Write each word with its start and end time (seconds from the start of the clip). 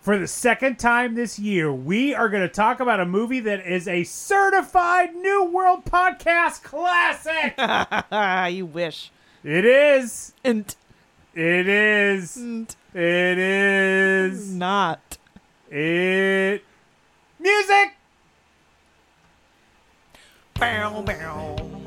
For 0.00 0.18
the 0.18 0.26
second 0.26 0.78
time 0.78 1.14
this 1.14 1.38
year, 1.38 1.70
we 1.70 2.14
are 2.14 2.30
going 2.30 2.42
to 2.42 2.48
talk 2.48 2.80
about 2.80 3.00
a 3.00 3.04
movie 3.06 3.40
that 3.40 3.66
is 3.66 3.86
a 3.86 4.02
certified 4.04 5.14
New 5.14 5.44
World 5.44 5.84
Podcast 5.84 6.62
classic. 6.62 7.54
You 8.54 8.64
wish. 8.66 9.10
it 9.44 9.64
is. 9.66 10.32
And 10.42 10.74
It 11.34 11.68
is. 11.68 12.36
It 12.94 13.38
is. 13.38 14.50
not. 14.54 15.18
It. 15.70 16.64
Music! 17.38 17.94
Bow, 20.54 21.02
bow. 21.02 21.79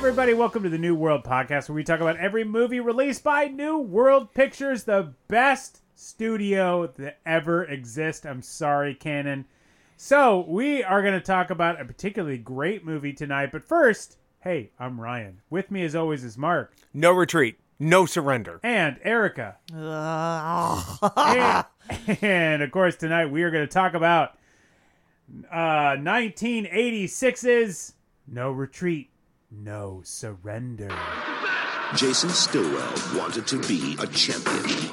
Everybody, 0.00 0.32
welcome 0.32 0.62
to 0.62 0.70
the 0.70 0.78
New 0.78 0.94
World 0.94 1.24
Podcast, 1.24 1.68
where 1.68 1.76
we 1.76 1.84
talk 1.84 2.00
about 2.00 2.16
every 2.16 2.42
movie 2.42 2.80
released 2.80 3.22
by 3.22 3.48
New 3.48 3.76
World 3.78 4.32
Pictures, 4.32 4.84
the 4.84 5.12
best 5.28 5.82
studio 5.94 6.86
that 6.96 7.18
ever 7.26 7.64
exists. 7.64 8.24
I'm 8.24 8.40
sorry, 8.40 8.94
Cannon. 8.94 9.44
So, 9.98 10.46
we 10.48 10.82
are 10.82 11.02
going 11.02 11.12
to 11.14 11.20
talk 11.20 11.50
about 11.50 11.78
a 11.80 11.84
particularly 11.84 12.38
great 12.38 12.82
movie 12.84 13.12
tonight, 13.12 13.52
but 13.52 13.62
first, 13.62 14.16
hey, 14.40 14.70
I'm 14.80 14.98
Ryan. 14.98 15.42
With 15.50 15.70
me, 15.70 15.84
as 15.84 15.94
always, 15.94 16.24
is 16.24 16.38
Mark 16.38 16.72
No 16.94 17.12
retreat. 17.12 17.58
No 17.78 18.06
surrender. 18.06 18.58
and 18.62 18.98
Erica. 19.04 19.58
And, 22.02 22.18
and, 22.22 22.62
of 22.62 22.70
course, 22.70 22.96
tonight 22.96 23.26
we 23.26 23.42
are 23.42 23.50
going 23.50 23.66
to 23.66 23.72
talk 23.72 23.92
about 23.94 24.38
uh, 25.52 25.96
1986's 25.98 27.92
No 28.26 28.50
Retreat, 28.50 29.10
No 29.50 30.00
Surrender. 30.04 30.88
Jason 31.96 32.30
Stillwell 32.30 32.94
wanted 33.16 33.48
to 33.48 33.58
be 33.66 33.96
a 33.98 34.06
champion, 34.06 34.90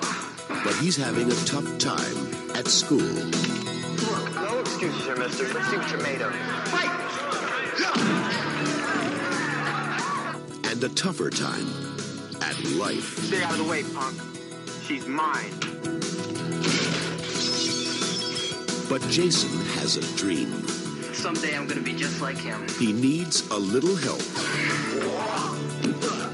but 0.64 0.76
he's 0.78 0.98
having 0.98 1.32
a 1.32 1.36
tough 1.46 1.78
time 1.78 2.56
at 2.56 2.68
school. 2.68 2.98
No 2.98 4.60
excuses 4.60 5.04
here, 5.06 5.16
mister. 5.16 5.48
Let's 5.54 5.70
see 5.70 5.78
what 5.78 5.92
you're 5.92 6.02
made 6.02 6.22
of. 6.22 6.34
Fight! 6.70 6.98
and 10.72 10.84
a 10.84 10.90
tougher 10.90 11.30
time 11.30 11.68
at 12.42 12.64
life. 12.72 13.18
Stay 13.26 13.42
out 13.44 13.52
of 13.54 13.58
the 13.60 13.64
way, 13.64 13.84
punk. 13.84 14.20
She's 14.86 15.06
mine. 15.06 15.52
But 18.90 19.02
Jason 19.10 19.50
has 19.78 19.98
a 19.98 20.18
dream. 20.18 20.87
Someday 21.18 21.58
I'm 21.58 21.68
gonna 21.68 21.82
be 21.82 21.94
just 21.94 22.22
like 22.22 22.38
him. 22.38 22.66
He 22.80 22.94
needs 22.94 23.50
a 23.50 23.58
little 23.58 23.96
help 23.96 24.22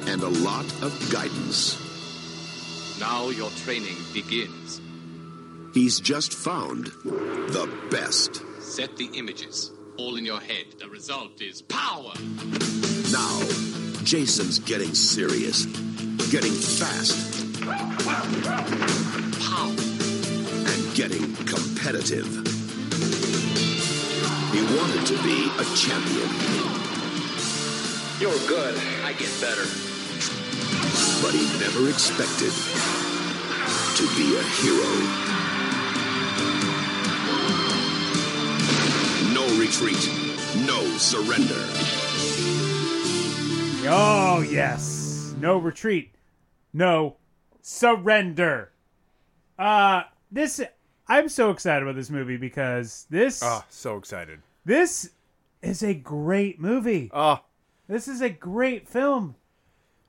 and 0.08 0.22
a 0.22 0.30
lot 0.30 0.66
of 0.84 0.92
guidance. 1.12 1.80
Now 3.00 3.30
your 3.30 3.50
training 3.64 3.96
begins. 4.14 4.82
He's 5.74 6.00
just 6.00 6.34
found 6.34 6.88
the 7.06 7.68
best. 7.90 8.44
Set 8.62 8.96
the 8.98 9.06
images. 9.16 9.72
All 9.98 10.18
in 10.18 10.26
your 10.26 10.40
head. 10.40 10.66
The 10.80 10.90
result 10.90 11.42
is 11.42 11.62
power. 11.64 12.14
Now, 13.12 13.40
Jason's 14.04 14.60
getting 14.60 14.94
serious, 14.94 15.66
getting 16.30 16.52
fast, 16.52 17.64
Power. 19.40 19.74
and 20.68 20.96
getting 20.96 21.34
competitive. 21.46 22.53
He 24.54 24.62
wanted 24.78 25.06
to 25.08 25.18
be 25.24 25.50
a 25.58 25.66
champion, 25.76 26.30
You're 28.20 28.48
good. 28.48 28.76
I 29.04 29.14
get 29.14 29.32
better. 29.42 29.66
but 31.22 31.34
he 31.34 31.44
never 31.60 31.90
expected 31.90 32.54
to 33.98 34.04
be 34.16 34.38
a 34.38 34.44
hero. 34.62 34.92
No 39.34 39.46
retreat, 39.60 40.08
no 40.68 40.84
surrender. 40.98 41.66
Oh, 43.90 44.46
yes. 44.48 45.34
No 45.40 45.58
retreat. 45.58 46.14
No 46.74 47.18
surrender. 47.62 48.72
Uh 49.58 50.04
this 50.32 50.62
I'm 51.08 51.28
so 51.30 51.50
excited 51.52 51.84
about 51.84 51.96
this 51.96 52.10
movie 52.10 52.38
because 52.38 53.06
this 53.10 53.42
Oh, 53.44 53.64
so 53.70 53.98
excited. 53.98 54.42
this 54.66 55.12
is 55.62 55.84
a 55.84 55.94
great 55.94 56.60
movie. 56.60 57.10
Oh, 57.14 57.40
This 57.88 58.08
is 58.08 58.22
a 58.22 58.30
great 58.30 58.88
film. 58.88 59.36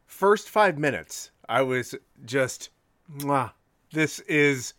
first 0.07 0.49
five 0.49 0.79
minutes, 0.79 1.31
I 1.49 1.63
was 1.63 1.95
just, 2.25 2.71
mwah. 3.19 3.53
This 3.93 4.21
is, 4.21 4.75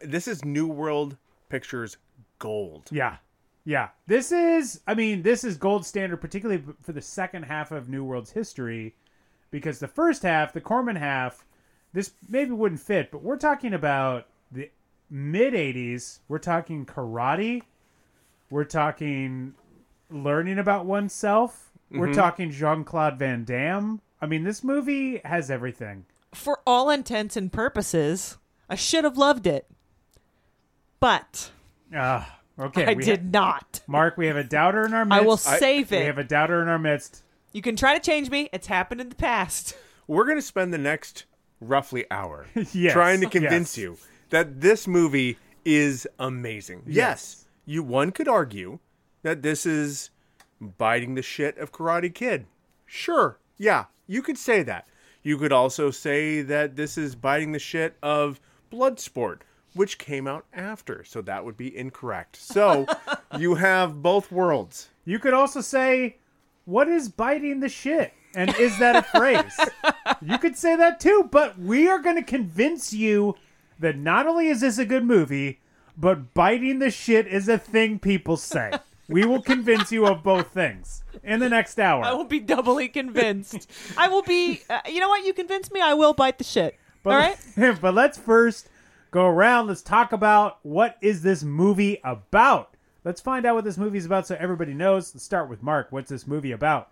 this 0.00 0.26
is 0.28 0.44
New 0.44 0.66
World 0.68 1.16
Pictures 1.48 1.96
gold. 2.38 2.88
Yeah. 2.92 3.16
Yeah. 3.64 3.88
This 4.06 4.30
is 4.32 4.80
I 4.86 4.94
mean, 4.94 5.22
this 5.22 5.42
is 5.44 5.56
gold 5.56 5.84
standard 5.84 6.18
particularly 6.18 6.62
for 6.82 6.92
the 6.92 7.02
second 7.02 7.44
half 7.44 7.72
of 7.72 7.88
New 7.88 8.04
World's 8.04 8.30
history 8.30 8.94
because 9.50 9.78
the 9.80 9.88
first 9.88 10.22
half, 10.22 10.52
the 10.52 10.60
Corman 10.60 10.96
half, 10.96 11.44
this 11.92 12.12
maybe 12.28 12.50
wouldn't 12.52 12.80
fit, 12.80 13.10
but 13.10 13.22
we're 13.22 13.36
talking 13.38 13.74
about 13.74 14.26
mid 15.10 15.54
80s. 15.54 16.20
We're 16.28 16.38
talking 16.38 16.86
karate. 16.86 17.62
We're 18.50 18.64
talking 18.64 19.54
learning 20.10 20.58
about 20.58 20.86
oneself. 20.86 21.70
We're 21.90 22.12
talking 22.14 22.50
Jean-Claude 22.50 23.18
Van 23.18 23.44
Damme. 23.44 24.00
I 24.20 24.26
mean, 24.26 24.42
this 24.44 24.64
movie 24.64 25.20
has 25.24 25.50
everything. 25.50 26.04
For 26.34 26.60
all 26.66 26.90
intents 26.90 27.36
and 27.36 27.52
purposes, 27.52 28.38
I 28.68 28.74
should 28.74 29.04
have 29.04 29.16
loved 29.16 29.46
it. 29.46 29.66
But 31.00 31.50
Ah, 31.94 32.40
okay. 32.58 32.86
I 32.86 32.94
did 32.94 33.20
ha- 33.20 33.26
not. 33.30 33.80
Mark, 33.86 34.16
we 34.16 34.26
have 34.26 34.36
a 34.36 34.44
doubter 34.44 34.84
in 34.84 34.94
our 34.94 35.04
midst. 35.04 35.22
I 35.22 35.24
will 35.24 35.36
save 35.36 35.90
We 35.90 35.98
it. 35.98 36.00
We 36.00 36.06
have 36.06 36.18
a 36.18 36.24
doubter 36.24 36.60
in 36.62 36.68
our 36.68 36.78
midst. 36.78 37.22
You 37.52 37.62
can 37.62 37.76
try 37.76 37.94
to 37.96 38.00
change 38.00 38.30
me. 38.30 38.48
It's 38.52 38.66
happened 38.66 39.00
in 39.00 39.08
the 39.08 39.14
past. 39.14 39.76
We're 40.06 40.24
going 40.24 40.38
to 40.38 40.42
spend 40.42 40.72
the 40.74 40.78
next 40.78 41.24
roughly 41.60 42.04
hour 42.10 42.46
Yes, 42.72 42.92
trying 42.92 43.20
to 43.20 43.28
convince 43.30 43.76
yes. 43.78 43.82
you 43.82 43.96
that 44.30 44.60
this 44.60 44.86
movie 44.86 45.38
is 45.64 46.06
amazing. 46.18 46.82
Yes. 46.86 47.46
you 47.64 47.82
one 47.82 48.12
could 48.12 48.28
argue 48.28 48.78
that 49.22 49.42
this 49.42 49.66
is 49.66 50.10
biting 50.60 51.14
the 51.14 51.22
shit 51.22 51.58
of 51.58 51.72
Karate 51.72 52.14
Kid. 52.14 52.46
Sure, 52.86 53.38
yeah, 53.58 53.86
you 54.06 54.22
could 54.22 54.38
say 54.38 54.62
that. 54.62 54.86
You 55.22 55.36
could 55.38 55.52
also 55.52 55.90
say 55.90 56.42
that 56.42 56.76
this 56.76 56.96
is 56.96 57.16
biting 57.16 57.50
the 57.50 57.58
shit 57.58 57.96
of 58.00 58.40
Bloodsport, 58.70 59.40
which 59.74 59.98
came 59.98 60.28
out 60.28 60.46
after, 60.52 61.02
so 61.02 61.20
that 61.22 61.44
would 61.44 61.56
be 61.56 61.76
incorrect. 61.76 62.36
So 62.36 62.86
you 63.38 63.56
have 63.56 64.02
both 64.02 64.30
worlds. 64.30 64.88
You 65.04 65.18
could 65.18 65.34
also 65.34 65.60
say, 65.60 66.18
"What 66.64 66.86
is 66.88 67.08
biting 67.08 67.58
the 67.60 67.68
shit?" 67.68 68.12
And 68.36 68.54
is 68.56 68.78
that 68.78 68.96
a 68.96 69.02
phrase? 69.02 69.58
you 70.22 70.38
could 70.38 70.56
say 70.56 70.76
that 70.76 71.00
too, 71.00 71.28
but 71.32 71.58
we 71.58 71.88
are 71.88 71.98
going 71.98 72.16
to 72.16 72.22
convince 72.22 72.92
you 72.92 73.34
that 73.78 73.96
not 73.96 74.26
only 74.26 74.48
is 74.48 74.60
this 74.60 74.78
a 74.78 74.84
good 74.84 75.04
movie, 75.04 75.60
but 75.96 76.34
biting 76.34 76.78
the 76.78 76.90
shit 76.90 77.26
is 77.26 77.48
a 77.48 77.58
thing 77.58 77.98
people 77.98 78.36
say. 78.36 78.72
We 79.08 79.24
will 79.24 79.40
convince 79.40 79.92
you 79.92 80.06
of 80.06 80.22
both 80.22 80.48
things 80.48 81.02
in 81.22 81.38
the 81.38 81.48
next 81.48 81.78
hour. 81.78 82.04
I 82.04 82.12
will 82.12 82.24
be 82.24 82.40
doubly 82.40 82.88
convinced. 82.88 83.70
I 83.96 84.08
will 84.08 84.22
be. 84.22 84.62
Uh, 84.68 84.80
you 84.88 84.98
know 84.98 85.08
what? 85.08 85.24
You 85.24 85.32
convinced 85.32 85.72
me. 85.72 85.80
I 85.80 85.94
will 85.94 86.12
bite 86.12 86.38
the 86.38 86.44
shit. 86.44 86.76
But, 87.02 87.10
All 87.10 87.18
right. 87.18 87.80
but 87.80 87.94
let's 87.94 88.18
first 88.18 88.68
go 89.12 89.26
around. 89.26 89.68
Let's 89.68 89.82
talk 89.82 90.12
about 90.12 90.58
what 90.62 90.96
is 91.00 91.22
this 91.22 91.44
movie 91.44 92.00
about. 92.02 92.74
Let's 93.04 93.20
find 93.20 93.46
out 93.46 93.54
what 93.54 93.64
this 93.64 93.78
movie 93.78 93.98
is 93.98 94.06
about 94.06 94.26
so 94.26 94.36
everybody 94.40 94.74
knows. 94.74 95.14
Let's 95.14 95.24
start 95.24 95.48
with 95.48 95.62
Mark. 95.62 95.92
What's 95.92 96.10
this 96.10 96.26
movie 96.26 96.50
about? 96.50 96.90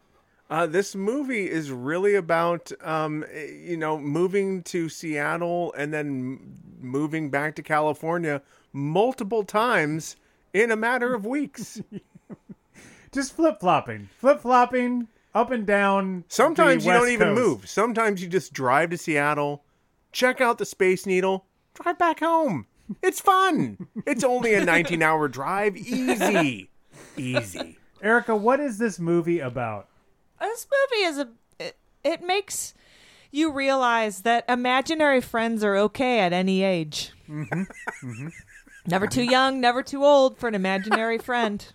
Uh, 0.51 0.67
this 0.67 0.95
movie 0.95 1.51
is 1.51 1.71
really 1.71 2.15
about, 2.15 2.71
um, 2.83 3.25
eh, 3.33 3.47
you 3.47 3.77
know, 3.77 3.99
moving 3.99 4.63
to 4.65 4.89
Seattle 4.89 5.73
and 5.77 5.93
then 5.93 6.59
moving 6.81 7.31
back 7.31 7.55
to 7.57 7.63
California 7.63 8.43
multiple 8.73 9.43
times 9.43 10.17
in 10.53 10.71
a 10.71 10.77
matter 10.77 11.15
of 11.15 11.25
weeks. 11.25 11.81
Just 13.13 13.35
flip 13.35 13.61
flopping, 13.61 14.09
flip 14.19 14.41
flopping 14.41 15.07
up 15.35 15.51
and 15.51 15.65
down. 15.67 16.25
Sometimes 16.29 16.85
you 16.85 16.93
don't 16.93 17.09
even 17.11 17.35
Coast. 17.35 17.41
move. 17.41 17.69
Sometimes 17.69 18.21
you 18.21 18.27
just 18.29 18.53
drive 18.53 18.91
to 18.91 18.99
Seattle, 18.99 19.63
check 20.11 20.41
out 20.41 20.59
the 20.59 20.65
Space 20.65 21.07
Needle, 21.07 21.47
drive 21.75 21.97
back 21.97 22.19
home. 22.21 22.67
It's 23.03 23.21
fun. 23.21 23.87
it's 24.05 24.25
only 24.25 24.55
a 24.55 24.65
19 24.65 25.01
hour 25.01 25.29
drive. 25.29 25.77
Easy. 25.77 26.69
Easy. 27.17 27.79
Erica, 28.03 28.35
what 28.35 28.59
is 28.59 28.79
this 28.79 28.99
movie 28.99 29.39
about? 29.39 29.89
This 30.41 30.67
movie 30.67 31.03
is 31.05 31.19
a. 31.19 31.29
It, 31.59 31.77
it 32.03 32.23
makes 32.23 32.75
you 33.31 33.53
realize 33.53 34.23
that 34.23 34.45
imaginary 34.49 35.21
friends 35.21 35.65
are 35.65 35.77
okay 35.77 36.21
at 36.21 36.33
any 36.33 36.63
age. 36.63 37.13
Mm-hmm. 37.29 38.29
Never 38.87 39.07
too 39.07 39.23
young, 39.23 39.61
never 39.61 39.83
too 39.83 40.05
old 40.05 40.39
for 40.39 40.47
an 40.47 40.55
imaginary 40.55 41.19
friend. 41.19 41.67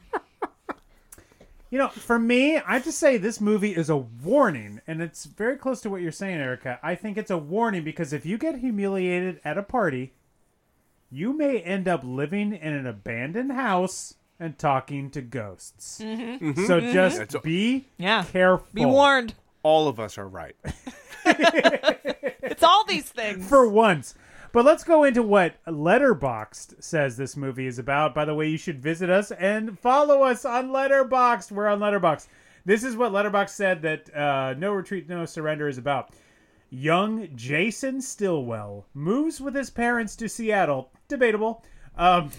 You 1.71 1.77
know, 1.77 1.89
for 1.89 2.17
me, 2.17 2.57
I 2.57 2.73
have 2.73 2.83
to 2.85 2.91
say 2.91 3.17
this 3.17 3.39
movie 3.39 3.75
is 3.75 3.91
a 3.91 3.97
warning, 3.97 4.81
and 4.87 5.03
it's 5.03 5.25
very 5.25 5.55
close 5.55 5.81
to 5.81 5.89
what 5.89 6.01
you're 6.01 6.11
saying, 6.11 6.39
Erica. 6.39 6.79
I 6.81 6.95
think 6.95 7.15
it's 7.15 7.29
a 7.29 7.37
warning 7.37 7.83
because 7.83 8.11
if 8.11 8.25
you 8.25 8.39
get 8.39 8.57
humiliated 8.59 9.39
at 9.43 9.57
a 9.57 9.63
party, 9.63 10.13
you 11.11 11.31
may 11.31 11.59
end 11.59 11.87
up 11.87 12.01
living 12.03 12.53
in 12.53 12.73
an 12.73 12.87
abandoned 12.87 13.51
house 13.51 14.15
and 14.39 14.57
talking 14.57 15.09
to 15.11 15.21
ghosts. 15.21 15.85
So 15.97 16.79
just 16.79 17.17
That's- 17.17 17.35
be 17.43 17.87
Yeah. 17.97 18.23
careful. 18.23 18.67
Be 18.73 18.85
warned. 18.85 19.33
All 19.63 19.87
of 19.87 19.99
us 19.99 20.17
are 20.17 20.27
right. 20.27 20.55
It's 22.41 22.63
all 22.63 22.83
these 22.85 23.07
things. 23.09 23.47
for 23.47 23.67
once. 23.69 24.15
But 24.51 24.65
let's 24.65 24.83
go 24.83 25.03
into 25.03 25.21
what 25.21 25.63
Letterboxd 25.65 26.83
says 26.83 27.15
this 27.15 27.37
movie 27.37 27.67
is 27.67 27.77
about. 27.77 28.15
By 28.15 28.25
the 28.25 28.33
way, 28.33 28.47
you 28.49 28.57
should 28.57 28.81
visit 28.81 29.09
us 29.09 29.31
and 29.31 29.77
follow 29.79 30.23
us 30.23 30.43
on 30.45 30.69
Letterboxd. 30.69 31.51
We're 31.51 31.67
on 31.67 31.79
Letterboxd. 31.79 32.27
This 32.65 32.83
is 32.83 32.95
what 32.97 33.11
Letterboxd 33.11 33.49
said 33.49 33.81
that 33.83 34.15
uh, 34.15 34.55
No 34.57 34.73
Retreat, 34.73 35.07
No 35.07 35.25
Surrender 35.25 35.67
is 35.67 35.77
about. 35.77 36.09
Young 36.71 37.29
Jason 37.35 38.01
Stillwell 38.01 38.85
moves 38.93 39.39
with 39.39 39.55
his 39.55 39.69
parents 39.69 40.15
to 40.17 40.27
Seattle. 40.27 40.91
Debatable. 41.07 41.63
Um, 41.97 42.31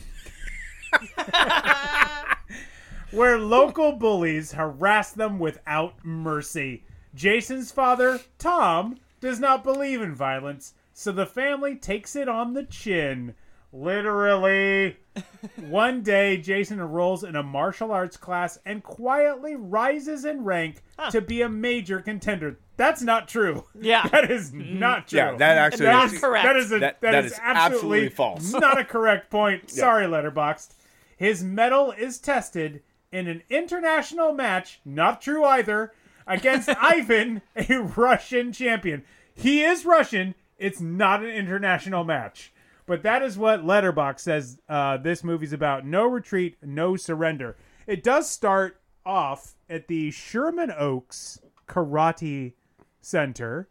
where 3.10 3.38
local 3.38 3.92
bullies 3.92 4.52
harass 4.52 5.12
them 5.12 5.38
without 5.38 6.04
mercy. 6.04 6.84
Jason's 7.14 7.72
father, 7.72 8.20
Tom, 8.38 8.98
does 9.20 9.40
not 9.40 9.64
believe 9.64 10.00
in 10.00 10.14
violence, 10.14 10.75
so 10.92 11.12
the 11.12 11.26
family 11.26 11.76
takes 11.76 12.14
it 12.14 12.28
on 12.28 12.54
the 12.54 12.64
chin. 12.64 13.34
Literally. 13.72 14.96
One 15.56 16.02
day, 16.02 16.38
Jason 16.38 16.81
enrolls 16.81 17.22
in 17.22 17.37
a 17.37 17.42
martial 17.42 17.92
arts 17.92 18.16
class 18.16 18.58
and 18.64 18.82
quietly 18.82 19.54
rises 19.54 20.25
in 20.25 20.44
rank 20.44 20.82
to 21.10 21.20
be 21.20 21.42
a 21.42 21.48
major 21.48 22.00
contender. 22.00 22.58
That's 22.76 23.02
not 23.02 23.28
true. 23.28 23.64
Yeah. 23.81 24.08
That 24.10 24.31
is 24.31 24.50
mm-hmm. 24.50 24.78
not 24.78 25.08
true. 25.08 25.19
Yeah, 25.19 25.37
that 25.37 25.58
actually 25.58 25.87
Not 25.87 26.12
is- 26.12 26.20
correct. 26.20 26.46
That 26.46 26.56
is 26.56 26.72
a, 26.72 26.78
That- 26.78 27.00
that 27.00 27.12
that 27.12 27.25
is, 27.26 27.32
is 27.32 27.38
absolutely, 27.42 27.76
absolutely 27.76 28.08
false. 28.08 28.52
Not 28.52 28.81
a 28.81 28.84
correct 28.84 29.31
point. 29.31 29.70
Sorry, 29.70 30.06
Letterboxd. 30.06 30.75
His 31.20 31.44
medal 31.44 31.93
is 31.93 32.19
tested 32.19 32.82
in 33.12 33.26
an 33.28 33.43
international 33.50 34.32
match. 34.32 34.81
Not 34.87 35.20
true 35.20 35.44
either. 35.44 35.93
Against 36.26 36.70
Ivan, 36.81 37.43
a 37.55 37.76
Russian 37.76 38.52
champion. 38.55 39.05
He 39.34 39.62
is 39.62 39.84
Russian. 39.84 40.34
It's 40.56 40.81
not 40.81 41.22
an 41.22 41.28
international 41.28 42.05
match. 42.05 42.55
But 42.87 43.02
that 43.02 43.20
is 43.20 43.37
what 43.37 43.62
Letterboxd 43.67 44.19
says 44.20 44.61
uh, 44.67 44.96
this 44.96 45.22
movie's 45.22 45.52
about. 45.52 45.84
No 45.84 46.06
retreat, 46.06 46.56
no 46.62 46.96
surrender. 46.96 47.55
It 47.87 48.02
does 48.02 48.26
start 48.31 48.81
off 49.05 49.52
at 49.69 49.88
the 49.88 50.11
Sherman 50.12 50.73
Oaks 50.75 51.38
Karate 51.69 52.55
Center 53.02 53.69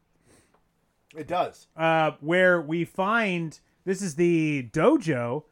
It 1.18 1.28
does. 1.28 1.66
uh, 1.76 2.12
where 2.22 2.62
we 2.62 2.86
find 2.86 3.60
this 3.86 4.04
is 4.04 4.18
the 4.18 4.70
dojo 4.72 5.46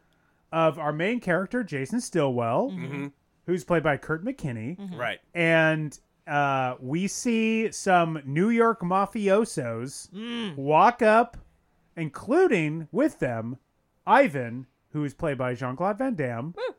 of 0.52 0.80
our 0.80 0.94
main 0.94 1.20
character, 1.20 1.64
Jason 1.64 2.02
Stillwell, 2.02 2.70
mm-hmm. 2.70 2.86
Mm-hmm. 2.86 3.08
who's 3.46 3.64
played 3.64 3.84
by 3.84 3.98
Kurt 3.98 4.24
McKinney. 4.24 4.78
Mm-hmm. 4.78 4.96
Right. 4.96 5.20
And 5.34 5.98
uh, 6.28 6.76
we 6.80 7.08
see 7.08 7.72
some 7.72 8.22
New 8.26 8.50
York 8.50 8.82
mafiosos 8.82 10.10
mm. 10.12 10.56
walk 10.56 11.02
up, 11.02 11.38
including 11.96 12.88
with 12.92 13.20
them 13.20 13.58
Ivan, 14.06 14.68
who 14.92 15.04
is 15.04 15.14
played 15.14 15.38
by 15.38 15.54
Jean 15.54 15.76
Claude 15.76 15.98
Van 15.98 16.16
Damme. 16.16 16.54
Mm. 16.54 16.74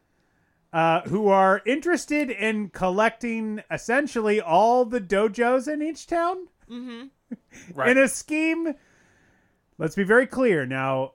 Uh, 0.71 1.00
who 1.09 1.29
are 1.29 1.62
interested 1.64 2.29
in 2.29 2.69
collecting 2.69 3.62
essentially 3.71 4.38
all 4.38 4.85
the 4.85 5.00
dojos 5.00 5.67
in 5.67 5.81
each 5.81 6.06
town? 6.06 6.47
Right. 7.73 7.88
in 7.97 7.97
a 7.97 8.06
scheme. 8.06 8.75
Let's 9.79 9.94
be 9.94 10.05
very 10.05 10.26
clear 10.26 10.67
now. 10.67 11.12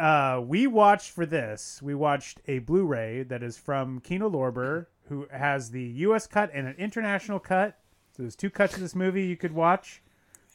Uh, 0.00 0.40
we 0.40 0.66
watched 0.66 1.10
for 1.10 1.26
this. 1.26 1.80
We 1.82 1.94
watched 1.94 2.40
a 2.48 2.60
Blu-ray 2.60 3.24
that 3.24 3.42
is 3.42 3.58
from 3.58 4.00
Kino 4.00 4.30
Lorber, 4.30 4.86
who 5.08 5.26
has 5.30 5.70
the 5.70 5.82
U.S. 5.82 6.26
cut 6.26 6.50
and 6.54 6.66
an 6.66 6.74
international 6.78 7.38
cut. 7.38 7.78
So 8.16 8.22
there's 8.22 8.34
two 8.34 8.48
cuts 8.48 8.74
of 8.74 8.80
this 8.80 8.94
movie 8.94 9.26
you 9.26 9.36
could 9.36 9.52
watch. 9.52 10.00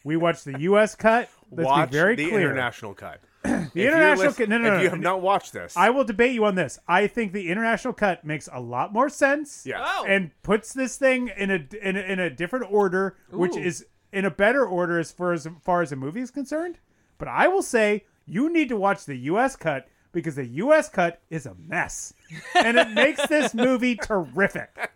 We 0.03 0.17
watched 0.17 0.45
the 0.45 0.59
U.S. 0.61 0.95
cut. 0.95 1.29
Let's 1.51 1.67
Watch 1.67 1.91
be 1.91 1.97
very 1.97 2.15
the 2.15 2.29
clear. 2.29 2.41
international 2.41 2.95
cut. 2.95 3.21
the 3.43 3.69
international 3.75 4.33
cut. 4.33 4.49
No, 4.49 4.57
no, 4.57 4.69
no. 4.69 4.75
If 4.77 4.83
you 4.83 4.89
have 4.89 4.99
not 4.99 5.21
watched 5.21 5.53
this, 5.53 5.77
I 5.77 5.91
will 5.91 6.03
debate 6.03 6.33
you 6.33 6.45
on 6.45 6.55
this. 6.55 6.79
I 6.87 7.05
think 7.05 7.31
the 7.31 7.49
international 7.49 7.93
cut 7.93 8.25
makes 8.25 8.49
a 8.51 8.59
lot 8.59 8.93
more 8.93 9.09
sense. 9.09 9.63
Yes. 9.65 9.79
Oh. 9.83 10.05
And 10.07 10.31
puts 10.41 10.73
this 10.73 10.97
thing 10.97 11.31
in 11.37 11.51
a 11.51 11.87
in 11.87 11.97
a, 11.97 11.99
in 11.99 12.19
a 12.19 12.29
different 12.31 12.71
order, 12.71 13.17
which 13.29 13.55
is 13.55 13.85
in 14.11 14.25
a 14.25 14.31
better 14.31 14.65
order 14.65 14.97
as 14.99 15.11
far 15.11 15.33
as 15.33 15.47
far 15.61 15.83
as 15.83 15.91
the 15.91 15.95
movie 15.95 16.21
is 16.21 16.31
concerned. 16.31 16.79
But 17.17 17.27
I 17.27 17.47
will 17.47 17.63
say 17.63 18.05
you 18.25 18.51
need 18.51 18.69
to 18.69 18.77
watch 18.77 19.05
the 19.05 19.15
U.S. 19.15 19.55
cut 19.55 19.87
because 20.11 20.35
the 20.35 20.45
U.S. 20.45 20.89
cut 20.89 21.21
is 21.29 21.45
a 21.45 21.55
mess, 21.55 22.13
and 22.55 22.77
it 22.77 22.91
makes 22.91 23.25
this 23.27 23.53
movie 23.53 23.95
terrific. 24.01 24.91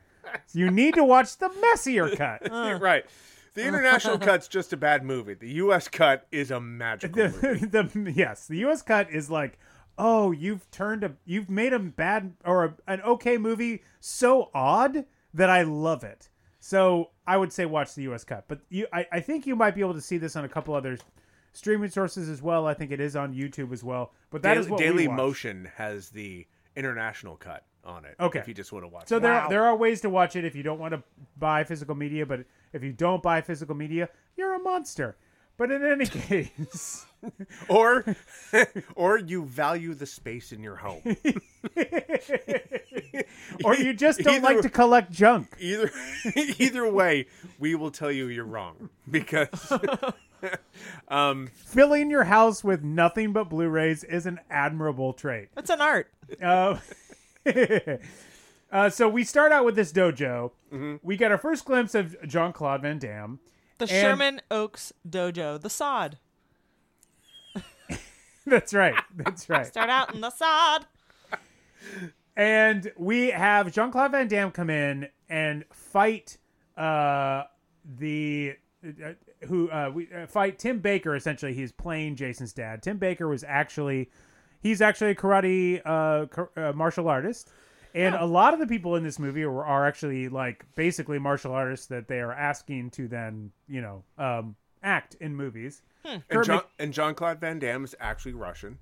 So 0.48 0.60
you 0.60 0.72
need 0.72 0.96
to 0.96 1.04
watch 1.04 1.38
the 1.38 1.50
messier 1.62 2.16
cut. 2.16 2.50
right. 2.52 3.06
The 3.54 3.66
international 3.66 4.18
cut's 4.20 4.48
just 4.48 4.74
a 4.74 4.78
bad 4.78 5.04
movie. 5.04 5.34
The 5.34 5.50
U.S. 5.54 5.88
cut 5.88 6.28
is 6.32 6.52
a 6.52 6.60
magical 6.60 7.30
movie. 7.30 7.66
the, 7.66 7.84
the 7.84 8.12
yes, 8.12 8.48
the 8.48 8.58
U.S. 8.60 8.82
cut 8.82 9.12
is 9.12 9.30
like, 9.30 9.60
oh, 9.98 10.32
you've 10.32 10.70
turned 10.72 11.04
a, 11.04 11.14
you've 11.26 11.50
made 11.50 11.74
a 11.74 11.80
bad 11.80 12.34
or 12.46 12.66
a, 12.66 12.76
an 12.88 13.02
okay 13.02 13.38
movie 13.38 13.84
so 14.00 14.50
odd 14.54 15.06
that 15.34 15.50
I 15.50 15.64
love 15.64 16.04
it. 16.04 16.30
So 16.60 17.12
I 17.26 17.38
would 17.38 17.52
say 17.54 17.66
watch 17.66 17.96
the 17.96 18.04
U.S. 18.04 18.24
cut, 18.24 18.46
but 18.48 18.60
you, 18.70 18.88
I, 18.94 19.08
I 19.12 19.20
think 19.20 19.48
you 19.48 19.56
might 19.56 19.76
be 19.76 19.82
able 19.82 19.94
to 19.94 20.02
see 20.02 20.18
this 20.18 20.36
on 20.36 20.46
a 20.46 20.50
couple 20.50 20.74
other 20.74 20.98
streaming 21.54 21.90
sources 21.90 22.30
as 22.30 22.42
well. 22.42 22.66
I 22.68 22.74
think 22.74 22.92
it 22.92 23.00
is 23.00 23.16
on 23.16 23.34
YouTube 23.34 23.72
as 23.74 23.84
well. 23.84 24.14
But 24.30 24.42
that 24.44 24.58
is 24.58 24.66
Daily, 24.66 24.72
what 24.72 24.80
Daily. 24.80 25.08
Motion 25.08 25.70
has 25.76 26.10
the 26.10 26.46
international 26.76 27.36
cut 27.36 27.64
on 27.84 28.06
it. 28.06 28.16
Okay. 28.20 28.40
If 28.40 28.48
you 28.48 28.54
just 28.54 28.72
want 28.72 28.84
to 28.84 28.88
watch 28.90 29.08
So 29.08 29.18
it. 29.18 29.22
there 29.22 29.46
there 29.50 29.64
are 29.66 29.76
ways 29.76 30.02
to 30.02 30.10
watch 30.10 30.36
it 30.36 30.46
if 30.46 30.56
you 30.56 30.64
don't 30.64 30.80
want 30.80 30.94
to 30.94 31.04
buy 31.38 31.64
physical 31.64 31.96
media, 31.96 32.26
but 32.26 32.42
if 32.74 32.84
you 32.84 32.92
don't 32.94 33.24
buy 33.24 33.42
physical 33.42 33.76
media, 33.76 34.10
you're 34.38 34.54
a 34.54 34.60
monster. 34.60 35.16
But 35.58 35.72
in 35.72 35.84
any 35.86 36.06
case. 36.08 37.06
or 37.70 38.06
or 38.96 39.18
you 39.18 39.46
value 39.46 39.94
the 39.94 40.06
space 40.06 40.52
in 40.52 40.62
your 40.64 40.76
home. 40.76 41.02
or 43.64 43.76
you 43.76 43.94
just 43.94 44.20
don't 44.20 44.42
like 44.42 44.62
to 44.62 44.70
collect 44.70 45.12
junk. 45.12 45.56
either 45.60 45.92
either 46.36 46.92
way, 46.92 47.28
we 47.60 47.76
will 47.76 47.92
tell 47.92 48.12
you 48.12 48.28
you're 48.28 48.46
wrong 48.46 48.90
because 49.10 49.72
Filling 51.56 52.10
your 52.10 52.24
house 52.24 52.64
with 52.64 52.84
nothing 52.84 53.34
but 53.34 53.50
Blu-rays 53.50 54.04
is 54.04 54.26
an 54.26 54.40
admirable 54.50 55.14
trait. 55.14 55.50
That's 55.56 55.70
an 55.70 55.82
art. 55.82 56.08
Uh, 56.42 56.78
uh, 58.72 58.90
so 58.90 59.10
we 59.10 59.24
start 59.24 59.52
out 59.52 59.66
with 59.66 59.76
this 59.76 59.92
dojo. 59.92 60.52
We 61.04 61.18
get 61.18 61.32
our 61.32 61.38
first 61.38 61.66
glimpse 61.66 61.96
of 61.96 62.16
Jean 62.28 62.54
Claude 62.54 62.84
Van 62.84 63.00
Damme. 63.00 63.40
The 63.80 63.84
And- 63.84 63.90
Sherman 63.92 64.42
Oaks 64.52 64.94
Dojo, 65.08 65.60
the 65.60 65.70
sod. 65.70 66.18
That's 68.60 68.74
right. 68.74 68.96
That's 69.16 69.50
right. 69.50 69.66
Start 69.66 69.90
out 69.90 70.14
in 70.14 70.22
the 70.22 70.32
sod. 70.32 70.86
and 72.36 72.92
we 72.98 73.30
have 73.30 73.72
Jean 73.72 73.92
Claude 73.92 74.12
Van 74.12 74.28
Damme 74.28 74.52
come 74.52 74.70
in 74.70 75.08
and 75.30 75.66
fight 75.72 76.38
uh, 76.78 77.44
the 77.98 78.56
uh, 78.84 79.14
who 79.48 79.70
uh, 79.70 79.92
we 79.94 80.08
uh, 80.14 80.26
fight 80.28 80.60
Tim 80.60 80.80
Baker. 80.80 81.16
Essentially, 81.16 81.54
he's 81.54 81.72
playing 81.72 82.16
Jason's 82.16 82.54
dad. 82.54 82.82
Tim 82.82 82.98
Baker 82.98 83.28
was 83.28 83.44
actually 83.44 84.10
he's 84.62 84.82
actually 84.82 85.12
a 85.12 85.16
karate 85.16 85.82
uh, 85.86 86.26
kar- 86.28 86.52
uh, 86.56 86.74
martial 86.74 87.08
artist. 87.08 87.52
And 87.96 88.14
a 88.14 88.26
lot 88.26 88.54
of 88.54 88.60
the 88.60 88.68
people 88.68 88.96
in 88.98 89.04
this 89.04 89.18
movie 89.18 89.42
are, 89.44 89.66
are 89.66 89.88
actually 89.88 90.30
like 90.30 90.64
basically 90.76 91.18
martial 91.18 91.54
artists 91.54 91.88
that 91.88 92.08
they 92.08 92.20
are 92.20 92.32
asking 92.32 92.92
to 92.92 93.08
then 93.08 93.52
you 93.68 93.82
know 93.82 94.04
um, 94.18 94.56
act 94.84 95.16
in 95.20 95.36
movies. 95.36 95.82
And 96.06 96.24
John 96.44 96.56
Mc- 96.58 96.66
and 96.80 96.94
John 96.94 97.16
Claude 97.16 97.40
Van 97.40 97.60
Damme 97.60 97.84
is 97.84 97.96
actually 98.00 98.34
Russian. 98.34 98.80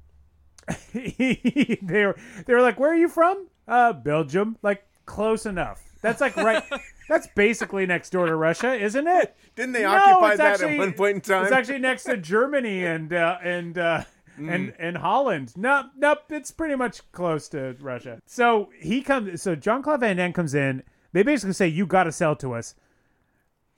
they 0.93 1.77
were 1.81 2.15
they 2.45 2.53
were 2.53 2.61
like, 2.61 2.79
"Where 2.79 2.91
are 2.91 2.95
you 2.97 3.07
from?" 3.09 3.47
Uh, 3.67 3.93
Belgium. 3.93 4.57
Like 4.61 4.83
close 5.05 5.45
enough. 5.45 5.81
That's 6.01 6.21
like 6.21 6.35
right. 6.37 6.63
That's 7.09 7.27
basically 7.35 7.85
next 7.85 8.09
door 8.09 8.25
to 8.25 8.35
Russia, 8.35 8.73
isn't 8.73 9.07
it? 9.07 9.33
Didn't 9.55 9.71
they 9.71 9.83
No, 9.83 9.95
occupy 9.95 10.35
that 10.35 10.53
actually- 10.53 10.73
at 10.73 10.77
one 10.79 10.93
point 10.93 11.15
in 11.15 11.21
time? 11.21 11.43
It's 11.43 11.53
actually 11.53 11.79
next 11.79 12.03
to 12.03 12.17
Germany 12.17 12.83
and 12.93 13.11
uh, 13.13 13.37
and 13.43 13.77
uh, 13.77 14.03
Mm. 14.37 14.53
and 14.53 14.73
and 14.77 14.97
Holland. 14.99 15.51
Nope, 15.57 15.87
nope. 15.97 16.19
It's 16.29 16.51
pretty 16.51 16.75
much 16.75 17.01
close 17.11 17.49
to 17.49 17.75
Russia. 17.79 18.21
So 18.27 18.69
he 18.79 19.01
comes. 19.01 19.41
So 19.41 19.55
John 19.55 19.81
Claude 19.81 20.01
Van 20.01 20.15
Damme 20.17 20.31
comes 20.31 20.53
in. 20.53 20.83
They 21.11 21.23
basically 21.23 21.53
say 21.53 21.67
you 21.67 21.87
got 21.87 22.03
to 22.03 22.11
sell 22.11 22.35
to 22.35 22.53
us. 22.53 22.75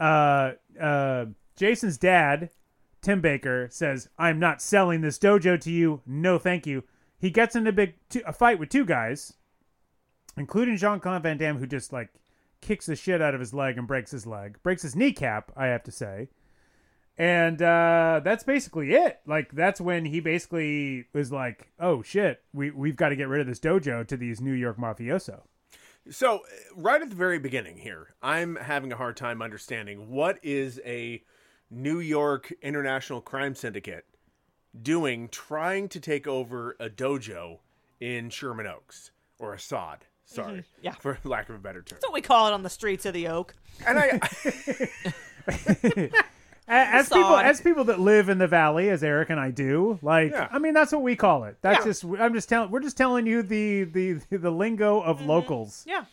Uh, 0.01 0.51
uh, 0.77 1.27
Jason's 1.55 1.97
dad, 1.97 2.49
Tim 3.01 3.21
Baker, 3.21 3.67
says 3.71 4.09
I'm 4.17 4.39
not 4.39 4.61
selling 4.61 5.01
this 5.01 5.19
dojo 5.19 5.59
to 5.61 5.71
you. 5.71 6.01
No, 6.05 6.37
thank 6.37 6.67
you. 6.67 6.83
He 7.17 7.29
gets 7.29 7.55
in 7.55 7.67
a 7.67 7.71
big 7.71 7.95
a 8.25 8.33
fight 8.33 8.59
with 8.59 8.69
two 8.69 8.85
guys, 8.85 9.33
including 10.37 10.77
Jean 10.77 10.99
Claude 10.99 11.23
Van 11.23 11.37
Damme, 11.37 11.57
who 11.57 11.67
just 11.67 11.91
like 11.93 12.09
kicks 12.61 12.85
the 12.85 12.95
shit 12.95 13.21
out 13.21 13.33
of 13.33 13.39
his 13.39 13.53
leg 13.53 13.77
and 13.77 13.87
breaks 13.87 14.11
his 14.11 14.25
leg, 14.25 14.57
breaks 14.63 14.81
his 14.81 14.95
kneecap. 14.95 15.51
I 15.55 15.67
have 15.67 15.83
to 15.83 15.91
say 15.91 16.29
and 17.19 17.61
uh, 17.61 18.21
that's 18.23 18.45
basically 18.45 18.93
it. 18.93 19.19
Like 19.27 19.51
that's 19.51 19.81
when 19.81 20.05
he 20.05 20.21
basically 20.21 21.05
was 21.13 21.33
like, 21.33 21.69
"Oh 21.77 22.01
shit, 22.01 22.41
we 22.53 22.71
we've 22.71 22.95
got 22.95 23.09
to 23.09 23.17
get 23.17 23.27
rid 23.27 23.41
of 23.41 23.47
this 23.47 23.59
dojo 23.59 24.07
to 24.07 24.15
these 24.15 24.39
New 24.39 24.53
York 24.53 24.77
mafioso." 24.77 25.41
So, 26.09 26.37
uh, 26.37 26.39
right 26.77 27.01
at 27.01 27.09
the 27.09 27.17
very 27.17 27.37
beginning 27.37 27.77
here, 27.77 28.15
I'm 28.23 28.55
having 28.55 28.93
a 28.93 28.95
hard 28.95 29.17
time 29.17 29.41
understanding 29.41 30.09
what 30.09 30.39
is 30.41 30.79
a 30.85 31.21
New 31.71 31.99
York 31.99 32.53
International 32.61 33.21
Crime 33.21 33.55
Syndicate 33.55 34.05
doing 34.79 35.27
trying 35.29 35.89
to 35.89 35.99
take 35.99 36.27
over 36.27 36.75
a 36.79 36.89
dojo 36.89 37.59
in 37.99 38.29
Sherman 38.29 38.67
Oaks 38.67 39.11
or 39.39 39.53
Assad. 39.53 39.99
Mm-hmm. 39.99 40.35
Sorry, 40.35 40.63
Yeah. 40.81 40.93
for 40.93 41.17
lack 41.23 41.49
of 41.49 41.55
a 41.55 41.59
better 41.59 41.81
term. 41.81 41.97
That's 41.97 42.05
what 42.05 42.13
we 42.13 42.21
call 42.21 42.47
it 42.47 42.53
on 42.53 42.63
the 42.63 42.69
streets 42.69 43.05
of 43.05 43.13
the 43.13 43.27
Oak. 43.27 43.55
And 43.85 43.97
I, 43.99 44.19
A- 46.69 46.71
As 46.71 47.09
people 47.09 47.35
as 47.35 47.61
people 47.61 47.83
that 47.85 47.99
live 47.99 48.29
in 48.29 48.37
the 48.37 48.47
valley, 48.47 48.89
as 48.89 49.03
Eric 49.03 49.31
and 49.31 49.39
I 49.39 49.49
do, 49.49 49.97
like 50.03 50.31
Yeah. 50.31 50.47
I 50.51 50.59
mean, 50.59 50.75
that's 50.75 50.91
what 50.91 51.01
we 51.01 51.15
call 51.15 51.45
it. 51.45 51.57
That's 51.61 51.79
Yeah. 51.79 51.85
just 51.91 52.03
I'm 52.03 52.33
just 52.35 52.47
telling 52.47 52.69
we're 52.69 52.79
just 52.79 52.95
telling 52.95 53.25
you 53.25 53.41
the 53.41 53.85
the 53.85 54.13
the 54.29 54.51
lingo 54.51 55.01
of 55.01 55.17
mm-hmm. 55.17 55.29
locals. 55.29 55.83
Yeah. 55.87 56.05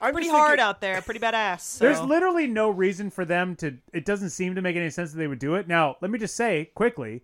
I'm 0.00 0.12
Pretty 0.12 0.28
hard 0.28 0.50
thinking- 0.58 0.64
out 0.64 0.80
there. 0.80 1.02
Pretty 1.02 1.20
badass. 1.20 1.60
So. 1.60 1.84
There's 1.84 2.00
literally 2.00 2.46
no 2.46 2.70
reason 2.70 3.10
for 3.10 3.24
them 3.24 3.54
to. 3.56 3.76
It 3.92 4.04
doesn't 4.04 4.30
seem 4.30 4.54
to 4.54 4.62
make 4.62 4.76
any 4.76 4.90
sense 4.90 5.12
that 5.12 5.18
they 5.18 5.26
would 5.26 5.38
do 5.38 5.54
it. 5.56 5.68
Now, 5.68 5.96
let 6.00 6.10
me 6.10 6.18
just 6.18 6.36
say 6.36 6.70
quickly 6.74 7.22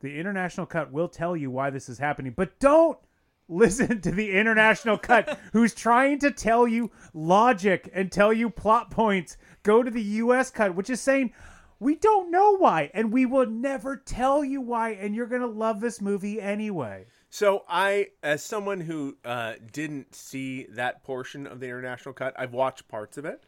the 0.00 0.18
international 0.18 0.66
cut 0.66 0.92
will 0.92 1.08
tell 1.08 1.36
you 1.36 1.50
why 1.50 1.70
this 1.70 1.88
is 1.88 1.98
happening, 1.98 2.32
but 2.36 2.58
don't 2.60 2.98
listen 3.48 4.00
to 4.02 4.10
the 4.10 4.32
international 4.32 4.98
cut 4.98 5.38
who's 5.52 5.74
trying 5.74 6.18
to 6.20 6.30
tell 6.30 6.66
you 6.68 6.90
logic 7.14 7.88
and 7.94 8.10
tell 8.10 8.32
you 8.32 8.50
plot 8.50 8.90
points. 8.90 9.36
Go 9.62 9.82
to 9.82 9.90
the 9.90 10.02
US 10.02 10.50
cut, 10.50 10.74
which 10.74 10.90
is 10.90 11.00
saying. 11.00 11.32
We 11.80 11.94
don't 11.94 12.32
know 12.32 12.56
why, 12.56 12.90
and 12.92 13.12
we 13.12 13.24
will 13.24 13.46
never 13.46 13.96
tell 13.96 14.42
you 14.42 14.60
why, 14.60 14.94
and 14.94 15.14
you're 15.14 15.28
gonna 15.28 15.46
love 15.46 15.78
this 15.80 16.00
movie 16.00 16.40
anyway. 16.40 17.06
So 17.30 17.64
I, 17.68 18.08
as 18.22 18.42
someone 18.42 18.80
who 18.80 19.16
uh, 19.24 19.54
didn't 19.72 20.14
see 20.14 20.66
that 20.70 21.04
portion 21.04 21.46
of 21.46 21.60
the 21.60 21.66
international 21.66 22.14
cut, 22.14 22.34
I've 22.38 22.54
watched 22.54 22.88
parts 22.88 23.18
of 23.18 23.24
it, 23.24 23.44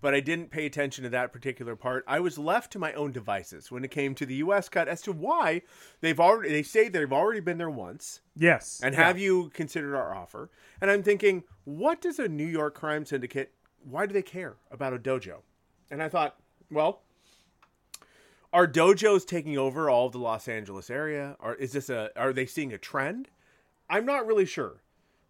but 0.00 0.14
I 0.14 0.20
didn't 0.20 0.50
pay 0.50 0.66
attention 0.66 1.04
to 1.04 1.10
that 1.10 1.32
particular 1.32 1.74
part. 1.76 2.04
I 2.06 2.20
was 2.20 2.38
left 2.38 2.70
to 2.72 2.78
my 2.78 2.92
own 2.92 3.12
devices 3.12 3.70
when 3.70 3.82
it 3.82 3.90
came 3.90 4.14
to 4.16 4.26
the 4.26 4.34
U.S. 4.36 4.68
cut 4.68 4.88
as 4.88 5.00
to 5.02 5.12
why 5.12 5.62
they've 6.02 6.20
already. 6.20 6.50
They 6.50 6.62
say 6.62 6.88
they've 6.88 7.12
already 7.12 7.40
been 7.40 7.56
there 7.56 7.70
once, 7.70 8.20
Yes, 8.36 8.80
and 8.82 8.94
have 8.94 9.18
you 9.18 9.50
considered 9.54 9.96
our 9.96 10.14
offer? 10.14 10.50
And 10.82 10.90
I'm 10.90 11.02
thinking, 11.02 11.44
what 11.64 12.02
does 12.02 12.18
a 12.18 12.28
New 12.28 12.46
York 12.46 12.74
crime 12.74 13.06
syndicate? 13.06 13.52
Why 13.82 14.04
do 14.04 14.12
they 14.12 14.22
care 14.22 14.56
about 14.70 14.92
a 14.92 14.98
dojo? 14.98 15.38
And 15.90 16.02
I 16.02 16.10
thought, 16.10 16.36
well, 16.70 17.00
are 18.54 18.66
dojos 18.66 19.26
taking 19.26 19.58
over 19.58 19.90
all 19.90 20.06
of 20.06 20.12
the 20.12 20.18
Los 20.18 20.48
Angeles 20.48 20.88
area? 20.88 21.36
Or 21.40 21.54
is 21.56 21.72
this 21.72 21.90
a? 21.90 22.10
Are 22.16 22.32
they 22.32 22.46
seeing 22.46 22.72
a 22.72 22.78
trend? 22.78 23.28
I'm 23.90 24.06
not 24.06 24.26
really 24.26 24.46
sure, 24.46 24.80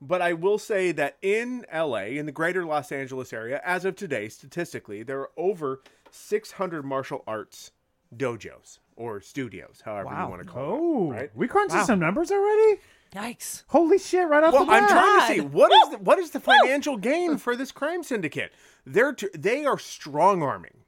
but 0.01 0.23
I 0.23 0.33
will 0.35 0.59
say 0.59 0.93
that 0.93 1.17
in 1.23 1.65
LA, 1.75 2.05
in 2.21 2.27
the 2.27 2.33
greater 2.33 2.65
Los 2.65 2.93
Angeles 2.93 3.33
area, 3.33 3.61
as 3.65 3.85
of 3.85 3.97
today, 3.97 4.29
statistically, 4.29 5.03
there 5.03 5.19
are 5.19 5.31
over 5.37 5.81
600 6.13 6.85
martial 6.85 7.25
arts 7.27 7.73
dojos 8.17 8.79
or 8.97 9.21
studios, 9.21 9.83
however 9.85 10.11
you 10.11 10.29
want 10.29 10.43
to 10.43 10.47
call 10.49 10.63
Oh, 10.63 11.13
it. 11.13 11.15
Right? 11.17 11.31
we 11.35 11.49
crunching 11.49 11.83
some 11.85 11.99
numbers 11.99 12.31
already. 12.31 12.81
Yikes. 13.13 13.65
Holy 13.69 13.99
shit! 13.99 14.29
Right 14.29 14.43
off 14.45 14.53
Well, 14.53 14.65
the 14.67 14.71
bat. 14.73 14.83
I'm 14.83 14.89
trying 14.89 15.21
to 15.21 15.35
see 15.35 15.41
what 15.41 15.73
is 15.73 15.91
the, 15.91 15.99
what 15.99 16.19
is 16.19 16.31
the 16.31 16.41
financial 16.41 16.97
gain 16.97 17.39
for 17.39 17.57
this 17.57 17.73
crime 17.73 18.03
syndicate? 18.03 18.53
They're 18.85 19.13
t- 19.13 19.29
they 19.35 19.65
are 19.65 19.79
strong 19.79 20.43
arming 20.43 20.79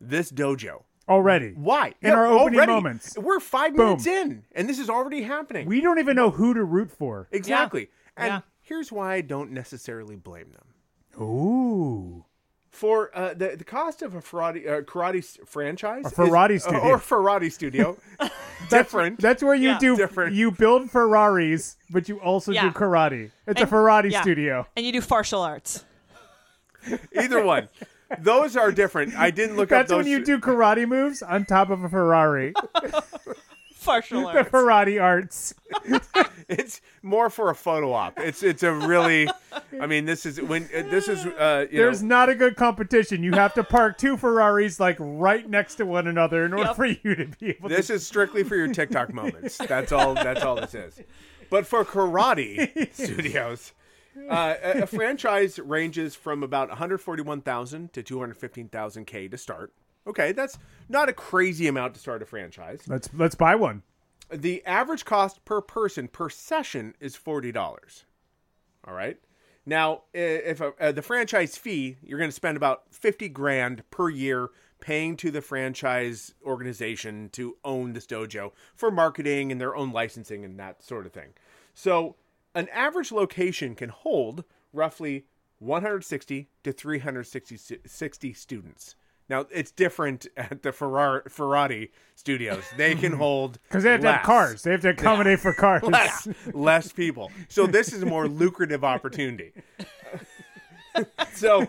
this 0.00 0.30
dojo. 0.32 0.84
Already. 1.08 1.50
Why? 1.52 1.94
In 2.02 2.10
our 2.10 2.26
opening 2.26 2.58
already. 2.60 2.72
moments. 2.72 3.16
We're 3.18 3.40
five 3.40 3.74
Boom. 3.76 3.86
minutes 3.86 4.06
in, 4.06 4.44
and 4.54 4.68
this 4.68 4.78
is 4.78 4.88
already 4.90 5.22
happening. 5.22 5.66
We 5.66 5.80
don't 5.80 5.98
even 5.98 6.16
know 6.16 6.30
who 6.30 6.54
to 6.54 6.64
root 6.64 6.90
for. 6.90 7.28
exactly. 7.32 7.90
And 8.16 8.28
Yeah. 8.28 8.40
here's 8.62 8.90
why 8.92 9.14
I 9.14 9.20
don't 9.20 9.50
necessarily 9.52 10.16
blame 10.16 10.52
them. 10.52 11.22
Ooh. 11.22 12.24
For 12.70 13.16
uh, 13.16 13.34
the 13.34 13.54
the 13.56 13.62
cost 13.64 14.02
of 14.02 14.16
a 14.16 14.20
karate, 14.20 14.66
uh, 14.68 14.80
karate 14.82 15.24
franchise, 15.46 16.06
A 16.06 16.10
Ferrari 16.10 16.56
is- 16.56 16.64
studio. 16.64 16.80
or 16.80 16.98
Ferrari 16.98 17.48
studio, 17.50 17.96
different. 18.68 19.20
That's 19.20 19.44
where 19.44 19.54
you 19.54 19.68
Yeah. 19.70 19.78
do 19.78 19.96
Different. 19.96 20.34
you 20.34 20.50
build 20.50 20.90
Ferraris, 20.90 21.76
but 21.90 22.08
you 22.08 22.18
also 22.20 22.52
do 22.52 22.70
karate. 22.70 23.30
It's 23.46 23.60
a 23.60 23.62
And- 23.62 23.70
Ferrari 23.70 24.10
yeah. 24.10 24.22
studio. 24.22 24.66
And 24.76 24.84
you 24.84 24.90
do 24.90 25.00
martial 25.08 25.40
arts. 25.42 25.84
Either 27.16 27.44
one, 27.44 27.68
those 28.20 28.56
are 28.56 28.70
different. 28.72 29.14
I 29.16 29.30
didn't 29.30 29.56
look 29.56 29.68
That's 29.68 29.90
up 29.90 29.98
those. 29.98 30.04
That's 30.04 30.10
when 30.12 30.20
you 30.20 30.24
do 30.24 30.38
karate 30.38 30.86
moves 30.88 31.22
on 31.22 31.44
top 31.44 31.70
of 31.70 31.82
a 31.84 31.88
Ferrari. 31.88 32.52
Martial 33.86 34.22
the 34.22 34.38
arts. 34.38 34.48
Ferrari 34.50 34.98
arts. 34.98 35.54
It's 36.46 36.82
more 37.02 37.30
for 37.30 37.48
a 37.48 37.54
photo 37.54 37.92
op. 37.94 38.18
It's 38.20 38.42
it's 38.42 38.62
a 38.62 38.70
really. 38.72 39.28
I 39.80 39.86
mean, 39.86 40.04
this 40.04 40.26
is 40.26 40.40
when 40.42 40.64
uh, 40.64 40.82
this 40.90 41.08
is. 41.08 41.24
Uh, 41.24 41.66
you 41.70 41.78
There's 41.78 42.02
know, 42.02 42.08
not 42.08 42.28
a 42.28 42.34
good 42.34 42.54
competition. 42.56 43.22
You 43.22 43.32
have 43.32 43.54
to 43.54 43.64
park 43.64 43.96
two 43.96 44.18
Ferraris 44.18 44.78
like 44.78 44.96
right 45.00 45.48
next 45.48 45.76
to 45.76 45.86
one 45.86 46.06
another 46.06 46.44
in 46.44 46.52
order 46.52 46.64
Yep. 46.66 46.76
for 46.76 46.84
you 46.84 47.14
to 47.14 47.26
be 47.40 47.48
able 47.50 47.70
to 47.70 47.74
This 47.74 47.86
to. 47.86 47.94
is 47.94 48.06
strictly 48.06 48.42
for 48.44 48.56
your 48.56 48.68
TikTok 48.68 49.14
moments. 49.14 49.56
That's 49.56 49.90
all. 49.90 50.12
That's 50.14 50.42
all 50.42 50.56
this 50.56 50.74
is. 50.74 51.00
But 51.48 51.66
for 51.66 51.82
karate 51.84 52.92
studios, 52.94 53.72
uh, 54.28 54.54
a, 54.62 54.82
a 54.82 54.86
franchise 54.86 55.58
ranges 55.58 56.14
from 56.14 56.42
about 56.42 56.68
141,000 56.68 57.92
to 57.92 58.02
215,000 58.02 59.04
k 59.06 59.28
to 59.28 59.38
start. 59.38 59.72
Okay, 60.06 60.32
that's 60.32 60.58
not 60.88 61.08
a 61.08 61.12
crazy 61.12 61.66
amount 61.66 61.94
to 61.94 62.00
start 62.00 62.22
a 62.22 62.26
franchise. 62.26 62.82
Let's 62.86 63.08
let's 63.14 63.34
buy 63.34 63.54
one. 63.54 63.82
The 64.30 64.64
average 64.66 65.04
cost 65.04 65.44
per 65.44 65.60
person 65.60 66.08
per 66.08 66.28
session 66.28 66.94
is 67.00 67.16
forty 67.16 67.52
dollars. 67.52 68.04
All 68.86 68.94
right. 68.94 69.18
Now, 69.66 70.02
if 70.12 70.60
a, 70.60 70.72
uh, 70.78 70.92
the 70.92 71.00
franchise 71.00 71.56
fee, 71.56 71.96
you're 72.02 72.18
going 72.18 72.28
to 72.28 72.34
spend 72.34 72.58
about 72.58 72.82
fifty 72.92 73.30
grand 73.30 73.88
per 73.90 74.10
year 74.10 74.50
paying 74.80 75.16
to 75.16 75.30
the 75.30 75.40
franchise 75.40 76.34
organization 76.44 77.30
to 77.30 77.56
own 77.64 77.94
this 77.94 78.06
dojo 78.06 78.52
for 78.74 78.90
marketing 78.90 79.50
and 79.50 79.58
their 79.58 79.74
own 79.74 79.90
licensing 79.92 80.44
and 80.44 80.58
that 80.58 80.82
sort 80.82 81.06
of 81.06 81.12
thing. 81.12 81.30
So, 81.72 82.16
an 82.54 82.68
average 82.70 83.12
location 83.12 83.74
can 83.74 83.90
hold 83.90 84.44
roughly 84.72 85.24
160 85.58 86.48
to 86.62 86.72
360 86.72 88.32
students. 88.34 88.96
Now, 89.28 89.46
it's 89.50 89.70
different 89.70 90.26
at 90.36 90.62
the 90.62 90.70
Ferrari, 90.70 91.22
Ferrari 91.28 91.92
studios. 92.14 92.64
They 92.76 92.94
can 92.94 93.12
hold 93.16 93.58
Because 93.68 93.82
they 93.82 93.92
have 93.92 94.02
to 94.02 94.12
have 94.12 94.26
cars. 94.26 94.62
They 94.62 94.72
have 94.72 94.82
to 94.82 94.90
accommodate 94.90 95.40
for 95.40 95.52
cars. 95.58 95.82
less, 95.82 96.28
less 96.52 96.92
people. 96.92 97.30
So 97.48 97.66
this 97.66 97.92
is 97.92 98.02
a 98.02 98.06
more 98.06 98.28
lucrative 98.42 98.84
opportunity. 98.84 99.52
so 101.34 101.66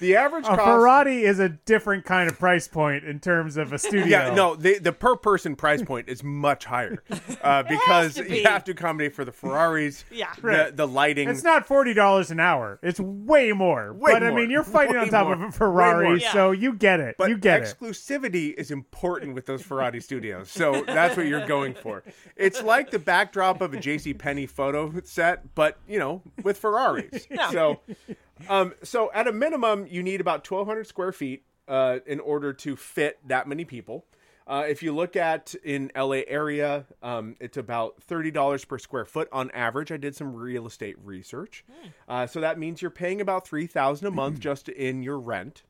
the 0.00 0.16
average 0.16 0.44
A 0.44 0.48
cost. 0.48 0.62
Ferrari 0.62 1.24
is 1.24 1.38
a 1.38 1.48
different 1.48 2.04
kind 2.04 2.30
of 2.30 2.38
price 2.38 2.68
point 2.68 3.04
in 3.04 3.20
terms 3.20 3.56
of 3.56 3.72
a 3.72 3.78
studio. 3.78 4.06
yeah, 4.06 4.34
no, 4.34 4.54
the 4.56 4.78
the 4.78 4.92
per 4.92 5.16
person 5.16 5.56
price 5.56 5.82
point 5.82 6.08
is 6.08 6.22
much 6.22 6.64
higher 6.64 7.02
uh, 7.42 7.62
because 7.64 8.14
to 8.14 8.28
you 8.36 8.44
have 8.44 8.64
to 8.64 8.72
accommodate 8.72 9.14
for 9.14 9.24
the 9.24 9.32
Ferraris, 9.32 10.04
Yeah. 10.12 10.32
the, 10.40 10.42
Right. 10.46 10.76
the 10.76 10.86
lighting. 10.86 11.28
It's 11.28 11.42
not 11.44 11.66
forty 11.66 11.94
dollars 11.94 12.30
an 12.30 12.40
hour. 12.40 12.78
It's 12.82 13.00
way 13.00 13.52
more. 13.52 13.92
Way 13.92 14.12
but 14.12 14.22
I 14.22 14.30
mean, 14.30 14.50
you're 14.50 14.64
fighting 14.64 14.94
Way 14.96 15.02
on 15.02 15.08
top 15.08 15.24
more. 15.26 15.34
of 15.34 15.42
a 15.42 15.52
Ferrari, 15.52 16.08
more. 16.08 16.20
so 16.20 16.50
you 16.52 16.74
get 16.74 17.00
it. 17.00 17.16
But 17.18 17.28
you 17.30 17.38
get 17.38 17.62
exclusivity 17.62 18.54
is 18.54 18.70
important 18.70 19.34
with 19.34 19.46
those 19.46 19.62
Ferrari 19.62 20.00
studios. 20.00 20.50
So 20.50 20.82
that's 20.86 21.16
what 21.16 21.26
you're 21.26 21.46
going 21.46 21.74
for. 21.74 22.02
It's 22.36 22.62
like 22.62 22.90
the 22.90 22.98
backdrop 22.98 23.60
of 23.60 23.74
a 23.74 23.76
JC 23.76 24.16
Penney 24.18 24.46
photo 24.46 24.92
set, 25.04 25.54
but 25.54 25.78
you 25.88 25.98
know, 25.98 26.22
with 26.42 26.58
Ferraris. 26.58 27.26
So 27.50 27.80
um 28.48 28.74
so 28.82 29.10
at 29.12 29.26
a 29.28 29.32
minimum 29.32 29.86
you 29.88 30.02
need 30.02 30.20
about 30.20 30.48
1200 30.48 30.86
square 30.86 31.12
feet 31.12 31.44
uh 31.68 31.98
in 32.06 32.20
order 32.20 32.52
to 32.52 32.76
fit 32.76 33.18
that 33.26 33.46
many 33.48 33.64
people. 33.64 34.04
Uh, 34.46 34.62
if 34.68 34.82
you 34.82 34.94
look 34.94 35.16
at 35.16 35.54
in 35.64 35.90
LA 35.96 36.20
area, 36.26 36.84
um, 37.02 37.34
it's 37.40 37.56
about 37.56 38.02
thirty 38.02 38.30
dollars 38.30 38.62
per 38.62 38.78
square 38.78 39.06
foot 39.06 39.26
on 39.32 39.50
average. 39.52 39.90
I 39.90 39.96
did 39.96 40.14
some 40.14 40.34
real 40.34 40.66
estate 40.66 40.96
research, 41.02 41.64
uh, 42.08 42.26
so 42.26 42.42
that 42.42 42.58
means 42.58 42.82
you're 42.82 42.90
paying 42.90 43.22
about 43.22 43.48
three 43.48 43.66
thousand 43.66 44.06
a 44.06 44.10
month 44.10 44.40
just 44.48 44.68
in 44.68 45.02
your 45.02 45.18
rent. 45.18 45.62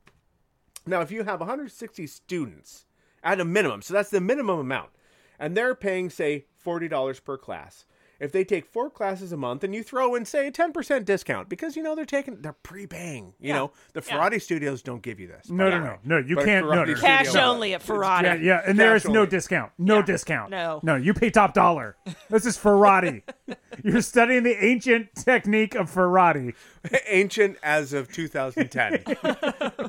Now, 0.87 1.02
if 1.02 1.12
you 1.12 1.23
have 1.23 1.38
160 1.38 2.06
students 2.09 2.87
at 3.23 3.38
a 3.38 3.44
minimum, 3.44 3.80
so 3.80 3.94
that's 3.94 4.11
the 4.11 4.21
minimum 4.21 4.59
amount, 4.59 4.90
and 5.38 5.56
they're 5.56 5.76
paying 5.76 6.11
say 6.11 6.47
forty 6.56 6.88
dollars 6.88 7.21
per 7.21 7.38
class. 7.38 7.85
If 8.21 8.33
they 8.33 8.44
take 8.44 8.66
four 8.66 8.90
classes 8.90 9.33
a 9.33 9.37
month 9.37 9.64
and 9.64 9.75
you 9.75 9.83
throw 9.83 10.14
in 10.14 10.25
say 10.25 10.47
a 10.47 10.52
10% 10.52 11.04
discount 11.04 11.49
because 11.49 11.76
you 11.76 11.83
know 11.83 11.94
they're 11.94 12.04
taking 12.04 12.40
they're 12.40 12.52
prepaying, 12.52 13.35
you 13.40 13.52
know, 13.52 13.73
the 13.92 14.02
Ferrari 14.02 14.38
studios 14.40 14.83
don't 14.83 15.02
give 15.02 15.18
you 15.21 15.26
this. 15.26 15.50
No, 15.50 15.68
no, 15.68 15.80
no, 15.80 15.99
no. 16.04 16.18
You 16.18 16.37
But 16.37 16.44
can't. 16.44 16.66
No, 16.66 16.85
no, 16.85 16.94
Cash 16.94 17.26
does. 17.26 17.37
only 17.37 17.75
at 17.75 17.83
Ferrari. 17.83 18.26
Yeah, 18.26 18.35
yeah, 18.35 18.62
and 18.66 18.78
there 18.78 18.94
is 18.94 19.02
Cash 19.02 19.12
no 19.12 19.26
discount. 19.26 19.73
No 19.78 20.02
discount. 20.02 20.50
No. 20.50 20.80
no. 20.83 20.97
You 20.97 21.14
pay 21.14 21.30
top 21.30 21.54
dollar. 21.54 21.97
This 22.30 22.47
is 22.47 22.56
Ferrari. 22.56 23.25
You're 23.83 24.02
studying 24.02 24.42
the 24.44 24.64
ancient 24.64 25.14
technique 25.14 25.75
of 25.75 25.90
Ferrari. 25.90 26.54
ancient 27.09 27.56
as 27.62 27.92
of 27.92 28.12
2010, 28.12 29.02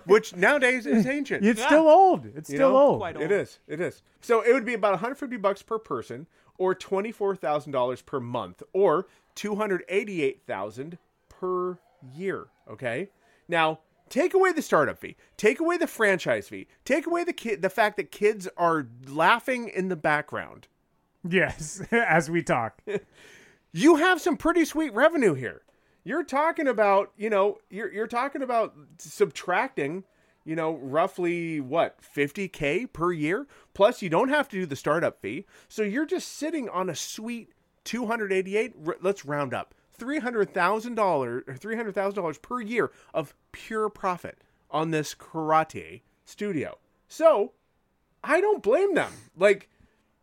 which 0.05 0.35
nowadays 0.35 0.85
is 0.85 1.05
ancient. 1.05 1.45
It's 1.45 1.61
still 1.61 1.87
old. 1.87 2.25
It's 2.35 2.49
You 2.49 2.57
still 2.57 2.71
know? 2.71 2.77
old. 2.77 2.99
Quite 2.99 3.21
It 3.21 3.31
is. 3.31 3.59
It 3.67 3.81
is. 3.81 4.01
So 4.21 4.41
it 4.41 4.53
would 4.53 4.65
be 4.65 4.73
about 4.73 4.91
150 4.93 5.37
bucks 5.37 5.61
per 5.61 5.77
person, 5.77 6.27
or 6.57 6.75
twenty 6.75 7.11
four 7.11 7.35
thousand 7.35 7.71
dollars 7.71 8.01
per 8.01 8.19
month, 8.19 8.63
or 8.73 9.07
two 9.33 9.55
hundred 9.55 9.83
eighty 9.89 10.21
eight 10.23 10.41
thousand 10.45 10.97
per 11.29 11.77
year. 12.13 12.47
Okay. 12.69 13.09
Now 13.47 13.79
take 14.09 14.33
away 14.33 14.51
the 14.51 14.61
startup 14.61 14.99
fee, 14.99 15.15
take 15.37 15.59
away 15.59 15.77
the 15.77 15.87
franchise 15.87 16.49
fee, 16.49 16.67
take 16.83 17.05
away 17.05 17.23
the 17.23 17.33
kid, 17.33 17.61
the 17.61 17.69
fact 17.69 17.97
that 17.97 18.11
kids 18.11 18.47
are 18.57 18.87
laughing 19.07 19.67
in 19.67 19.89
the 19.89 19.95
background. 19.95 20.67
Yes, 21.27 21.81
as 21.91 22.29
we 22.29 22.43
talk. 22.43 22.81
you 23.71 23.95
have 23.95 24.21
some 24.21 24.37
pretty 24.37 24.65
sweet 24.65 24.93
revenue 24.93 25.33
here. 25.33 25.61
You're 26.03 26.23
talking 26.23 26.67
about, 26.67 27.11
you 27.17 27.29
know, 27.29 27.57
you're 27.69 27.91
you're 27.91 28.07
talking 28.07 28.43
about 28.43 28.75
subtracting, 28.99 30.03
you 30.45 30.55
know, 30.55 30.75
roughly 30.75 31.59
what, 31.59 31.99
50k 32.01 32.91
per 32.93 33.11
year, 33.11 33.47
plus 33.73 34.01
you 34.01 34.09
don't 34.09 34.29
have 34.29 34.47
to 34.49 34.57
do 34.57 34.65
the 34.65 34.75
startup 34.75 35.19
fee. 35.21 35.45
So 35.67 35.83
you're 35.83 36.05
just 36.05 36.29
sitting 36.29 36.69
on 36.69 36.89
a 36.89 36.95
sweet 36.95 37.51
288, 37.83 38.73
let's 39.01 39.25
round 39.25 39.53
up. 39.53 39.73
$300,000 39.99 40.97
or 40.97 41.41
$300,000 41.47 42.41
per 42.41 42.61
year 42.61 42.91
of 43.13 43.33
pure 43.51 43.89
profit 43.89 44.37
on 44.69 44.91
this 44.91 45.15
karate 45.15 46.01
studio. 46.25 46.77
So, 47.07 47.53
I 48.23 48.41
don't 48.41 48.63
blame 48.63 48.95
them. 48.95 49.11
Like 49.37 49.69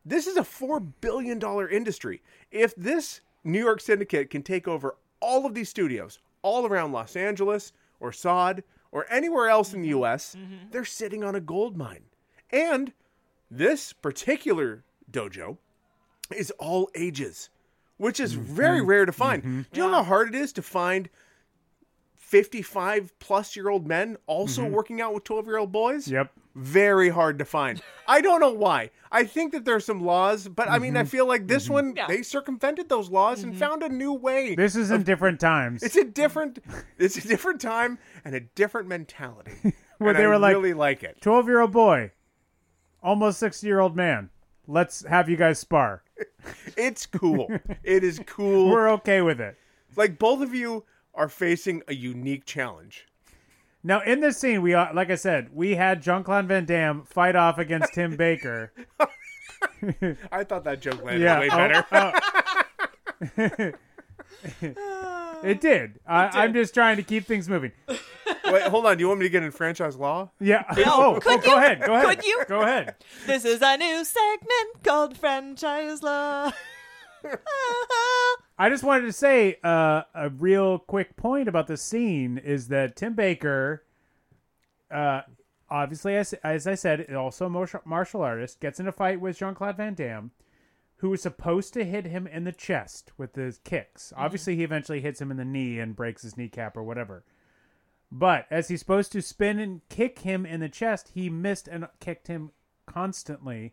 this 0.05 0.27
is 0.27 0.37
a 0.37 0.45
four 0.45 0.81
billion 0.81 1.39
dollar 1.39 1.69
industry. 1.69 2.23
If 2.51 2.75
this 2.75 3.21
New 3.45 3.61
York 3.61 3.81
syndicate 3.81 4.31
can 4.31 4.43
take 4.43 4.67
over 4.67 4.97
all 5.21 5.47
of 5.47 5.55
these 5.55 5.69
studios 5.69 6.19
all 6.43 6.67
around 6.67 6.93
Los 6.93 7.15
Angeles 7.15 7.73
or 8.01 8.13
Sod 8.13 8.65
or 8.93 9.07
anywhere 9.11 9.49
else 9.49 9.73
in 9.73 9.83
the 9.83 9.91
mm-hmm. 9.91 10.05
US, 10.05 10.37
mm-hmm. 10.39 10.71
they're 10.71 10.85
sitting 10.85 11.25
on 11.25 11.35
a 11.35 11.41
gold 11.41 11.77
mine. 11.77 12.05
And 12.51 12.93
this 13.51 13.93
particular 13.93 14.85
dojo 15.11 15.57
is 16.35 16.51
all 16.53 16.91
ages, 16.95 17.51
which 17.97 18.21
is 18.21 18.35
mm-hmm. 18.35 18.55
very 18.55 18.83
rare 18.83 19.07
to 19.07 19.13
find. 19.13 19.43
Do 19.73 19.81
you 19.81 19.87
know 19.89 19.95
how 19.95 20.03
hard 20.05 20.29
it 20.29 20.35
is 20.35 20.53
to 20.53 20.63
find 20.63 21.09
55 22.17 23.19
plus 23.19 23.57
year 23.57 23.69
old 23.69 23.87
men 23.87 24.17
also 24.27 24.67
working 24.67 25.01
out 25.01 25.15
with 25.15 25.25
12 25.25 25.47
year 25.47 25.59
old 25.59 25.73
boys? 25.73 26.07
Yep. 26.09 26.33
Very 26.55 27.09
hard 27.09 27.39
to 27.39 27.45
find. 27.45 27.81
I 28.07 28.21
don't 28.21 28.41
know 28.41 28.53
why. 28.53 28.91
I 29.11 29.25
think 29.25 29.53
that 29.53 29.65
there's 29.65 29.85
some 29.85 30.05
laws, 30.05 30.49
but 30.49 30.69
I 30.69 30.79
mean, 30.79 30.97
I 30.97 31.01
mm-hmm. 31.01 31.09
feel 31.09 31.27
like 31.27 31.47
this 31.47 31.65
mm-hmm. 31.65 31.73
one 31.73 31.95
Yeah. 31.97 32.07
they 32.07 32.23
circumvented 32.23 32.89
those 32.89 33.11
laws 33.11 33.43
and 33.43 33.53
mm-hmm. 33.53 33.61
found 33.61 33.83
a 33.83 33.89
new 33.89 34.13
way. 34.13 34.55
This 34.55 34.77
is 34.77 34.91
in 34.91 35.03
different 35.03 35.41
times. 35.41 35.83
it's 35.83 35.97
a 35.97 36.05
different, 36.05 36.59
it's 36.99 37.17
a 37.17 37.27
different 37.27 37.61
time 37.61 37.99
and 38.25 38.35
a 38.35 38.41
different 38.41 38.89
mentality. 38.89 39.53
Where 39.99 40.11
And 40.11 40.19
they 40.19 40.25
I 40.25 40.29
were 40.29 40.39
like- 40.39 40.55
really 40.55 40.75
like 40.75 41.03
it. 41.03 41.21
12 41.21 41.47
year 41.47 41.61
old 41.61 41.73
boy, 41.73 42.13
almost 43.03 43.39
60 43.39 43.67
year 43.67 43.81
old 43.81 43.97
man. 43.97 44.31
Let's 44.67 45.05
have 45.07 45.29
you 45.29 45.37
guys 45.37 45.59
spar. 45.59 46.03
It's 46.77 47.07
cool. 47.07 47.49
it 47.85 48.05
is 48.05 48.21
cool. 48.27 48.71
We're 48.71 48.91
okay 48.93 49.23
with 49.23 49.41
it. 49.41 49.57
like 49.97 50.19
both 50.19 50.41
of 50.41 50.55
you 50.55 50.85
are 51.15 51.29
facing 51.29 51.83
a 51.89 51.95
unique 51.95 52.45
challenge. 52.47 53.07
Now, 53.85 54.01
in 54.03 54.21
this 54.21 54.39
scene, 54.39 54.63
we 54.63 54.77
like 54.77 55.11
I 55.11 55.17
said, 55.17 55.51
we 55.53 55.75
had 55.75 56.03
Jean 56.03 56.23
Claude 56.23 56.47
Van 56.47 56.65
Damme 56.65 57.05
fight 57.05 57.35
off 57.35 57.59
against 57.59 57.93
Tim 57.95 58.17
Baker. 58.17 58.73
I 60.31 60.45
thought 60.45 60.65
that 60.65 60.81
joke 60.81 61.03
landed 61.03 61.23
Yeah, 61.23 61.41
way 61.41 61.49
oh, 61.51 61.57
better. 61.57 61.87
Oh. 63.39 63.73
It 65.43 65.61
did. 65.61 65.99
I, 66.07 66.45
I'm 66.45 66.53
just 66.53 66.73
trying 66.73 66.97
to 66.97 67.03
keep 67.03 67.27
things 67.27 67.49
moving. 67.49 67.73
Wait, 68.45 68.63
hold 68.63 68.87
on. 68.87 68.97
Do 68.97 69.03
you 69.03 69.09
want 69.09 69.21
me 69.21 69.27
to 69.27 69.31
get 69.31 69.43
in 69.43 69.51
franchise 69.51 69.97
law? 69.97 70.31
Yeah. 70.41 70.65
oh, 70.79 71.17
oh, 71.17 71.21
could 71.21 71.43
go 71.43 71.51
you? 71.51 71.57
ahead. 71.57 71.83
Go 71.83 71.95
ahead. 71.95 72.09
Could 72.09 72.25
you? 72.25 72.45
Go 72.49 72.63
ahead. 72.63 72.95
This 73.27 73.45
is 73.45 73.61
a 73.61 73.77
new 73.77 74.05
segment 74.05 74.85
called 74.85 75.19
Franchise 75.19 76.03
Law. 76.03 76.53
I 78.59 78.69
just 78.69 78.85
wanted 78.85 79.07
to 79.07 79.13
say 79.13 79.57
uh, 79.65 80.03
a 80.15 80.29
real 80.31 80.79
quick 80.79 81.17
point 81.17 81.49
about 81.49 81.67
the 81.67 81.77
scene 81.77 82.39
is 82.39 82.69
that 82.69 82.97
Tim 82.97 83.15
Baker, 83.15 83.85
uh, 84.91 85.23
obviously, 85.71 86.17
as, 86.17 86.33
as 86.45 86.67
I 86.67 86.75
said, 86.75 87.13
also 87.15 87.47
a 87.47 87.51
martial, 87.51 87.81
martial 87.85 88.23
artist, 88.23 88.61
gets 88.61 88.79
in 88.79 88.87
a 88.87 88.93
fight 88.93 89.21
with 89.21 89.39
Jean 89.39 89.55
Claude 89.55 89.77
Van 89.77 89.95
Damme, 89.95 90.31
who 90.97 91.11
was 91.11 91.23
supposed 91.23 91.73
to 91.75 91.85
hit 91.85 92.07
him 92.07 92.27
in 92.27 92.45
the 92.45 92.53
chest 92.53 93.11
with 93.17 93.35
his 93.35 93.59
kicks. 93.59 94.13
Obviously, 94.17 94.55
he 94.55 94.63
eventually 94.63 95.01
hits 95.01 95.21
him 95.21 95.31
in 95.31 95.37
the 95.37 95.45
knee 95.45 95.79
and 95.79 95.97
breaks 95.97 96.23
his 96.23 96.37
kneecap 96.37 96.77
or 96.77 96.83
whatever. 96.83 97.25
But 98.13 98.47
as 98.51 98.69
he's 98.69 98.81
supposed 98.81 99.11
to 99.13 99.23
spin 99.23 99.59
and 99.59 99.81
kick 99.89 100.21
him 100.21 100.45
in 100.45 100.61
the 100.61 100.69
chest, 100.69 101.13
he 101.15 101.31
missed 101.31 101.67
and 101.67 101.89
kicked 101.99 102.29
him 102.29 102.53
constantly 102.87 103.73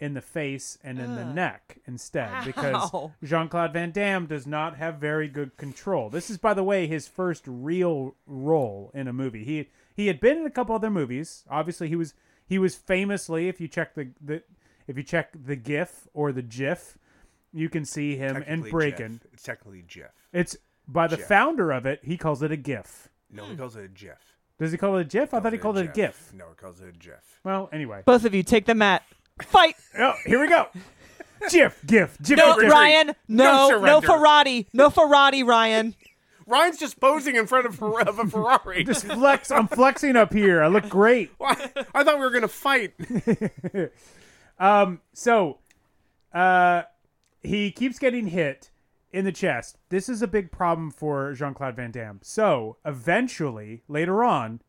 in 0.00 0.14
the 0.14 0.20
face 0.20 0.78
and 0.84 0.98
in 1.00 1.16
the 1.16 1.24
neck 1.24 1.78
instead 1.86 2.44
because 2.44 2.90
Ow. 2.94 3.12
Jean 3.24 3.48
Claude 3.48 3.72
Van 3.72 3.90
Damme 3.90 4.26
does 4.26 4.46
not 4.46 4.76
have 4.76 4.96
very 4.96 5.26
good 5.26 5.56
control. 5.56 6.08
This 6.08 6.30
is, 6.30 6.38
by 6.38 6.54
the 6.54 6.62
way, 6.62 6.86
his 6.86 7.08
first 7.08 7.42
real 7.46 8.14
role 8.26 8.92
in 8.94 9.08
a 9.08 9.12
movie. 9.12 9.44
He 9.44 9.68
he 9.94 10.06
had 10.06 10.20
been 10.20 10.38
in 10.38 10.46
a 10.46 10.50
couple 10.50 10.74
other 10.74 10.90
movies. 10.90 11.44
Obviously, 11.50 11.88
he 11.88 11.96
was 11.96 12.14
he 12.46 12.58
was 12.58 12.76
famously, 12.76 13.48
if 13.48 13.60
you 13.60 13.66
check 13.66 13.94
the, 13.94 14.10
the 14.20 14.42
if 14.86 14.96
you 14.96 15.02
check 15.02 15.30
the 15.34 15.56
GIF 15.56 16.06
or 16.14 16.32
the 16.32 16.42
GIF, 16.42 16.96
you 17.52 17.68
can 17.68 17.84
see 17.84 18.16
him 18.16 18.36
in 18.36 18.42
Technically 18.42 18.70
Breakin'. 18.70 19.20
It's 19.32 19.42
technically 19.42 19.84
Jeff. 19.86 20.12
It's 20.32 20.56
by 20.86 21.08
the 21.08 21.16
Jeff. 21.16 21.26
founder 21.26 21.72
of 21.72 21.86
it. 21.86 22.00
He 22.02 22.16
calls 22.16 22.42
it 22.42 22.52
a 22.52 22.56
GIF. 22.56 23.08
No, 23.30 23.44
he 23.44 23.52
hmm. 23.52 23.58
calls 23.58 23.76
it 23.76 23.84
a 23.84 23.88
Jeff. 23.88 24.36
Does 24.58 24.72
he 24.72 24.78
call 24.78 24.96
it 24.96 25.02
a 25.02 25.04
GIF? 25.04 25.34
I 25.34 25.40
thought 25.40 25.52
he 25.52 25.58
called 25.58 25.78
it 25.78 25.84
a 25.84 25.92
GIF. 25.92 26.32
No, 26.34 26.46
he 26.48 26.54
calls 26.56 26.80
it 26.80 26.88
a 26.88 26.92
Jeff. 26.92 27.38
Well, 27.44 27.68
anyway. 27.72 28.02
Both 28.04 28.24
of 28.24 28.34
you 28.34 28.42
take 28.42 28.66
the 28.66 28.74
mat. 28.74 29.04
Fight. 29.42 29.76
Oh, 29.98 30.14
here 30.26 30.40
we 30.40 30.48
go. 30.48 30.66
GIF, 31.50 31.80
GIF, 31.86 32.18
GIF. 32.22 32.38
No, 32.38 32.58
GIF. 32.60 32.70
Ryan. 32.72 33.06
No 33.28 33.44
No, 33.44 33.44
no, 33.44 33.68
surrender. 33.68 34.06
Ferrari. 34.06 34.66
No 34.72 34.90
Ferrari, 34.90 35.42
Ryan. 35.42 35.94
Ryan's 36.46 36.78
just 36.78 36.98
posing 36.98 37.36
in 37.36 37.46
front 37.46 37.66
of, 37.66 37.82
of 37.82 38.18
a 38.18 38.24
Ferrari. 38.26 38.82
Just 38.82 39.04
flex. 39.04 39.50
I'm 39.50 39.68
flexing 39.68 40.16
up 40.16 40.32
here. 40.32 40.62
I 40.62 40.68
look 40.68 40.88
great. 40.88 41.30
Why? 41.36 41.54
I 41.94 42.02
thought 42.04 42.18
we 42.18 42.24
were 42.24 42.30
gonna 42.30 42.48
fight. 42.48 42.94
So, 45.12 45.58
uh, 46.32 46.82
he 47.40 47.70
keeps 47.70 47.98
getting 47.98 48.28
hit 48.28 48.70
in 49.12 49.24
the 49.24 49.32
chest. 49.32 49.78
This 49.90 50.08
is 50.08 50.22
a 50.22 50.26
big 50.26 50.50
problem 50.50 50.90
for 50.90 51.32
Jean 51.34 51.54
Claude 51.54 51.76
Van 51.76 51.90
Damme. 51.90 52.20
So, 52.22 52.78
eventually, 52.84 53.82
later 53.88 54.24
on, 54.24 54.60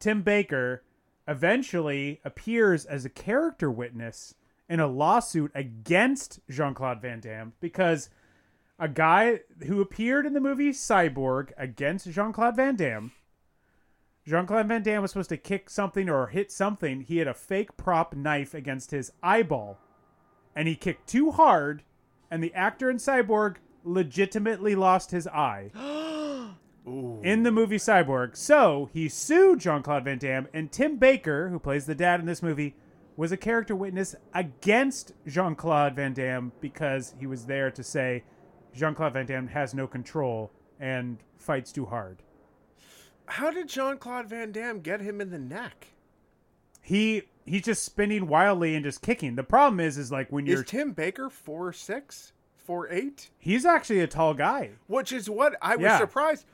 Tim 0.00 0.22
Baker 0.22 0.82
eventually 1.28 2.20
appears 2.24 2.86
as 2.86 3.04
a 3.04 3.10
character 3.10 3.70
witness 3.70 4.34
in 4.68 4.80
a 4.80 4.86
lawsuit 4.86 5.52
against 5.54 6.40
Jean 6.50 6.74
Claude 6.74 7.02
Van 7.02 7.20
Damme 7.20 7.52
because 7.60 8.08
a 8.78 8.88
guy 8.88 9.40
who 9.66 9.80
appeared 9.80 10.24
in 10.24 10.32
the 10.32 10.40
movie 10.40 10.70
Cyborg 10.70 11.50
against 11.58 12.10
Jean 12.10 12.32
Claude 12.32 12.56
Van 12.56 12.76
Damme. 12.76 13.12
Jean 14.26 14.46
Claude 14.46 14.68
Van 14.68 14.82
Damme 14.82 15.02
was 15.02 15.10
supposed 15.10 15.30
to 15.30 15.36
kick 15.36 15.68
something 15.68 16.08
or 16.08 16.28
hit 16.28 16.50
something. 16.50 17.02
He 17.02 17.18
had 17.18 17.28
a 17.28 17.34
fake 17.34 17.76
prop 17.76 18.14
knife 18.14 18.54
against 18.54 18.90
his 18.90 19.12
eyeball. 19.22 19.78
And 20.54 20.66
he 20.66 20.76
kicked 20.76 21.08
too 21.08 21.30
hard, 21.30 21.82
and 22.30 22.42
the 22.42 22.54
actor 22.54 22.90
in 22.90 22.96
Cyborg 22.96 23.56
legitimately 23.84 24.74
lost 24.74 25.10
his 25.10 25.26
eye. 25.26 25.70
In 27.22 27.42
the 27.42 27.50
movie 27.52 27.76
Cyborg. 27.76 28.36
So 28.36 28.88
he 28.92 29.08
sued 29.08 29.60
Jean 29.60 29.82
Claude 29.82 30.04
Van 30.04 30.18
Damme, 30.18 30.48
and 30.54 30.70
Tim 30.72 30.96
Baker, 30.96 31.48
who 31.48 31.58
plays 31.58 31.86
the 31.86 31.94
dad 31.94 32.20
in 32.20 32.26
this 32.26 32.42
movie, 32.42 32.74
was 33.16 33.32
a 33.32 33.36
character 33.36 33.74
witness 33.74 34.14
against 34.34 35.12
Jean 35.26 35.54
Claude 35.56 35.94
Van 35.96 36.12
Damme 36.14 36.52
because 36.60 37.14
he 37.18 37.26
was 37.26 37.46
there 37.46 37.70
to 37.70 37.82
say 37.82 38.22
Jean 38.74 38.94
Claude 38.94 39.14
Van 39.14 39.26
Damme 39.26 39.48
has 39.48 39.74
no 39.74 39.86
control 39.86 40.52
and 40.78 41.18
fights 41.36 41.72
too 41.72 41.86
hard. 41.86 42.22
How 43.26 43.50
did 43.50 43.68
Jean 43.68 43.98
Claude 43.98 44.28
Van 44.28 44.52
Damme 44.52 44.80
get 44.80 45.00
him 45.00 45.20
in 45.20 45.30
the 45.30 45.38
neck? 45.38 45.88
he 46.80 47.22
he's 47.44 47.62
just 47.62 47.82
spinning 47.84 48.28
wildly 48.28 48.74
and 48.74 48.82
just 48.84 49.02
kicking. 49.02 49.34
The 49.36 49.42
problem 49.42 49.78
is, 49.80 49.98
is 49.98 50.10
like 50.10 50.30
when 50.32 50.46
you're 50.46 50.62
Is 50.62 50.70
Tim 50.70 50.92
Baker 50.92 51.28
four 51.28 51.70
six, 51.72 52.32
four 52.56 52.88
eight? 52.90 53.28
he's 53.38 53.66
actually 53.66 54.00
a 54.00 54.06
tall 54.06 54.32
guy. 54.32 54.70
Which 54.86 55.12
is 55.12 55.28
what 55.28 55.54
I 55.60 55.76
was 55.76 55.82
Yeah. 55.84 55.98
surprised. 55.98 56.46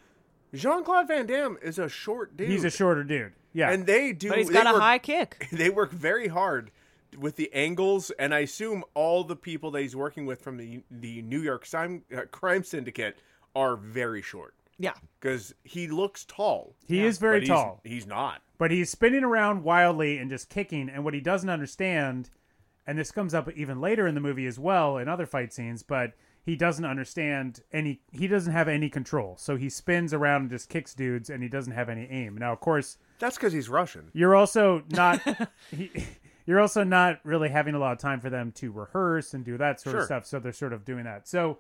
Jean 0.55 0.85
Claude 0.85 1.09
Van 1.09 1.27
Damme 1.27 1.59
is 1.63 1.79
a 1.79 1.89
short 1.89 2.37
dude. 2.37 2.49
He's 2.49 2.65
a 2.65 2.71
shorter 2.71 3.05
dude. 3.05 3.33
Yeah, 3.53 3.71
and 3.71 3.87
they 3.87 4.13
do. 4.13 4.29
But 4.31 4.39
he's 4.39 4.49
they 4.49 4.55
got 4.55 4.67
a 4.67 4.73
work- 4.73 4.83
high 4.83 4.99
kick. 4.99 5.49
They 5.53 5.71
work 5.71 5.91
very 5.93 6.29
hard 6.29 6.71
with 7.19 7.37
the 7.37 7.53
angles, 7.53 8.11
and 8.19 8.35
I 8.35 8.41
assume 8.41 8.83
all 8.95 9.23
the 9.25 9.37
people 9.37 9.71
that 9.73 9.83
he's 9.83 9.95
working 9.97 10.27
with 10.27 10.41
from 10.43 10.57
the 10.57 10.83
the 10.91 11.23
New 11.23 11.41
York 11.41 11.65
Sim- 11.67 12.03
uh, 12.17 12.23
Crime 12.31 12.65
Syndicate 12.65 13.17
are 13.55 13.77
very 13.77 14.21
short 14.23 14.55
Yeah. 14.79 14.95
because 15.21 15.55
he 15.63 15.87
looks 15.87 16.25
tall. 16.25 16.75
he 16.87 17.05
is 17.05 17.19
very 17.19 17.39
but 17.41 17.47
he's- 17.47 17.57
tall. 17.57 17.81
He's, 17.85 18.07
not. 18.07 18.43
but 18.59 18.73
he's 18.73 18.91
spinning 18.91 19.23
around 19.23 19.63
wildly 19.63 20.19
and 20.19 20.29
just 20.29 20.49
kicking. 20.49 20.89
And 20.89 21.05
what 21.05 21.15
he 21.15 21.21
doesn't 21.21 21.49
understand, 21.49 22.31
and 22.85 22.99
this 22.99 23.13
comes 23.13 23.33
up 23.33 23.49
even 23.53 23.81
later 23.81 24.09
in 24.09 24.17
the 24.17 24.21
movie 24.21 24.47
as 24.47 24.59
well 24.59 24.99
in 24.99 25.07
other 25.09 25.25
fight 25.27 25.53
scenes, 25.53 25.85
but 25.85 26.15
he 26.45 26.57
doesn't 26.57 26.85
understand 26.85 27.63
any. 27.73 28.01
He 28.13 28.27
doesn't 28.29 28.53
have 28.53 28.69
any 28.69 28.91
control, 28.91 29.37
so 29.39 29.57
he 29.57 29.71
spins 29.71 30.13
around 30.13 30.43
and 30.43 30.51
just 30.51 30.69
kicks 30.69 30.95
dudes, 30.95 31.31
and 31.31 31.43
he 31.43 31.49
doesn't 31.49 31.73
have 31.73 31.89
any 31.89 32.07
aim. 32.11 32.37
Now, 32.37 32.53
of 32.53 32.61
course, 32.61 32.99
That's 33.19 33.37
because 33.37 33.55
he's 33.55 33.69
Russian. 33.69 34.11
you're 34.13 34.35
also 34.35 34.83
not. 34.91 35.21
he, 35.71 35.91
you're 36.47 36.61
also 36.61 36.85
not 36.85 37.21
really 37.25 37.49
having 37.49 37.75
a 37.75 37.79
lot 37.79 37.93
of 37.93 37.99
time 37.99 38.21
for 38.21 38.29
them 38.29 38.53
to 38.53 38.71
rehearse 38.71 39.33
and 39.33 39.43
do 39.45 39.57
that 39.57 39.81
sort 39.81 39.97
of 39.97 40.05
stuff. 40.05 40.27
So 40.27 40.39
they're 40.39 40.53
sort 40.53 40.75
of 40.75 40.85
doing 40.85 41.05
that. 41.05 41.27
So, 41.27 41.59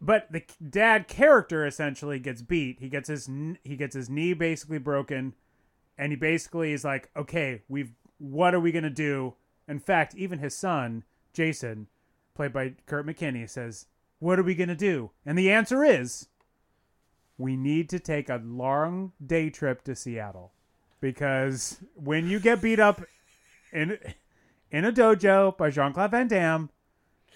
but 0.00 0.32
the 0.32 0.42
dad 0.66 1.06
character 1.06 1.66
essentially 1.66 2.18
gets 2.18 2.40
beat. 2.40 2.80
He 2.80 2.88
gets 2.88 3.08
his 3.08 3.28
he 3.62 3.76
gets 3.76 3.94
his 3.94 4.08
knee 4.08 4.32
basically 4.32 4.78
broken, 4.78 5.34
and 5.98 6.10
he 6.10 6.16
basically 6.16 6.72
is 6.72 6.84
like, 6.84 7.10
okay, 7.14 7.62
we've 7.68 7.92
what 8.16 8.54
are 8.54 8.60
we 8.60 8.72
gonna 8.72 8.88
do? 8.88 9.34
In 9.68 9.78
fact, 9.78 10.14
even 10.14 10.38
his 10.38 10.56
son 10.56 11.04
Jason, 11.34 11.88
played 12.34 12.52
by 12.52 12.74
Kurt 12.86 13.06
McKinney, 13.06 13.48
says, 13.48 13.86
"What 14.18 14.38
are 14.38 14.42
we 14.42 14.54
gonna 14.54 14.74
do?" 14.74 15.10
And 15.26 15.38
the 15.38 15.50
answer 15.50 15.84
is, 15.84 16.28
we 17.38 17.56
need 17.56 17.88
to 17.90 17.98
take 17.98 18.28
a 18.28 18.40
long 18.44 19.12
day 19.24 19.50
trip 19.50 19.82
to 19.84 19.96
Seattle 19.96 20.52
because 21.00 21.78
when 21.94 22.28
you 22.28 22.38
get 22.38 22.62
beat 22.62 22.78
up 22.78 23.02
in 23.72 23.98
in 24.70 24.84
a 24.84 24.92
dojo 24.92 25.56
by 25.56 25.68
Jean 25.68 25.92
Claude 25.92 26.12
Van 26.12 26.28
Damme 26.28 26.70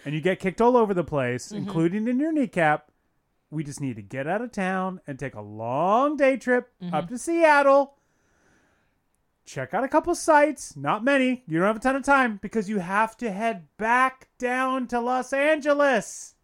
and 0.04 0.14
you 0.14 0.20
get 0.20 0.38
kicked 0.38 0.60
all 0.60 0.76
over 0.76 0.94
the 0.94 1.04
place, 1.04 1.48
mm-hmm. 1.48 1.56
including 1.56 2.08
in 2.08 2.20
your 2.20 2.32
kneecap, 2.32 2.90
we 3.50 3.64
just 3.64 3.80
need 3.80 3.96
to 3.96 4.02
get 4.02 4.26
out 4.26 4.40
of 4.40 4.52
town 4.52 5.00
and 5.06 5.18
take 5.18 5.34
a 5.34 5.40
long 5.40 6.16
day 6.16 6.36
trip 6.36 6.70
up 6.92 7.04
mm-hmm. 7.04 7.14
to 7.14 7.18
Seattle. 7.18 7.95
Check 9.46 9.72
out 9.72 9.84
a 9.84 9.88
couple 9.88 10.14
sites, 10.14 10.76
not 10.76 11.04
many. 11.04 11.44
You 11.46 11.58
don't 11.58 11.68
have 11.68 11.76
a 11.76 11.80
ton 11.80 11.96
of 11.96 12.02
time 12.02 12.38
because 12.42 12.68
you 12.68 12.78
have 12.78 13.16
to 13.18 13.30
head 13.30 13.68
back 13.78 14.28
down 14.38 14.88
to 14.88 15.00
Los 15.00 15.32
Angeles 15.32 16.34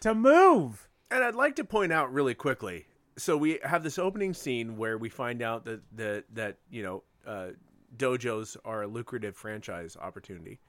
to 0.00 0.14
move. 0.14 0.88
And 1.10 1.24
I'd 1.24 1.34
like 1.34 1.56
to 1.56 1.64
point 1.64 1.92
out 1.92 2.12
really 2.12 2.34
quickly. 2.34 2.86
So 3.16 3.36
we 3.36 3.58
have 3.64 3.82
this 3.82 3.98
opening 3.98 4.34
scene 4.34 4.76
where 4.76 4.98
we 4.98 5.08
find 5.08 5.42
out 5.42 5.64
that 5.64 5.80
that 5.96 6.24
that 6.34 6.58
you 6.70 6.82
know 6.82 7.02
uh, 7.26 7.48
dojos 7.96 8.56
are 8.64 8.82
a 8.82 8.86
lucrative 8.86 9.36
franchise 9.36 9.96
opportunity, 10.00 10.60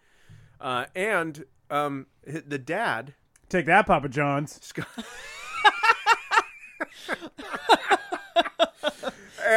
uh, 0.60 0.86
and 0.96 1.46
um, 1.70 2.08
the 2.26 2.58
dad 2.58 3.14
Take 3.54 3.68
that, 3.68 3.86
Papa 3.86 4.10
John's. 4.10 4.60
Scott, 4.64 4.88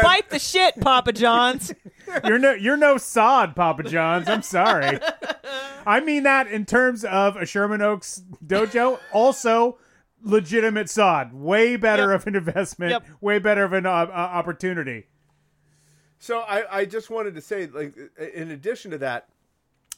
Bite 0.02 0.28
the 0.28 0.38
shit, 0.38 0.78
Papa 0.78 1.14
John's. 1.14 1.72
You're 2.24 2.38
no 2.38 2.52
you're 2.52 2.76
no 2.76 2.96
sod, 2.98 3.54
Papa 3.56 3.82
John's. 3.84 4.28
I'm 4.28 4.42
sorry. 4.42 4.98
I 5.86 6.00
mean 6.00 6.24
that 6.24 6.46
in 6.48 6.64
terms 6.64 7.04
of 7.04 7.36
a 7.36 7.46
Sherman 7.46 7.82
Oaks 7.82 8.22
dojo, 8.44 8.98
also 9.12 9.78
legitimate 10.22 10.88
sod. 10.90 11.32
Way 11.32 11.76
better 11.76 12.10
Yep. 12.10 12.20
of 12.20 12.26
an 12.26 12.36
investment. 12.36 12.90
Yep. 12.92 13.06
Way 13.20 13.38
better 13.38 13.64
of 13.64 13.72
an 13.72 13.86
uh, 13.86 13.90
uh, 13.90 14.10
opportunity. 14.12 15.06
So 16.18 16.40
I, 16.40 16.78
I 16.80 16.84
just 16.86 17.10
wanted 17.10 17.34
to 17.34 17.40
say, 17.40 17.66
like, 17.66 17.94
in 18.34 18.50
addition 18.50 18.90
to 18.92 18.98
that, 18.98 19.28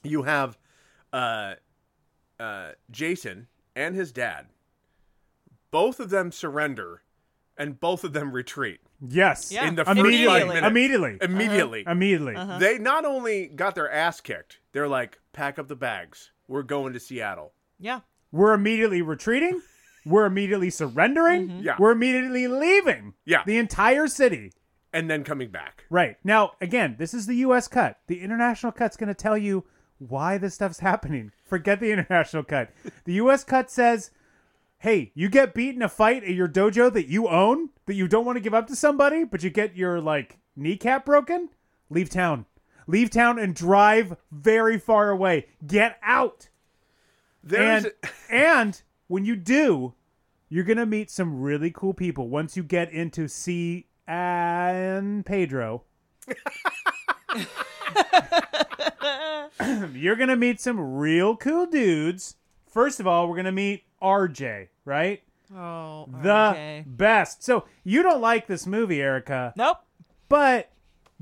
you 0.02 0.24
have 0.24 0.58
uh, 1.12 1.54
uh, 2.40 2.72
Jason 2.90 3.46
and 3.76 3.94
his 3.94 4.10
dad. 4.12 4.46
Both 5.70 6.00
of 6.00 6.10
them 6.10 6.32
surrender, 6.32 7.02
and 7.56 7.78
both 7.78 8.02
of 8.04 8.12
them 8.12 8.32
retreat 8.32 8.80
Yes. 9.06 9.52
Yeah. 9.52 9.68
in 9.68 9.74
the 9.76 9.84
first 9.84 9.98
Immediately. 9.98 10.40
five 10.40 10.48
minutes. 10.48 10.66
Immediately. 10.66 11.18
Immediately. 11.20 11.80
Uh-huh. 11.82 11.92
Immediately. 11.92 12.34
Uh-huh. 12.36 12.58
They 12.58 12.78
not 12.78 13.04
only 13.04 13.46
got 13.46 13.74
their 13.74 13.90
ass 13.90 14.20
kicked, 14.20 14.58
they're 14.72 14.88
like, 14.88 15.18
pack 15.32 15.58
up 15.58 15.68
the 15.68 15.76
bags. 15.76 16.30
We're 16.48 16.62
going 16.62 16.92
to 16.94 17.00
Seattle. 17.00 17.52
Yeah. 17.78 18.00
We're 18.32 18.54
immediately 18.54 19.02
retreating. 19.02 19.62
We're 20.06 20.24
immediately 20.26 20.70
surrendering. 20.70 21.48
Mm-hmm. 21.48 21.60
Yeah. 21.64 21.76
We're 21.78 21.90
immediately 21.92 22.48
leaving. 22.48 23.14
Yeah. 23.24 23.42
The 23.46 23.58
entire 23.58 24.06
city. 24.08 24.52
And 24.92 25.10
then 25.10 25.22
coming 25.22 25.50
back. 25.50 25.84
Right. 25.90 26.16
Now, 26.24 26.52
again, 26.62 26.96
this 26.98 27.12
is 27.12 27.26
the 27.26 27.34
U.S. 27.36 27.68
cut. 27.68 27.98
The 28.06 28.20
international 28.22 28.72
cut's 28.72 28.96
going 28.96 29.08
to 29.08 29.14
tell 29.14 29.36
you 29.36 29.64
why 29.98 30.38
this 30.38 30.54
stuff's 30.54 30.78
happening. 30.80 31.32
Forget 31.44 31.78
the 31.80 31.92
international 31.92 32.42
cut. 32.44 32.70
The 33.04 33.14
U.S. 33.14 33.44
cut 33.44 33.70
says, 33.70 34.10
hey, 34.78 35.12
you 35.14 35.28
get 35.28 35.52
beat 35.54 35.74
in 35.74 35.82
a 35.82 35.88
fight 35.88 36.22
at 36.24 36.30
your 36.34 36.48
dojo 36.48 36.90
that 36.92 37.06
you 37.08 37.28
own, 37.28 37.68
that 37.88 37.94
you 37.94 38.06
don't 38.06 38.24
want 38.26 38.36
to 38.36 38.40
give 38.40 38.54
up 38.54 38.68
to 38.68 38.76
somebody, 38.76 39.24
but 39.24 39.42
you 39.42 39.48
get 39.48 39.74
your, 39.74 39.98
like, 39.98 40.38
kneecap 40.54 41.06
broken, 41.06 41.48
leave 41.88 42.10
town. 42.10 42.44
Leave 42.86 43.10
town 43.10 43.38
and 43.38 43.54
drive 43.54 44.16
very 44.30 44.78
far 44.78 45.10
away. 45.10 45.46
Get 45.66 45.98
out. 46.02 46.48
There's 47.42 47.84
And, 47.84 47.92
and 48.30 48.82
when 49.06 49.24
you 49.24 49.36
do, 49.36 49.94
you're 50.50 50.64
going 50.64 50.76
to 50.76 50.86
meet 50.86 51.10
some 51.10 51.40
really 51.40 51.70
cool 51.70 51.94
people 51.94 52.28
once 52.28 52.56
you 52.58 52.62
get 52.62 52.92
into 52.92 53.26
C 53.26 53.86
and 54.06 55.24
Pedro. 55.24 55.84
you're 59.94 60.16
going 60.16 60.28
to 60.28 60.36
meet 60.36 60.60
some 60.60 60.78
real 60.78 61.36
cool 61.36 61.64
dudes. 61.64 62.36
First 62.70 63.00
of 63.00 63.06
all, 63.06 63.28
we're 63.28 63.36
going 63.36 63.46
to 63.46 63.52
meet 63.52 63.84
RJ, 64.02 64.68
right? 64.84 65.22
Oh. 65.54 66.08
The 66.22 66.50
okay. 66.50 66.84
best. 66.86 67.42
So, 67.42 67.64
you 67.84 68.02
don't 68.02 68.20
like 68.20 68.46
this 68.46 68.66
movie, 68.66 69.00
Erica, 69.00 69.52
Nope. 69.56 69.78
but 70.28 70.70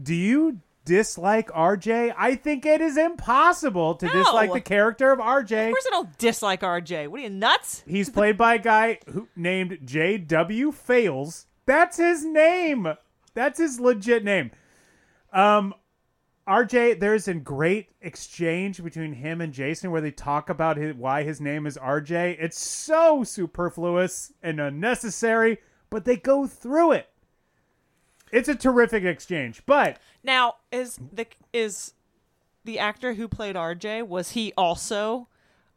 do 0.03 0.15
you 0.15 0.61
dislike 0.85 1.49
RJ? 1.51 2.15
I 2.17 2.35
think 2.37 2.65
it 2.65 2.81
is 2.81 2.97
impossible 2.97 3.97
to 3.97 4.09
dislike 4.09 4.53
the 4.53 4.61
character 4.61 5.13
of 5.13 5.19
RJ. 5.19 5.67
Of 5.67 5.73
course 5.73 5.87
I 5.87 5.91
don't 5.91 6.19
dislike 6.19 6.61
RJ. 6.63 7.09
What 7.09 7.21
are 7.21 7.23
you 7.25 7.31
nuts? 7.31 7.83
He's 7.87 8.09
played 8.09 8.37
by 8.37 8.55
a 8.55 8.59
guy 8.59 8.99
who 9.13 9.29
named 9.37 9.79
J.W. 9.85 10.73
Fails. 10.73 11.47
That's 11.67 11.97
his 11.97 12.25
name. 12.25 12.89
That's 13.35 13.59
his 13.59 13.79
legit 13.81 14.25
name. 14.25 14.51
Um, 15.33 15.75
RJ, 16.49 17.01
there's 17.01 17.27
a 17.27 17.35
great 17.35 17.89
exchange 18.01 18.83
between 18.83 19.13
him 19.15 19.41
and 19.41 19.53
Jason 19.53 19.91
where 19.91 20.01
they 20.01 20.13
talk 20.13 20.49
about 20.49 20.77
his, 20.77 20.95
why 20.95 21.25
his 21.25 21.41
name 21.41 21.67
is 21.67 21.77
RJ. 21.77 22.37
It's 22.39 22.59
so 22.61 23.25
superfluous 23.25 24.33
and 24.43 24.61
unnecessary, 24.61 25.59
but 25.91 26.05
they 26.05 26.17
go 26.17 26.47
through 26.47 26.93
it. 26.93 27.09
It's 28.33 28.49
a 28.49 28.55
terrific 28.55 29.05
exchange, 29.05 29.63
but 29.67 29.99
Now, 30.23 30.55
is 30.73 30.99
the 31.13 31.27
is 31.53 31.95
the 32.65 32.79
actor 32.81 33.15
who 33.15 33.29
played 33.29 33.55
RJ 33.57 34.07
was 34.07 34.33
he 34.33 34.53
also 34.57 35.29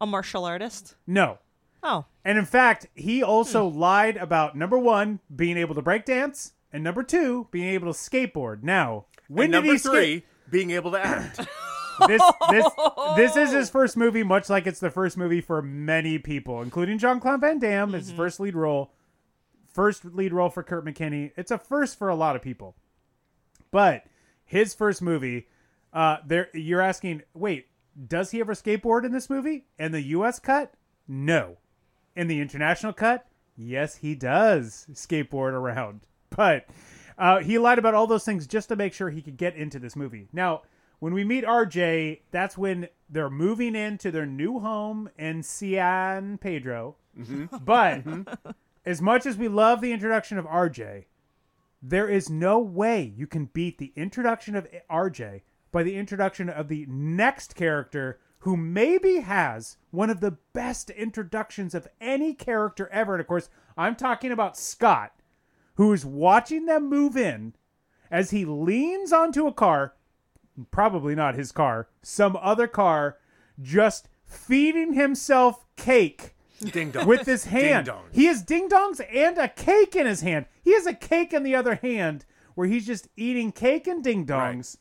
a 0.02 0.06
martial 0.08 0.46
artist? 0.46 0.96
no. 1.08 1.40
Oh. 1.82 2.04
And 2.26 2.38
in 2.38 2.44
fact, 2.44 2.88
he 2.94 3.24
also 3.24 3.66
lied 3.66 4.18
about 4.18 4.54
number 4.58 4.78
one, 4.78 5.22
being 5.34 5.56
able 5.58 5.76
to 5.76 5.82
break 5.82 6.04
dance, 6.04 6.52
and 6.74 6.84
number 6.84 7.04
two, 7.04 7.48
being 7.52 7.70
able 7.70 7.94
to 7.94 7.98
skateboard. 7.98 8.64
Now, 8.64 9.06
when 9.30 9.46
and 9.46 9.54
did 9.54 9.58
number 9.60 9.72
he 9.72 9.78
skate- 9.78 9.92
three, 9.94 10.24
being 10.50 10.72
able 10.72 10.92
to 10.92 11.00
act. 11.00 11.38
this 12.08 12.22
this 12.50 12.66
this 13.16 13.36
is 13.36 13.52
his 13.52 13.70
first 13.72 13.98
movie, 13.98 14.24
much 14.24 14.50
like 14.50 14.68
it's 14.68 14.80
the 14.80 14.90
first 14.90 15.18
movie 15.18 15.42
for 15.42 15.62
many 15.62 16.18
people, 16.18 16.62
including 16.62 16.98
John 16.98 17.20
Claude 17.20 17.42
Van 17.42 17.60
Damme, 17.60 17.94
his 17.94 18.12
first 18.12 18.40
lead 18.40 18.56
role, 18.56 18.92
first 19.74 20.06
lead 20.06 20.34
role 20.34 20.50
for 20.50 20.64
Kurt 20.64 20.86
McKinney. 20.86 21.32
It's 21.36 21.52
a 21.52 21.58
first 21.58 21.98
for 21.98 22.10
a 22.10 22.16
lot 22.16 22.36
of 22.36 22.42
people, 22.42 22.76
but 23.72 24.04
his 24.44 24.74
first 24.74 25.02
movie. 25.02 25.48
Uh, 25.92 26.18
there 26.24 26.50
you're 26.54 26.82
asking, 26.82 27.24
wait, 27.34 27.66
does 28.08 28.32
he 28.32 28.40
ever 28.40 28.54
skateboard 28.54 29.06
in 29.06 29.12
this 29.12 29.30
movie? 29.30 29.66
In 29.78 29.92
the 29.92 30.02
U.S. 30.02 30.40
cut, 30.40 30.74
no. 31.08 31.58
In 32.16 32.28
the 32.28 32.40
international 32.42 32.94
cut, 32.94 33.26
yes, 33.56 33.96
he 33.96 34.16
does 34.16 34.88
skateboard 34.94 35.54
around, 35.54 36.02
but 36.30 36.68
uh, 37.20 37.40
he 37.40 37.60
lied 37.60 37.78
about 37.78 37.94
all 37.94 38.08
those 38.08 38.24
things 38.26 38.48
just 38.48 38.70
to 38.70 38.76
make 38.76 38.94
sure 38.94 39.10
he 39.10 39.22
could 39.22 39.38
get 39.38 39.56
into 39.56 39.78
this 39.78 39.96
movie. 39.96 40.28
Now, 40.34 40.62
when 41.00 41.14
we 41.14 41.24
meet 41.24 41.44
RJ, 41.46 42.22
that's 42.32 42.58
when 42.58 42.88
they're 43.10 43.30
moving 43.30 43.76
into 43.76 44.10
their 44.12 44.26
new 44.26 44.60
home 44.60 45.10
in 45.18 45.44
San 45.44 46.38
Pedro. 46.40 46.96
But 47.64 48.04
as 48.86 49.02
much 49.02 49.26
as 49.26 49.38
we 49.38 49.48
love 49.48 49.82
the 49.82 49.92
introduction 49.92 50.38
of 50.38 50.46
RJ, 50.46 51.06
there 51.82 52.10
is 52.10 52.30
no 52.30 52.60
way 52.60 53.14
you 53.16 53.28
can 53.28 53.46
beat 53.46 53.78
the 53.78 53.94
introduction 53.96 54.56
of 54.56 54.68
RJ 54.90 55.42
by 55.72 55.84
the 55.84 55.96
introduction 55.96 56.50
of 56.50 56.68
the 56.68 56.86
next 56.90 57.56
character 57.56 58.20
who 58.40 58.56
maybe 58.58 59.20
has 59.20 59.78
one 59.92 60.10
of 60.10 60.20
the 60.22 60.38
best 60.54 60.90
introductions 60.90 61.76
of 61.76 61.88
any 62.00 62.34
character 62.34 62.90
ever. 62.92 63.14
And 63.14 63.22
of 63.22 63.28
course, 63.28 63.50
I'm 63.78 63.96
talking 63.96 64.32
about 64.32 64.58
Scott, 64.58 65.12
who's 65.80 66.06
watching 66.06 66.66
them 66.66 66.90
move 66.90 67.16
in 67.16 67.54
as 68.12 68.32
he 68.32 68.44
leans 68.44 69.14
onto 69.14 69.48
a 69.48 69.54
car, 69.54 69.94
probably 70.72 71.16
not 71.16 71.36
his 71.36 71.54
car, 71.54 71.88
some 72.02 72.38
other 72.42 72.68
car, 72.68 73.18
just 73.62 74.10
feeding 74.26 74.92
himself 74.92 75.66
cake 75.78 76.36
Ding 76.60 76.92
dong. 76.92 77.08
with 77.08 77.26
his 77.26 77.46
hand. 77.46 77.86
Ding 77.86 77.96
dong. 77.96 78.04
He 78.12 78.26
has 78.26 78.42
ding 78.44 78.68
dongs 78.68 79.00
and 79.16 79.38
a 79.38 79.48
cake 79.48 79.96
in 79.96 80.06
his 80.06 80.20
hand. 80.20 80.48
He 80.62 80.74
has 80.74 80.86
a 80.86 80.94
cake 80.94 81.32
in 81.32 81.44
the 81.44 81.56
other 81.56 81.76
hand 81.76 82.26
where 82.56 82.68
he's 82.68 82.86
just 82.86 83.08
eating 83.16 83.54
cake 83.54 83.88
and 83.88 84.04
ding 84.04 84.26
dongs, 84.26 84.76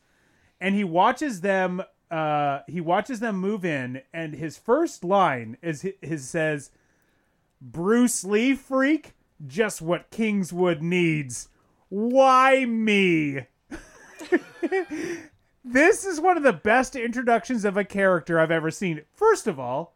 and 0.61 0.75
he 0.75 0.83
watches 0.83 1.43
them. 1.43 1.81
Uh, 2.11 2.63
he 2.67 2.81
watches 2.81 3.21
them 3.21 3.37
move 3.37 3.65
in, 3.65 4.03
and 4.13 4.35
his 4.35 4.57
first 4.59 5.05
line 5.05 5.59
is 5.63 5.83
hi- 5.83 5.95
his 6.03 6.29
says, 6.29 6.73
"Bruce 7.61 8.25
Lee 8.25 8.57
freak, 8.57 9.15
just 9.47 9.83
what 9.83 10.11
Kingswood 10.11 10.83
needs. 10.83 11.49
Why 11.89 12.65
me?" 12.65 13.47
this 15.65 16.05
is 16.05 16.21
one 16.21 16.37
of 16.37 16.43
the 16.43 16.53
best 16.53 16.97
introductions 16.97 17.65
of 17.65 17.77
a 17.77 17.85
character 17.85 18.39
I've 18.39 18.51
ever 18.51 18.71
seen. 18.71 19.03
First 19.13 19.47
of 19.47 19.59
all, 19.59 19.95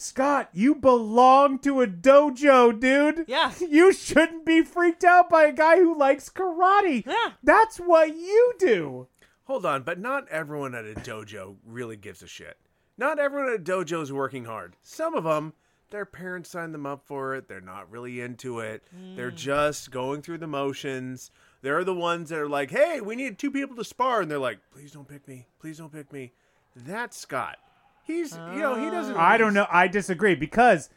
Scott, 0.00 0.48
you 0.54 0.74
belong 0.74 1.58
to 1.58 1.82
a 1.82 1.86
dojo, 1.86 2.80
dude. 2.80 3.26
Yeah. 3.28 3.52
You 3.60 3.92
shouldn't 3.92 4.46
be 4.46 4.62
freaked 4.62 5.04
out 5.04 5.28
by 5.28 5.44
a 5.44 5.52
guy 5.52 5.76
who 5.76 5.96
likes 5.96 6.30
karate. 6.30 7.04
Yeah. 7.04 7.32
That's 7.42 7.76
what 7.76 8.16
you 8.16 8.54
do. 8.58 9.08
Hold 9.44 9.66
on, 9.66 9.82
but 9.82 9.98
not 9.98 10.26
everyone 10.28 10.74
at 10.74 10.86
a 10.86 10.94
dojo 10.94 11.56
really 11.66 11.96
gives 11.96 12.22
a 12.22 12.26
shit. 12.26 12.56
Not 12.96 13.18
everyone 13.18 13.52
at 13.52 13.60
a 13.60 13.62
dojo 13.62 14.02
is 14.02 14.12
working 14.12 14.46
hard. 14.46 14.74
Some 14.80 15.14
of 15.14 15.24
them, 15.24 15.52
their 15.90 16.04
parents 16.04 16.50
signed 16.50 16.74
them 16.74 16.86
up 16.86 17.04
for 17.04 17.34
it. 17.34 17.48
They're 17.48 17.60
not 17.60 17.90
really 17.90 18.20
into 18.20 18.60
it. 18.60 18.82
They're 19.16 19.30
hmm. 19.30 19.36
just 19.36 19.90
going 19.90 20.22
through 20.22 20.38
the 20.38 20.46
motions. 20.46 21.30
They're 21.62 21.84
the 21.84 21.94
ones 21.94 22.30
that 22.30 22.38
are 22.38 22.48
like, 22.48 22.70
hey, 22.70 23.00
we 23.00 23.16
need 23.16 23.38
two 23.38 23.50
people 23.50 23.76
to 23.76 23.84
spar. 23.84 24.22
And 24.22 24.30
they're 24.30 24.38
like, 24.38 24.58
please 24.72 24.92
don't 24.92 25.08
pick 25.08 25.26
me. 25.28 25.46
Please 25.60 25.78
don't 25.78 25.92
pick 25.92 26.12
me. 26.12 26.32
That's 26.74 27.16
Scott. 27.16 27.58
He's, 28.04 28.32
you 28.32 28.60
know, 28.60 28.74
he 28.74 28.90
doesn't. 28.90 29.16
Ah. 29.16 29.30
I 29.30 29.36
don't 29.36 29.54
know. 29.54 29.66
I 29.70 29.88
disagree 29.88 30.34
because 30.34 30.90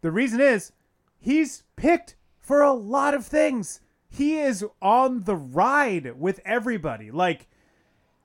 the 0.00 0.10
reason 0.10 0.40
is 0.40 0.72
he's 1.20 1.62
picked 1.76 2.16
for 2.40 2.62
a 2.62 2.72
lot 2.72 3.14
of 3.14 3.24
things. 3.24 3.80
He 4.08 4.38
is 4.38 4.64
on 4.82 5.24
the 5.24 5.36
ride 5.36 6.18
with 6.20 6.40
everybody. 6.44 7.10
Like, 7.10 7.48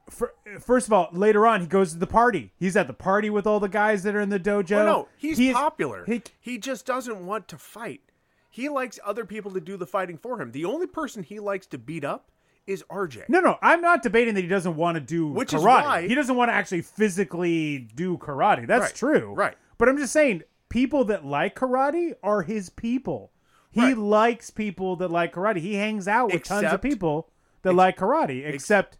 for, 0.10 0.34
first 0.60 0.88
of 0.88 0.93
all, 0.93 1.10
later 1.12 1.46
on, 1.46 1.62
he 1.62 1.67
goes 1.67 1.93
to 1.93 2.00
the 2.00 2.08
party. 2.08 2.52
He's 2.58 2.76
at 2.78 2.88
the 2.88 2.93
party 2.93 3.30
with 3.30 3.46
all 3.48 3.60
the 3.60 3.70
guys 3.70 4.04
that 4.04 4.15
are 4.15 4.22
in 4.22 4.30
the 4.30 4.39
dojo. 4.39 4.78
Oh, 4.80 4.86
no, 4.86 5.08
he's 5.17 5.38
He 5.38 5.50
is- 5.50 5.56
popular. 5.56 6.06
he- 6.06 6.22
He, 6.39 6.58
just 6.58 6.86
doesn't 6.86 7.26
want 7.26 7.48
to 7.50 7.58
fight. 7.58 8.02
He 8.50 8.70
likes 8.70 9.00
other 9.06 9.26
people 9.26 9.52
to 9.52 9.60
do 9.62 9.78
the 9.78 9.86
fighting 9.86 10.17
for 10.17 10.41
him. 10.41 10.52
The 10.52 10.65
only 10.65 10.88
person 10.88 11.24
he 11.24 11.39
likes 11.39 11.67
to 11.67 11.78
beat 11.78 12.04
up 12.04 12.32
is 12.65 12.84
RJ. 12.89 13.24
No, 13.30 13.39
no, 13.39 13.58
I'm 13.62 13.82
not 13.82 14.02
debating 14.02 14.34
that 14.36 14.41
he 14.41 14.48
doesn't 14.48 14.76
want 14.76 14.96
to 14.96 15.02
do 15.02 15.28
Which 15.28 15.52
karate. 15.52 15.58
is 15.58 15.63
why- 15.63 16.08
he 16.08 16.15
doesn't 16.15 16.36
want 16.36 16.50
to 16.50 16.54
actually 16.54 16.82
physically 16.82 17.80
do 17.96 18.17
karate. 18.17 18.67
That's 18.67 18.86
Right, 18.86 18.96
true. 18.96 19.34
right. 19.34 19.56
But 19.78 19.89
I'm 19.89 19.98
just 19.98 20.13
saying, 20.13 20.43
people 20.70 21.06
that 21.06 21.26
like 21.26 21.56
karate 21.56 22.15
are 22.24 22.41
his 22.41 22.70
people. 22.70 23.32
He 23.72 23.82
Right. 23.82 23.98
likes 23.98 24.50
people 24.50 24.96
that 24.98 25.12
like 25.12 25.34
karate. 25.34 25.58
He 25.58 25.76
hangs 25.76 26.08
out 26.08 26.32
with 26.34 26.43
tons 26.43 26.72
of 26.72 26.82
people 26.82 27.30
that 27.62 27.74
like 27.74 27.98
karate, 27.98 28.46
except 28.46 28.98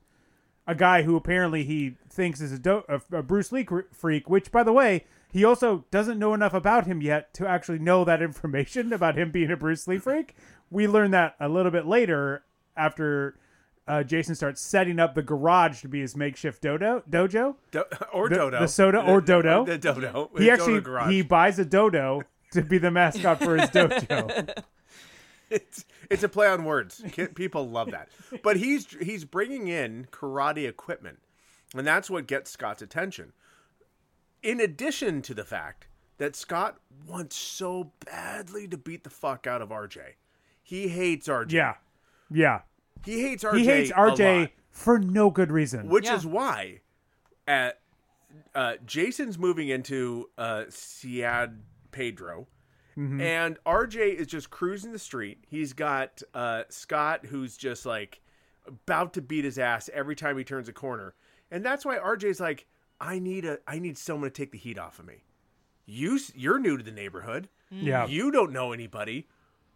a 0.67 0.75
guy 0.75 1.01
who 1.03 1.15
apparently 1.15 1.63
he 1.63 1.95
thinks 2.10 2.41
is 2.41 2.51
a, 2.51 2.60
do- 2.60 2.84
a, 2.89 3.01
a 3.17 3.23
Bruce 3.23 3.51
Lee 3.51 3.65
freak. 3.91 4.30
Which, 4.30 4.51
by 4.51 4.63
the 4.63 4.73
way, 4.73 5.06
he 5.32 5.43
also 5.45 5.86
doesn't 5.91 6.19
know 6.19 6.34
enough 6.34 6.53
about 6.53 6.86
him 6.86 7.01
yet 7.01 7.34
to 7.36 7.47
actually 7.47 7.80
know 7.80 8.03
that 8.03 8.21
information 8.30 8.91
about 8.93 9.17
him 9.17 9.32
being 9.32 9.49
a 9.51 9.58
Bruce 9.58 9.88
Lee 9.88 9.97
freak. 9.97 10.36
We 10.69 10.88
learn 10.88 11.12
that 11.12 11.36
a 11.39 11.47
little 11.47 11.71
bit 11.71 11.86
later 11.88 12.43
after 12.75 13.39
uh, 13.88 14.03
Jason 14.03 14.36
starts 14.36 14.62
setting 14.62 14.99
up 14.99 15.15
the 15.15 15.21
garage 15.23 15.80
to 15.82 15.88
be 15.88 16.01
his 16.01 16.15
makeshift 16.17 16.62
dodo 16.62 17.01
dojo. 17.10 17.56
Do- 17.71 17.86
or 18.12 18.27
The- 18.27 18.36
Dodo. 18.36 18.60
the 18.60 18.67
soda 18.67 18.99
or 19.01 19.21
Dodo. 19.21 19.63
The 19.65 19.77
Dodo. 19.77 20.30
He 20.38 20.43
The 20.45 20.51
actually 20.51 20.82
Dodo 20.82 21.06
he 21.08 21.21
buys 21.21 21.58
a 21.60 21.63
dodo 21.65 22.23
to 22.51 22.62
be 22.62 22.77
the 22.77 22.91
mascot 22.91 23.39
for 23.41 23.56
his 23.56 23.69
dojo. 23.71 24.53
it's, 25.49 25.86
it's 26.10 26.24
a 26.24 26.30
play 26.30 26.48
on 26.48 26.63
words. 26.65 27.04
People 27.36 27.70
love 27.70 27.91
that. 27.91 28.10
But 28.43 28.58
he's 28.58 28.88
he's 29.02 29.26
bringing 29.26 29.67
in 29.67 30.08
karate 30.12 30.67
equipment, 30.67 31.20
and 31.76 31.86
that's 31.86 32.10
what 32.10 32.28
gets 32.28 32.52
Scott's 32.52 32.82
attention. 32.82 33.34
In 34.43 34.60
addition 34.60 35.22
to 35.24 35.34
the 35.34 35.43
fact 35.43 35.88
that 36.17 36.36
Scott 36.36 36.78
wants 37.08 37.36
so 37.36 37.91
badly 38.06 38.67
to 38.67 38.78
beat 38.78 39.04
the 39.04 39.10
fuck 39.10 39.48
out 39.48 39.62
of 39.62 39.70
RJ, 39.70 40.00
he 40.63 40.88
hates 40.88 41.28
RJ. 41.28 41.52
yeah, 41.52 41.76
yeah. 42.32 42.62
he 43.06 43.22
hates 43.22 43.43
RJ. 43.43 43.58
He 43.58 43.65
hates 43.65 43.91
a 43.91 43.96
RJ 43.96 44.39
lot. 44.41 44.50
for 44.72 45.00
no 45.00 45.30
good 45.30 45.52
reason. 45.52 45.89
which 45.89 46.06
Yeah. 46.06 46.15
is 46.15 46.26
why 46.26 46.82
at 47.48 47.80
uh, 48.54 48.74
Jason's 48.86 49.38
moving 49.38 49.70
into 49.70 50.30
uh, 50.38 50.65
San 50.70 51.63
Pedro, 51.91 52.48
and 52.97 53.57
RJ 53.65 54.15
is 54.15 54.27
just 54.27 54.49
cruising 54.49 54.91
the 54.91 54.99
street. 54.99 55.43
He's 55.47 55.73
got 55.73 56.21
uh, 56.33 56.63
Scott, 56.69 57.27
who's 57.27 57.55
just 57.55 57.86
like 57.86 58.21
about 58.65 59.13
to 59.13 59.21
beat 59.21 59.45
his 59.45 59.60
ass 59.60 59.89
every 59.93 60.15
time 60.15 60.38
he 60.38 60.43
turns 60.43 60.67
a 60.67 60.73
corner, 60.73 61.13
and 61.51 61.63
that's 61.63 61.86
why 61.86 61.97
RJ's 61.97 62.39
like, 62.39 62.65
I 62.99 63.19
need 63.19 63.45
a, 63.45 63.60
I 63.67 63.79
need 63.79 63.97
someone 63.97 64.29
to 64.29 64.33
take 64.33 64.51
the 64.51 64.57
heat 64.57 64.79
off 64.79 64.99
of 64.99 65.05
me. 65.05 65.23
You, 65.86 66.19
you're 66.36 66.60
new 66.60 66.77
to 66.77 66.83
the 66.83 66.91
neighborhood. 66.91 67.49
Yeah. 67.69 68.07
You 68.07 68.31
don't 68.31 68.51
know 68.51 68.73
anybody. 68.73 69.27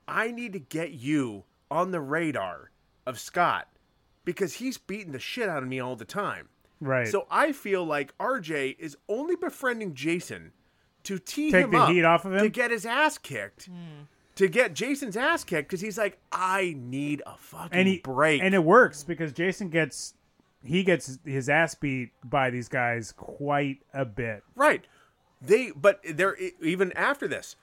I 0.07 0.31
need 0.31 0.53
to 0.53 0.59
get 0.59 0.91
you 0.91 1.45
on 1.69 1.91
the 1.91 2.01
radar 2.01 2.71
of 3.05 3.19
Scott 3.19 3.67
because 4.25 4.53
he's 4.53 4.77
beating 4.77 5.13
the 5.13 5.19
shit 5.19 5.47
out 5.47 5.63
of 5.63 5.69
me 5.69 5.79
all 5.79 5.95
the 5.95 6.05
time. 6.05 6.49
Right. 6.79 7.07
So 7.07 7.27
I 7.29 7.51
feel 7.51 7.85
like 7.85 8.17
RJ 8.17 8.77
is 8.79 8.97
only 9.07 9.35
befriending 9.35 9.93
Jason 9.93 10.51
to 11.03 11.19
tee 11.19 11.51
Take 11.51 11.65
him 11.65 11.71
the 11.71 11.77
up 11.79 11.89
heat 11.89 12.03
off 12.05 12.25
of 12.25 12.33
him? 12.33 12.39
to 12.43 12.49
get 12.49 12.71
his 12.71 12.85
ass 12.85 13.17
kicked. 13.17 13.65
Hmm. 13.65 14.03
To 14.35 14.47
get 14.47 14.73
Jason's 14.73 15.17
ass 15.17 15.43
kicked 15.43 15.67
because 15.69 15.81
he's 15.81 15.97
like, 15.97 16.17
I 16.31 16.73
need 16.77 17.21
a 17.25 17.35
fucking 17.37 17.77
and 17.77 17.87
he 17.87 17.99
break. 17.99 18.41
and 18.41 18.55
it 18.55 18.63
works 18.63 19.03
because 19.03 19.33
Jason 19.33 19.69
gets 19.69 20.13
he 20.63 20.83
gets 20.83 21.19
his 21.25 21.49
ass 21.49 21.75
beat 21.75 22.11
by 22.23 22.49
these 22.49 22.69
guys 22.69 23.11
quite 23.11 23.79
a 23.93 24.05
bit. 24.05 24.43
Right. 24.55 24.85
They, 25.41 25.71
but 25.71 25.99
they're 26.07 26.37
even 26.61 26.91
after 26.93 27.27
this. 27.27 27.55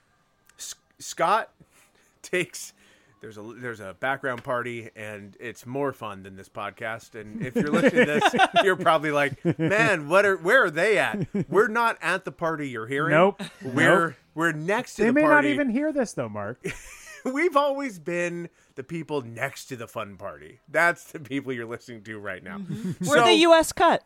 S- 0.58 0.74
Scott 0.98 1.50
takes. 2.22 2.72
There's 3.20 3.36
a 3.38 3.42
there's 3.42 3.80
a 3.80 3.94
background 3.98 4.44
party 4.44 4.90
and 4.94 5.36
it's 5.40 5.66
more 5.66 5.92
fun 5.92 6.22
than 6.22 6.36
this 6.36 6.48
podcast. 6.48 7.18
And 7.20 7.44
if 7.44 7.54
you're 7.56 7.70
listening 7.70 8.06
to 8.06 8.20
this, 8.20 8.34
you're 8.64 8.76
probably 8.76 9.10
like, 9.10 9.58
man, 9.58 10.08
what 10.08 10.24
are 10.24 10.36
where 10.36 10.64
are 10.64 10.70
they 10.70 10.98
at? 10.98 11.26
We're 11.48 11.68
not 11.68 11.98
at 12.00 12.24
the 12.24 12.32
party 12.32 12.68
you're 12.68 12.86
hearing. 12.86 13.10
Nope. 13.12 13.42
We're 13.62 14.06
Nope. 14.08 14.14
we're 14.34 14.52
next 14.52 14.94
to 14.96 15.02
They 15.02 15.08
the 15.08 15.12
may 15.14 15.22
not 15.22 15.44
even 15.44 15.70
hear 15.70 15.92
this 15.92 16.12
though, 16.12 16.28
Mark. 16.28 16.64
We've 17.24 17.56
always 17.56 17.98
been 17.98 18.48
the 18.76 18.84
people 18.84 19.22
next 19.22 19.66
to 19.66 19.76
the 19.76 19.88
fun 19.88 20.16
party. 20.16 20.60
That's 20.68 21.04
the 21.10 21.18
people 21.18 21.52
you're 21.52 21.66
listening 21.66 22.02
to 22.04 22.18
right 22.18 22.42
now. 22.42 22.58
Mm-hmm. 22.58 22.92
We're 23.08 23.18
So- 23.18 23.24
the 23.26 23.34
U.S. 23.34 23.72
cut. 23.72 24.04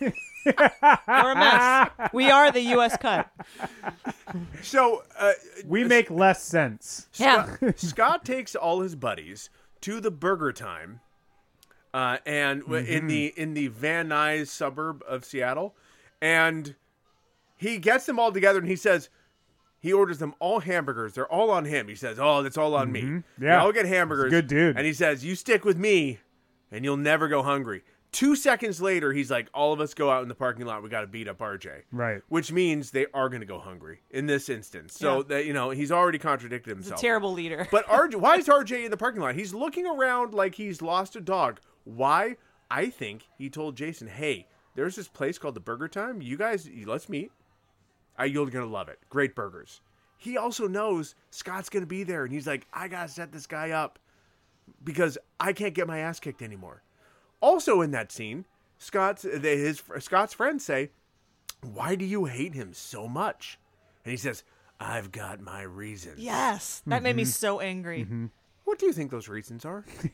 We're 0.00 0.12
a 1.32 1.34
mess. 1.34 1.90
We 2.12 2.30
are 2.30 2.50
the 2.50 2.62
U.S. 2.62 2.96
cut. 2.96 3.30
So 4.62 5.02
uh, 5.18 5.32
We 5.66 5.84
make 5.84 6.10
less 6.10 6.42
sense. 6.42 7.08
Yeah. 7.14 7.56
Scott 7.76 8.24
takes 8.24 8.54
all 8.54 8.80
his 8.80 8.94
buddies 8.94 9.50
to 9.82 10.00
the 10.00 10.10
Burger 10.10 10.52
Time, 10.52 11.00
uh, 11.94 12.18
and 12.26 12.60
w 12.60 12.84
in 12.84 13.06
the 13.06 13.32
in 13.36 13.54
the 13.54 13.68
Van 13.68 14.08
Nuys 14.08 14.48
suburb 14.48 15.02
of 15.08 15.24
Seattle, 15.24 15.74
and 16.20 16.74
he 17.56 17.78
gets 17.78 18.06
them 18.06 18.18
all 18.18 18.32
together 18.32 18.58
and 18.58 18.68
he 18.68 18.76
says. 18.76 19.08
He 19.82 19.94
orders 19.94 20.18
them 20.18 20.34
all 20.40 20.60
hamburgers. 20.60 21.14
They're 21.14 21.26
all 21.32 21.50
on 21.50 21.64
him. 21.64 21.88
He 21.88 21.94
says, 21.94 22.18
"Oh, 22.20 22.42
that's 22.42 22.58
all 22.58 22.74
on 22.74 22.92
me. 22.92 23.22
Yeah. 23.40 23.62
I'll 23.62 23.72
get 23.72 23.86
hamburgers." 23.86 24.26
A 24.26 24.28
good 24.28 24.46
dude. 24.46 24.76
And 24.76 24.84
he 24.84 24.92
says, 24.92 25.24
"You 25.24 25.34
stick 25.34 25.64
with 25.64 25.78
me, 25.78 26.18
and 26.70 26.84
you'll 26.84 26.98
never 26.98 27.28
go 27.28 27.42
hungry." 27.42 27.82
Two 28.12 28.34
seconds 28.34 28.80
later, 28.82 29.12
he's 29.12 29.30
like, 29.30 29.48
"All 29.54 29.72
of 29.72 29.80
us 29.80 29.94
go 29.94 30.10
out 30.10 30.22
in 30.22 30.28
the 30.28 30.34
parking 30.34 30.66
lot. 30.66 30.82
We 30.82 30.88
got 30.88 31.02
to 31.02 31.06
beat 31.06 31.28
up 31.28 31.38
RJ." 31.38 31.82
Right. 31.92 32.22
Which 32.28 32.50
means 32.50 32.90
they 32.90 33.06
are 33.14 33.28
going 33.28 33.40
to 33.40 33.46
go 33.46 33.60
hungry 33.60 34.00
in 34.10 34.26
this 34.26 34.48
instance. 34.48 34.94
So 34.98 35.18
Yeah. 35.18 35.22
that 35.28 35.46
you 35.46 35.52
know, 35.52 35.70
he's 35.70 35.92
already 35.92 36.18
contradicted 36.18 36.76
He's 36.76 36.86
a 36.86 36.90
himself. 36.90 37.00
terrible 37.00 37.32
leader. 37.32 37.68
But 37.70 37.86
RJ, 37.86 38.16
why 38.16 38.36
is 38.36 38.48
RJ 38.48 38.84
in 38.84 38.90
the 38.90 38.96
parking 38.96 39.22
lot? 39.22 39.36
He's 39.36 39.54
looking 39.54 39.86
around 39.86 40.34
like 40.34 40.56
he's 40.56 40.82
lost 40.82 41.14
a 41.14 41.20
dog. 41.20 41.60
Why? 41.84 42.36
I 42.68 42.90
think 42.90 43.28
he 43.38 43.48
told 43.48 43.76
Jason, 43.76 44.08
"Hey, 44.08 44.48
there's 44.74 44.96
this 44.96 45.08
place 45.08 45.38
called 45.38 45.54
the 45.54 45.60
Burger 45.60 45.88
Time. 45.88 46.20
You 46.20 46.36
guys, 46.36 46.68
let's 46.86 47.08
meet. 47.08 47.30
Uh, 48.18 48.24
you're 48.24 48.46
gonna 48.50 48.66
love 48.66 48.88
it. 48.88 48.98
Great 49.08 49.34
burgers." 49.36 49.82
He 50.16 50.36
also 50.36 50.66
knows 50.66 51.14
Scott's 51.30 51.68
gonna 51.70 51.86
be 51.86 52.02
there, 52.02 52.24
and 52.24 52.32
he's 52.32 52.46
like, 52.46 52.66
"I 52.72 52.88
gotta 52.88 53.08
set 53.08 53.30
this 53.32 53.46
guy 53.46 53.70
up 53.70 53.98
because 54.82 55.16
I 55.38 55.52
can't 55.52 55.74
get 55.74 55.86
my 55.86 55.98
ass 56.00 56.18
kicked 56.20 56.42
anymore." 56.42 56.82
Also 57.40 57.80
in 57.80 57.90
that 57.92 58.12
scene, 58.12 58.44
Scott's 58.78 59.22
they, 59.22 59.56
his 59.58 59.82
Scott's 59.98 60.34
friends 60.34 60.64
say, 60.64 60.90
"Why 61.62 61.94
do 61.94 62.04
you 62.04 62.26
hate 62.26 62.54
him 62.54 62.72
so 62.74 63.08
much?" 63.08 63.58
And 64.04 64.10
he 64.10 64.16
says, 64.16 64.44
"I've 64.78 65.12
got 65.12 65.40
my 65.40 65.62
reasons." 65.62 66.18
Yes, 66.18 66.82
that 66.86 67.02
made 67.02 67.16
me 67.16 67.22
Mm-hmm. 67.22 67.30
so 67.30 67.60
angry. 67.60 68.06
What 68.64 68.78
do 68.78 68.86
you 68.86 68.92
think 68.92 69.10
those 69.10 69.28
reasons 69.28 69.64
are? 69.64 69.84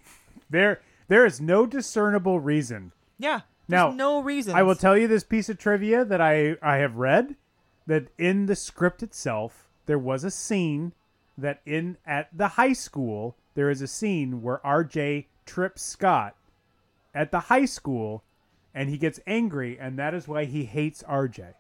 There, 0.49 0.81
there 1.09 1.27
is 1.27 1.41
no 1.41 1.67
discernible 1.67 2.39
reason. 2.39 2.93
Yeah. 3.19 3.41
Now, 3.67 3.91
no 3.91 4.21
reason. 4.23 4.55
I 4.55 4.63
will 4.63 4.77
tell 4.77 4.97
you 4.97 5.09
this 5.09 5.25
piece 5.25 5.49
of 5.49 5.59
trivia 5.59 6.05
that 6.05 6.21
I 6.21 6.55
I 6.63 6.77
have 6.77 6.95
read 6.97 7.35
that 7.89 8.07
in 8.17 8.47
the 8.47 8.55
script 8.55 9.03
itself 9.03 9.67
there 9.87 9.99
was 9.99 10.23
a 10.23 10.31
scene 10.31 10.93
that 11.37 11.63
in 11.67 11.97
at 12.07 12.29
the 12.33 12.49
high 12.49 12.75
school 12.75 13.35
there 13.55 13.69
is 13.71 13.83
a 13.83 13.89
scene 13.89 14.41
where 14.41 14.59
RJ 14.65 15.27
trips 15.47 15.83
Scott 15.83 16.37
at 17.17 17.31
the 17.33 17.41
high 17.41 17.65
school 17.65 18.23
and 18.75 18.89
he 18.91 18.99
gets 18.99 19.19
angry 19.27 19.79
and 19.79 19.99
that 19.99 20.15
is 20.15 20.29
why 20.29 20.45
he 20.45 20.65
hates 20.67 21.03
RJ. 21.05 21.55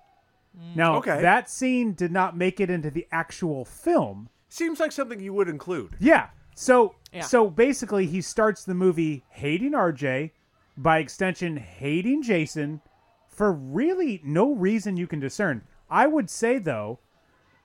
Mm. 0.56 0.76
Now, 0.76 0.96
Okay. 0.98 1.20
that 1.22 1.50
scene 1.50 1.94
did 1.94 2.12
not 2.12 2.36
make 2.36 2.60
it 2.60 2.70
into 2.70 2.90
the 2.90 3.06
actual 3.10 3.64
film. 3.64 4.28
Seems 4.48 4.78
like 4.78 4.92
something 4.92 5.18
you 5.18 5.32
would 5.32 5.48
include. 5.48 5.96
Yeah. 5.98 6.28
So 6.54 6.94
Yeah. 7.12 7.22
so 7.22 7.50
basically 7.50 8.06
he 8.06 8.20
starts 8.20 8.64
the 8.64 8.74
movie 8.74 9.24
hating 9.30 9.72
RJ, 9.74 10.32
by 10.78 10.98
extension 10.98 11.56
hating 11.56 12.22
Jason 12.22 12.82
for 13.28 13.50
really 13.52 14.20
no 14.24 14.52
reason 14.54 14.96
you 14.98 15.06
can 15.06 15.20
discern. 15.20 15.62
I 15.90 16.06
would 16.06 16.28
say 16.30 16.58
though, 16.58 16.98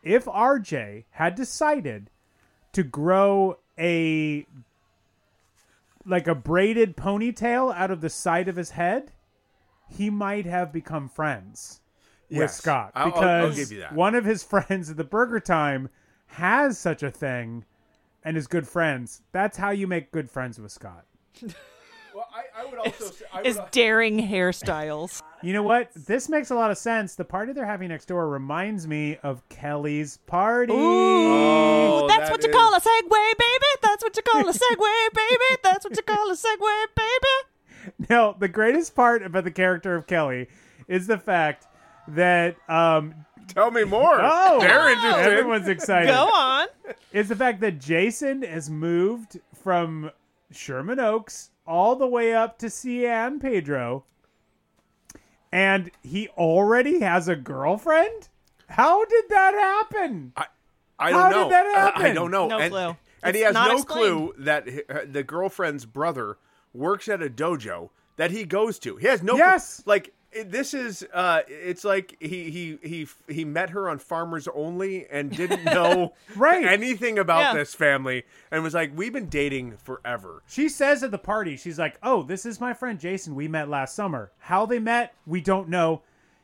if 0.04 0.26
RJ 0.26 1.06
had 1.12 1.36
decided 1.36 2.10
to 2.74 2.84
grow 2.84 3.60
a 3.78 4.46
like 6.06 6.28
a 6.28 6.36
braided 6.36 6.96
ponytail 6.98 7.74
out 7.76 7.92
of 7.92 8.02
the 8.02 8.10
side 8.10 8.48
of 8.48 8.56
his 8.56 8.72
head, 8.72 9.12
he 9.90 10.10
might 10.10 10.46
have 10.46 10.72
become 10.72 11.08
friends 11.10 11.82
with 12.30 12.40
Yes. 12.40 12.58
Scott 12.58 12.92
I'll- 12.96 13.06
I'll- 13.08 13.12
because 13.12 13.50
I'll 13.52 13.56
give 13.56 13.72
you 13.72 13.80
that. 13.82 13.94
one 13.94 14.16
of 14.16 14.26
his 14.26 14.44
friends 14.52 14.90
at 14.90 14.98
the 14.98 15.04
Burger 15.04 15.40
Time 15.40 15.90
has 16.28 16.78
such 16.78 17.04
a 17.04 17.12
thing 17.12 17.66
and 18.24 18.38
is 18.38 18.48
good 18.48 18.68
friends. 18.68 19.22
That's 19.32 19.58
how 19.58 19.72
you 19.72 19.88
make 19.88 20.12
good 20.12 20.30
friends 20.32 20.60
with 20.60 20.72
Scott. 20.72 21.06
Well, 22.14 22.28
I, 22.36 22.62
I 22.64 22.66
would 22.66 22.78
also 22.78 23.06
say, 23.06 23.24
I 23.32 23.42
is 23.44 23.58
daring 23.72 24.20
hairstyles. 24.20 25.22
You 25.42 25.54
know 25.54 25.64
what? 25.64 25.92
This 25.96 26.28
makes 26.28 26.52
a 26.52 26.56
lot 26.56 26.70
of 26.70 26.78
sense. 26.78 27.16
The 27.16 27.24
party 27.24 27.54
they're 27.54 27.66
having 27.66 27.88
next 27.88 28.08
door 28.10 28.28
reminds 28.28 28.86
me 28.86 29.18
of 29.24 29.48
Kelly's 29.48 30.18
party. 30.28 30.74
Oh, 30.76 32.08
That's 32.10 32.24
that 32.24 32.32
what 32.32 32.44
you 32.44 32.52
call 32.52 32.74
a 32.76 32.82
segue, 32.82 33.10
baby. 33.10 33.66
That's 34.02 34.18
what 34.18 34.18
you 34.18 34.24
call 34.32 34.50
a 34.50 34.54
segue, 34.54 35.14
baby. 35.14 35.60
That's 35.64 35.86
what 35.86 35.96
you 35.96 36.02
call 36.04 36.32
a 36.32 36.36
segue, 36.36 36.86
baby. 36.96 37.94
Now, 38.10 38.32
the 38.34 38.48
greatest 38.48 38.96
part 38.96 39.22
about 39.24 39.44
the 39.44 39.52
character 39.52 39.96
of 39.96 40.08
Kelly 40.08 40.48
is 40.88 41.06
the 41.08 41.18
fact 41.20 41.68
that 42.08 42.56
um 42.70 43.14
Tell 43.48 43.70
me 43.70 43.84
more. 43.84 44.18
oh, 44.22 44.60
They're 44.62 44.90
interested. 44.92 45.32
Everyone's 45.38 45.68
excited. 45.68 46.08
Go 46.08 46.30
on. 46.34 46.68
Is 47.12 47.28
the 47.30 47.36
fact 47.36 47.60
that 47.62 47.80
Jason 47.80 48.44
has 48.44 48.70
moved 48.70 49.40
from 49.62 50.10
Sherman 50.52 51.00
Oaks 51.00 51.50
all 51.68 51.96
the 51.96 52.08
way 52.08 52.34
up 52.34 52.58
to 52.60 52.70
San 52.70 53.40
Pedro 53.40 54.06
and 55.52 55.92
he 56.02 56.28
already 56.30 57.02
has 57.02 57.28
a 57.28 57.36
girlfriend? 57.36 58.30
How 58.70 59.04
did 59.06 59.26
that 59.30 59.54
happen? 59.54 60.32
I, 60.38 60.46
I 60.98 61.12
don't 61.12 61.20
How 61.22 61.30
know. 61.30 61.44
did 61.44 61.52
that 61.52 61.66
I- 61.66 61.70
I 61.72 61.82
happen? 62.00 62.16
don't 62.16 62.32
know. 62.32 62.48
No 62.48 62.60
and, 62.60 62.72
clue. 62.72 62.96
And 63.24 63.36
he 63.36 63.42
has 63.44 63.54
no 63.54 63.74
explained. 63.78 63.86
clue 63.86 64.34
that 64.40 65.12
the 65.14 65.24
girlfriend's 65.24 65.86
brother 65.86 66.38
works 66.74 67.08
at 67.08 67.22
a 67.22 67.30
dojo 67.30 67.90
that 68.18 68.32
he 68.32 68.44
goes 68.46 68.80
to. 68.80 68.96
He 68.98 69.08
has 69.08 69.22
no. 69.24 69.36
Yes. 69.38 69.84
Like 69.86 70.14
this 70.46 70.74
is. 70.74 71.06
Uh, 71.14 71.42
it's 71.48 71.84
like 71.84 72.16
he 72.22 72.50
he 72.50 72.78
he 72.82 73.08
he 73.28 73.44
met 73.46 73.72
her 73.72 73.90
on 73.90 74.00
Farmers 74.00 74.48
Only 74.54 75.06
and 75.10 75.30
didn't 75.30 75.66
know 75.66 76.14
Right. 76.36 76.66
anything 76.66 77.20
about 77.20 77.40
Yeah. 77.42 77.54
this 77.56 77.74
family 77.76 78.24
and 78.50 78.64
was 78.64 78.74
like, 78.74 78.92
"We've 78.96 79.12
been 79.14 79.28
dating 79.30 79.78
forever." 79.78 80.42
She 80.48 80.70
says 80.70 81.04
at 81.04 81.12
the 81.12 81.18
party, 81.18 81.58
she's 81.58 81.78
like, 81.78 81.98
"Oh, 82.02 82.24
this 82.24 82.46
is 82.46 82.62
my 82.62 82.74
friend 82.74 83.00
Jason. 83.00 83.36
We 83.36 83.48
met 83.50 83.68
last 83.70 83.94
summer. 83.94 84.32
How 84.40 84.66
they 84.66 84.80
met, 84.80 85.14
we 85.26 85.42
don't 85.42 85.68
know." 85.70 86.02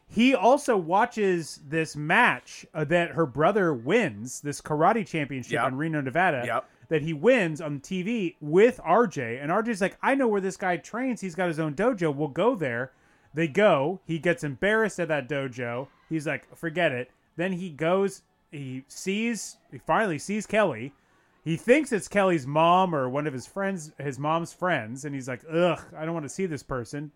He 0.10 0.34
also 0.34 0.78
watches 0.78 1.60
this 1.68 1.96
match 1.96 2.66
uh, 2.74 2.86
that 2.86 3.12
her 3.12 3.26
brother 3.26 3.74
wins, 3.74 4.40
this 4.42 4.62
karate 4.62 5.06
championship 5.06 5.52
Yep. 5.54 5.68
in 5.68 5.76
Reno, 5.78 6.02
Nevada. 6.02 6.44
Yep. 6.46 6.70
That 6.90 7.02
he 7.02 7.12
wins 7.12 7.60
on 7.60 7.82
TV 7.82 8.36
with 8.40 8.80
RJ, 8.86 9.42
and 9.44 9.52
RJ's 9.52 9.82
like, 9.82 9.98
"I 10.02 10.16
know 10.16 10.30
where 10.30 10.40
this 10.40 10.56
guy 10.56 10.78
trains. 10.78 11.20
He's 11.20 11.36
got 11.36 11.50
his 11.50 11.60
own 11.60 11.74
dojo. 11.74 12.16
We'll 12.16 12.30
go 12.30 12.56
there." 12.56 12.92
They 13.34 13.50
go. 13.50 14.00
He 14.06 14.18
gets 14.20 14.46
embarrassed 14.46 14.98
at 15.00 15.10
that 15.10 15.28
dojo. 15.28 15.88
He's 16.08 16.26
like, 16.26 16.56
"Forget 16.56 16.94
it." 16.94 17.12
Then 17.36 17.52
he 17.52 17.70
goes. 17.70 18.22
He 18.52 18.86
sees. 18.88 19.58
He 19.70 19.80
finally 19.80 20.18
sees 20.18 20.46
Kelly. 20.46 20.94
He 21.44 21.58
thinks 21.58 21.92
it's 21.92 22.08
Kelly's 22.08 22.48
mom 22.48 22.96
or 22.96 23.10
one 23.10 23.28
of 23.28 23.34
his 23.34 23.46
friends, 23.46 23.92
his 24.00 24.18
mom's 24.18 24.54
friends, 24.54 25.04
and 25.04 25.14
he's 25.14 25.28
like, 25.28 25.42
"Ugh, 25.52 25.80
I 25.98 26.06
don't 26.06 26.14
want 26.14 26.24
to 26.26 26.30
see 26.30 26.46
this 26.46 26.64
person." 26.64 27.12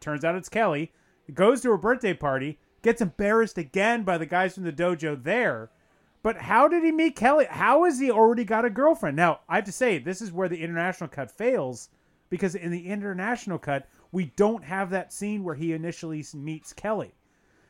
Turns 0.00 0.24
out 0.24 0.36
it's 0.36 0.48
Kelly. 0.48 0.92
Goes 1.34 1.60
to 1.62 1.70
her 1.70 1.76
birthday 1.76 2.14
party, 2.14 2.58
gets 2.82 3.00
embarrassed 3.00 3.58
again 3.58 4.02
by 4.04 4.16
the 4.18 4.26
guys 4.26 4.54
from 4.54 4.64
the 4.64 4.72
dojo 4.72 5.22
there. 5.22 5.70
But 6.22 6.36
how 6.38 6.66
did 6.68 6.82
he 6.82 6.90
meet 6.92 7.14
Kelly? 7.16 7.46
How 7.48 7.84
has 7.84 7.98
he 8.00 8.10
already 8.10 8.44
got 8.44 8.64
a 8.64 8.70
girlfriend? 8.70 9.16
Now, 9.16 9.40
I 9.48 9.56
have 9.56 9.64
to 9.64 9.72
say, 9.72 9.98
this 9.98 10.20
is 10.20 10.32
where 10.32 10.48
the 10.48 10.62
international 10.62 11.08
cut 11.08 11.30
fails 11.30 11.88
because 12.30 12.54
in 12.56 12.70
the 12.72 12.88
international 12.88 13.58
cut, 13.58 13.86
we 14.12 14.26
don't 14.36 14.64
have 14.64 14.90
that 14.90 15.12
scene 15.12 15.44
where 15.44 15.54
he 15.54 15.72
initially 15.72 16.24
meets 16.34 16.72
Kelly. 16.72 17.14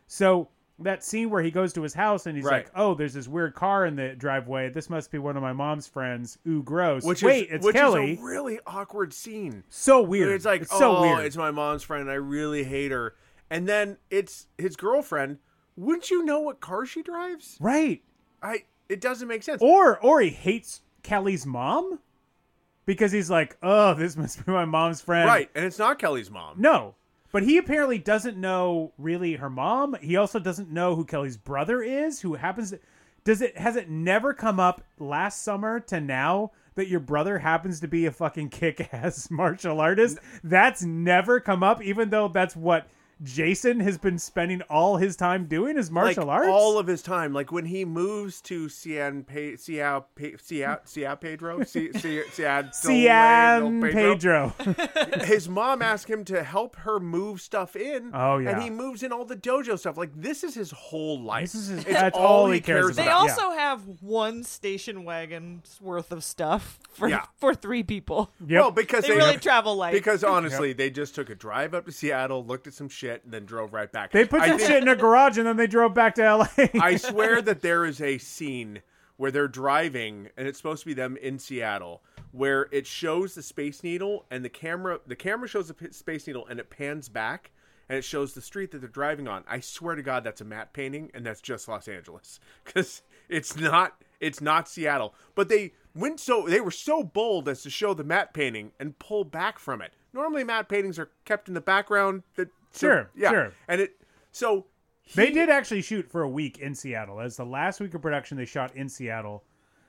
So 0.07 0.49
that 0.79 1.03
scene 1.05 1.31
where 1.31 1.43
he 1.43 1.51
goes 1.51 1.73
to 1.75 1.83
his 1.83 1.95
house 1.95 2.27
and 2.27 2.37
he's 2.37 2.45
Right. 2.45 2.65
like, 2.65 2.71
"Oh, 2.75 2.95
there's 2.95 3.15
this 3.15 3.27
weird 3.29 3.55
car 3.55 3.87
in 3.87 3.97
the 3.97 4.15
driveway. 4.15 4.69
This 4.71 4.91
must 4.91 5.11
be 5.11 5.19
one 5.19 5.37
of 5.37 5.43
my 5.43 5.53
mom's 5.55 5.87
friends. 5.87 6.39
Ooh, 6.47 6.63
gross." 6.63 7.03
Which 7.05 7.23
Wait, 7.23 7.49
is 7.49 7.55
it's 7.57 7.67
which 7.67 7.75
Kelly. 7.77 8.13
is 8.13 8.19
a 8.19 8.23
really 8.23 8.61
awkward 8.67 9.13
scene. 9.15 9.65
so 9.71 10.03
weird. 10.03 10.33
It's 10.33 10.45
like, 10.45 10.67
so 10.67 10.97
oh, 10.99 11.01
weird. 11.03 11.25
it's 11.27 11.37
my 11.37 11.51
mom's 11.51 11.83
friend. 11.83 12.11
I 12.11 12.15
really 12.15 12.63
hate 12.65 12.91
her. 12.93 13.15
And 13.51 13.69
then 13.69 13.99
it's 14.11 14.47
his 14.59 14.77
girlfriend. 14.77 15.39
Wouldn't 15.77 16.11
you 16.11 16.25
know 16.25 16.41
what 16.41 16.61
car 16.61 16.87
she 16.87 17.03
drives? 17.03 17.57
right. 17.61 18.03
I. 18.43 18.65
It 18.89 19.01
doesn't 19.01 19.27
make 19.27 19.43
sense. 19.43 19.61
Or 19.63 19.99
or 19.99 20.21
he 20.21 20.31
hates 20.31 20.83
Kelly's 21.03 21.45
mom 21.45 21.99
because 22.85 23.11
he's 23.11 23.29
like, 23.31 23.57
"Oh, 23.63 23.95
this 23.95 24.17
must 24.17 24.47
be 24.47 24.53
my 24.53 24.65
mom's 24.65 25.01
friend." 25.01 25.27
right, 25.27 25.51
and 25.55 25.65
it's 25.65 25.79
not 25.79 25.99
Kelly's 25.99 26.31
mom. 26.31 26.61
No. 26.61 26.95
But 27.33 27.43
he 27.43 27.59
apparently 27.59 27.99
doesn't 27.99 28.37
know 28.37 28.93
really 28.97 29.35
her 29.35 29.51
mom. 29.51 29.97
He 30.01 30.17
also 30.17 30.39
doesn't 30.39 30.71
know 30.71 30.95
who 30.95 31.05
Kelly's 31.05 31.37
brother 31.37 31.83
is, 31.83 32.21
who 32.21 32.35
happens 32.35 32.71
to, 32.71 32.79
does 33.25 33.43
it 33.43 33.59
has 33.59 33.75
it 33.75 33.91
never 33.91 34.33
come 34.33 34.61
up 34.61 34.83
last 34.99 35.43
summer 35.43 35.81
to 35.81 36.01
now 36.01 36.53
that 36.77 36.89
your 36.89 37.01
brother 37.01 37.39
happens 37.39 37.81
to 37.81 37.89
be 37.89 38.07
a 38.07 38.13
fucking 38.13 38.51
kick-ass 38.51 39.29
martial 39.31 39.81
artist? 39.81 40.19
That's 40.45 40.83
never 40.85 41.41
come 41.41 41.65
up 41.65 41.83
even 41.83 42.11
though 42.11 42.29
that's 42.29 42.55
what 42.55 42.87
Jason 43.23 43.81
has 43.81 43.97
been 43.97 44.19
spending 44.19 44.61
all 44.63 44.99
his 44.99 45.17
time 45.17 45.47
doing 45.47 45.79
is 45.79 45.91
martial 45.91 46.27
like 46.27 46.41
arts. 46.41 46.49
all 46.51 46.79
of 46.79 46.87
his 46.87 47.01
time. 47.01 47.33
Like 47.33 47.51
when 47.51 47.65
he 47.65 47.85
moves 47.85 48.43
to 48.43 48.69
Cian 48.69 49.25
Pe- 49.25 49.57
Cia 49.57 50.03
Pe- 50.15 50.37
Cia 50.37 50.81
Cia 50.85 51.17
Pedro, 51.17 51.65
Ci- 51.65 51.93
Ci- 51.93 52.23
Cian 52.35 52.71
Cian 52.83 53.81
Pedro. 53.81 54.53
Pedro. 54.59 55.25
His 55.25 55.49
mom 55.49 55.81
asked 55.81 56.09
him 56.11 56.25
to 56.27 56.43
help 56.43 56.77
her 56.77 57.01
move 57.01 57.41
stuff 57.41 57.75
in. 57.75 58.11
Oh, 58.13 58.37
yeah. 58.39 58.51
and 58.51 58.63
he 58.63 58.69
moves 58.71 59.03
in 59.03 59.13
all 59.13 59.25
the 59.25 59.37
dojo 59.37 59.79
stuff. 59.79 59.97
Like 59.97 60.11
this 60.15 60.45
is 60.45 60.55
his 60.55 60.71
whole 60.71 61.19
life. 61.21 61.53
This 61.53 61.55
is 61.55 61.69
his- 61.69 61.85
It's 61.85 61.93
that's 61.95 62.17
all 62.19 62.51
he 62.51 62.61
cares 62.61 62.97
They 62.97 63.05
about. 63.05 63.25
Yeah. 63.27 63.33
also 63.33 63.51
have 63.53 63.81
one 64.03 64.45
station 64.45 65.05
wagon's 65.05 65.79
worth 65.81 66.13
of 66.13 66.23
stuff 66.23 66.79
for 66.93 67.09
Yeah. 67.09 67.25
for 67.39 67.55
three 67.55 67.83
people. 67.83 68.31
Yep. 68.47 68.61
Well, 68.61 68.71
because 68.73 69.05
They 69.07 69.17
really 69.17 69.39
travel 69.39 69.75
light. 69.77 69.93
Because 69.95 70.23
honestly, 70.23 70.73
they 70.75 70.91
just 70.91 71.15
took 71.15 71.31
a 71.31 71.35
drive 71.35 71.73
up 71.75 71.87
to 71.87 71.93
Seattle, 71.93 72.45
looked 72.45 72.67
at 72.67 72.75
some 72.75 72.89
shit, 72.89 73.06
and 73.11 73.33
then 73.33 73.45
drove 73.45 73.73
right 73.73 73.91
back. 73.91 74.13
they 74.13 74.25
put 74.25 74.43
I 74.43 74.49
that 74.51 74.61
shit 74.61 74.83
in 74.83 74.89
a 74.89 74.97
garage 74.97 75.39
and 75.39 75.47
then 75.47 75.57
they 75.57 75.67
drove 75.67 75.95
back 75.95 76.15
to 76.17 76.37
LA. 76.37 76.47
I 76.81 76.97
swear 76.97 77.41
that 77.43 77.63
there 77.63 77.85
is 77.85 78.01
a 78.01 78.19
scene 78.19 78.83
where 79.17 79.31
they're 79.31 79.49
driving 79.49 80.29
and 80.37 80.47
it's 80.47 80.59
supposed 80.59 80.81
to 80.83 80.87
be 80.87 80.95
them 80.95 81.17
in 81.17 81.39
Seattle 81.39 82.03
where 82.33 82.69
it 82.71 82.87
shows 82.87 83.35
the 83.35 83.43
space 83.43 83.83
needle 83.83 84.27
and 84.31 84.45
the 84.45 84.49
camera 84.49 85.01
the 85.07 85.17
camera 85.17 85.49
shows 85.49 85.69
the 85.69 85.75
p- 85.75 85.91
space 85.91 86.27
needle 86.27 86.47
and 86.49 86.61
it 86.61 86.69
pans 86.71 87.09
back 87.09 87.51
and 87.89 87.97
it 87.97 88.03
shows 88.03 88.35
the 88.35 88.43
street 88.43 88.73
that 88.73 88.81
they're 88.81 88.89
driving 88.89 89.29
on. 89.29 89.45
I 89.49 89.61
swear 89.61 89.95
to 89.95 90.03
god 90.03 90.25
that's 90.25 90.41
a 90.41 90.45
matte 90.45 90.73
painting 90.73 91.11
and 91.15 91.25
that's 91.25 91.41
just 91.41 91.69
Los 91.69 91.89
Angeles 91.89 92.41
cuz 92.65 93.03
it's 93.29 93.57
not 93.57 94.03
it's 94.21 94.41
not 94.41 94.69
Seattle. 94.69 95.15
But 95.35 95.49
they 95.49 95.73
went 95.95 96.21
so 96.21 96.47
they 96.47 96.61
were 96.61 96.71
so 96.71 97.03
bold 97.03 97.49
as 97.49 97.63
to 97.63 97.71
show 97.71 97.95
the 97.95 98.05
matte 98.05 98.35
painting 98.35 98.73
and 98.79 98.99
pull 98.99 99.25
back 99.25 99.59
from 99.59 99.81
it. 99.81 99.93
Normally 100.13 100.45
matte 100.45 100.69
paintings 100.69 100.99
are 100.99 101.11
kept 101.25 101.49
in 101.49 101.55
the 101.55 101.61
background 101.61 102.23
that 102.37 102.49
Sure, 102.79 103.11
yeah. 103.17 103.31
sure. 103.31 103.53
And 103.69 103.81
it 103.81 104.01
so 104.33 104.67
They 105.15 105.31
did 105.31 105.49
actually 105.49 105.83
shoot 105.83 106.11
for 106.11 106.23
a 106.23 106.29
week 106.29 106.59
in 106.59 106.75
Seattle. 106.75 107.21
As 107.21 107.37
the 107.37 107.45
last 107.47 107.81
week 107.81 107.95
of 107.95 108.03
production, 108.03 108.37
they 108.37 108.45
shot 108.45 108.75
in 108.77 108.89
Seattle. 108.89 109.45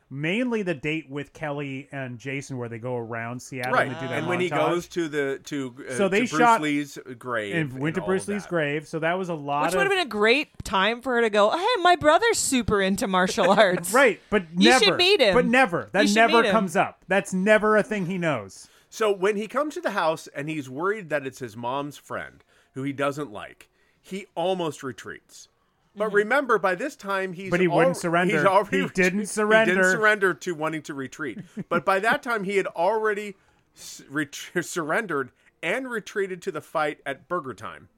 mainly 0.10 0.62
the 0.62 0.74
date 0.74 1.10
with 1.10 1.34
Kelly 1.34 1.90
and 1.92 2.18
Jason 2.18 2.58
where 2.58 2.70
they 2.70 2.80
go 2.80 2.96
around 2.96 3.42
Seattle 3.42 3.74
right. 3.74 3.88
and 3.88 3.96
they 3.98 4.00
do 4.00 4.08
that 4.08 4.20
and 4.20 4.28
when 4.28 4.40
he 4.40 4.50
goes 4.50 4.88
to 4.90 5.10
the 5.10 5.42
to 5.46 5.76
uh, 5.90 5.94
So 5.96 6.08
they 6.08 6.22
to 6.26 6.30
Bruce 6.30 6.40
shot- 6.40 6.62
Lee's 6.62 6.98
grave 7.20 7.54
and 7.56 7.78
went 7.78 7.96
to 7.96 8.02
all 8.02 8.08
Bruce 8.08 8.26
Lee's 8.30 8.46
grave, 8.46 8.88
so 8.88 9.00
that 9.00 9.18
was 9.18 9.28
a 9.28 9.34
lot 9.34 9.64
Which 9.66 9.74
of 9.74 9.80
would 9.80 9.88
have 9.88 9.92
been 9.92 10.08
a 10.08 10.10
great 10.10 10.48
time 10.64 11.02
for 11.02 11.16
her 11.16 11.22
to 11.22 11.30
go. 11.30 11.50
Hey, 11.50 11.82
my 11.82 11.98
brother's 11.98 12.38
super 12.38 12.82
into 12.82 13.06
martial 13.06 13.50
arts. 13.64 13.92
right, 13.94 14.22
but 14.30 14.44
You 14.58 14.70
never. 14.70 14.86
should 14.86 14.96
meet 14.96 15.20
him. 15.20 15.34
But 15.34 15.46
never. 15.46 15.90
That 15.92 16.08
You 16.08 16.16
never 16.16 16.38
meet 16.38 16.46
him. 16.46 16.52
comes 16.54 16.78
up. 16.78 17.04
That's 17.10 17.34
never 17.34 17.76
a 17.76 17.84
thing 17.84 18.06
he 18.06 18.18
knows. 18.18 18.70
So 18.90 19.12
when 19.12 19.36
he 19.36 19.48
comes 19.50 19.74
to 19.74 19.82
the 19.82 19.92
house 19.92 20.28
and 20.34 20.48
he's 20.48 20.70
worried 20.70 21.10
that 21.10 21.28
it's 21.28 21.40
his 21.40 21.58
mom's 21.58 21.98
friend 21.98 22.46
who 22.78 22.84
he 22.84 22.94
doesn't 22.94 23.32
like, 23.32 23.70
he 24.02 24.28
almost 24.36 24.84
retreats. 24.84 25.50
But 25.96 26.14
remember, 26.14 26.60
by 26.60 26.76
this 26.76 26.96
time 26.96 27.34
he's 27.34 27.46
Mm-hmm. 27.46 27.50
But 27.52 27.60
he 27.60 27.68
wouldn't 27.68 27.96
al- 27.96 28.02
surrender. 28.02 28.38
He's 28.38 28.46
already 28.46 28.78
He 28.78 28.84
ret- 28.84 28.94
didn't 28.94 29.26
surrender. 29.26 29.72
He 29.72 29.76
surrender. 29.76 29.82
didn't 29.82 29.92
surrender 30.00 30.34
to 30.36 30.54
wanting 30.56 30.82
to 30.84 30.94
retreat. 30.94 31.40
But 31.70 31.86
by 31.86 32.00
that 32.00 32.22
time 32.22 32.44
he 32.44 32.58
had 32.58 32.68
already 32.68 33.34
s- 33.76 34.04
ret- 34.10 34.36
surrendered 34.62 35.32
and 35.64 35.90
retreated 35.90 36.42
to 36.44 36.52
the 36.52 36.62
fight 36.62 37.00
at 37.04 37.28
Burger 37.28 37.56
Time. 37.56 37.90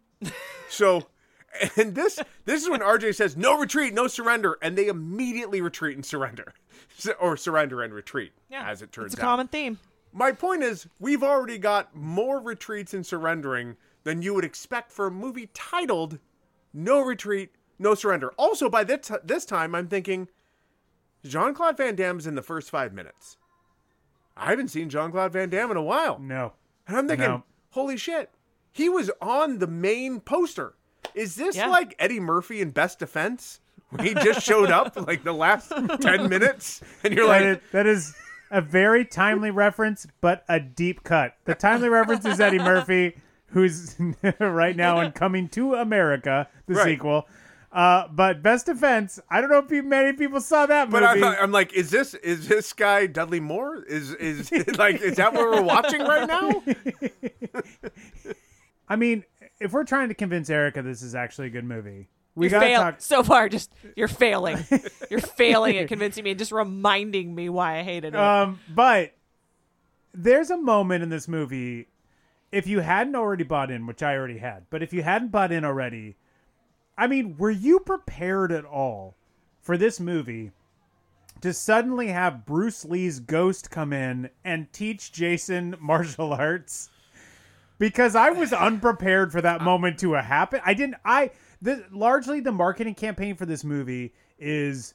So, 0.70 1.08
and 1.76 1.94
this 1.96 2.20
this 2.46 2.64
is 2.64 2.70
when 2.70 2.80
RJ 2.80 3.16
says 3.16 3.36
no 3.36 3.60
retreat, 3.60 3.94
no 3.94 4.08
surrender, 4.08 4.58
and 4.62 4.78
they 4.78 4.88
immediately 4.88 5.60
retreat 5.60 5.98
and 5.98 6.06
surrender, 6.06 6.54
So- 6.98 7.12
or 7.20 7.36
surrender 7.36 7.82
and 7.82 7.94
retreat, 7.94 8.32
Yeah, 8.50 8.70
as 8.70 8.82
it 8.82 8.94
turns 8.94 9.14
It's 9.14 9.20
a 9.22 9.24
out. 9.26 9.30
common 9.30 9.48
theme. 9.50 9.78
My 10.14 10.32
point 10.32 10.64
is, 10.64 10.88
we've 11.00 11.22
already 11.22 11.58
got 11.58 11.94
more 11.96 12.40
retreats 12.40 12.94
and 12.94 13.06
surrendering 13.06 13.76
than 14.04 14.22
you 14.22 14.34
would 14.34 14.46
expect 14.46 14.92
for 14.92 15.08
a 15.08 15.12
movie 15.12 15.50
titled 15.54 16.20
"No 16.74 17.02
Retreat, 17.02 17.52
No 17.78 17.96
Surrender." 17.96 18.30
Also, 18.38 18.70
by 18.70 18.84
this 18.84 19.12
this 19.24 19.46
time, 19.46 19.76
I'm 19.76 19.88
thinking 19.88 20.28
Jean 21.26 21.54
Claude 21.54 21.78
Van 21.78 21.96
Damme's 21.96 22.28
in 22.28 22.36
the 22.36 22.42
first 22.42 22.70
five 22.70 22.94
minutes. 22.94 23.38
I 24.38 24.50
haven't 24.52 24.70
seen 24.70 24.90
Jean 24.90 25.12
Claude 25.12 25.34
Van 25.34 25.50
Damme 25.50 25.72
in 25.72 25.78
a 25.78 25.82
while, 25.84 26.18
No. 26.20 26.54
and 26.88 26.96
I'm 26.96 27.08
thinking, 27.08 27.28
No. 27.28 27.44
holy 27.72 27.98
shit, 27.98 28.30
he 28.72 28.88
was 28.88 29.12
on 29.22 29.58
the 29.60 29.68
main 29.68 30.22
poster. 30.22 30.76
Is 31.14 31.36
this 31.36 31.58
Yeah. 31.58 31.68
like 31.68 31.94
Eddie 32.00 32.20
Murphy 32.22 32.62
in 32.62 32.70
Best 32.72 33.00
Defense? 33.00 33.60
When 33.90 34.06
he 34.06 34.14
just 34.14 34.42
showed 34.46 34.70
up 34.70 34.96
like 35.08 35.24
the 35.24 35.34
last 35.34 35.72
ten 36.00 36.30
minutes, 36.30 36.82
and 37.04 37.14
you're 37.14 37.28
That 37.28 37.42
like, 37.42 37.58
is, 37.58 37.72
that 37.72 37.86
is 37.88 38.16
a 38.52 38.62
very 38.62 39.04
timely 39.04 39.50
reference, 39.52 40.06
but 40.22 40.46
a 40.48 40.60
deep 40.60 41.04
cut. 41.04 41.36
The 41.46 41.56
timely 41.56 41.90
reference 41.90 42.24
is 42.24 42.40
Eddie 42.40 42.60
Murphy, 42.60 43.18
who's 43.52 43.96
right 44.40 44.76
now 44.76 45.00
in 45.02 45.12
Coming 45.14 45.48
to 45.50 45.76
America, 45.76 46.48
the 46.68 46.76
Right. 46.76 46.86
sequel. 46.86 47.28
Uh, 47.72 48.08
but 48.08 48.42
Best 48.42 48.66
Defense, 48.66 49.20
I 49.30 49.42
don't 49.42 49.52
know 49.52 49.60
if 49.60 49.86
many 49.86 50.14
people 50.14 50.42
saw 50.42 50.66
that 50.66 50.90
But 50.90 51.04
movie. 51.04 51.24
I'm, 51.24 51.44
I'm 51.44 51.52
like, 51.52 51.72
is 51.74 51.92
this 51.92 52.16
is 52.16 52.48
this 52.48 52.74
guy 52.74 53.06
Dudley 53.06 53.40
Moore? 53.40 53.84
Is 53.84 54.12
is 54.16 54.52
like 54.80 55.02
is 55.02 55.18
that 55.18 55.34
what 55.34 55.42
we're 55.52 55.62
watching 55.62 56.02
right 56.02 56.28
now? 56.28 56.64
I 58.88 58.96
mean, 58.96 59.24
if 59.60 59.72
we're 59.72 59.84
trying 59.84 60.08
to 60.10 60.16
convince 60.16 60.50
Erica 60.50 60.82
this 60.82 61.02
is 61.02 61.14
actually 61.14 61.48
a 61.48 61.50
good 61.52 61.64
movie, 61.66 62.10
we 62.36 62.46
You're 62.50 62.60
gotta 62.60 62.66
fail- 62.72 62.82
talk. 62.82 63.02
so 63.02 63.22
far. 63.24 63.50
Just 63.50 63.72
you're 63.96 64.08
failing. 64.08 64.58
you're 65.12 65.20
failing 65.20 65.78
at 65.78 65.88
convincing 65.88 66.24
me 66.24 66.32
and 66.32 66.40
just 66.40 66.52
reminding 66.52 67.34
me 67.36 67.50
why 67.50 67.80
I 67.80 67.84
hated 67.84 68.16
it. 68.16 68.20
Um, 68.20 68.60
but 68.74 69.12
there's 70.14 70.50
a 70.50 70.58
moment 70.58 71.04
in 71.04 71.10
this 71.10 71.28
movie. 71.28 71.88
If 72.52 72.68
you 72.68 72.80
hadn't 72.80 73.16
already 73.16 73.44
bought 73.44 73.72
in, 73.72 73.86
which 73.86 74.02
I 74.02 74.16
already 74.16 74.40
had, 74.40 74.66
but 74.70 74.82
if 74.82 74.92
you 74.94 75.04
hadn't 75.04 75.32
bought 75.32 75.52
in 75.52 75.64
already, 75.64 76.16
I 76.98 77.08
mean, 77.08 77.38
were 77.38 77.52
you 77.52 77.80
prepared 77.80 78.52
at 78.52 78.66
all 78.66 79.16
for 79.62 79.78
this 79.78 80.00
movie 80.00 80.52
to 81.42 81.54
suddenly 81.54 82.08
have 82.08 82.46
Bruce 82.46 82.84
Lee's 82.84 83.20
ghost 83.20 83.72
come 83.72 83.94
in 83.94 84.30
and 84.44 84.72
teach 84.74 85.12
Jason 85.12 85.76
martial 85.82 86.34
arts? 86.34 86.90
Because 87.78 88.16
I 88.16 88.32
was 88.32 88.52
unprepared 88.52 89.32
for 89.32 89.42
that 89.42 89.62
moment 89.64 90.00
to 90.00 90.14
happen. 90.14 90.60
I 90.66 90.74
didn't. 90.74 90.98
I 91.06 91.32
the 91.62 91.86
largely 91.92 92.40
the 92.40 92.52
marketing 92.52 92.96
campaign 92.96 93.36
for 93.36 93.46
this 93.46 93.64
movie 93.64 94.14
is, 94.38 94.94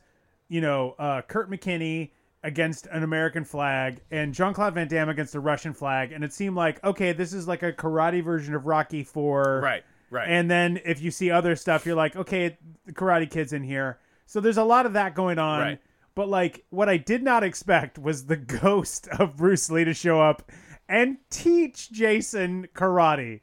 you 0.49 0.61
know, 0.61 0.95
uh, 0.99 1.23
Kurt 1.23 1.51
McKinney 1.51 2.11
against 2.45 2.87
an 2.87 3.03
American 3.03 3.43
flag 3.45 4.01
and 4.13 4.33
Jean 4.33 4.55
Claude 4.55 4.75
Van 4.75 4.87
Damme 4.87 5.09
against 5.09 5.35
a 5.35 5.41
Russian 5.41 5.73
flag, 5.73 6.13
and 6.13 6.23
it 6.23 6.33
seemed 6.33 6.55
like 6.55 6.83
okay, 6.85 7.13
this 7.13 7.33
is 7.33 7.49
like 7.49 7.65
a 7.65 7.73
karate 7.73 8.23
version 8.23 8.55
of 8.55 8.67
Rocky 8.67 9.03
Four, 9.03 9.61
Right, 9.65 9.83
right. 10.11 10.29
And 10.29 10.49
then 10.49 10.81
if 10.85 11.03
you 11.03 11.11
see 11.11 11.31
other 11.31 11.57
stuff, 11.57 11.85
you're 11.87 11.97
like, 11.97 12.15
okay, 12.15 12.57
the 12.85 12.93
Karate 12.93 13.29
Kid's 13.29 13.53
in 13.53 13.65
here. 13.65 13.99
So 14.27 14.41
there's 14.41 14.59
a 14.59 14.65
lot 14.65 14.87
of 14.87 14.93
that 14.93 15.15
going 15.15 15.39
on. 15.39 15.61
Right. 15.61 15.81
But 16.15 16.29
like, 16.29 16.65
what 16.71 16.89
I 16.89 16.97
did 16.99 17.23
not 17.23 17.43
expect 17.43 17.99
was 17.99 18.27
the 18.27 18.37
ghost 18.63 19.09
of 19.19 19.37
Bruce 19.37 19.71
Lee 19.71 19.85
to 19.85 19.95
show 19.95 20.21
up 20.21 20.51
and 20.89 21.17
teach 21.31 21.91
Jason 21.91 22.69
karate. 22.75 23.41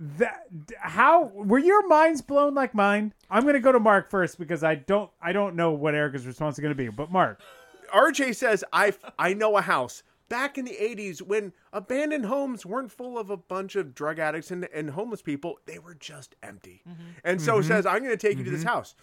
That 0.00 0.46
how 0.78 1.32
were 1.34 1.58
your 1.58 1.86
minds 1.88 2.22
blown 2.22 2.54
like 2.54 2.72
mine? 2.72 3.12
I'm 3.28 3.44
gonna 3.44 3.58
go 3.60 3.72
to 3.72 3.80
Mark 3.80 4.10
first 4.10 4.38
because 4.38 4.62
I 4.62 4.76
don't 4.76 5.10
I 5.20 5.32
don't 5.32 5.56
know 5.56 5.72
what 5.72 5.94
Erica's 5.94 6.24
response 6.24 6.56
is 6.56 6.62
gonna 6.62 6.76
be. 6.76 6.88
But 6.88 7.10
Mark, 7.10 7.40
RJ 7.88 8.36
says, 8.36 8.64
I 8.72 8.92
I 9.18 9.34
know 9.34 9.56
a 9.56 9.62
house 9.62 10.02
back 10.28 10.58
in 10.58 10.64
the 10.64 10.76
'80s 10.80 11.22
when 11.22 11.52
abandoned 11.72 12.26
homes 12.26 12.66
weren't 12.66 12.92
full 12.92 13.18
of 13.18 13.30
a 13.30 13.36
bunch 13.36 13.76
of 13.76 13.94
drug 13.94 14.18
addicts 14.18 14.50
and, 14.50 14.68
and 14.74 14.90
homeless 14.90 15.22
people; 15.22 15.58
they 15.66 15.78
were 15.78 15.94
just 15.94 16.36
empty. 16.42 16.82
Mm-hmm. 16.88 17.02
And 17.24 17.40
so 17.40 17.58
mm-hmm. 17.58 17.68
says, 17.68 17.86
I'm 17.86 18.00
going 18.00 18.16
to 18.16 18.16
take 18.16 18.38
you 18.38 18.44
to 18.44 18.50
this 18.50 18.60
mm-hmm. 18.60 18.68
house. 18.68 18.94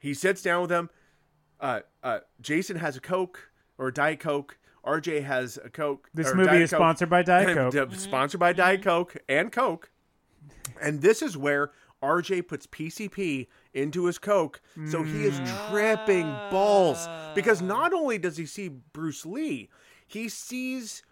He 0.00 0.14
sits 0.14 0.42
down 0.42 0.62
with 0.62 0.70
them. 0.70 0.90
Uh, 1.60 1.80
uh, 2.02 2.20
Jason 2.40 2.76
has 2.76 2.96
a 2.96 3.00
Coke 3.00 3.50
or 3.78 3.88
a 3.88 3.92
Diet 3.92 4.20
Coke. 4.20 4.58
RJ 4.84 5.24
has 5.24 5.58
a 5.62 5.68
Coke. 5.68 6.08
This 6.14 6.32
movie 6.32 6.46
Diet 6.46 6.62
is 6.62 6.70
sponsored 6.70 7.10
by 7.10 7.22
Diet 7.22 7.50
uh, 7.50 7.70
Coke. 7.70 7.90
D- 7.90 7.96
Sponsored 7.96 8.38
by 8.40 8.52
Diet 8.52 8.82
Coke 8.82 9.16
and 9.28 9.50
Coke. 9.50 9.90
And 10.80 11.00
this 11.00 11.22
is 11.22 11.36
where 11.36 11.72
RJ 12.02 12.46
puts 12.46 12.66
PCP 12.66 13.48
into 13.76 14.06
his 14.06 14.18
Coke. 14.18 14.60
So 14.86 15.02
he 15.02 15.24
is 15.24 15.38
mm. 15.38 15.70
tripping 15.70 16.26
balls. 16.50 17.06
Because 17.34 17.62
ah. 17.62 17.66
not 17.66 17.92
only 17.92 18.18
does 18.18 18.36
he 18.36 18.46
see 18.46 18.68
Bruce 18.68 19.26
Lee, 19.26 19.68
he 20.06 20.28
sees 20.28 21.02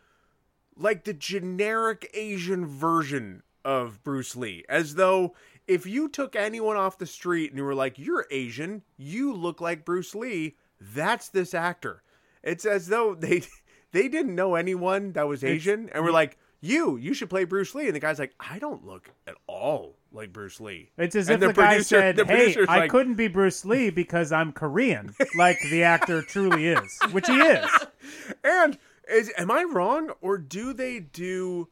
like 0.77 1.05
the 1.05 1.15
generic 1.15 2.11
Asian 2.15 2.67
version 2.67 3.43
of 3.65 4.03
Bruce 4.03 4.35
Lee. 4.35 4.65
As 4.69 4.95
though 4.95 5.35
if 5.67 5.87
you 5.87 6.09
took 6.09 6.37
anyone 6.37 6.77
off 6.77 6.99
the 6.99 7.07
street 7.07 7.51
and 7.51 7.59
you 7.59 7.65
were 7.65 7.75
like, 7.75 7.99
you're 7.99 8.27
Asian, 8.31 8.83
you 8.97 9.33
look 9.33 9.61
like 9.61 9.85
Bruce 9.85 10.15
Lee, 10.15 10.57
that's 10.81 11.29
this 11.29 11.55
actor. 11.55 12.03
It's 12.43 12.65
as 12.65 12.89
though 12.89 13.15
they 13.15 13.43
they 13.93 14.09
didn't 14.09 14.35
know 14.35 14.55
anyone 14.55 15.13
that 15.13 15.29
was 15.29 15.45
Asian 15.45 15.89
and 15.91 16.05
were 16.05 16.13
like, 16.13 16.37
you, 16.65 16.97
you 16.97 17.15
should 17.15 17.29
play 17.31 17.45
Bruce 17.45 17.75
Lee. 17.75 17.87
And 17.87 17.95
the 17.95 18.01
guy's 18.01 18.19
like, 18.19 18.35
I 18.41 18.59
don't 18.59 18.85
look 18.87 19.11
at 19.27 19.35
all 19.47 19.97
like 20.13 20.33
Bruce 20.33 20.61
Lee. 20.61 20.91
it's 20.97 21.15
as 21.17 21.29
And 21.29 21.43
if 21.43 21.49
the, 21.49 21.53
guy 21.55 21.69
producer- 21.73 21.99
said, 22.01 22.17
the 22.17 22.25
"Hey, 22.25 22.57
I 22.69 22.79
like, 22.81 22.91
couldn't 22.91 23.15
be 23.15 23.29
Bruce 23.29 23.65
Lee 23.65 23.91
because 23.91 24.33
I'm 24.33 24.53
Korean, 24.53 25.15
like 25.37 25.59
the 25.71 25.83
actor 25.83 26.23
truly 26.23 26.67
is, 26.69 26.99
which 27.13 27.27
he 27.27 27.37
is." 27.37 27.67
And 28.45 28.79
is 29.11 29.33
am 29.39 29.51
I 29.51 29.65
wrong 29.65 30.11
or 30.21 30.39
do 30.39 30.73
they 30.73 31.01
do 31.01 31.69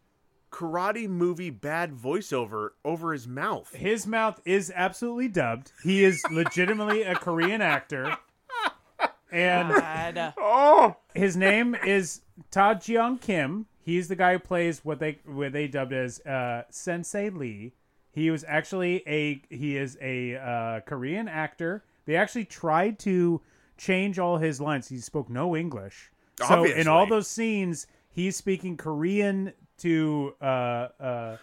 karate 0.50 1.08
movie 1.08 1.50
bad 1.50 1.92
voiceover 1.92 2.70
over 2.84 3.12
his 3.12 3.26
mouth? 3.28 3.72
His 3.74 4.06
mouth 4.06 4.40
is 4.44 4.72
absolutely 4.74 5.28
dubbed. 5.28 5.72
He 5.84 6.04
is 6.04 6.22
legitimately 6.30 7.02
a 7.02 7.14
Korean 7.14 7.60
actor. 7.62 8.16
And 9.30 9.68
God. 9.70 10.34
Oh, 10.38 10.96
his 11.14 11.36
name 11.36 11.74
is 11.74 12.20
Ta 12.50 12.74
Jeong 12.74 13.18
Kim. 13.20 13.66
He's 13.84 14.08
the 14.08 14.16
guy 14.16 14.34
who 14.34 14.38
plays 14.38 14.84
what 14.84 15.00
they 15.00 15.18
what 15.24 15.52
they 15.52 15.66
dubbed 15.66 15.92
as 15.92 16.20
uh, 16.20 16.62
Sensei 16.70 17.30
Lee. 17.30 17.72
He 18.12 18.30
was 18.30 18.44
actually 18.46 19.02
a 19.06 19.42
he 19.48 19.76
is 19.76 19.98
a 20.00 20.36
uh, 20.36 20.80
Korean 20.80 21.28
actor. 21.28 21.84
They 22.04 22.16
actually 22.16 22.44
tried 22.44 22.98
to 23.00 23.40
change 23.76 24.18
all 24.18 24.38
his 24.38 24.60
lines. 24.60 24.88
He 24.88 24.98
spoke 24.98 25.28
no 25.28 25.56
English. 25.56 26.10
So 26.46 26.64
in 26.64 26.88
all 26.88 27.06
those 27.06 27.28
scenes, 27.28 27.86
he's 28.10 28.36
speaking 28.36 28.76
Korean 28.76 29.52
to 29.78 30.34
uh, 30.40 30.44
uh, 31.00 31.36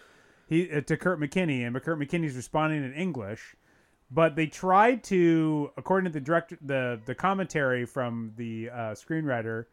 he 0.46 0.70
uh, 0.70 0.80
to 0.82 0.96
Kurt 0.96 1.20
McKinney, 1.20 1.66
and 1.66 1.82
Kurt 1.82 1.98
McKinney's 1.98 2.36
responding 2.36 2.84
in 2.84 2.92
English. 2.94 3.54
But 4.10 4.34
they 4.34 4.46
tried 4.46 5.04
to, 5.04 5.70
according 5.76 6.10
to 6.10 6.18
the 6.18 6.24
director, 6.24 6.58
the 6.60 7.00
the 7.04 7.14
commentary 7.14 7.84
from 7.84 8.32
the 8.36 8.70
uh, 8.70 8.76
screenwriter 8.92 9.66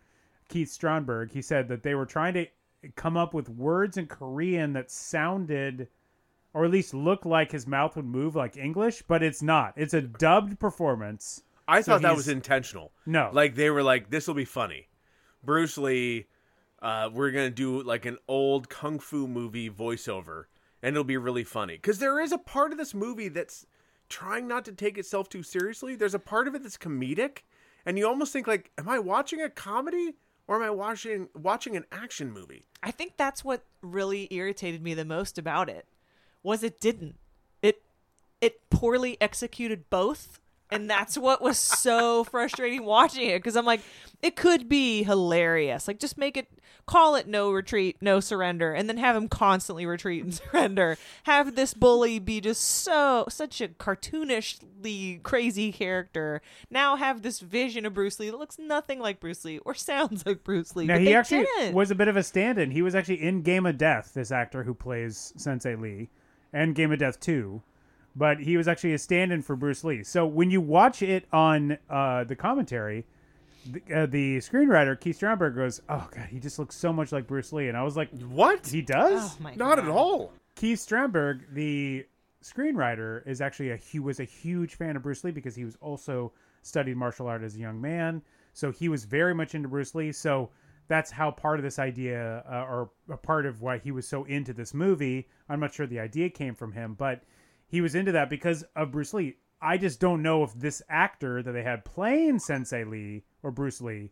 Keith 0.50 0.70
Stromberg, 0.70 1.32
he 1.32 1.42
said 1.42 1.68
that 1.70 1.84
they 1.84 1.96
were 1.96 2.06
trying 2.06 2.34
to 2.36 2.48
come 2.96 3.18
up 3.18 3.34
with 3.34 3.50
words 3.50 3.98
in 3.98 4.08
Korean 4.08 4.74
that 4.74 4.92
sounded, 4.92 5.88
or 6.54 6.66
at 6.66 6.72
least 6.72 6.94
looked 6.94 7.26
like 7.26 7.52
his 7.52 7.68
mouth 7.68 7.96
would 7.96 8.06
move 8.06 8.36
like 8.36 8.56
English, 8.58 9.04
but 9.08 9.24
it's 9.24 9.42
not. 9.42 9.74
It's 9.76 9.94
a 9.94 10.02
dubbed 10.02 10.60
performance. 10.60 11.44
I 11.68 11.82
So 11.82 11.94
thought 11.94 12.04
that 12.04 12.16
was 12.16 12.28
intentional. 12.30 12.92
No. 13.06 13.30
like 13.34 13.56
they 13.56 13.70
were 13.70 13.84
like, 13.84 14.10
this 14.10 14.28
will 14.28 14.36
be 14.36 14.46
funny. 14.46 14.88
Bruce 15.44 15.78
Lee, 15.78 16.28
uh, 16.82 17.10
we're 17.12 17.32
gonna 17.32 17.50
do 17.50 17.82
like 17.84 18.06
an 18.06 18.18
old 18.28 18.70
kung 18.70 19.00
fu 19.00 19.28
movie 19.28 19.70
voiceover, 19.70 20.46
and 20.82 20.96
it'll 20.96 21.04
be 21.04 21.18
really 21.18 21.44
funny 21.44 21.76
because 21.76 22.00
there 22.00 22.20
is 22.22 22.32
a 22.32 22.38
part 22.38 22.72
of 22.72 22.78
this 22.78 22.94
movie 22.94 23.28
that's 23.28 23.66
trying 24.10 24.48
not 24.48 24.64
to 24.66 24.72
take 24.72 24.98
itself 24.98 25.28
too 25.28 25.44
seriously. 25.44 25.96
There's 25.96 26.14
a 26.14 26.20
part 26.20 26.48
of 26.48 26.56
it 26.56 26.64
that's 26.64 26.78
comedic, 26.78 27.40
and 27.86 27.98
you 27.98 28.08
almost 28.08 28.32
think 28.32 28.48
like, 28.48 28.72
am 28.78 28.88
I 28.88 29.00
watching 29.00 29.42
a 29.42 29.50
comedy 29.50 30.16
or 30.48 30.56
am 30.56 30.64
I 30.64 30.70
watching 30.70 31.30
watching 31.36 31.76
an 31.76 31.86
action 31.92 32.32
movie? 32.32 32.66
I 32.82 32.92
think 32.92 33.14
that's 33.18 33.44
what 33.44 33.64
really 33.82 34.28
irritated 34.32 34.82
me 34.82 34.94
the 34.94 35.06
most 35.06 35.38
about 35.38 35.70
it 35.70 35.86
was 36.44 36.64
it 36.64 36.80
didn't. 36.80 37.18
It 37.62 37.82
it 38.42 38.70
poorly 38.70 39.18
executed 39.20 39.90
both. 39.90 40.40
And 40.70 40.90
that's 40.90 41.18
what 41.18 41.42
was 41.42 41.58
so 41.58 42.24
frustrating 42.26 42.84
watching 42.84 43.30
it 43.30 43.40
because 43.40 43.56
I'm 43.56 43.66
like, 43.66 43.82
it 44.22 44.36
could 44.36 44.68
be 44.68 45.04
hilarious. 45.04 45.88
Like, 45.88 46.00
just 46.00 46.18
make 46.18 46.36
it, 46.36 46.48
call 46.86 47.16
it 47.16 47.28
no 47.28 47.52
retreat, 47.52 47.98
no 48.02 48.20
surrender, 48.20 48.74
and 48.74 48.90
then 48.90 48.98
have 48.98 49.16
him 49.16 49.30
constantly 49.30 49.86
retreat 49.86 50.24
and 50.24 50.34
surrender. 50.52 50.98
Have 51.24 51.56
this 51.56 51.74
bully 51.74 52.20
be 52.20 52.42
just 52.42 52.62
so, 52.62 53.26
such 53.30 53.62
a 53.62 53.70
cartoonishly 53.70 55.24
crazy 55.24 55.72
character. 55.72 56.42
Now 56.70 56.96
have 56.96 57.22
this 57.22 57.40
vision 57.40 57.86
of 57.86 57.94
Bruce 57.94 58.20
Lee 58.20 58.30
that 58.30 58.40
looks 58.40 58.60
nothing 58.60 59.00
like 59.00 59.20
Bruce 59.20 59.46
Lee 59.46 59.60
or 59.60 59.74
sounds 59.74 60.26
like 60.26 60.44
Bruce 60.44 60.76
Lee. 60.76 60.86
Now 60.86 60.98
he 60.98 61.14
actually 61.14 61.46
didn't. 61.58 61.76
was 61.76 61.92
a 61.92 61.96
bit 61.96 62.08
of 62.08 62.18
a 62.18 62.24
stand-in. 62.24 62.72
He 62.72 62.82
was 62.82 62.96
actually 62.96 63.22
in 63.22 63.42
Game 63.42 63.66
of 63.66 63.78
Death. 63.78 64.14
This 64.14 64.32
actor 64.32 64.64
who 64.64 64.74
plays 64.74 65.34
Sensei 65.38 65.76
Lee, 65.76 66.10
and 66.52 66.76
Game 66.76 66.92
of 66.92 67.00
Death 67.00 67.20
Two, 67.20 67.62
but 68.18 68.40
he 68.40 68.58
was 68.58 68.68
actually 68.68 68.94
a 68.94 68.98
stand-in 68.98 69.44
for 69.44 69.56
Bruce 69.56 69.84
Lee. 69.84 70.04
So 70.04 70.26
when 70.26 70.50
you 70.50 70.60
watch 70.60 71.02
it 71.02 71.26
on 71.32 71.78
uh, 71.90 72.24
the 72.24 72.36
commentary, 72.36 73.06
the, 73.66 73.82
uh, 73.96 74.06
the 74.08 74.38
screenwriter 74.38 75.00
Keith 75.00 75.18
Stromberg 75.18 75.56
goes, 75.56 75.82
"Oh 75.88 76.08
God, 76.12 76.28
he 76.30 76.40
just 76.40 76.58
looks 76.58 76.76
so 76.76 76.92
much 76.92 77.12
like 77.12 77.28
Bruce 77.28 77.54
Lee," 77.54 77.68
and 77.68 77.78
I 77.78 77.84
was 77.84 77.96
like, 77.96 78.10
What? 78.22 78.66
"He 78.68 78.82
does." 78.82 79.38
Oh 79.40 79.50
Not 79.56 79.78
God. 79.78 79.80
at 79.80 79.88
all. 79.88 80.34
Keith 80.56 80.80
Stromberg, 80.80 81.54
the 81.54 82.06
screenwriter, 82.44 83.26
is 83.28 83.42
actually 83.42 83.72
a 83.72 83.78
he 83.78 84.00
was 84.00 84.20
a 84.20 84.24
huge 84.24 84.76
fan 84.76 84.96
of 84.96 85.04
Bruce 85.04 85.24
Lee 85.24 85.32
because 85.32 85.56
he 85.56 85.66
was 85.66 85.78
also 85.82 86.32
studied 86.64 86.98
martial 86.98 87.28
art 87.28 87.44
as 87.44 87.56
a 87.56 87.60
young 87.60 87.80
man. 87.80 88.22
So 88.54 88.72
he 88.72 88.90
was 88.90 89.06
very 89.06 89.36
much 89.36 89.54
into 89.54 89.68
Bruce 89.68 89.94
Lee. 89.94 90.12
So 90.12 90.50
that's 90.88 91.12
how 91.12 91.30
part 91.32 91.60
of 91.60 91.64
this 91.64 91.78
idea, 91.80 92.44
uh, 92.50 92.64
or 92.64 92.90
a 93.10 93.18
part 93.18 93.46
of 93.46 93.62
why 93.62 93.78
he 93.78 93.92
was 93.92 94.08
so 94.08 94.24
into 94.24 94.54
this 94.54 94.74
movie. 94.74 95.28
I'm 95.50 95.60
not 95.60 95.74
sure 95.74 95.86
the 95.86 96.00
idea 96.00 96.30
came 96.30 96.56
from 96.56 96.72
him, 96.72 96.96
but 96.98 97.22
he 97.68 97.82
was 97.82 97.96
into 97.96 98.12
that 98.14 98.30
because 98.30 98.64
of 98.76 98.92
Bruce 98.92 99.14
Lee. 99.14 99.36
I 99.62 99.78
just 99.78 100.00
don't 100.00 100.22
know 100.22 100.44
if 100.44 100.54
this 100.54 100.82
actor 100.88 101.42
that 101.42 101.52
they 101.52 101.64
had 101.64 101.84
playing 101.84 102.40
Sensei 102.40 102.84
Lee 102.84 103.24
or 103.42 103.52
Bruce 103.52 103.82
Lee 103.82 104.12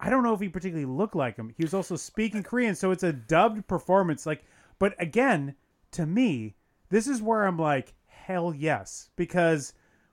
I 0.00 0.10
don't 0.10 0.22
know 0.22 0.34
if 0.34 0.40
he 0.40 0.48
particularly 0.48 0.84
looked 0.84 1.14
like 1.14 1.36
him. 1.36 1.54
He 1.56 1.64
was 1.64 1.74
also 1.74 1.96
speaking 1.96 2.42
Korean, 2.42 2.74
so 2.74 2.90
it's 2.90 3.02
a 3.02 3.12
dubbed 3.12 3.66
performance. 3.66 4.26
Like, 4.26 4.44
but 4.78 4.94
again, 5.00 5.54
to 5.92 6.04
me, 6.04 6.56
this 6.90 7.06
is 7.06 7.22
where 7.22 7.46
I'm 7.46 7.58
like, 7.58 7.94
hell 8.06 8.52
yes, 8.54 9.10
because 9.16 9.72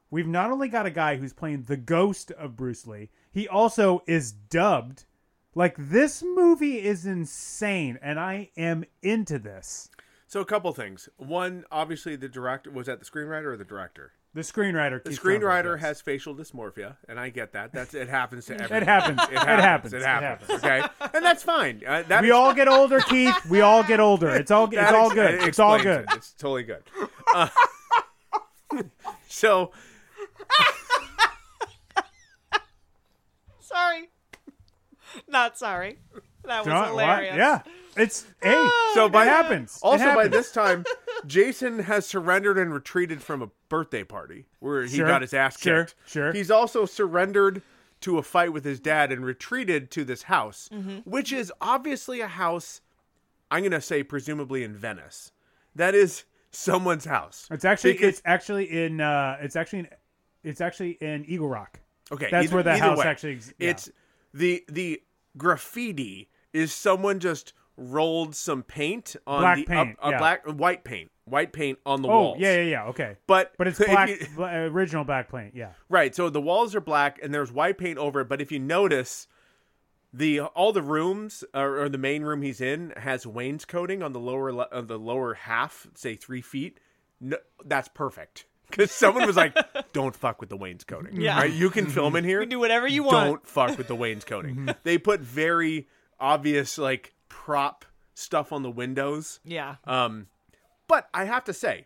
we've 0.10 0.28
not 0.28 0.52
only 0.52 0.70
got 0.70 0.86
a 0.86 0.92
guy 0.92 1.18
who's 1.18 1.34
playing 1.34 1.64
the 1.64 1.78
ghost 1.78 2.32
of 2.32 2.56
Bruce 2.56 2.86
Lee, 2.88 3.10
he 3.32 3.48
also 3.48 4.04
is 4.08 4.32
dubbed. 4.32 5.06
Like, 5.56 5.76
this 5.78 6.24
movie 6.24 6.82
is 6.82 7.06
insane, 7.06 8.00
and 8.02 8.18
I 8.20 8.52
am 8.56 8.86
into 9.02 9.40
this. 9.40 9.90
So 10.32 10.40
a 10.40 10.46
couple 10.46 10.72
things. 10.72 11.10
One, 11.18 11.66
obviously, 11.74 12.16
the 12.16 12.30
director 12.30 12.72
was 12.72 12.88
that 12.88 13.00
the 13.00 13.06
screenwriter 13.06 13.48
or 13.48 13.58
the 13.58 13.66
director. 13.66 14.14
The 14.34 14.44
screenwriter, 14.44 15.04
The 15.04 15.10
screenwriter 15.10 15.78
has 15.80 16.00
facial 16.00 16.34
dysmorphia, 16.34 16.96
and 17.10 17.20
I 17.20 17.28
get 17.28 17.52
that. 17.52 17.74
That's 17.74 17.94
it 17.94 18.08
happens 18.08 18.46
to 18.46 18.54
everyone. 18.54 18.84
It 18.84 18.86
happens. 18.86 19.20
It 19.24 19.34
happens. 19.34 19.62
happens. 19.62 19.94
It 19.94 19.98
It 19.98 20.04
happens. 20.06 20.50
happens. 20.50 20.64
Okay, 20.64 20.82
and 21.18 21.26
that's 21.26 21.44
fine. 21.44 21.82
Uh, 21.86 22.04
that 22.04 22.22
We 22.22 22.32
all 22.32 22.54
get 22.54 22.70
older, 22.70 23.02
Keith. 23.02 23.36
We 23.50 23.60
all 23.60 23.84
get 23.84 24.00
older. 24.00 24.30
It's 24.30 24.50
all. 24.52 24.68
It's 24.68 24.76
that 24.76 24.96
all 24.96 25.14
good. 25.14 25.44
It's 25.44 25.60
all 25.60 25.78
good. 25.78 26.04
it. 26.04 26.08
It's 26.16 26.32
totally 26.32 26.64
good. 26.64 26.84
Uh, 27.36 27.50
so 29.28 29.74
Sorry. 33.60 34.10
Not 35.28 35.58
sorry. 35.58 36.00
That 36.46 36.60
was 36.66 36.68
Don't- 36.68 36.80
what? 36.96 37.02
hilarious. 37.02 37.36
Yeah, 37.36 37.62
it's 37.98 38.26
hey. 38.42 38.70
so 38.94 39.10
by 39.10 39.26
it 39.26 39.30
happens. 39.30 39.76
It 39.78 39.80
Also, 39.84 40.16
by 40.16 40.28
this 40.28 40.52
time, 40.52 40.86
Jason 41.28 41.80
has 41.80 42.06
surrendered 42.06 42.58
and 42.58 42.74
retreated 42.74 43.22
from 43.22 43.42
a 43.42 43.50
birthday 43.70 44.04
party 44.04 44.46
where 44.60 44.84
he 44.84 44.98
Sure, 44.98 45.08
got 45.08 45.22
his 45.22 45.34
ass 45.34 45.60
sure, 45.60 45.86
kicked. 45.86 45.96
sure. 46.06 46.32
He's 46.34 46.52
also 46.52 46.86
surrendered 46.86 47.62
to 48.02 48.18
a 48.18 48.24
fight 48.24 48.52
with 48.54 48.66
his 48.66 48.80
dad 48.80 49.12
and 49.12 49.24
retreated 49.26 49.92
to 49.92 50.04
this 50.04 50.24
house, 50.24 50.70
Mm-hmm. 50.74 51.00
which 51.10 51.32
is 51.32 51.52
obviously 51.62 52.20
a 52.22 52.28
house. 52.28 52.82
I'm 53.52 53.62
going 53.62 53.72
to 53.74 53.82
say 53.82 54.02
presumably 54.04 54.64
in 54.64 54.74
Venice. 54.76 55.32
That 55.76 55.94
is 55.94 56.24
someone's 56.52 57.06
house. 57.06 57.48
It's 57.52 57.66
actually 57.66 57.94
Because- 57.94 58.10
it's 58.10 58.22
actually 58.26 58.66
in 58.86 59.02
uh 59.02 59.38
it's 59.42 59.56
actually 59.56 59.80
in 59.80 59.88
it's 60.44 60.60
actually 60.62 60.92
in 61.02 61.26
Eagle 61.26 61.48
Rock. 61.50 61.80
Okay, 62.12 62.28
That's 62.32 62.46
either- 62.46 62.56
where 62.56 62.64
the 62.64 62.78
house 62.78 62.98
way, 62.98 63.06
actually 63.06 63.34
ex- 63.36 63.54
yeah. 63.60 63.70
It's 63.70 63.92
the 64.34 64.64
the 64.68 65.02
graffiti 65.38 66.30
is 66.54 66.74
someone 66.74 67.20
just 67.20 67.54
rolled 67.82 68.36
some 68.36 68.64
paint 68.64 69.16
on 69.28 69.42
Black 69.42 69.58
the 69.58 69.64
paint, 69.66 69.98
up, 70.00 70.06
uh, 70.08 70.10
yeah. 70.12 70.18
black 70.20 70.46
white 70.46 70.84
paint, 70.84 71.12
white 71.26 71.52
paint 71.54 71.80
on 71.86 72.02
the 72.02 72.08
Oh 72.10 72.12
walls. 72.22 72.38
yeah 72.40 72.56
yeah 72.58 72.62
yeah 72.70 72.84
okay. 72.86 73.18
But 73.28 73.54
But 73.58 73.68
it's 73.68 73.80
black 73.86 74.10
you- 74.10 74.44
original 74.44 75.04
black 75.04 75.32
paint. 75.32 75.54
Yeah. 75.56 75.72
right. 75.90 76.14
So 76.16 76.30
the 76.30 76.42
walls 76.42 76.76
are 76.76 76.82
black 76.82 77.20
and 77.24 77.34
there's 77.34 77.52
white 77.52 77.78
paint 77.78 77.98
over 77.98 78.22
it. 78.22 78.30
But 78.30 78.42
if 78.42 78.52
you 78.52 78.60
notice, 78.60 79.28
the 80.14 80.42
all 80.42 80.74
the 80.74 80.82
rooms 80.82 81.44
or, 81.54 81.82
or 81.84 81.90
the 81.90 81.98
main 81.98 82.24
room 82.24 82.42
he's 82.42 82.60
in 82.62 82.94
has 82.98 83.26
wainscoting 83.26 84.04
on 84.04 84.14
the 84.14 84.20
lower 84.20 84.52
le- 84.52 84.68
on 84.72 84.88
the 84.88 85.00
lower 85.00 85.34
half, 85.36 85.88
say 85.96 86.16
three 86.16 86.42
feet. 86.42 86.80
No, 87.20 87.38
that's 87.66 87.88
perfect. 87.88 88.46
Because 88.72 88.90
someone 88.92 89.28
was 89.28 89.36
like, 89.36 89.54
"Don't 89.92 90.16
fuck 90.16 90.40
with 90.40 90.48
the 90.48 90.56
wainscoting. 90.56 91.20
Yeah. 91.20 91.38
right? 91.38 91.52
You 91.52 91.70
can 91.70 91.88
film 91.88 92.16
in 92.16 92.24
here. 92.24 92.40
You 92.40 92.44
can 92.44 92.52
do 92.52 92.60
whatever 92.60 92.88
you 92.88 93.04
want. 93.04 93.26
Don't 93.28 93.46
fuck 93.46 93.78
with 93.78 93.88
the 93.90 93.96
wainscoting. 93.96 94.70
they 94.84 94.98
put 94.98 95.20
very 95.20 95.90
obvious 96.22 96.78
like 96.78 97.14
prop 97.32 97.86
stuff 98.14 98.52
on 98.52 98.62
the 98.62 98.70
windows. 98.70 99.40
Yeah. 99.46 99.76
Um, 99.86 100.28
but 100.90 101.08
I 101.14 101.24
have 101.24 101.46
to 101.46 101.54
say, 101.54 101.86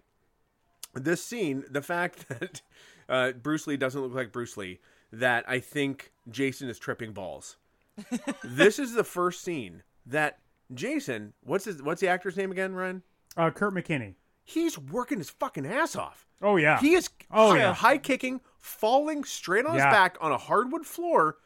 this 0.96 1.24
scene, 1.24 1.64
the 1.70 1.84
fact 1.84 2.28
that 2.30 2.62
uh, 3.08 3.32
Bruce 3.34 3.68
Lee 3.68 3.78
doesn't 3.78 4.02
look 4.02 4.14
like 4.16 4.32
Bruce 4.32 4.58
Lee, 4.58 4.80
that 5.14 5.46
I 5.48 5.60
think 5.60 6.12
Jason 6.32 6.68
is 6.68 6.80
tripping 6.80 7.14
balls. 7.14 7.58
this 8.43 8.80
is 8.80 8.93
the 8.93 9.04
first 9.04 9.43
scene 9.43 9.84
that 10.08 10.39
Jason, 10.74 11.34
what's 11.43 11.66
his, 11.66 11.82
what's 11.84 12.02
the 12.02 12.08
actor's 12.08 12.36
name 12.36 12.52
again, 12.52 12.74
Ryan? 12.74 13.04
Uh, 13.38 13.52
Kurt 13.52 13.74
McKinney. 13.74 14.16
He's 14.43 14.78
working 14.80 15.20
his 15.20 15.30
fucking 15.30 15.66
ass 15.66 15.96
off. 15.96 16.26
Oh 16.41 16.56
yeah. 16.58 16.80
He 16.80 16.93
is 16.96 17.10
Oh, 17.32 17.52
high, 17.52 17.58
yeah. 17.60 17.74
high 17.74 17.98
kicking, 18.00 18.41
falling 18.60 19.24
straight 19.24 19.66
on 19.66 19.76
his 19.76 19.84
back 19.84 20.18
on 20.20 20.32
a 20.32 20.38
hardwood 20.38 20.86
floor. 20.86 21.38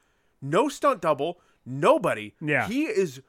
No 0.42 0.70
stunt 0.70 1.02
double, 1.02 1.40
nobody. 1.66 2.34
Yeah. 2.42 2.68
He 2.68 2.84
is 2.86 3.22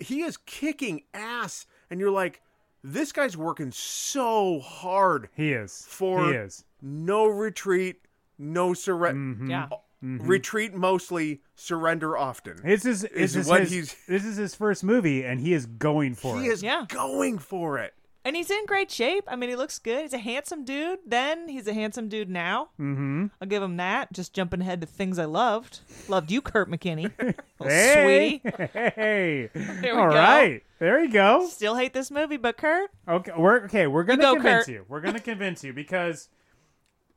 he 0.00 0.22
is 0.22 0.36
kicking 0.36 1.02
ass 1.14 1.66
and 1.90 2.00
you're 2.00 2.10
like 2.10 2.42
this 2.84 3.12
guy's 3.12 3.36
working 3.36 3.70
so 3.72 4.60
hard 4.60 5.28
He 5.34 5.52
is. 5.52 5.84
for 5.88 6.26
he 6.26 6.36
is. 6.36 6.64
no 6.80 7.26
retreat, 7.26 8.02
no 8.38 8.72
surrender. 8.74 9.34
Mm-hmm. 9.36 9.50
Yeah. 9.50 9.68
Retreat 10.00 10.74
mostly, 10.74 11.40
surrender 11.56 12.16
often. 12.16 12.60
This 12.62 12.84
is 12.84 13.02
Is 13.02 13.34
this 13.34 13.36
is 13.36 13.48
what 13.48 13.60
his, 13.62 13.70
he's- 13.72 13.96
this 14.06 14.24
is 14.24 14.36
his 14.36 14.54
first 14.54 14.84
movie, 14.84 15.24
and 15.24 15.40
he 15.40 15.52
is 15.52 15.66
going 15.66 16.14
for 16.14 16.38
it. 16.38 16.42
he 16.42 16.46
is 16.48 16.62
Yeah. 16.62 16.84
going 16.88 17.38
for 17.38 17.78
it. 17.78 17.94
And 18.24 18.36
he's 18.36 18.50
in 18.50 18.66
great 18.66 18.90
shape. 18.90 19.24
I 19.28 19.36
mean, 19.36 19.48
he 19.48 19.56
looks 19.56 19.78
good. 19.78 20.02
He's 20.02 20.12
a 20.12 20.18
handsome 20.18 20.64
dude. 20.64 20.98
Then 21.06 21.48
he's 21.48 21.66
a 21.66 21.72
handsome 21.72 22.08
dude 22.08 22.28
now. 22.28 22.70
Mm-hmm. 22.78 23.26
I'll 23.40 23.48
give 23.48 23.62
him 23.62 23.76
that. 23.78 24.12
Just 24.12 24.34
jumping 24.34 24.60
ahead 24.60 24.80
to 24.82 24.86
things 24.86 25.18
I 25.18 25.24
loved. 25.24 25.80
Loved 26.08 26.30
you, 26.30 26.42
Kurt 26.42 26.70
McKinney. 26.70 27.10
Hey, 27.60 28.40
sweetie. 28.44 28.68
hey, 28.72 29.50
There 29.54 29.94
we 29.96 30.00
all 30.00 30.06
right, 30.06 30.62
there 30.78 31.02
you 31.02 31.10
go. 31.10 31.48
Still 31.48 31.74
hate 31.74 31.92
this 31.92 32.08
movie, 32.08 32.36
but 32.36 32.56
Kurt, 32.56 32.88
Okay, 33.08 33.32
we're 33.36 33.64
okay. 33.64 33.88
We're 33.88 34.04
gonna 34.04 34.22
go, 34.22 34.34
convince 34.34 34.66
Kurt. 34.66 34.74
you. 34.74 34.84
We're 34.88 35.00
gonna 35.00 35.18
convince 35.18 35.64
you 35.64 35.72
because 35.72 36.28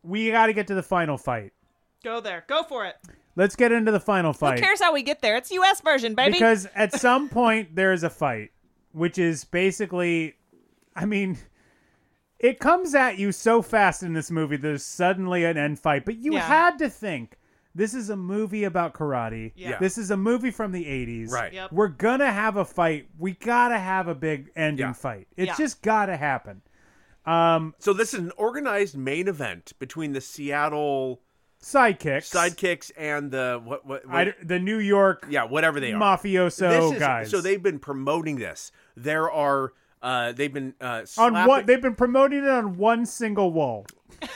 we 0.01 0.31
got 0.31 0.47
to 0.47 0.53
get 0.53 0.65
to 0.67 0.73
the 0.73 0.81
final 0.81 1.17
fight. 1.19 1.53
go 2.03 2.21
there. 2.21 2.43
Go 2.47 2.63
for 2.63 2.85
it. 2.87 2.95
Let's 3.35 3.55
get 3.55 3.71
into 3.71 3.91
the 3.91 3.99
final 3.99 4.33
fight. 4.33 4.57
Who 4.59 4.65
cares 4.65 4.81
how 4.81 4.93
we 4.93 5.03
get 5.03 5.21
there? 5.21 5.37
It's 5.37 5.51
U.S. 5.51 5.79
version, 5.81 6.15
baby. 6.15 6.31
Because 6.33 6.67
at 6.73 6.93
some 6.93 7.29
point 7.29 7.75
there 7.75 7.93
is 7.93 8.03
a 8.03 8.09
fight, 8.09 8.49
which 8.93 9.19
is 9.19 9.43
basically, 9.45 10.33
I 10.95 11.05
mean, 11.05 11.37
it 12.39 12.59
comes 12.59 12.95
at 12.95 13.17
you 13.17 13.31
so 13.31 13.61
fast 13.61 14.03
in 14.03 14.13
this 14.13 14.31
movie. 14.31 14.57
There's 14.57 14.83
suddenly 14.83 15.45
an 15.45 15.57
end 15.57 15.79
fight, 15.79 16.05
but 16.05 16.17
you 16.17 16.33
Yeah. 16.33 16.41
had 16.41 16.77
to 16.79 16.89
think 16.89 17.37
this 17.73 17.93
is 17.93 18.09
a 18.09 18.15
movie 18.17 18.63
about 18.65 18.93
karate. 18.93 19.53
Yeah. 19.55 19.77
This 19.79 19.97
is 19.97 20.11
a 20.11 20.17
movie 20.17 20.51
from 20.51 20.71
the 20.71 20.85
80s. 20.87 21.31
Right. 21.31 21.53
Yep. 21.53 21.71
We're 21.71 21.87
gonna 21.87 22.31
have 22.31 22.57
a 22.57 22.65
fight. 22.65 23.07
We 23.17 23.33
gotta 23.33 23.77
have 23.79 24.07
a 24.07 24.15
big 24.15 24.49
ending 24.55 24.87
Yeah. 24.87 24.93
fight. 24.93 25.27
It's 25.37 25.47
Yeah. 25.49 25.55
just 25.57 25.81
gotta 25.81 26.17
happen. 26.17 26.61
Um, 27.25 27.75
So 27.77 27.93
this 27.93 28.13
is 28.13 28.19
an 28.19 28.31
organized 28.35 28.97
main 28.97 29.27
event 29.27 29.73
between 29.79 30.11
the 30.13 30.21
Seattle 30.21 31.21
sidekicks, 31.61 32.33
sidekicks 32.33 32.91
and 32.97 33.29
the 33.29 33.61
what 33.63 33.85
what, 33.85 34.05
what 34.07 34.27
I, 34.29 34.33
the 34.43 34.57
New 34.59 34.79
York 34.79 35.27
yeah 35.29 35.43
whatever 35.43 35.79
they 35.79 35.93
are 35.93 35.99
mafioso 36.01 36.69
This 36.69 36.93
is- 36.93 36.99
guys. 36.99 37.29
So 37.29 37.39
they've 37.39 37.61
been 37.61 37.77
promoting 37.77 38.37
this. 38.37 38.71
There 38.97 39.29
are 39.31 39.73
uh, 40.01 40.31
they've 40.31 40.53
been 40.53 40.73
uh, 40.81 41.05
on 41.17 41.33
what 41.47 41.67
they've 41.67 41.81
been 41.81 41.95
promoting 41.95 42.43
it 42.43 42.49
on 42.49 42.77
one 42.77 43.05
single 43.05 43.51
wall. 43.51 43.85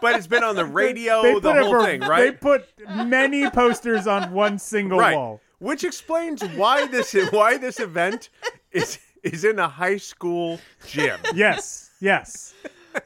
but 0.00 0.16
it's 0.16 0.26
been 0.26 0.42
on 0.42 0.56
the 0.56 0.64
radio, 0.64 1.22
They 1.22 1.34
the 1.34 1.40
put 1.40 1.56
a 1.56 1.64
whole 1.64 1.72
ver- 1.72 1.84
thing, 1.84 2.00
They 2.00 2.32
put 2.32 2.68
many 3.06 3.48
posters 3.50 4.06
on 4.06 4.32
one 4.32 4.58
single 4.58 4.98
right. 4.98 5.16
wall. 5.16 5.40
Which 5.58 5.84
explains 5.84 6.42
why 6.56 6.86
this 6.86 7.14
why 7.30 7.56
this 7.56 7.78
event 7.78 8.30
is 8.72 8.98
is 9.22 9.44
in 9.44 9.58
a 9.58 9.68
high 9.68 9.98
school 9.98 10.58
gym. 10.86 11.20
Yes, 11.34 11.90
yes. 12.00 12.54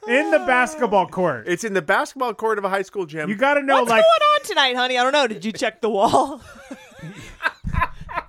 In 0.09 0.31
the 0.33 0.39
basketball 0.41 1.07
court. 1.07 1.47
It's 1.47 1.63
in 1.63 1.75
the 1.75 1.83
basketball 1.83 2.35
court 2.35 2.59
of 2.59 2.65
a 2.65 2.69
high 2.69 2.83
school 2.83 3.07
gym. 3.07 3.29
You 3.29 3.37
got 3.37 3.55
to 3.55 3.63
know, 3.63 3.77
What's 3.77 3.91
like, 3.91 4.03
going 4.03 4.35
on 4.35 4.43
tonight, 4.43 4.75
honey? 4.77 4.99
I 4.99 5.05
don't 5.05 5.13
know. 5.13 5.29
Did 5.29 5.45
you 5.45 5.53
check 5.53 5.81
the 5.81 5.91
wall? 5.91 6.41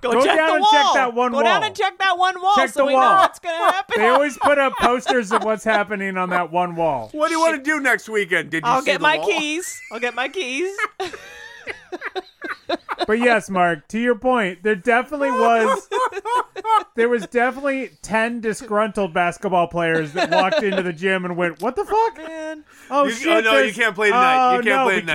Go, 0.00 0.12
Go 0.12 0.24
check 0.24 0.36
down 0.36 0.48
the 0.48 0.54
and 0.54 0.60
wall. 0.62 0.70
check 0.70 0.94
that 0.94 1.14
one 1.14 1.32
wall. 1.32 1.40
Go 1.42 1.44
down 1.48 1.64
and 1.64 1.74
check 1.76 1.98
that 1.98 2.16
one 2.18 2.40
wall 2.40 2.54
Check 2.56 2.70
so 2.70 2.80
the 2.80 2.86
we 2.86 2.94
wall. 2.94 3.02
know 3.02 3.16
what's 3.16 3.38
going 3.38 3.54
to 3.58 3.64
happen. 3.72 3.94
they 4.00 4.08
always 4.08 4.36
put 4.38 4.58
up 4.58 4.72
posters 4.80 5.32
of 5.32 5.42
what's 5.44 5.64
happening 5.64 6.16
on 6.16 6.30
that 6.30 6.52
one 6.52 6.76
wall. 6.76 7.08
what 7.12 7.28
do 7.28 7.34
you 7.34 7.40
want 7.40 7.56
to 7.56 7.62
do 7.62 7.80
next 7.80 8.08
weekend? 8.08 8.50
Did 8.50 8.64
you 8.64 8.70
I'll 8.70 8.80
see 8.80 8.86
get 8.86 8.98
the 8.98 9.02
my 9.02 9.16
wall? 9.18 9.26
keys. 9.26 9.80
I'll 9.92 10.00
get 10.00 10.14
my 10.14 10.28
keys. 10.28 10.76
But 13.06 13.20
yes, 13.20 13.48
Mark, 13.48 13.88
to 13.88 13.98
your 13.98 14.16
point, 14.16 14.62
there 14.62 14.74
definitely 14.74 15.30
was 15.30 15.88
there 16.94 17.08
was 17.08 17.26
definitely 17.28 17.92
10 18.02 18.40
disgruntled 18.42 19.14
basketball 19.14 19.66
players 19.68 20.12
that 20.12 20.30
walked 20.30 20.62
into 20.62 20.82
the 20.82 20.92
gym 20.92 21.24
and 21.24 21.34
went, 21.34 21.62
"What 21.62 21.74
the 21.76 21.86
fuck?" 21.86 22.18
Man. 22.18 22.64
Oh 22.90 23.04
You- 23.04 23.10
oh, 23.10 23.14
shit! 23.14 23.46
oh, 23.46 23.50
no, 23.52 23.58
you 23.62 23.72
can't 23.72 23.94
play 23.94 24.08
tonight. 24.08 24.52
You 24.52 24.58
Oh, 24.58 24.62
can't 24.62 24.66
no, 24.66 24.84
play 24.84 24.94
we 24.96 25.00
tonight. 25.00 25.14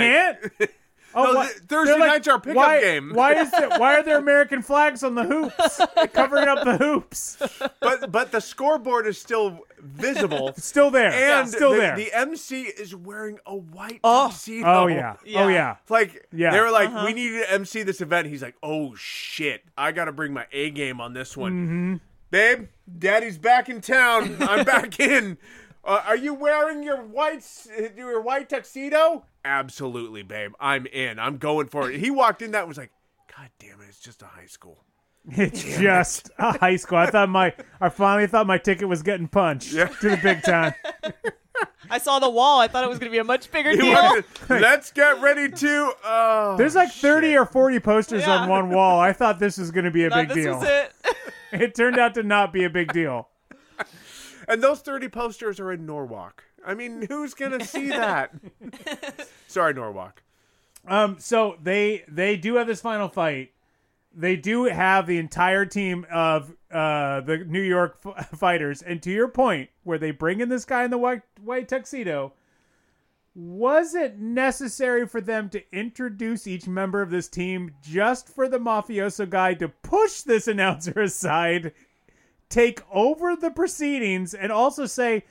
can't. 0.59 0.71
Oh, 1.15 1.31
No, 1.33 1.41
th- 1.43 1.55
Thursday 1.67 1.91
they're 1.91 1.99
like, 1.99 2.09
night's 2.09 2.27
our 2.27 2.39
pickup 2.39 2.55
why, 2.57 2.81
game. 2.81 3.11
Why 3.13 3.33
is 3.35 3.51
the, 3.51 3.75
Why 3.77 3.95
are 3.99 4.03
there 4.03 4.17
American 4.17 4.61
flags 4.61 5.03
on 5.03 5.15
the 5.15 5.23
hoops, 5.23 5.79
covering 6.13 6.47
up 6.47 6.63
the 6.63 6.77
hoops? 6.77 7.37
But 7.79 8.11
but 8.11 8.31
the 8.31 8.41
scoreboard 8.41 9.05
is 9.07 9.17
still 9.19 9.59
visible. 9.79 10.53
Still 10.57 10.89
there, 10.91 11.11
And 11.11 11.49
still 11.49 11.71
the, 11.71 11.77
there. 11.77 11.95
the 11.97 12.13
MC 12.13 12.61
is 12.63 12.95
wearing 12.95 13.37
a 13.45 13.55
white 13.55 13.99
Oh. 14.03 14.27
tuxedo. 14.29 14.65
oh 14.65 14.87
yeah. 14.87 15.15
oh 15.17 15.23
Yeah. 15.25 15.49
yeah. 15.49 15.75
Like 15.89 16.25
Yeah. 16.31 16.51
they 16.51 16.59
were 16.61 16.71
like, 16.71 16.87
Uh-huh. 16.89 17.03
we 17.05 17.13
need 17.13 17.31
to 17.31 17.51
MC 17.51 17.83
this 17.83 17.99
event. 17.99 18.27
He's 18.27 18.41
like, 18.41 18.55
oh 18.63 18.95
shit, 18.95 19.63
I 19.77 19.91
got 19.91 20.05
to 20.05 20.13
bring 20.13 20.31
my 20.33 20.45
A 20.53 20.69
game 20.69 21.01
on 21.01 21.13
this 21.13 21.35
one, 21.35 21.51
Mm-hmm. 21.51 21.95
babe. 22.31 22.67
Daddy's 22.99 23.37
back 23.37 23.67
in 23.69 23.81
town. 23.81 24.37
I'm 24.41 24.65
back 24.65 24.99
in. 24.99 25.37
Uh, 25.85 26.01
are 26.07 26.15
you 26.15 26.33
wearing 26.33 26.81
your 26.81 27.03
white 27.03 27.43
your 27.97 28.21
white 28.21 28.47
tuxedo? 28.47 29.25
Absolutely, 29.45 30.23
babe. 30.23 30.53
I'm 30.59 30.85
in. 30.87 31.19
I'm 31.19 31.37
going 31.37 31.67
for 31.67 31.91
it. 31.91 31.99
He 31.99 32.09
walked 32.11 32.41
in 32.41 32.51
that 32.51 32.59
and 32.59 32.67
was 32.67 32.77
like, 32.77 32.91
God 33.35 33.49
damn 33.59 33.81
it, 33.81 33.85
it's 33.89 33.99
just 33.99 34.21
a 34.21 34.25
high 34.25 34.45
school. 34.47 34.83
It's 35.31 35.63
just 35.63 36.29
a 36.37 36.57
high 36.57 36.75
school. 36.75 36.97
I 36.97 37.09
thought 37.09 37.29
my, 37.29 37.53
I 37.79 37.87
finally 37.87 38.27
thought 38.27 38.45
my 38.45 38.57
ticket 38.57 38.89
was 38.89 39.01
getting 39.03 39.29
punched 39.29 39.71
to 39.71 40.09
the 40.09 40.19
big 40.21 40.43
time. 40.43 40.73
I 41.89 41.97
saw 41.99 42.19
the 42.19 42.29
wall. 42.29 42.59
I 42.59 42.67
thought 42.67 42.83
it 42.83 42.89
was 42.89 42.99
going 42.99 43.09
to 43.09 43.15
be 43.15 43.19
a 43.19 43.23
much 43.23 43.49
bigger 43.51 43.71
He 43.71 43.77
deal. 43.77 43.93
walked 43.93 44.49
Let's 44.49 44.91
get 44.91 45.21
ready 45.21 45.49
to. 45.49 45.93
Oh, 46.03 46.55
There's 46.57 46.75
like 46.75 46.91
30 46.91 47.27
shit. 47.27 47.37
or 47.37 47.45
40 47.45 47.79
posters 47.79 48.21
Yeah. 48.23 48.37
on 48.37 48.49
one 48.49 48.69
wall. 48.69 48.99
I 48.99 49.13
thought 49.13 49.39
this 49.39 49.57
was 49.57 49.71
going 49.71 49.85
to 49.85 49.91
be 49.91 50.03
a 50.05 50.09
Thought 50.09 50.27
big 50.27 50.35
this 50.35 50.45
deal. 50.45 50.59
was 50.59 50.67
it. 50.67 50.91
It 51.53 51.75
turned 51.75 51.97
out 51.97 52.15
to 52.15 52.23
not 52.23 52.51
be 52.51 52.63
a 52.65 52.69
big 52.69 52.91
deal. 52.91 53.29
And 54.47 54.61
those 54.61 54.81
30 54.81 55.07
posters 55.09 55.59
are 55.61 55.71
in 55.71 55.85
Norwalk. 55.85 56.43
I 56.65 56.73
mean, 56.73 57.05
who's 57.07 57.33
going 57.33 57.51
to 57.59 57.65
see 57.65 57.89
that? 57.89 58.33
Sorry, 59.47 59.73
Norwalk. 59.73 60.23
Um, 60.87 61.17
so 61.19 61.57
they 61.61 62.03
they 62.07 62.35
do 62.35 62.55
have 62.55 62.67
this 62.67 62.81
final 62.81 63.07
fight. 63.07 63.51
They 64.15 64.35
do 64.35 64.65
have 64.65 65.07
the 65.07 65.17
entire 65.17 65.65
team 65.65 66.05
of 66.11 66.51
uh, 66.71 67.21
the 67.21 67.37
New 67.37 67.61
York 67.61 67.99
f- 68.05 68.29
fighters, 68.37 68.81
and 68.81 69.01
to 69.03 69.11
your 69.11 69.27
point, 69.27 69.69
where 69.83 69.97
they 69.97 70.11
bring 70.11 70.39
in 70.39 70.49
this 70.49 70.65
guy 70.65 70.83
in 70.83 70.91
the 70.91 70.97
white 70.97 71.21
white 71.41 71.67
tuxedo, 71.67 72.33
was 73.35 73.95
it 73.95 74.19
necessary 74.19 75.07
for 75.07 75.21
them 75.21 75.49
to 75.49 75.63
introduce 75.75 76.45
each 76.45 76.67
member 76.67 77.01
of 77.01 77.09
this 77.09 77.27
team 77.27 77.71
just 77.81 78.27
for 78.29 78.47
the 78.47 78.59
mafioso 78.59 79.27
guy 79.27 79.53
to 79.55 79.69
push 79.69 80.21
this 80.21 80.47
announcer 80.49 80.99
aside, 80.99 81.71
take 82.49 82.81
over 82.91 83.35
the 83.35 83.51
proceedings, 83.51 84.33
and 84.33 84.51
also 84.51 84.85
say, 84.85 85.23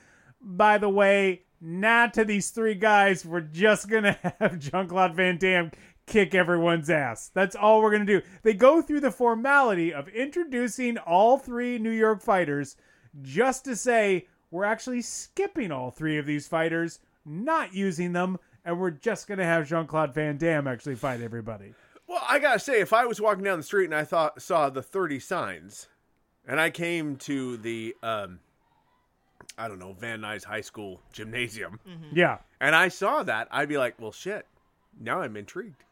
by 0.43 0.78
the 0.78 0.88
way, 0.88 1.43
not 1.61 2.14
to 2.14 2.24
these 2.24 2.51
three 2.51 2.74
guys. 2.74 3.24
We're 3.24 3.40
just 3.40 3.88
gonna 3.88 4.18
have 4.40 4.59
Jean 4.59 4.88
Claude 4.88 5.14
Van 5.14 5.38
Damme 5.38 5.70
kick 6.07 6.34
everyone's 6.34 6.90
ass. 6.90 7.30
That's 7.32 7.57
all 7.57 7.80
we're 7.80 7.93
gonna 7.93 8.05
do. 8.05 8.22
They 8.43 8.55
go 8.55 8.82
through 8.82 9.01
the 9.01 9.11
formality 9.11 9.95
of 9.95 10.09
introducing 10.09 10.99
all 10.99 11.38
three 11.38 11.78
New 11.78 11.90
York 11.90 12.20
fighters 12.20 12.76
just 13.22 13.64
to 13.66 13.76
say 13.76 14.26
we're 14.51 14.64
actually 14.64 15.03
skipping 15.03 15.70
all 15.70 15.90
three 15.90 16.18
of 16.18 16.26
these 16.26 16.49
fighters, 16.49 16.99
not 17.24 17.74
using 17.74 18.12
them, 18.12 18.38
and 18.64 18.78
we're 18.78 18.90
just 18.90 19.26
gonna 19.28 19.45
have 19.45 19.68
Jean 19.68 19.86
Claude 19.86 20.12
Van 20.12 20.36
Damme 20.36 20.66
actually 20.66 20.97
fight 20.97 21.20
everybody. 21.20 21.74
Well, 22.07 22.22
I 22.28 22.40
gotta 22.40 22.59
say, 22.59 22.80
if 22.80 22.93
I 22.93 23.07
was 23.07 23.20
walking 23.20 23.45
down 23.45 23.59
the 23.59 23.64
street 23.64 23.86
and 23.86 23.95
I 23.95 24.05
thought 24.05 24.43
saw 24.43 24.68
the 24.68 24.82
thirty 24.82 25.20
signs, 25.20 25.88
and 26.47 26.61
I 26.61 26.70
came 26.70 27.16
to 27.16 27.57
the 27.57 27.95
um, 28.03 28.40
I 29.59 29.68
don't 29.68 29.78
know 29.78 29.92
Van 29.92 30.20
Nuys 30.20 30.44
High 30.44 30.61
School 30.61 31.00
gymnasium, 31.12 31.78
mm-hmm. 31.88 32.16
Yeah. 32.16 32.38
and 32.61 32.74
I 32.74 32.88
saw 32.88 33.22
that, 33.22 33.48
I'd 33.50 33.68
be 33.68 33.78
like, 33.78 34.00
well, 34.00 34.12
shit. 34.12 34.46
Now 35.00 35.20
I'm 35.22 35.36
intrigued. 35.36 35.84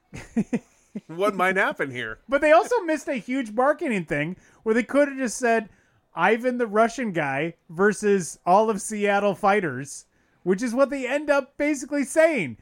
what 1.07 1.35
might 1.35 1.57
happen 1.57 1.91
here? 1.91 2.19
But 2.29 2.41
they 2.41 2.53
also 2.53 2.81
missed 2.81 3.09
a 3.09 3.15
huge 3.15 3.53
marketing 3.53 4.05
thing 4.05 4.37
where 4.63 4.75
they 4.75 4.83
could 4.83 5.09
have 5.09 5.17
just 5.19 5.39
said 5.39 5.69
Ivan 6.15 6.59
the 6.59 6.67
Russian 6.67 7.13
guy 7.13 7.55
versus 7.69 8.39
all 8.45 8.69
of 8.71 8.81
Seattle 8.83 9.35
fighters, 9.35 10.07
which 10.43 10.63
is 10.63 10.75
what 10.75 10.91
they 10.91 11.07
end 11.07 11.31
up 11.31 11.57
basically 11.57 12.05
saying. 12.05 12.57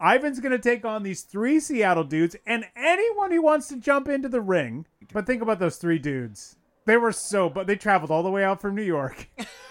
Ivan's 0.00 0.40
going 0.40 0.52
to 0.52 0.58
take 0.58 0.84
on 0.84 1.02
these 1.02 1.22
three 1.22 1.60
Seattle 1.60 2.04
dudes 2.04 2.36
and 2.46 2.64
anyone 2.76 3.30
who 3.30 3.42
wants 3.42 3.68
to 3.68 3.76
jump 3.76 4.08
into 4.08 4.28
the 4.28 4.40
ring. 4.40 4.86
But 5.12 5.26
think 5.26 5.42
about 5.42 5.58
those 5.58 5.76
three 5.76 5.98
dudes. 5.98 6.56
They 6.86 6.96
were 6.96 7.12
so, 7.12 7.48
but 7.48 7.66
they 7.66 7.76
traveled 7.76 8.10
all 8.10 8.22
the 8.22 8.30
way 8.30 8.44
out 8.44 8.60
from 8.60 8.74
New 8.74 8.82
York. 8.82 9.28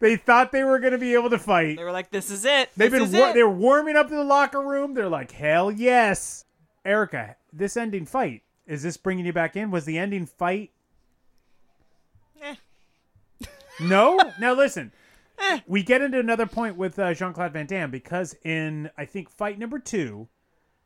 they, 0.00 0.16
thought 0.16 0.52
they 0.52 0.64
were 0.64 0.78
going 0.78 0.92
to 0.92 0.98
be 0.98 1.14
able 1.14 1.30
to 1.30 1.38
fight. 1.38 1.76
They 1.76 1.84
were 1.84 1.92
like, 1.92 2.10
"This 2.10 2.30
is 2.30 2.44
it. 2.44 2.70
They've 2.76 2.90
this 2.90 3.00
been 3.00 3.08
is 3.08 3.14
war- 3.14 3.30
it." 3.30 3.34
they 3.34 3.42
were 3.42 3.50
warming 3.50 3.96
up 3.96 4.10
in 4.10 4.16
the 4.16 4.24
locker 4.24 4.60
room. 4.60 4.94
They're 4.94 5.08
like, 5.08 5.32
hell 5.32 5.70
yes, 5.70 6.44
Erica. 6.84 7.36
This 7.52 7.76
ending 7.76 8.06
fight 8.06 8.42
is 8.66 8.82
this 8.82 8.96
bringing 8.96 9.26
you 9.26 9.32
back 9.32 9.56
in? 9.56 9.70
Was 9.70 9.84
the 9.84 9.98
ending 9.98 10.26
fight? 10.26 10.70
Eh. 12.42 12.54
No. 13.80 14.18
now 14.40 14.54
listen, 14.54 14.92
we 15.66 15.82
get 15.82 16.00
into 16.00 16.18
another 16.18 16.46
point 16.46 16.76
with 16.76 16.98
uh, 16.98 17.12
Jean 17.14 17.32
Claude 17.32 17.52
Van 17.52 17.66
Damme 17.66 17.90
because 17.90 18.34
in 18.42 18.90
I 18.96 19.04
think 19.04 19.30
fight 19.30 19.58
number 19.58 19.78
two, 19.78 20.28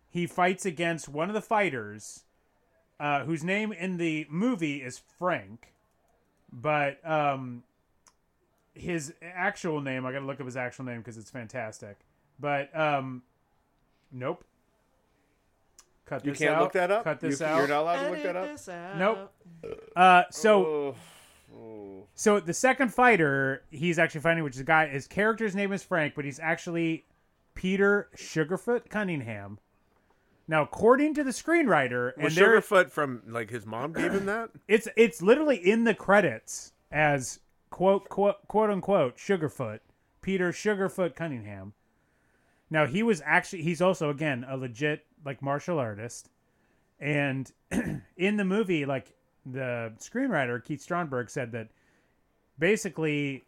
he 0.08 0.26
fights 0.26 0.66
against 0.66 1.08
one 1.08 1.28
of 1.28 1.34
the 1.34 1.40
fighters, 1.40 2.24
uh, 2.98 3.24
whose 3.24 3.44
name 3.44 3.72
in 3.72 3.96
the 3.96 4.26
movie 4.28 4.82
is 4.82 5.00
Frank, 5.18 5.72
but 6.52 6.98
um, 7.08 7.62
his 8.80 9.14
actual 9.22 9.80
name 9.80 10.04
I 10.06 10.12
got 10.12 10.20
to 10.20 10.26
look 10.26 10.40
up 10.40 10.46
his 10.46 10.56
actual 10.56 10.84
name 10.84 10.98
because 10.98 11.16
it's 11.18 11.30
fantastic. 11.30 11.98
But 12.38 12.74
um, 12.78 13.22
nope. 14.10 14.44
Cut 16.06 16.24
You 16.24 16.32
this 16.32 16.40
can't 16.40 16.54
out. 16.56 16.62
look 16.62 16.72
that 16.72 16.90
up. 16.90 17.04
Cut 17.04 17.20
this 17.20 17.40
you, 17.40 17.46
out. 17.46 17.58
You're 17.58 17.68
not 17.68 17.82
allowed 17.82 18.02
to 18.04 18.10
look 18.10 18.22
that 18.22 18.36
up. 18.36 18.46
this 18.48 18.68
out. 18.68 18.98
Nope. 18.98 19.32
Uh, 19.94 20.22
so 20.30 20.96
Oh, 21.52 21.56
oh. 21.56 22.06
so 22.14 22.40
the 22.40 22.54
second 22.54 22.92
fighter 22.92 23.62
he's 23.70 23.98
actually 23.98 24.22
fighting, 24.22 24.42
which 24.42 24.54
is 24.54 24.60
a 24.60 24.64
guy. 24.64 24.88
His 24.88 25.06
character's 25.06 25.54
name 25.54 25.72
is 25.72 25.82
Frank, 25.82 26.14
but 26.16 26.24
he's 26.24 26.40
actually 26.40 27.04
Peter 27.54 28.08
Sugarfoot 28.16 28.88
Cunningham. 28.88 29.58
Now, 30.48 30.62
according 30.62 31.14
to 31.14 31.22
the 31.22 31.30
screenwriter, 31.30 32.12
and 32.14 32.24
Was 32.24 32.34
there, 32.34 32.60
Sugarfoot 32.60 32.90
from 32.90 33.22
like 33.28 33.50
his 33.50 33.64
mom 33.66 33.92
gave 33.92 34.12
him 34.12 34.26
that? 34.26 34.50
it's 34.66 34.88
it's 34.96 35.22
literally 35.22 35.56
in 35.56 35.84
the 35.84 35.94
credits 35.94 36.72
as 36.90 37.38
quote 37.70 38.08
quote 38.08 38.46
quote 38.48 38.70
unquote 38.70 39.16
Sugarfoot 39.16 39.80
Peter 40.22 40.52
Sugarfoot 40.52 41.14
Cunningham. 41.14 41.72
Now 42.68 42.86
he 42.86 43.02
was 43.02 43.22
actually 43.24 43.62
he's 43.62 43.80
also 43.80 44.10
again 44.10 44.44
a 44.48 44.56
legit 44.56 45.06
like 45.24 45.42
martial 45.42 45.78
artist, 45.78 46.30
and 46.98 47.50
in 48.16 48.36
the 48.36 48.44
movie 48.44 48.84
like 48.84 49.14
the 49.46 49.92
screenwriter 49.98 50.62
Keith 50.62 50.82
Stromberg 50.82 51.30
said 51.30 51.52
that 51.52 51.68
basically 52.58 53.44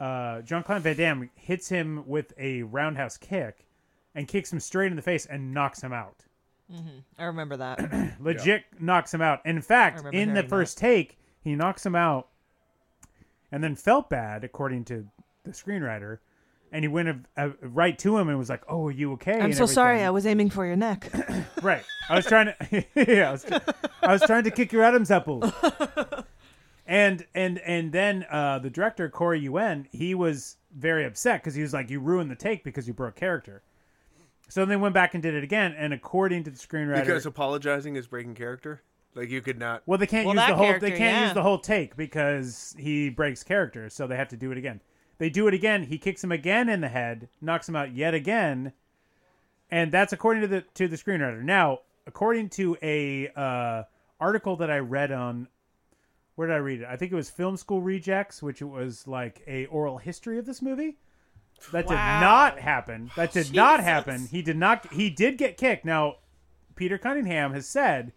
uh, 0.00 0.42
Jean 0.42 0.62
Claude 0.62 0.82
Van 0.82 0.96
Damme 0.96 1.30
hits 1.34 1.68
him 1.68 2.04
with 2.06 2.32
a 2.38 2.62
roundhouse 2.64 3.16
kick 3.16 3.66
and 4.14 4.26
kicks 4.26 4.52
him 4.52 4.60
straight 4.60 4.90
in 4.90 4.96
the 4.96 5.02
face 5.02 5.26
and 5.26 5.52
knocks 5.52 5.80
him 5.82 5.92
out 5.92 6.24
Mm-hmm. 6.72 6.98
I 7.18 7.24
remember 7.24 7.56
that. 7.56 8.16
legit 8.20 8.64
knocks 8.78 9.12
him 9.12 9.22
out. 9.22 9.40
In 9.44 9.60
fact, 9.60 10.02
in 10.12 10.34
the 10.34 10.42
first 10.42 10.78
take, 10.78 11.18
he 11.40 11.54
knocks 11.54 11.84
him 11.84 11.94
out, 11.94 12.28
and 13.50 13.62
then 13.62 13.74
felt 13.74 14.10
bad, 14.10 14.44
according 14.44 14.84
to 14.86 15.06
the 15.44 15.50
screenwriter, 15.50 16.18
and 16.72 16.84
he 16.84 16.88
went 16.88 17.26
uh, 17.36 17.50
right 17.62 17.98
to 17.98 18.18
him 18.18 18.28
and 18.28 18.38
was 18.38 18.50
like, 18.50 18.62
"Oh, 18.68 18.86
are 18.86 18.90
you 18.90 19.12
okay?" 19.14 19.34
I'm 19.34 19.46
and 19.46 19.56
so 19.56 19.66
sorry. 19.66 20.02
I 20.02 20.10
was 20.10 20.26
aiming 20.26 20.50
for 20.50 20.66
your 20.66 20.76
neck. 20.76 21.10
right. 21.62 21.84
I 22.08 22.16
was 22.16 22.26
trying 22.26 22.46
to, 22.46 22.84
yeah, 22.94 23.28
I 23.28 23.32
was, 23.32 23.46
I 24.02 24.12
was 24.12 24.22
trying 24.22 24.44
to 24.44 24.50
kick 24.50 24.72
your 24.72 24.82
Adam's 24.82 25.10
apple. 25.10 25.50
And 26.88 27.26
and 27.34 27.58
and 27.58 27.92
then 27.92 28.24
uh, 28.30 28.60
the 28.60 28.70
director 28.70 29.10
Corey 29.10 29.40
Yuen, 29.40 29.86
he 29.92 30.14
was 30.14 30.56
very 30.74 31.04
upset 31.04 31.42
because 31.42 31.54
he 31.54 31.60
was 31.60 31.74
like, 31.74 31.90
"You 31.90 32.00
ruined 32.00 32.30
the 32.30 32.34
take 32.34 32.64
because 32.64 32.88
you 32.88 32.94
broke 32.94 33.14
character." 33.14 33.62
So 34.48 34.62
then 34.62 34.70
they 34.70 34.76
went 34.76 34.94
back 34.94 35.12
and 35.12 35.22
did 35.22 35.34
it 35.34 35.44
again, 35.44 35.74
and 35.76 35.92
according 35.92 36.44
to 36.44 36.50
the 36.50 36.56
screenwriter, 36.56 37.00
Because 37.00 37.26
apologizing 37.26 37.96
is 37.96 38.06
breaking 38.06 38.34
character. 38.34 38.80
Like 39.18 39.30
you 39.30 39.42
could 39.42 39.58
not. 39.58 39.82
well, 39.86 39.98
they 39.98 40.06
can't 40.06 40.26
Well, 40.26 40.34
use 40.34 40.42
that 40.42 40.50
the 40.50 40.56
whole 40.56 40.66
character, 40.66 40.86
they 40.90 40.96
can't 40.96 41.16
yeah. 41.16 41.24
use 41.24 41.34
the 41.34 41.42
whole 41.42 41.58
take 41.58 41.96
because 41.96 42.74
he 42.78 43.10
breaks 43.10 43.42
character, 43.42 43.90
so 43.90 44.06
they 44.06 44.16
have 44.16 44.28
to 44.28 44.36
do 44.36 44.52
it 44.52 44.58
again. 44.58 44.80
They 45.18 45.28
do 45.28 45.48
it 45.48 45.54
again. 45.54 45.82
He 45.82 45.98
kicks 45.98 46.22
him 46.22 46.30
again 46.30 46.68
in 46.68 46.80
the 46.80 46.88
head, 46.88 47.28
knocks 47.40 47.68
him 47.68 47.74
out 47.74 47.92
yet 47.92 48.14
again, 48.14 48.72
and 49.70 49.90
that's 49.90 50.12
according 50.12 50.42
to 50.42 50.48
the 50.48 50.60
to 50.74 50.86
the 50.86 50.96
screenwriter. 50.96 51.42
Now, 51.42 51.80
according 52.06 52.50
to 52.50 52.76
a 52.82 53.28
uh, 53.34 53.82
article 54.20 54.56
that 54.56 54.70
I 54.70 54.78
read 54.78 55.10
on, 55.10 55.48
where 56.36 56.46
did 56.46 56.54
I 56.54 56.58
read 56.58 56.80
it? 56.82 56.86
I 56.88 56.94
think 56.96 57.10
it 57.10 57.16
was 57.16 57.28
Film 57.28 57.56
School 57.56 57.80
Rejects, 57.82 58.40
which 58.42 58.62
was 58.62 59.08
like 59.08 59.42
a 59.48 59.66
oral 59.66 59.98
history 59.98 60.38
of 60.38 60.46
this 60.46 60.62
movie. 60.62 60.98
That 61.72 61.88
did 61.88 61.94
not 61.94 62.60
happen. 62.60 63.10
That 63.16 63.32
did 63.32 63.52
not 63.52 63.78
Jesus. 63.80 63.84
happen. 63.84 64.26
He 64.30 64.42
did 64.42 64.56
not. 64.56 64.92
He 64.92 65.10
did 65.10 65.36
get 65.38 65.56
kicked. 65.56 65.84
Now, 65.84 66.18
Peter 66.76 66.96
Cunningham 66.96 67.52
has 67.52 67.66
said, 67.66 68.12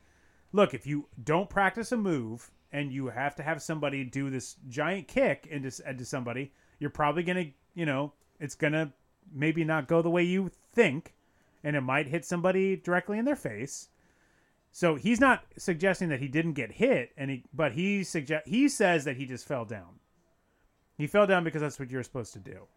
"Look, 0.51 0.73
if 0.73 0.85
you 0.85 1.07
don't 1.23 1.49
practice 1.49 1.91
a 1.91 1.97
move 1.97 2.51
and 2.71 2.91
you 2.91 3.07
have 3.07 3.35
to 3.35 3.43
have 3.43 3.61
somebody 3.61 4.03
do 4.03 4.29
this 4.29 4.55
giant 4.67 5.07
kick 5.07 5.47
into 5.49 5.71
into 5.89 6.05
somebody, 6.05 6.51
you're 6.79 6.89
probably 6.89 7.23
gonna, 7.23 7.47
you 7.73 7.85
know, 7.85 8.13
it's 8.39 8.55
gonna 8.55 8.93
maybe 9.31 9.63
not 9.63 9.87
go 9.87 10.01
the 10.01 10.09
way 10.09 10.23
you 10.23 10.51
think, 10.73 11.13
and 11.63 11.75
it 11.75 11.81
might 11.81 12.07
hit 12.07 12.25
somebody 12.25 12.75
directly 12.75 13.17
in 13.19 13.25
their 13.25 13.35
face." 13.35 13.89
So 14.71 14.95
he's 14.95 15.19
not 15.19 15.43
suggesting 15.57 16.09
that 16.09 16.21
he 16.21 16.29
didn't 16.29 16.53
get 16.53 16.71
hit, 16.71 17.11
and 17.17 17.29
he, 17.29 17.43
but 17.53 17.73
he 17.73 18.03
suggest 18.03 18.47
he 18.47 18.69
says 18.69 19.03
that 19.03 19.17
he 19.17 19.25
just 19.25 19.45
fell 19.45 19.65
down. 19.65 19.99
He 20.97 21.07
fell 21.07 21.27
down 21.27 21.43
because 21.43 21.61
that's 21.61 21.79
what 21.79 21.91
you're 21.91 22.03
supposed 22.03 22.33
to 22.33 22.39
do. 22.39 22.67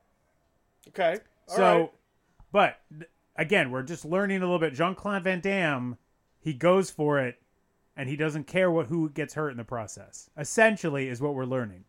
Okay. 0.89 1.19
So, 1.47 1.93
but 2.51 2.81
again, 3.37 3.71
we're 3.71 3.83
just 3.83 4.05
learning 4.05 4.39
a 4.39 4.41
little 4.41 4.59
bit. 4.59 4.75
Jean 4.75 4.95
Claude 4.95 5.25
Van 5.25 5.41
Damme, 5.41 5.99
he 6.41 6.53
goes 6.53 6.91
for 6.91 7.21
it, 7.21 7.41
and 7.97 8.09
he 8.09 8.17
doesn't 8.17 8.47
care 8.47 8.71
what 8.71 8.87
who 8.87 9.09
gets 9.11 9.35
hurt 9.35 9.51
in 9.51 9.57
the 9.57 9.65
process. 9.65 10.29
Essentially, 10.37 11.09
is 11.09 11.21
what 11.21 11.35
we're 11.35 11.45
learning, 11.45 11.85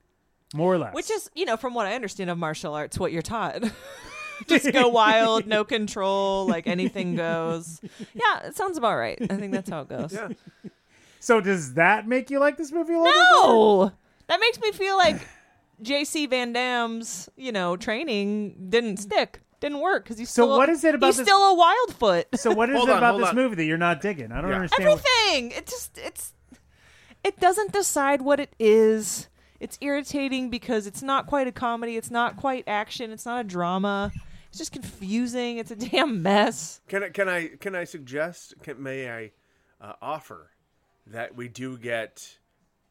more 0.53 0.74
or 0.74 0.78
less. 0.78 0.93
Which 0.93 1.10
is, 1.12 1.30
you 1.34 1.45
know, 1.45 1.58
from 1.58 1.74
what 1.74 1.86
I 1.86 1.95
understand 1.95 2.30
of 2.30 2.38
martial 2.38 2.74
arts, 2.74 2.99
what 2.99 3.12
you're 3.12 3.22
taught. 3.22 3.64
Just 4.47 4.72
go 4.74 4.88
wild, 4.89 5.47
no 5.47 5.64
control, 5.64 6.45
like 6.47 6.68
anything 6.68 7.16
goes. 7.16 7.80
Yeah, 8.14 8.43
it 8.47 8.56
sounds 8.56 8.78
about 8.78 8.97
right. 8.97 9.18
I 9.22 9.38
think 9.38 9.53
that's 9.53 9.70
how 9.70 9.82
it 9.82 9.89
goes. 9.89 10.12
Yeah. 10.14 10.30
so. 11.20 11.39
Does 11.39 11.76
that 11.76 12.08
make 12.08 12.30
you 12.30 12.39
like 12.39 12.58
this 12.58 12.72
movie 12.72 12.93
a 12.93 12.99
little 12.99 13.14
bit? 13.14 13.22
No, 13.43 13.91
that 14.28 14.39
makes 14.41 14.60
me 14.60 14.74
feel 14.74 14.97
like 14.97 15.26
J.C. 15.82 16.26
Van 16.28 16.53
Damme's, 16.53 17.30
you 17.36 17.51
know, 17.51 17.78
training 17.78 18.68
didn't 18.70 18.97
stick, 18.97 19.41
didn't 19.66 19.82
work 19.82 20.03
because 20.03 20.18
he's 20.18 20.30
So 20.30 20.43
still. 20.45 20.55
a- 20.55 20.57
what 20.57 20.70
is 20.70 20.84
it 20.84 20.95
about 20.95 21.07
He's 21.07 21.18
this- 21.18 21.26
still 21.28 21.38
a 21.38 21.55
Wildfoot. 21.91 22.38
So 22.38 22.51
what 22.51 22.70
is 22.70 22.78
Hold 22.78 22.89
it 22.89 22.91
on, 22.93 22.97
about 22.99 23.09
hold 23.11 23.22
this 23.24 23.30
on. 23.30 23.36
movie 23.36 23.55
that 23.55 23.66
you're 23.66 23.78
not 23.78 24.01
digging? 24.01 24.32
I 24.32 24.41
don't 24.41 24.49
Yeah. 24.49 24.55
understand. 24.57 24.89
what- 24.89 25.03
Everything. 25.30 25.51
It 25.51 25.66
just 25.68 25.97
it's 25.97 26.34
it 27.24 27.39
doesn't 27.39 27.72
decide 27.72 28.22
what 28.22 28.39
it 28.39 28.53
is. 28.59 29.28
It's 29.59 29.78
irritating 29.82 30.49
because 30.49 30.86
it's 30.86 31.01
not 31.01 31.26
quite 31.28 31.47
a 31.47 31.51
comedy. 31.51 31.97
It's 31.97 32.11
not 32.11 32.38
quite 32.38 32.63
action. 32.68 33.11
It's 33.11 33.26
not 33.26 33.41
a 33.41 33.43
drama. 33.47 34.11
It's 34.49 34.57
just 34.59 34.72
confusing. 34.72 35.57
It's 35.57 35.72
a 35.72 35.76
damn 35.76 36.22
mess. 36.22 36.82
Can 36.88 37.03
I 37.03 37.09
can 37.09 37.28
I 37.28 37.47
can 37.59 37.76
I 37.76 37.84
suggest? 37.86 38.53
Can, 38.63 38.82
may 38.82 39.09
I 39.09 39.32
uh, 39.82 39.93
offer 40.01 40.51
that 41.07 41.36
we 41.36 41.47
do 41.47 41.78
get 41.78 42.38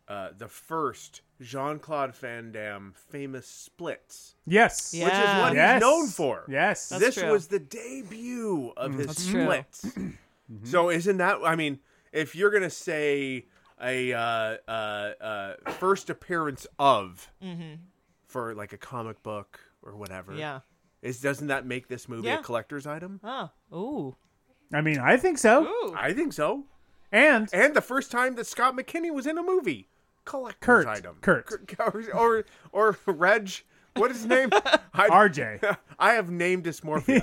uh, 0.08 0.28
the 0.36 0.48
first 0.48 1.22
Jean 1.40 1.78
Claude 1.78 2.14
Van 2.16 2.52
Damme 2.52 2.92
famous 2.94 3.46
splits, 3.46 4.34
yes. 4.46 4.92
Yeah. 4.94 5.04
which 5.06 5.14
is 5.14 5.42
what 5.42 5.54
Yes. 5.54 5.74
he's 5.74 5.80
known 5.80 6.06
for. 6.08 6.44
Yes. 6.48 6.88
That's 6.90 7.02
this 7.02 7.14
true. 7.16 7.30
was 7.32 7.46
the 7.48 7.58
debut 7.58 8.72
of 8.76 8.94
his 8.94 9.06
That's 9.06 9.26
true. 9.26 9.42
splits. 9.44 9.86
So 10.64 10.90
isn't 10.90 11.16
that? 11.16 11.38
I 11.42 11.56
mean, 11.56 11.78
if 12.12 12.36
you're 12.36 12.50
gonna 12.50 12.68
say 12.68 13.46
a 13.82 14.12
uh, 14.12 14.18
uh, 14.68 14.70
uh, 14.70 15.70
first 15.78 16.10
appearance 16.10 16.66
of 16.78 17.30
for 18.26 18.54
like 18.54 18.74
a 18.74 18.76
comic 18.76 19.22
book 19.22 19.58
or 19.82 19.96
whatever, 19.96 20.34
Yeah. 20.34 20.60
is 21.00 21.18
doesn't 21.22 21.46
that 21.46 21.64
make 21.64 21.88
this 21.88 22.08
movie 22.10 22.28
Yeah. 22.28 22.40
a 22.40 22.42
collector's 22.42 22.86
item? 22.86 23.20
Oh. 23.24 23.50
Ooh. 23.72 24.16
I 24.72 24.82
mean, 24.82 24.98
I 24.98 25.16
think 25.16 25.38
so. 25.38 25.64
Ooh. 25.66 25.94
I 25.96 26.12
think 26.12 26.34
so. 26.34 26.64
And 27.10 27.48
And 27.54 27.74
the 27.74 27.80
first 27.80 28.10
time 28.10 28.34
that 28.34 28.46
Scott 28.46 28.76
McKinney 28.76 29.10
was 29.12 29.26
in 29.26 29.38
a 29.38 29.42
movie, 29.42 29.88
collector's 30.24 30.84
Kurt. 30.84 30.86
item. 30.86 31.16
Kurt. 31.20 31.74
Or, 31.78 32.04
or 32.12 32.44
or 32.72 32.98
Reg. 33.06 33.50
What 33.96 34.10
is 34.10 34.18
his 34.18 34.26
name? 34.26 34.50
I, 34.94 35.08
RJ. 35.08 35.76
I 35.98 36.12
have 36.12 36.30
name 36.30 36.62
dysmorphia. 36.62 37.22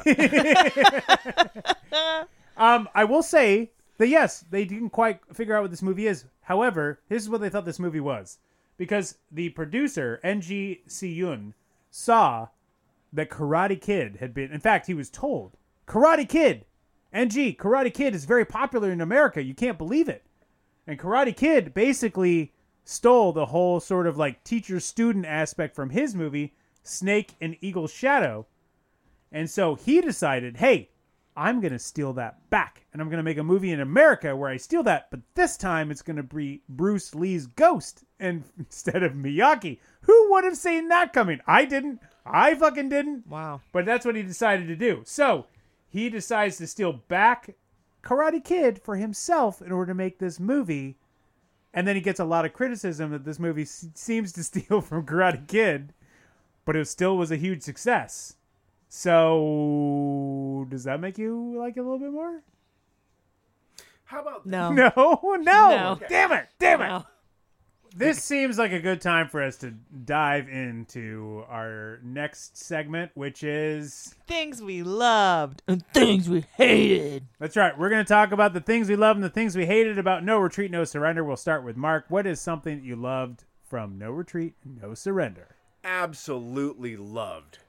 Um, 2.58 2.88
I 2.94 3.06
will 3.06 3.24
say 3.24 3.72
that 3.98 4.10
yes, 4.10 4.46
they 4.52 4.66
didn't 4.66 4.92
quite 4.92 5.20
figure 5.34 5.56
out 5.56 5.64
what 5.64 5.72
this 5.72 5.82
movie 5.82 6.06
is. 6.06 6.26
However, 6.42 7.00
this 7.10 7.24
is 7.24 7.30
what 7.30 7.42
they 7.42 7.50
thought 7.50 7.66
this 7.66 7.80
movie 7.80 8.00
was, 8.00 8.38
because 8.78 9.18
the 9.32 9.50
producer 9.50 10.20
Ng 10.24 10.78
See-yuen 10.86 11.56
saw 11.90 12.50
that 13.14 13.32
Karate 13.32 13.82
Kid 13.82 14.18
had 14.20 14.34
been. 14.36 14.52
In 14.52 14.60
fact, 14.60 14.86
he 14.86 14.94
was 14.94 15.10
told 15.10 15.58
Karate 15.88 16.30
Kid, 16.30 16.66
Ng 17.14 17.30
Karate 17.56 17.94
Kid 17.94 18.14
is 18.14 18.26
very 18.26 18.46
popular 18.46 18.92
in 18.92 19.02
America. 19.02 19.42
You 19.42 19.56
can't 19.56 19.78
believe 19.78 20.08
it. 20.08 20.24
And 20.86 21.00
Karate 21.00 21.36
Kid 21.36 21.74
basically 21.74 22.54
stole 22.84 23.32
the 23.32 23.48
whole 23.48 23.80
sort 23.80 24.08
of 24.08 24.18
like 24.18 24.44
teacher 24.44 24.80
student 24.80 25.26
aspect 25.26 25.76
from 25.76 25.92
his 25.92 26.16
movie 26.16 26.54
Snake 26.84 27.36
and 27.40 27.56
Eagle's 27.62 27.94
Shadow. 27.94 28.48
And 29.32 29.50
so 29.50 29.76
he 29.76 30.02
decided, 30.02 30.58
hey, 30.58 30.90
I'm 31.36 31.62
going 31.62 31.72
to 31.72 31.80
steal 31.80 32.14
that 32.14 32.50
back. 32.50 32.86
And 32.92 33.02
I'm 33.02 33.08
going 33.08 33.18
to 33.18 33.24
make 33.24 33.38
a 33.38 33.44
movie 33.44 33.72
in 33.72 33.80
America 33.80 34.36
where 34.36 34.50
I 34.50 34.58
steal 34.58 34.84
that. 34.84 35.10
But 35.12 35.22
this 35.36 35.56
time 35.58 35.90
it's 35.92 36.02
going 36.02 36.18
to 36.18 36.24
be 36.24 36.62
Bruce 36.68 37.16
Lee's 37.16 37.48
ghost 37.48 38.04
and 38.20 38.44
instead 38.58 39.04
of 39.04 39.14
Miyagi. 39.14 39.80
Who 40.02 40.32
would 40.32 40.44
have 40.44 40.58
seen 40.58 40.90
that 40.90 41.14
coming? 41.14 41.40
I 41.48 41.66
didn't. 41.66 42.02
I 42.26 42.56
fucking 42.56 42.90
didn't. 42.90 43.28
Wow. 43.28 43.62
But 43.72 43.86
that's 43.86 44.06
what 44.06 44.16
he 44.16 44.24
decided 44.24 44.68
to 44.68 44.76
do. 44.76 45.04
So 45.06 45.48
he 45.88 46.10
decides 46.10 46.58
to 46.58 46.68
steal 46.68 46.94
back 46.94 47.56
Karate 48.04 48.44
Kid 48.44 48.82
for 48.82 48.96
himself 48.96 49.62
in 49.62 49.72
order 49.72 49.92
to 49.92 49.96
make 49.96 50.20
this 50.20 50.40
movie. 50.40 50.98
And 51.74 51.88
then 51.88 51.96
he 51.96 52.02
gets 52.02 52.20
a 52.20 52.26
lot 52.26 52.46
of 52.46 52.54
criticism 52.54 53.12
that 53.12 53.24
this 53.24 53.40
movie 53.40 53.62
s- 53.62 53.88
seems 53.96 54.32
to 54.34 54.44
steal 54.46 54.82
from 54.82 55.06
Karate 55.06 55.48
Kid, 55.48 55.94
but 56.66 56.76
it 56.76 56.88
still 56.88 57.18
was 57.18 57.32
a 57.32 57.38
huge 57.38 57.62
success. 57.62 58.36
So 58.90 60.68
does 60.70 60.84
that 60.84 61.00
make 61.00 61.18
you 61.18 61.56
like 61.58 61.78
it 61.78 61.80
a 61.80 61.84
little 61.84 61.98
bit 62.00 62.12
more? 62.12 62.42
How 64.04 64.22
about 64.22 64.46
No. 64.46 64.72
No, 64.74 64.92
no, 65.24 65.38
No. 65.40 66.00
damn 66.10 66.32
it, 66.34 66.48
damn 66.60 66.82
it. 66.82 66.88
No. 66.88 67.06
This 67.94 68.24
seems 68.24 68.58
like 68.58 68.72
a 68.72 68.80
good 68.80 69.02
time 69.02 69.28
for 69.28 69.44
us 69.44 69.58
to 69.58 69.72
dive 70.06 70.48
into 70.48 71.44
our 71.50 72.00
next 72.04 72.58
segment, 72.58 73.12
which 73.16 73.44
is 73.44 74.16
Things 74.28 74.62
we 74.62 74.82
loved 74.82 75.62
and 75.68 75.86
things 75.88 76.30
we 76.30 76.46
hated. 76.56 77.28
That's 77.40 77.58
right. 77.58 77.78
We're 77.78 77.90
going 77.90 78.04
to 78.06 78.08
talk 78.10 78.32
about 78.32 78.54
the 78.54 78.62
things 78.62 78.88
we 78.88 78.96
love 78.96 79.18
and 79.18 79.24
the 79.24 79.30
things 79.30 79.58
we 79.58 79.66
hated 79.66 79.98
about 80.00 80.24
No 80.24 80.38
Retreat, 80.40 80.72
No 80.72 80.86
Surrender. 80.86 81.24
We'll 81.24 81.36
start 81.36 81.66
with 81.66 81.76
Mark. 81.76 82.06
What 82.08 82.26
is 82.26 82.40
something 82.40 82.78
that 82.78 82.86
you 82.86 82.96
loved 82.96 83.44
from 83.68 83.98
No 83.98 84.12
Retreat, 84.12 84.54
No 84.64 84.94
Surrender? 84.94 85.56
absolutely 85.84 86.96
loved 86.96 87.60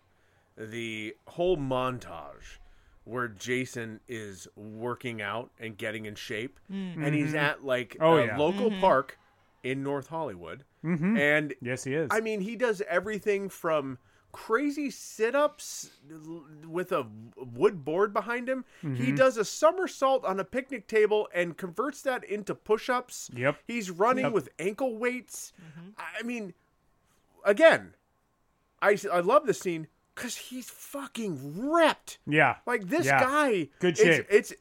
the 0.56 1.14
whole 1.26 1.56
montage 1.56 2.58
where 3.04 3.26
Jason 3.26 4.00
is 4.06 4.46
working 4.54 5.20
out 5.20 5.50
and 5.58 5.76
getting 5.76 6.04
in 6.06 6.14
shape, 6.14 6.60
and 6.68 7.14
he's 7.14 7.28
mm-hmm. 7.28 7.36
at 7.36 7.64
like 7.64 7.96
Oh, 8.00 8.16
a 8.18 8.26
yeah. 8.26 8.36
local 8.36 8.70
mm-hmm. 8.70 8.80
park 8.80 9.18
in 9.62 9.82
North 9.82 10.08
Hollywood, 10.08 10.64
and 10.82 11.54
Yes, 11.60 11.84
he 11.84 11.94
is. 11.94 12.08
I 12.10 12.20
mean 12.20 12.40
he 12.40 12.56
does 12.56 12.82
everything 12.88 13.48
from 13.48 13.98
crazy 14.32 14.90
sit-ups 14.90 15.90
with 16.66 16.90
a 16.90 17.06
wood 17.36 17.84
board 17.84 18.12
behind 18.14 18.48
him. 18.48 18.64
Mm-hmm. 18.82 18.94
He 19.04 19.12
does 19.12 19.36
a 19.36 19.44
somersault 19.44 20.24
on 20.24 20.40
a 20.40 20.44
picnic 20.44 20.86
table 20.88 21.28
and 21.34 21.56
converts 21.56 22.00
that 22.02 22.24
into 22.24 22.54
push-ups. 22.54 23.30
Yep. 23.34 23.58
He's 23.66 23.90
running 23.90 24.24
Yep. 24.24 24.32
with 24.32 24.48
ankle 24.58 24.96
weights. 24.96 25.52
I 25.98 26.22
mean, 26.22 26.54
again, 27.44 27.94
I 28.80 28.96
I 29.12 29.20
love 29.20 29.46
this 29.46 29.60
scene 29.60 29.86
because 30.14 30.36
he's 30.36 30.68
fucking 30.70 31.70
ripped. 31.70 32.18
yeah. 32.26 32.56
Like 32.66 32.88
this 32.88 33.06
Yeah. 33.06 33.20
guy, 33.20 33.68
Good 33.80 33.98
it's, 33.98 34.00
shape. 34.00 34.26
It's 34.30 34.52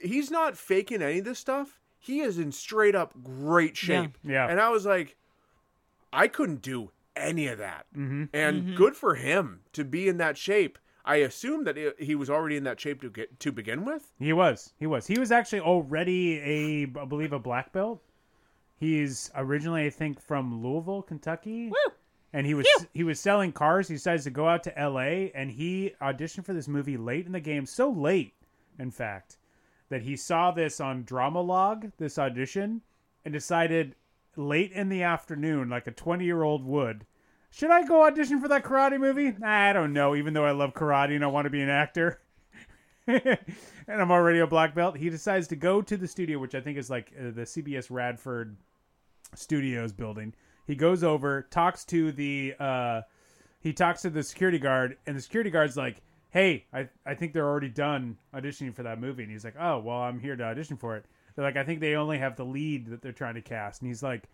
he's 0.00 0.30
not 0.30 0.56
faking 0.56 1.02
any 1.02 1.18
of 1.18 1.24
this 1.24 1.38
stuff. 1.38 1.77
He 1.98 2.20
is 2.20 2.38
in 2.38 2.52
straight 2.52 2.94
up 2.94 3.14
great 3.22 3.76
shape. 3.76 4.16
Yeah. 4.22 4.32
yeah. 4.32 4.48
And 4.48 4.60
I 4.60 4.70
was 4.70 4.86
like, 4.86 5.16
I 6.12 6.28
couldn't 6.28 6.62
do 6.62 6.90
any 7.16 7.48
of 7.48 7.58
that. 7.58 7.86
Mm-hmm. 7.96 8.24
And 8.32 8.76
good 8.76 8.96
for 8.96 9.14
him 9.14 9.60
to 9.72 9.84
be 9.84 10.08
in 10.08 10.18
that 10.18 10.38
shape. 10.38 10.78
I 11.04 11.16
assume 11.16 11.64
that 11.64 11.78
it, 11.78 11.96
he 11.98 12.14
was 12.14 12.28
already 12.28 12.56
in 12.56 12.64
that 12.64 12.78
shape 12.78 13.00
to 13.00 13.10
get 13.10 13.40
to 13.40 13.50
begin 13.50 13.84
with. 13.84 14.12
He 14.18 14.32
was. 14.32 14.74
He 14.78 14.86
was. 14.86 15.06
He 15.06 15.18
was 15.18 15.32
actually 15.32 15.60
already 15.60 16.38
a, 16.38 17.00
I 17.00 17.04
believe, 17.06 17.32
a 17.32 17.38
black 17.38 17.72
belt. 17.72 18.02
He's 18.76 19.30
originally, 19.34 19.86
I 19.86 19.90
think, 19.90 20.20
from 20.20 20.62
Louisville, 20.62 21.02
Kentucky. 21.02 21.68
Woo. 21.68 21.92
and 22.32 22.46
he 22.46 22.54
was 22.54 22.66
he 22.92 23.04
was 23.04 23.18
selling 23.18 23.52
cars. 23.52 23.88
He 23.88 23.94
decides 23.94 24.24
to 24.24 24.30
go 24.30 24.46
out 24.46 24.62
to 24.64 24.78
L.A. 24.78 25.32
and 25.34 25.50
he 25.50 25.94
auditioned 26.00 26.44
for 26.44 26.52
this 26.52 26.68
movie 26.68 26.96
late 26.98 27.26
in 27.26 27.32
the 27.32 27.40
game, 27.40 27.64
so 27.64 27.90
late, 27.90 28.34
in 28.78 28.90
fact, 28.90 29.37
that 29.88 30.02
he 30.02 30.16
saw 30.16 30.50
this 30.50 30.80
on 30.80 31.04
Drama-Logue, 31.04 31.92
this 31.98 32.18
audition, 32.18 32.82
and 33.24 33.32
decided 33.32 33.94
late 34.36 34.72
in 34.72 34.88
the 34.88 35.02
afternoon, 35.02 35.68
like 35.68 35.86
a 35.86 35.92
twenty 35.92 36.24
year 36.24 36.42
old 36.42 36.64
would. 36.64 37.06
Should 37.50 37.70
I 37.70 37.84
go 37.84 38.04
audition 38.04 38.40
for 38.40 38.48
that 38.48 38.64
karate 38.64 39.00
movie? 39.00 39.34
I 39.42 39.72
don't 39.72 39.92
know. 39.92 40.14
Even 40.14 40.34
though 40.34 40.44
I 40.44 40.50
love 40.50 40.74
karate 40.74 41.14
and 41.14 41.24
I 41.24 41.28
want 41.28 41.46
to 41.46 41.50
be 41.50 41.62
an 41.62 41.70
actor, 41.70 42.20
and 43.06 43.38
I'm 43.88 44.10
already 44.10 44.40
a 44.40 44.46
black 44.46 44.74
belt, 44.74 44.96
he 44.96 45.08
decides 45.08 45.48
to 45.48 45.56
go 45.56 45.80
to 45.80 45.96
the 45.96 46.06
studio, 46.06 46.38
which 46.38 46.54
I 46.54 46.60
think 46.60 46.76
is 46.76 46.90
like 46.90 47.12
uh, 47.18 47.30
the 47.30 47.42
CBS 47.42 47.86
Radford 47.90 48.56
Studios 49.34 49.92
building. 49.92 50.34
He 50.66 50.74
goes 50.74 51.02
over, 51.02 51.46
talks 51.50 51.84
to 51.86 52.12
the 52.12 52.54
uh, 52.60 53.02
he 53.60 53.72
talks 53.72 54.02
to 54.02 54.10
the 54.10 54.22
security 54.22 54.58
guard, 54.58 54.98
and 55.06 55.16
the 55.16 55.22
security 55.22 55.50
guard's 55.50 55.76
like, 55.76 56.02
"Hey, 56.30 56.64
I 56.72 56.88
I 57.06 57.14
think 57.14 57.32
they're 57.32 57.48
already 57.48 57.68
done 57.68 58.16
auditioning 58.34 58.74
for 58.74 58.82
that 58.82 59.00
movie." 59.00 59.22
And 59.22 59.32
he's 59.32 59.44
like, 59.44 59.56
"Oh, 59.58 59.78
well, 59.78 59.98
I'm 59.98 60.20
here 60.20 60.36
to 60.36 60.44
audition 60.44 60.76
for 60.76 60.96
it." 60.96 61.04
They're 61.34 61.44
like, 61.44 61.56
"I 61.56 61.64
think 61.64 61.80
they 61.80 61.94
only 61.94 62.18
have 62.18 62.36
the 62.36 62.44
lead 62.44 62.86
that 62.86 63.02
they're 63.02 63.12
trying 63.12 63.34
to 63.34 63.42
cast," 63.42 63.82
and 63.82 63.88
he's 63.88 64.02
like. 64.02 64.24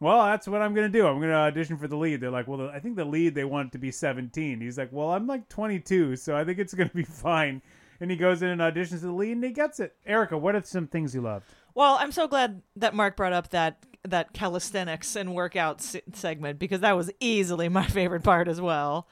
Well, 0.00 0.24
that's 0.26 0.48
what 0.48 0.60
I'm 0.60 0.74
gonna 0.74 0.88
do. 0.88 1.06
I'm 1.06 1.20
gonna 1.20 1.32
audition 1.34 1.76
for 1.76 1.86
the 1.86 1.94
lead. 1.96 2.20
They're 2.20 2.28
like, 2.28 2.48
well, 2.48 2.68
I 2.68 2.80
think 2.80 2.96
the 2.96 3.04
lead 3.04 3.36
they 3.36 3.44
want 3.44 3.70
to 3.70 3.78
be 3.78 3.92
17. 3.92 4.60
He's 4.60 4.76
like, 4.76 4.88
well, 4.90 5.10
I'm 5.12 5.28
like 5.28 5.48
22, 5.48 6.16
so 6.16 6.36
I 6.36 6.42
think 6.42 6.58
it's 6.58 6.74
gonna 6.74 6.90
be 6.92 7.04
fine. 7.24 7.62
And 8.00 8.10
he 8.10 8.16
goes 8.16 8.42
in 8.42 8.48
and 8.48 8.60
auditions 8.60 9.02
the 9.02 9.12
lead, 9.12 9.30
and 9.30 9.44
he 9.44 9.52
gets 9.52 9.78
it. 9.78 9.94
Erica, 10.04 10.36
what 10.36 10.56
are 10.56 10.62
some 10.64 10.88
things 10.88 11.14
you 11.14 11.20
loved? 11.20 11.46
Well, 11.76 11.98
I'm 12.00 12.10
so 12.10 12.26
glad 12.26 12.62
that 12.74 12.94
Mark 12.94 13.14
brought 13.16 13.32
up 13.32 13.50
that 13.50 13.78
that 14.02 14.32
calisthenics 14.32 15.14
and 15.14 15.36
workout 15.36 15.80
se- 15.80 16.02
segment 16.14 16.58
because 16.58 16.80
that 16.80 16.96
was 16.96 17.12
easily 17.20 17.68
my 17.68 17.86
favorite 17.86 18.24
part 18.24 18.48
as 18.48 18.60
well. 18.60 19.06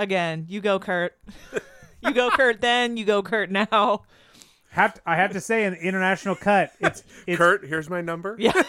Again, 0.00 0.46
you 0.48 0.60
go 0.60 0.80
Kurt. 0.80 1.16
you 2.04 2.12
go 2.12 2.30
Kurt 2.30 2.60
then, 2.60 2.96
you 2.96 3.04
go 3.04 3.22
Kurt 3.22 3.50
now. 3.50 4.02
Have 4.70 4.94
to, 4.94 5.00
I 5.06 5.16
have 5.16 5.32
to 5.32 5.40
say, 5.40 5.64
in 5.64 5.72
the 5.74 5.80
international 5.80 6.34
cut, 6.34 6.72
it's, 6.80 7.04
it's 7.26 7.38
Kurt, 7.38 7.64
here's 7.64 7.88
my 7.88 8.00
number. 8.00 8.36
Yeah. 8.38 8.60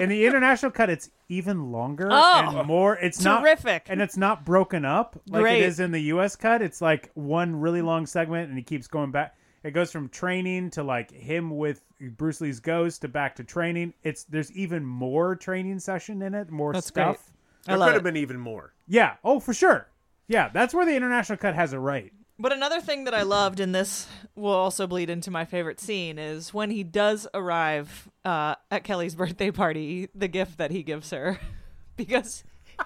in 0.00 0.08
the 0.08 0.26
international 0.26 0.72
cut, 0.72 0.90
it's 0.90 1.10
even 1.28 1.70
longer 1.70 2.08
Oh, 2.10 2.58
and 2.58 2.66
more. 2.66 2.96
It's 2.96 3.22
not 3.22 3.42
terrific. 3.42 3.86
and 3.88 4.00
it's 4.02 4.16
not 4.16 4.44
broken 4.44 4.84
up 4.84 5.20
like 5.28 5.42
Great. 5.42 5.62
it 5.62 5.66
is 5.66 5.78
in 5.78 5.92
the 5.92 6.00
U.S. 6.14 6.34
cut. 6.36 6.62
It's 6.62 6.80
like 6.80 7.10
one 7.14 7.54
really 7.60 7.80
long 7.82 8.06
segment, 8.06 8.48
and 8.48 8.58
he 8.58 8.64
keeps 8.64 8.88
going 8.88 9.10
back. 9.12 9.36
It 9.62 9.72
goes 9.72 9.92
from 9.92 10.08
training 10.08 10.70
to 10.70 10.82
like 10.82 11.10
him 11.12 11.56
with 11.56 11.84
Bruce 12.00 12.40
Lee's 12.40 12.60
ghost 12.60 13.02
to 13.02 13.08
back 13.08 13.36
to 13.36 13.44
training. 13.44 13.92
It's 14.02 14.24
there's 14.24 14.50
even 14.52 14.84
more 14.86 15.36
training 15.36 15.78
session 15.80 16.22
in 16.22 16.34
it, 16.34 16.50
more 16.50 16.72
That's 16.72 16.86
stuff. 16.88 17.16
great. 17.16 17.66
There 17.66 17.74
I 17.74 17.78
love 17.78 17.88
could 17.88 17.94
have 17.96 18.02
been 18.04 18.16
even 18.16 18.40
more. 18.40 18.72
Yeah. 18.88 19.16
Oh, 19.22 19.38
for 19.38 19.52
sure. 19.52 19.86
Yeah, 20.28 20.48
that's 20.48 20.72
where 20.72 20.86
the 20.86 20.96
international 20.96 21.36
cut 21.36 21.54
has 21.54 21.72
it 21.74 21.76
right. 21.76 22.10
But 22.40 22.52
another 22.52 22.80
thing 22.80 23.04
that 23.04 23.12
I 23.14 23.22
loved, 23.22 23.60
and 23.60 23.74
this 23.74 24.06
will 24.34 24.54
also 24.54 24.86
bleed 24.86 25.10
into 25.10 25.30
my 25.30 25.44
favorite 25.44 25.78
scene, 25.78 26.18
is 26.18 26.54
when 26.54 26.70
he 26.70 26.82
does 26.82 27.28
arrive 27.34 28.08
uh, 28.24 28.54
at 28.70 28.82
Kelly's 28.82 29.14
birthday 29.14 29.50
party, 29.50 30.08
the 30.14 30.26
gift 30.26 30.56
that 30.56 30.70
he 30.70 30.82
gives 30.82 31.10
her, 31.10 31.38
because 31.96 32.42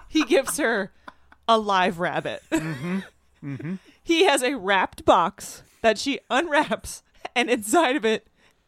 he 0.09 0.25
gives 0.25 0.57
her 0.57 0.91
a 1.47 1.57
live 1.57 1.99
rabbit. 1.99 2.43
He 4.03 4.25
has 4.25 4.43
a 4.43 4.55
wrapped 4.57 5.05
box 5.05 5.63
that 5.81 5.97
she 5.97 6.19
unwraps, 6.29 7.01
and 7.35 7.49
inside 7.49 7.95
of 7.95 8.03
it 8.03 8.27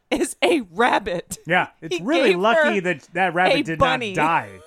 is 0.10 0.36
a 0.42 0.62
rabbit. 0.72 1.38
Yeah, 1.46 1.68
it's 1.82 1.98
He 1.98 2.04
really 2.04 2.36
lucky 2.36 2.80
that 2.80 3.02
that 3.14 3.34
rabbit 3.34 3.66
did 3.66 3.80
bunny. 3.80 4.14
not 4.14 4.24
die. 4.24 4.60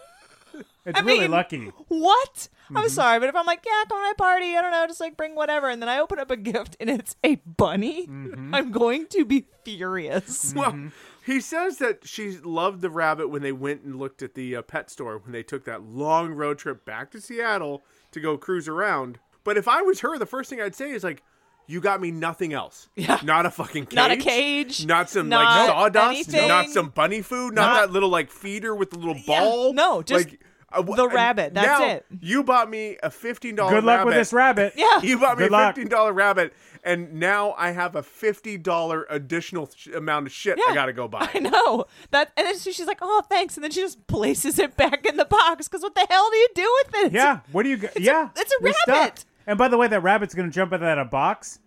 It's 0.87 0.99
I 0.99 1.03
really 1.03 1.21
mean, 1.21 1.31
lucky. 1.31 1.67
What? 1.89 2.49
I'm 2.71 2.77
Mm-hmm. 2.77 2.89
sorry, 2.89 3.19
but 3.19 3.29
if 3.29 3.35
I'm 3.35 3.47
like, 3.47 3.65
yeah, 3.67 3.83
come 3.89 3.99
to 3.99 4.03
my 4.03 4.13
party, 4.17 4.57
I 4.57 4.63
don't 4.63 4.71
know, 4.71 4.87
just 4.87 5.01
like 5.01 5.17
bring 5.17 5.35
whatever, 5.35 5.69
and 5.69 5.83
then 5.83 5.89
I 5.89 5.99
open 5.99 6.19
up 6.21 6.31
a 6.31 6.37
gift 6.37 6.77
and 6.81 6.89
it's 6.89 7.17
a 7.25 7.35
bunny, 7.35 8.07
Mm-hmm. 8.07 8.55
I'm 8.55 8.71
going 8.71 9.07
to 9.09 9.25
be 9.25 9.47
furious. 9.65 10.55
Well, 10.57 10.91
he 11.27 11.41
says 11.41 11.79
that 11.79 12.07
she 12.07 12.39
loved 12.39 12.81
the 12.81 12.91
rabbit 12.91 13.29
when 13.29 13.43
they 13.43 13.53
went 13.53 13.83
and 13.83 13.97
looked 13.99 14.23
at 14.23 14.35
the 14.35 14.57
uh, 14.57 14.63
pet 14.63 14.89
store 14.91 15.19
when 15.19 15.33
they 15.33 15.43
took 15.43 15.65
that 15.65 15.83
long 15.83 16.33
road 16.33 16.59
trip 16.59 16.85
back 16.85 17.11
to 17.11 17.21
Seattle 17.21 17.83
to 18.13 18.21
go 18.21 18.39
cruise 18.39 18.69
around. 18.69 19.19
But 19.45 19.57
if 19.57 19.67
I 19.69 19.83
was 19.83 20.01
her, 20.01 20.17
the 20.19 20.27
first 20.27 20.49
thing 20.49 20.61
I'd 20.61 20.75
say 20.75 20.91
is 20.93 21.03
like, 21.05 21.23
"You 21.67 21.81
got 21.81 22.01
me 22.01 22.11
nothing 22.11 22.53
else. 22.53 22.89
Yeah. 22.97 23.19
Not 23.25 23.47
a 23.47 23.51
fucking 23.51 23.87
cage. 23.87 23.97
Not 23.97 24.11
a 24.13 24.17
cage, 24.17 24.87
Not 24.87 25.11
some 25.11 25.29
not 25.29 25.45
like 25.45 25.69
sawdust. 25.69 26.07
anything. 26.15 26.49
Not 26.49 26.69
some 26.69 26.89
bunny 26.91 27.23
food. 27.23 27.55
Not, 27.55 27.75
Not- 27.75 27.81
that 27.87 27.91
little 27.93 28.11
like 28.11 28.31
feeder 28.31 28.75
with 28.75 28.91
the 28.91 28.99
little 28.99 29.17
Yeah, 29.17 29.41
ball. 29.41 29.73
no, 29.73 30.03
just 30.03 30.29
like, 30.31 30.41
uh, 30.73 30.83
the 30.83 31.09
rabbit, 31.09 31.55
that's 31.55 31.67
now 31.67 31.87
it. 31.89 32.07
You 32.21 32.45
bought 32.45 32.71
me 32.71 32.97
a 33.03 33.11
fifteen 33.11 33.55
dollar. 33.57 33.73
Good 33.73 33.85
luck 33.85 34.05
with 34.05 34.15
this 34.15 34.33
rabbit. 34.33 34.75
Yeah. 34.77 35.01
You 35.03 35.19
bought 35.19 35.39
me 35.39 35.45
Good 35.49 35.53
a 35.53 35.67
fifteen 35.67 35.89
dollar 35.89 36.13
rabbit, 36.13 36.53
and 36.85 37.15
now 37.15 37.55
I 37.59 37.71
have 37.73 37.97
a 37.97 38.03
fifty 38.03 38.57
dollar 38.57 39.07
additional 39.11 39.69
sh- 39.75 39.89
amount 39.89 40.27
of 40.27 40.33
shit 40.33 40.59
I 40.69 40.75
gotta 40.75 40.93
go 40.93 41.09
buy. 41.09 41.29
I 41.35 41.39
know 41.41 41.87
that, 42.13 42.31
and 42.37 42.47
then 42.47 42.59
she- 42.59 42.73
she's 42.73 42.87
like, 42.87 42.99
"Oh, 43.03 43.23
thanks," 43.29 43.57
and 43.57 43.65
then 43.65 43.71
she 43.71 43.81
just 43.81 44.07
places 44.07 44.59
it 44.59 44.77
back 44.77 45.05
in 45.07 45.17
the 45.17 45.25
box 45.25 45.67
because 45.69 45.83
what 45.83 45.95
the 45.95 46.07
hell 46.09 46.31
do 46.31 46.37
you 46.37 46.49
do 46.55 46.79
with 46.85 46.95
it? 47.07 47.13
Yeah. 47.13 47.41
What 47.53 47.65
do 47.65 47.69
you? 47.69 47.77
Go- 47.79 47.89
yeah. 47.97 48.29
it's 48.37 48.53
a 48.53 48.57
you're 48.63 48.73
stuck. 48.73 48.87
rabbit. 48.97 49.25
And 49.47 49.59
by 49.59 49.69
the 49.69 49.77
way, 49.77 49.89
that 49.89 50.03
rabbit's 50.03 50.35
gonna 50.35 50.51
jump 50.51 50.73
out 50.73 50.83
of 50.83 50.97
that 50.97 51.11
box. 51.11 51.59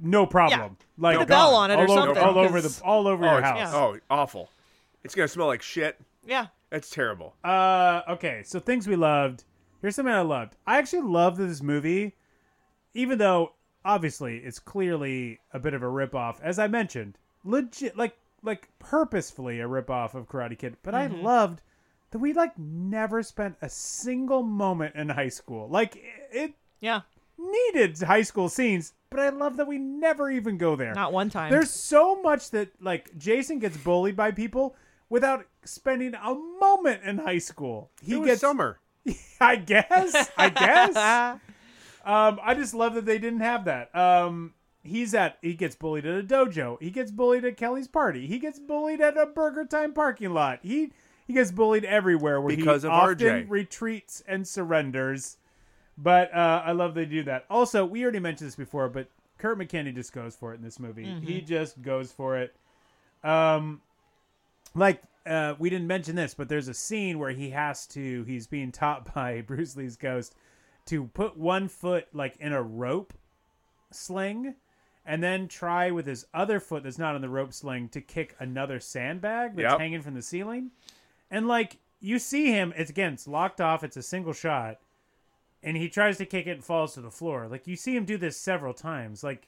No 0.00 0.26
problem. 0.26 0.76
Like 0.98 1.16
Put 1.18 1.24
a 1.24 1.26
bell 1.26 1.54
on 1.54 1.70
it 1.70 1.74
or 1.76 1.86
all 1.86 1.92
over, 1.92 2.06
something, 2.06 2.22
all 2.24 2.38
over 2.38 2.60
'cause- 2.60 2.78
the 2.80 2.84
all 2.84 3.06
over 3.06 3.24
Oh, 3.24 3.30
your 3.30 3.38
it's, 3.38 3.48
house. 3.48 3.72
oh, 3.74 3.98
awful! 4.10 4.50
It's 5.04 5.14
gonna 5.14 5.28
smell 5.28 5.46
like 5.46 5.62
shit. 5.62 5.96
yeah. 6.26 6.46
That's 6.72 6.88
terrible. 6.88 7.34
Uh, 7.44 8.00
okay, 8.08 8.40
so 8.46 8.58
things 8.58 8.88
we 8.88 8.96
loved. 8.96 9.44
Here's 9.82 9.94
something 9.94 10.14
I 10.14 10.22
loved. 10.22 10.56
I 10.66 10.78
actually 10.78 11.02
loved 11.02 11.36
this 11.36 11.60
movie, 11.60 12.14
even 12.94 13.18
though 13.18 13.52
obviously 13.84 14.38
it's 14.38 14.58
clearly 14.58 15.38
a 15.52 15.58
bit 15.58 15.74
of 15.74 15.82
a 15.82 15.86
ripoff, 15.86 16.40
as 16.40 16.58
I 16.58 16.68
mentioned, 16.68 17.18
legit, 17.44 17.94
like 17.98 18.16
like 18.42 18.70
purposefully 18.78 19.60
a 19.60 19.68
ripoff 19.68 20.14
of 20.14 20.30
Karate 20.30 20.58
Kid. 20.58 20.78
But 20.82 20.94
I 20.94 21.08
loved 21.08 21.60
that 22.10 22.20
we 22.20 22.32
like 22.32 22.58
never 22.58 23.22
spent 23.22 23.56
a 23.60 23.68
single 23.68 24.42
moment 24.42 24.94
in 24.94 25.10
high 25.10 25.28
school. 25.28 25.68
Like 25.68 25.96
it, 25.96 26.02
it 26.32 26.54
Yeah. 26.80 27.02
needed 27.36 27.98
high 28.00 28.22
school 28.22 28.48
scenes, 28.48 28.94
but 29.10 29.20
I 29.20 29.28
love 29.28 29.58
that 29.58 29.66
we 29.68 29.76
never 29.76 30.30
even 30.30 30.56
go 30.56 30.74
there. 30.74 30.94
Not 30.94 31.12
one 31.12 31.28
time. 31.28 31.50
There's 31.50 31.70
so 31.70 32.22
much 32.22 32.50
that 32.52 32.70
like 32.80 33.16
Jason 33.18 33.58
gets 33.58 33.76
bullied 33.76 34.16
by 34.16 34.30
people 34.30 34.74
without 35.12 35.44
spending 35.62 36.14
a 36.14 36.34
moment 36.58 37.02
in 37.04 37.18
high 37.18 37.36
school. 37.36 37.90
He 38.02 38.18
gets 38.24 38.40
summer. 38.40 38.78
I 39.40 39.56
guess. 39.56 40.30
I 40.38 40.48
guess. 40.48 40.96
um, 42.06 42.40
I 42.42 42.54
just 42.54 42.72
love 42.72 42.94
that 42.94 43.04
they 43.04 43.18
didn't 43.18 43.40
have 43.40 43.66
that. 43.66 43.94
Um, 43.94 44.54
he's 44.82 45.12
at 45.12 45.36
he 45.42 45.52
gets 45.52 45.76
bullied 45.76 46.06
at 46.06 46.18
a 46.18 46.22
dojo. 46.22 46.80
He 46.80 46.90
gets 46.90 47.10
bullied 47.10 47.44
at 47.44 47.58
Kelly's 47.58 47.88
party. 47.88 48.26
He 48.26 48.38
gets 48.38 48.58
bullied 48.58 49.02
at 49.02 49.18
a 49.18 49.26
Burger 49.26 49.66
Time 49.66 49.92
parking 49.92 50.32
lot. 50.32 50.60
He 50.62 50.92
he 51.26 51.34
gets 51.34 51.50
bullied 51.50 51.84
everywhere 51.84 52.40
where 52.40 52.56
Because 52.56 52.82
he 52.82 52.88
of 52.88 52.94
often 52.94 53.18
RJ. 53.18 53.50
retreats 53.50 54.22
and 54.26 54.48
surrenders. 54.48 55.36
But 55.98 56.32
uh, 56.34 56.62
I 56.64 56.72
love 56.72 56.94
they 56.94 57.04
do 57.04 57.22
that. 57.24 57.44
Also, 57.50 57.84
we 57.84 58.02
already 58.02 58.18
mentioned 58.18 58.48
this 58.48 58.56
before, 58.56 58.88
but 58.88 59.08
Kurt 59.36 59.58
McKinney 59.58 59.94
just 59.94 60.14
goes 60.14 60.34
for 60.34 60.54
it 60.54 60.56
in 60.56 60.62
this 60.62 60.80
movie. 60.80 61.04
He 61.20 61.42
just 61.42 61.82
goes 61.82 62.10
for 62.10 62.38
it. 62.38 62.56
Um, 63.22 63.82
like 64.74 65.02
uh, 65.26 65.54
we 65.58 65.70
didn't 65.70 65.86
mention 65.86 66.16
this, 66.16 66.34
but 66.34 66.48
there's 66.48 66.68
a 66.68 66.74
scene 66.74 67.18
where 67.18 67.30
he 67.30 67.50
has 67.50 67.86
to. 67.88 68.24
He's 68.24 68.46
being 68.46 68.72
taught 68.72 69.14
by 69.14 69.40
Bruce 69.42 69.76
Lee's 69.76 69.96
ghost 69.96 70.34
to 70.86 71.04
put 71.08 71.36
one 71.36 71.68
foot 71.68 72.08
like 72.12 72.36
in 72.38 72.52
a 72.52 72.62
rope 72.62 73.12
sling, 73.90 74.54
and 75.04 75.22
then 75.22 75.48
try 75.48 75.90
with 75.90 76.06
his 76.06 76.26
other 76.34 76.58
foot 76.60 76.82
that's 76.82 76.98
not 76.98 77.14
on 77.14 77.20
the 77.20 77.28
rope 77.28 77.52
sling 77.52 77.88
to 77.90 78.00
kick 78.00 78.34
another 78.38 78.80
sandbag 78.80 79.54
that's 79.56 79.70
Yep. 79.72 79.78
hanging 79.78 80.02
from 80.02 80.14
the 80.14 80.22
ceiling. 80.22 80.70
And 81.30 81.46
like 81.46 81.78
you 82.00 82.18
see 82.18 82.46
him, 82.46 82.72
it's 82.76 82.90
again, 82.90 83.12
it's 83.12 83.28
locked 83.28 83.60
off. 83.60 83.84
It's 83.84 83.96
a 83.96 84.02
single 84.02 84.32
shot, 84.32 84.78
and 85.62 85.76
he 85.76 85.88
tries 85.88 86.18
to 86.18 86.26
kick 86.26 86.46
it 86.46 86.52
and 86.52 86.64
falls 86.64 86.94
to 86.94 87.00
the 87.00 87.10
floor. 87.10 87.46
Like 87.48 87.66
you 87.66 87.76
see 87.76 87.94
him 87.96 88.04
do 88.04 88.16
this 88.16 88.36
several 88.36 88.74
times. 88.74 89.22
Like 89.22 89.46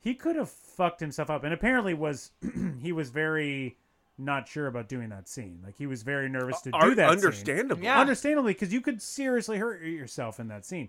he 0.00 0.14
could 0.14 0.36
have 0.36 0.50
fucked 0.50 1.00
himself 1.00 1.30
up, 1.30 1.44
and 1.44 1.54
apparently 1.54 1.94
was 1.94 2.32
he 2.82 2.90
was 2.92 3.10
very 3.10 3.76
not 4.18 4.46
sure 4.48 4.66
about 4.66 4.88
doing 4.88 5.08
that 5.10 5.28
scene. 5.28 5.60
Like 5.64 5.76
he 5.76 5.86
was 5.86 6.02
very 6.02 6.28
nervous 6.28 6.60
to 6.62 6.70
do 6.70 6.76
Ar- 6.76 6.94
that. 6.94 7.08
scene. 7.08 7.18
understandably. 7.18 7.84
Yeah. 7.84 8.00
understandably, 8.00 8.52
because 8.52 8.72
you 8.72 8.80
could 8.80 9.02
seriously 9.02 9.58
hurt 9.58 9.82
yourself 9.82 10.38
in 10.40 10.48
that 10.48 10.64
scene, 10.64 10.88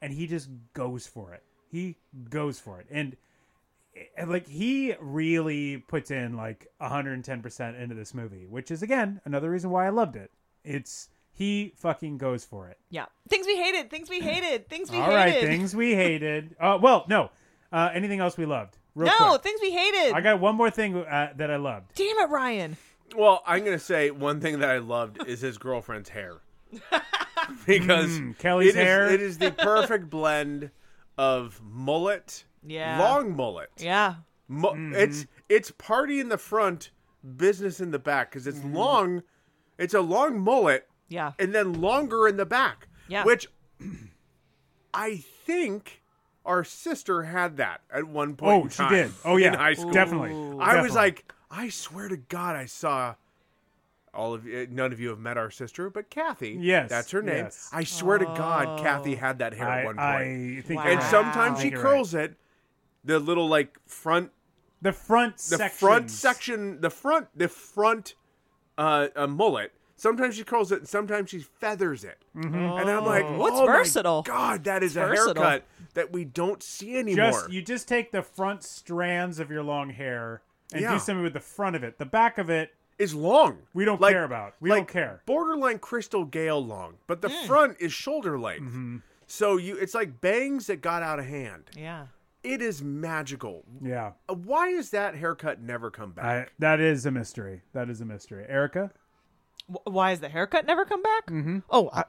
and 0.00 0.12
he 0.12 0.26
just 0.26 0.48
goes 0.74 1.06
for 1.06 1.32
it. 1.34 1.42
He 1.70 1.96
goes 2.30 2.58
for 2.58 2.80
it, 2.80 2.86
and, 2.90 3.16
and 4.16 4.30
like 4.30 4.46
he 4.46 4.94
really 5.00 5.78
puts 5.78 6.10
in 6.10 6.36
like 6.36 6.66
110 6.78 7.42
percent 7.42 7.76
into 7.76 7.94
this 7.94 8.14
movie, 8.14 8.46
which 8.46 8.70
is 8.70 8.82
again 8.82 9.20
another 9.24 9.50
reason 9.50 9.70
why 9.70 9.86
I 9.86 9.90
loved 9.90 10.16
it. 10.16 10.30
It's 10.64 11.08
he 11.34 11.72
fucking 11.76 12.18
goes 12.18 12.44
for 12.44 12.68
it. 12.68 12.76
yeah. 12.90 13.06
Things 13.28 13.46
we 13.46 13.56
hated. 13.56 13.90
Things 13.90 14.10
we 14.10 14.20
hated. 14.20 14.68
Things 14.68 14.90
we 14.90 14.98
All 14.98 15.04
hated. 15.10 15.16
right, 15.16 15.40
things 15.48 15.74
we 15.74 15.94
hated. 15.94 16.54
Uh, 16.60 16.78
well, 16.80 17.04
no. 17.08 17.30
Uh, 17.72 17.88
anything 17.94 18.20
else 18.20 18.36
we 18.36 18.44
loved? 18.44 18.76
Real 18.94 19.12
no, 19.18 19.28
quick. 19.30 19.42
things 19.42 19.60
we 19.62 19.70
hated. 19.72 20.12
I 20.14 20.20
got 20.20 20.38
one 20.40 20.54
more 20.54 20.70
thing 20.70 20.96
uh, 20.96 21.32
that 21.36 21.50
I 21.50 21.56
loved. 21.56 21.94
Damn 21.94 22.18
it, 22.18 22.28
Ryan. 22.30 22.76
Well, 23.16 23.42
I'm 23.46 23.64
gonna 23.64 23.78
say 23.78 24.10
one 24.10 24.40
thing 24.40 24.58
that 24.60 24.70
I 24.70 24.78
loved 24.78 25.26
is 25.26 25.40
his 25.40 25.58
girlfriend's 25.58 26.08
hair. 26.10 26.38
because 27.66 28.10
Mm, 28.18 28.38
Kelly's 28.38 28.74
it 28.74 28.78
is- 28.80 28.84
hair. 28.84 29.10
it 29.10 29.20
is 29.20 29.38
the 29.38 29.50
perfect 29.50 30.08
blend 30.10 30.70
of 31.18 31.60
mullet, 31.62 32.44
Yeah. 32.66 32.98
long 32.98 33.36
mullet. 33.36 33.70
Yeah. 33.78 34.16
Mu- 34.48 34.68
Mm-hmm. 34.68 34.94
It's 34.94 35.26
it's 35.48 35.70
party 35.72 36.20
in 36.20 36.28
the 36.28 36.38
front, 36.38 36.90
business 37.36 37.80
in 37.80 37.90
the 37.90 37.98
back 37.98 38.30
because 38.30 38.46
it's 38.46 38.58
Mm-hmm. 38.58 38.74
long. 38.76 39.22
It's 39.78 39.94
a 39.94 40.00
long 40.00 40.38
mullet 40.40 40.88
Yeah. 41.08 41.32
and 41.38 41.54
then 41.54 41.74
longer 41.80 42.28
in 42.28 42.36
the 42.36 42.46
back. 42.46 42.88
Yeah. 43.08 43.24
Which 43.24 43.48
I 44.94 45.16
think 45.16 46.01
our 46.44 46.64
sister 46.64 47.22
had 47.24 47.56
that 47.58 47.80
at 47.92 48.06
one 48.08 48.34
point. 48.36 48.52
Oh, 48.52 48.64
in 48.64 48.68
she 48.70 48.76
time 48.76 48.92
did. 48.92 49.10
Oh 49.24 49.36
yeah, 49.36 49.48
in 49.48 49.54
high 49.54 49.74
school. 49.74 49.92
definitely. 49.92 50.58
I 50.60 50.80
was 50.82 50.94
like, 50.94 51.32
I 51.50 51.68
swear 51.68 52.08
to 52.08 52.16
God, 52.16 52.56
I 52.56 52.66
saw. 52.66 53.14
All 54.14 54.34
of 54.34 54.44
you, 54.44 54.66
none 54.70 54.92
of 54.92 55.00
you 55.00 55.08
have 55.08 55.18
met 55.18 55.38
our 55.38 55.50
sister, 55.50 55.88
but 55.88 56.10
Kathy. 56.10 56.58
Yes, 56.60 56.90
that's 56.90 57.10
her 57.12 57.22
name. 57.22 57.44
yes. 57.44 57.70
I 57.72 57.84
swear 57.84 58.18
to 58.18 58.26
God, 58.26 58.78
Kathy 58.78 59.14
had 59.14 59.38
that 59.38 59.54
hair 59.54 59.66
I, 59.66 59.78
at 59.80 59.84
one 59.86 59.94
point. 59.96 59.98
I 60.04 60.60
think 60.66 60.80
Wow. 60.80 60.86
and 60.90 61.02
sometimes 61.04 61.58
I 61.58 61.62
she 61.62 61.62
think 61.70 61.74
you're 61.76 61.82
right. 61.82 61.90
curls 61.94 62.14
it. 62.14 62.34
The 63.04 63.18
little 63.18 63.48
like 63.48 63.78
front 63.86 64.30
the 64.82 64.92
front 64.92 65.36
the 65.38 65.42
sections. 65.56 65.78
front 65.80 66.10
section, 66.10 66.80
the 66.82 66.90
front, 66.90 67.28
the 67.34 67.48
front 67.48 68.14
uh, 68.76 69.08
uh, 69.16 69.26
mullet. 69.26 69.72
Sometimes 69.96 70.34
she 70.36 70.44
curls 70.44 70.72
it, 70.72 70.80
and 70.80 70.88
sometimes 70.88 71.30
she 71.30 71.38
feathers 71.38 72.04
it. 72.04 72.18
Mm-hmm. 72.36 72.54
And 72.54 72.90
I'm 72.90 73.06
like, 73.06 73.24
Oh, 73.24 73.46
it's 73.46 73.56
oh 73.56 73.66
my 73.66 73.72
versatile. 73.72 74.22
God, 74.22 74.64
that 74.64 74.82
is 74.82 74.94
It's 74.96 75.04
a 75.04 75.06
versatile. 75.08 75.42
haircut 75.42 75.64
that 75.94 76.12
we 76.12 76.24
don't 76.24 76.62
see 76.62 76.96
anymore. 76.96 77.30
Just 77.30 77.50
you 77.50 77.62
just 77.62 77.88
take 77.88 78.12
the 78.12 78.22
front 78.22 78.62
strands 78.62 79.38
of 79.38 79.50
your 79.50 79.62
long 79.62 79.90
hair 79.90 80.42
and 80.72 80.80
Yeah. 80.82 80.92
do 80.94 80.98
something 80.98 81.22
with 81.22 81.34
the 81.34 81.40
front 81.40 81.76
of 81.76 81.82
it. 81.84 81.98
The 81.98 82.06
back 82.06 82.38
of 82.38 82.48
it, 82.50 82.74
is 82.98 83.14
long. 83.14 83.58
we 83.74 83.84
don't 83.84 84.00
Like- 84.00 84.12
care 84.12 84.22
about. 84.24 84.54
We 84.60 84.70
like 84.70 84.80
don't 84.80 84.88
care. 84.88 85.22
Borderline 85.26 85.78
Crystal 85.80 86.24
Gayle 86.24 86.64
long, 86.64 86.98
but 87.08 87.20
the 87.20 87.28
Mm. 87.28 87.46
front 87.46 87.76
is 87.80 87.92
shoulder 87.92 88.38
length. 88.38 88.62
Mm-hmm. 88.68 88.96
So 89.26 89.56
you, 89.56 89.76
it's 89.76 89.94
like 89.94 90.20
bangs 90.20 90.66
that 90.68 90.82
got 90.82 91.02
out 91.02 91.18
of 91.18 91.24
hand. 91.24 91.70
Yeah. 91.76 92.06
It 92.44 92.60
is 92.62 92.82
magical. 92.82 93.64
Yeah, 93.80 94.12
Uh, 94.28 94.34
Why 94.34 94.68
is 94.68 94.90
that 94.90 95.14
haircut 95.16 95.60
never 95.60 95.90
come 95.90 96.12
back? 96.12 96.24
I, 96.24 96.50
that 96.58 96.80
is 96.80 97.04
a 97.06 97.10
mystery. 97.10 97.62
That 97.72 97.88
is 97.88 98.00
a 98.00 98.04
mystery. 98.04 98.44
Erica, 98.48 98.92
Wh- 99.68 99.86
Why 99.86 100.10
has 100.10 100.20
the 100.20 100.28
haircut 100.28 100.66
never 100.66 100.84
come 100.84 101.02
back? 101.02 101.26
Mm-hmm. 101.26 101.58
Oh, 101.70 101.88
I, 101.92 102.04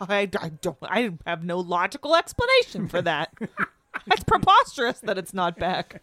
I, 0.00 0.28
I 0.40 0.48
don't. 0.60 0.76
I 0.82 1.12
have 1.26 1.44
no 1.44 1.58
logical 1.58 2.14
explanation 2.16 2.88
for 2.88 3.02
that. 3.02 3.32
it's 4.06 4.24
preposterous 4.24 5.00
that 5.00 5.18
it's 5.18 5.34
not 5.34 5.58
back. 5.58 6.02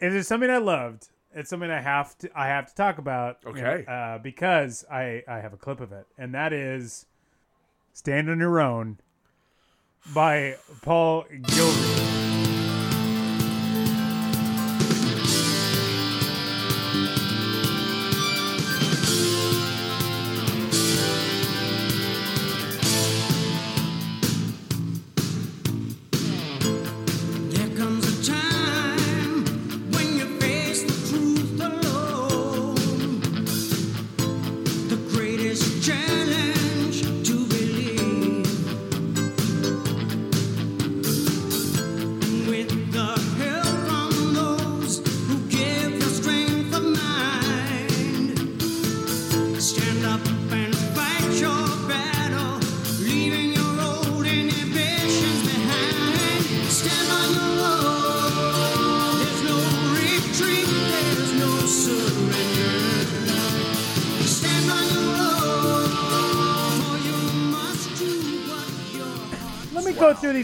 it 0.00 0.12
is 0.14 0.26
something 0.26 0.50
I 0.50 0.58
loved. 0.58 1.08
It's 1.34 1.48
something 1.48 1.70
I 1.70 1.80
have 1.80 2.16
to 2.18 2.30
I 2.38 2.48
have 2.48 2.66
to 2.68 2.74
talk 2.74 2.98
about. 2.98 3.38
Okay. 3.46 3.84
uh, 3.86 4.18
because 4.18 4.84
I 4.90 5.22
I 5.28 5.38
have 5.38 5.52
a 5.52 5.56
clip 5.56 5.80
of 5.80 5.92
it, 5.92 6.06
and 6.18 6.34
that 6.34 6.52
is 6.52 7.06
"Stand 7.92 8.28
on 8.28 8.40
Your 8.40 8.60
Own" 8.60 8.98
by 10.12 10.56
Paul 10.82 11.24
Gilreath. 11.30 12.09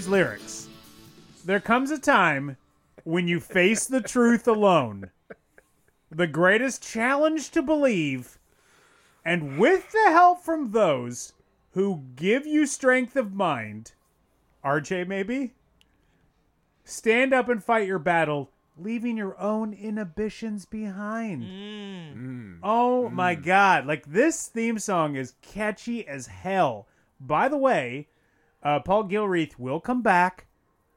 These 0.06 0.12
lyrics. 0.12 0.68
There 1.44 1.60
comes 1.60 1.90
a 1.90 1.98
time 1.98 2.56
when 3.04 3.26
you 3.26 3.40
face 3.40 3.86
the 3.86 4.00
truth 4.00 4.46
alone, 4.46 5.10
the 6.10 6.28
greatest 6.28 6.82
challenge 6.82 7.50
to 7.50 7.62
believe, 7.62 8.38
and 9.24 9.58
with 9.58 9.90
the 9.90 10.10
help 10.10 10.42
from 10.42 10.70
those 10.70 11.32
who 11.72 12.04
give 12.14 12.46
you 12.46 12.66
strength 12.66 13.16
of 13.16 13.34
mind, 13.34 13.92
RJ 14.64 15.08
maybe, 15.08 15.54
stand 16.84 17.34
up 17.34 17.48
and 17.48 17.62
fight 17.62 17.88
your 17.88 17.98
battle, 17.98 18.50
leaving 18.78 19.16
your 19.16 19.38
own 19.40 19.72
inhibitions 19.72 20.66
behind. 20.66 21.42
Mm. 21.42 22.58
Oh 22.62 23.08
mm. 23.10 23.12
my 23.12 23.34
god. 23.34 23.86
Like 23.86 24.06
this 24.06 24.46
theme 24.46 24.78
song 24.78 25.16
is 25.16 25.34
catchy 25.42 26.06
as 26.06 26.28
hell. 26.28 26.86
By 27.18 27.48
the 27.48 27.58
way, 27.58 28.06
uh, 28.66 28.80
Paul 28.80 29.04
Gilreath 29.04 29.60
will 29.60 29.78
come 29.78 30.02
back 30.02 30.46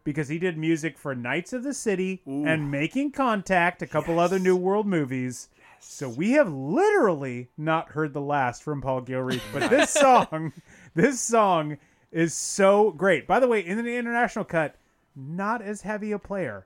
because 0.03 0.27
he 0.27 0.39
did 0.39 0.57
music 0.57 0.97
for 0.97 1.13
Knights 1.13 1.53
of 1.53 1.61
the 1.61 1.73
City 1.73 2.23
and 2.25 2.71
Making 2.71 3.11
Contact, 3.11 3.83
a 3.83 3.87
couple 3.87 4.19
other 4.19 4.39
New 4.39 4.55
World 4.55 4.87
movies. 4.87 5.49
So 5.79 6.09
we 6.09 6.31
have 6.31 6.51
literally 6.51 7.49
not 7.57 7.89
heard 7.89 8.13
the 8.13 8.21
last 8.21 8.63
from 8.63 8.81
Paul 8.81 9.03
Gilreath, 9.03 9.43
but 9.53 9.69
this 9.69 9.91
song, 9.91 10.51
this 10.95 11.21
song 11.21 11.77
is 12.11 12.33
so 12.33 12.89
great. 12.89 13.27
By 13.27 13.39
the 13.39 13.47
way, 13.47 13.59
in 13.59 13.77
the 13.77 13.97
international 13.97 14.45
cut, 14.45 14.75
not 15.15 15.61
as 15.61 15.81
heavy 15.81 16.11
a 16.11 16.17
player. 16.17 16.65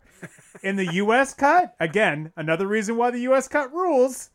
In 0.62 0.78
the 0.78 0.94
US 0.94 1.34
cut, 1.34 1.76
again, 1.82 2.32
another 2.38 2.66
reason 2.66 2.96
why 2.96 3.12
the 3.12 3.28
US 3.32 3.50
cut 3.50 3.74
rules. 3.74 4.30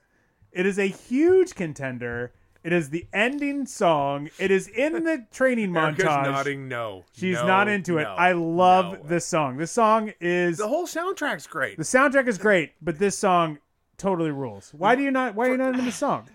It 0.52 0.66
is 0.66 0.78
a 0.78 0.86
huge 0.86 1.54
contender. 1.54 2.34
It 2.68 2.74
is 2.74 2.90
the 2.90 3.06
ending 3.14 3.64
song. 3.64 4.28
It 4.38 4.50
is 4.50 4.68
in 4.68 4.92
the 5.04 5.24
training 5.32 5.74
Erica's 5.74 6.04
montage. 6.04 6.24
nodding 6.24 6.68
no. 6.68 7.04
She's 7.14 7.36
No, 7.36 7.46
not 7.46 7.66
into 7.68 7.96
it. 7.96 8.02
no, 8.02 8.10
I 8.12 8.32
love 8.32 8.92
no. 8.92 9.08
this 9.08 9.24
song. 9.24 9.56
This 9.56 9.70
song 9.72 10.12
is 10.20 10.58
The 10.58 10.68
whole 10.68 10.86
soundtrack's 10.86 11.46
great. 11.46 11.78
the 11.78 11.82
soundtrack 11.82 12.28
is 12.28 12.36
great, 12.36 12.72
but 12.82 12.98
this 12.98 13.16
song 13.18 13.56
totally 13.96 14.32
rules. 14.32 14.70
Why 14.76 14.96
do 14.96 15.02
you 15.02 15.10
not? 15.10 15.34
Why 15.34 15.46
are 15.48 15.52
you 15.52 15.56
not 15.56 15.70
into 15.70 15.86
the 15.86 15.92
song? 16.06 16.28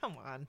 Come 0.00 0.16
on. 0.26 0.48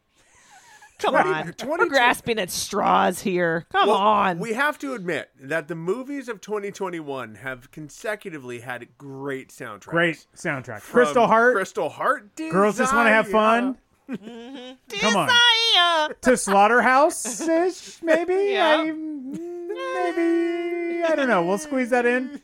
Come 0.97 1.13
on. 1.13 1.53
22 1.53 1.67
We're 1.67 1.85
grasping 1.89 2.39
at 2.39 2.49
straws 2.49 3.21
here. 3.21 3.67
Come 3.71 3.89
Well, 3.89 3.97
on. 3.97 4.39
We 4.39 4.53
have 4.53 4.79
to 4.79 4.95
admit 4.95 5.29
that 5.39 5.67
the 5.67 5.75
movies 5.75 6.27
of 6.27 6.41
2021 6.41 7.35
have 7.35 7.69
consecutively 7.69 8.61
had 8.61 8.87
great 8.97 9.49
soundtracks. 9.49 9.81
Great 9.85 10.25
soundtrack. 10.35 10.79
From 10.81 10.93
Crystal 11.03 11.27
Heart. 11.27 11.53
Crystal 11.55 11.89
Heart. 11.89 12.35
Girls 12.37 12.79
just 12.79 12.91
want 12.95 13.05
to 13.05 13.11
have 13.11 13.25
Desire. 13.25 13.61
fun. 13.61 13.77
Come 14.07 15.15
on. 15.15 15.29
To 16.21 16.37
Slaughterhouse 16.37 17.41
ish, 17.41 17.99
maybe. 18.01 18.51
Yeah. 18.53 18.77
I, 18.77 18.91
maybe. 18.91 21.03
I 21.03 21.13
don't 21.15 21.27
know. 21.27 21.43
We'll 21.45 21.57
squeeze 21.57 21.89
that 21.91 22.05
in. 22.05 22.41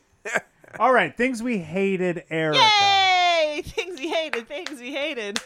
All 0.78 0.92
right. 0.92 1.16
Things 1.16 1.42
we 1.42 1.58
hated, 1.58 2.24
Erica. 2.30 2.58
Yay! 2.58 3.62
Things 3.64 3.98
we 4.00 4.08
hated. 4.08 4.48
Things 4.48 4.80
we 4.80 4.92
hated. 4.92 5.40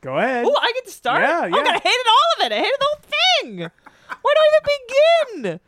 Go 0.00 0.18
ahead. 0.18 0.44
Oh, 0.46 0.56
I 0.60 0.72
get 0.74 0.84
to 0.86 0.92
start. 0.92 1.22
Yeah, 1.22 1.40
Oh, 1.42 1.46
yeah. 1.46 1.64
God, 1.64 1.66
I 1.66 1.78
hated 1.78 2.06
all 2.08 2.46
of 2.46 2.46
it. 2.46 2.52
I 2.52 2.58
hated 2.58 2.78
the 2.78 2.86
whole 2.86 3.00
thing. 3.42 3.58
Where 3.58 4.34
do 4.34 4.40
I 4.40 4.60
even 4.60 5.42
begin? 5.42 5.60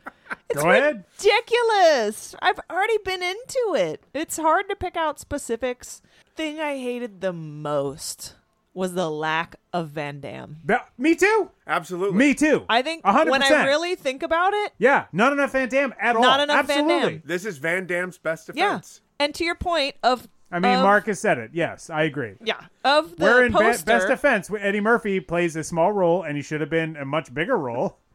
It's 0.49 0.61
Go 0.63 0.69
ahead. 0.69 1.03
ridiculous. 1.19 2.35
I've 2.41 2.59
already 2.71 2.97
been 3.03 3.21
into 3.21 3.75
it. 3.75 4.03
It's 4.13 4.37
hard 4.37 4.69
to 4.69 4.75
pick 4.75 4.95
out 4.95 5.19
specifics. 5.19 6.01
Thing 6.35 6.59
I 6.59 6.77
hated 6.77 7.19
the 7.21 7.33
most 7.33 8.35
was 8.77 8.93
the 8.93 9.09
lack 9.09 9.55
of 9.73 9.89
Van 9.89 10.19
Damme. 10.19 10.57
Ba- 10.63 10.85
Me 10.97 11.15
too. 11.15 11.49
Absolutely. 11.65 12.17
Me 12.17 12.33
too. 12.33 12.63
I 12.69 12.81
think 12.81 13.03
100%. 13.03 13.29
when 13.29 13.43
I 13.43 13.65
really 13.65 13.95
think 13.95 14.23
about 14.23 14.53
it, 14.53 14.73
Yeah. 14.77 15.05
Not 15.11 15.33
enough 15.33 15.51
Van 15.51 15.67
Damme 15.67 15.93
at 15.99 16.15
all. 16.15 16.21
Not 16.21 16.39
enough 16.39 16.67
Van 16.67 16.79
Absolutely. 16.83 17.09
Damme. 17.17 17.21
This 17.25 17.45
is 17.45 17.57
Van 17.57 17.85
Damme's 17.87 18.17
best 18.17 18.49
yeah. 18.53 18.67
defense. 18.67 19.01
And 19.19 19.33
to 19.35 19.43
your 19.43 19.55
point 19.55 19.95
of, 20.03 20.27
I 20.51 20.59
mean, 20.59 20.75
of- 20.75 20.83
Marcus 20.83 21.19
said 21.19 21.37
it. 21.39 21.51
Yes, 21.53 21.89
I 21.89 22.03
agree. 22.03 22.35
yeah, 22.43 22.61
of 22.85 23.15
the 23.17 23.23
We're 23.25 23.45
in 23.45 23.51
be- 23.51 23.57
poster. 23.57 23.85
best 23.85 24.07
defense. 24.07 24.49
Eddie 24.57 24.79
Murphy 24.79 25.19
plays 25.19 25.55
a 25.55 25.63
small 25.63 25.91
role, 25.91 26.21
and 26.23 26.37
he 26.37 26.43
should 26.43 26.61
have 26.61 26.69
been 26.69 26.95
a 26.97 27.05
much 27.05 27.33
bigger 27.33 27.57
role. 27.57 27.97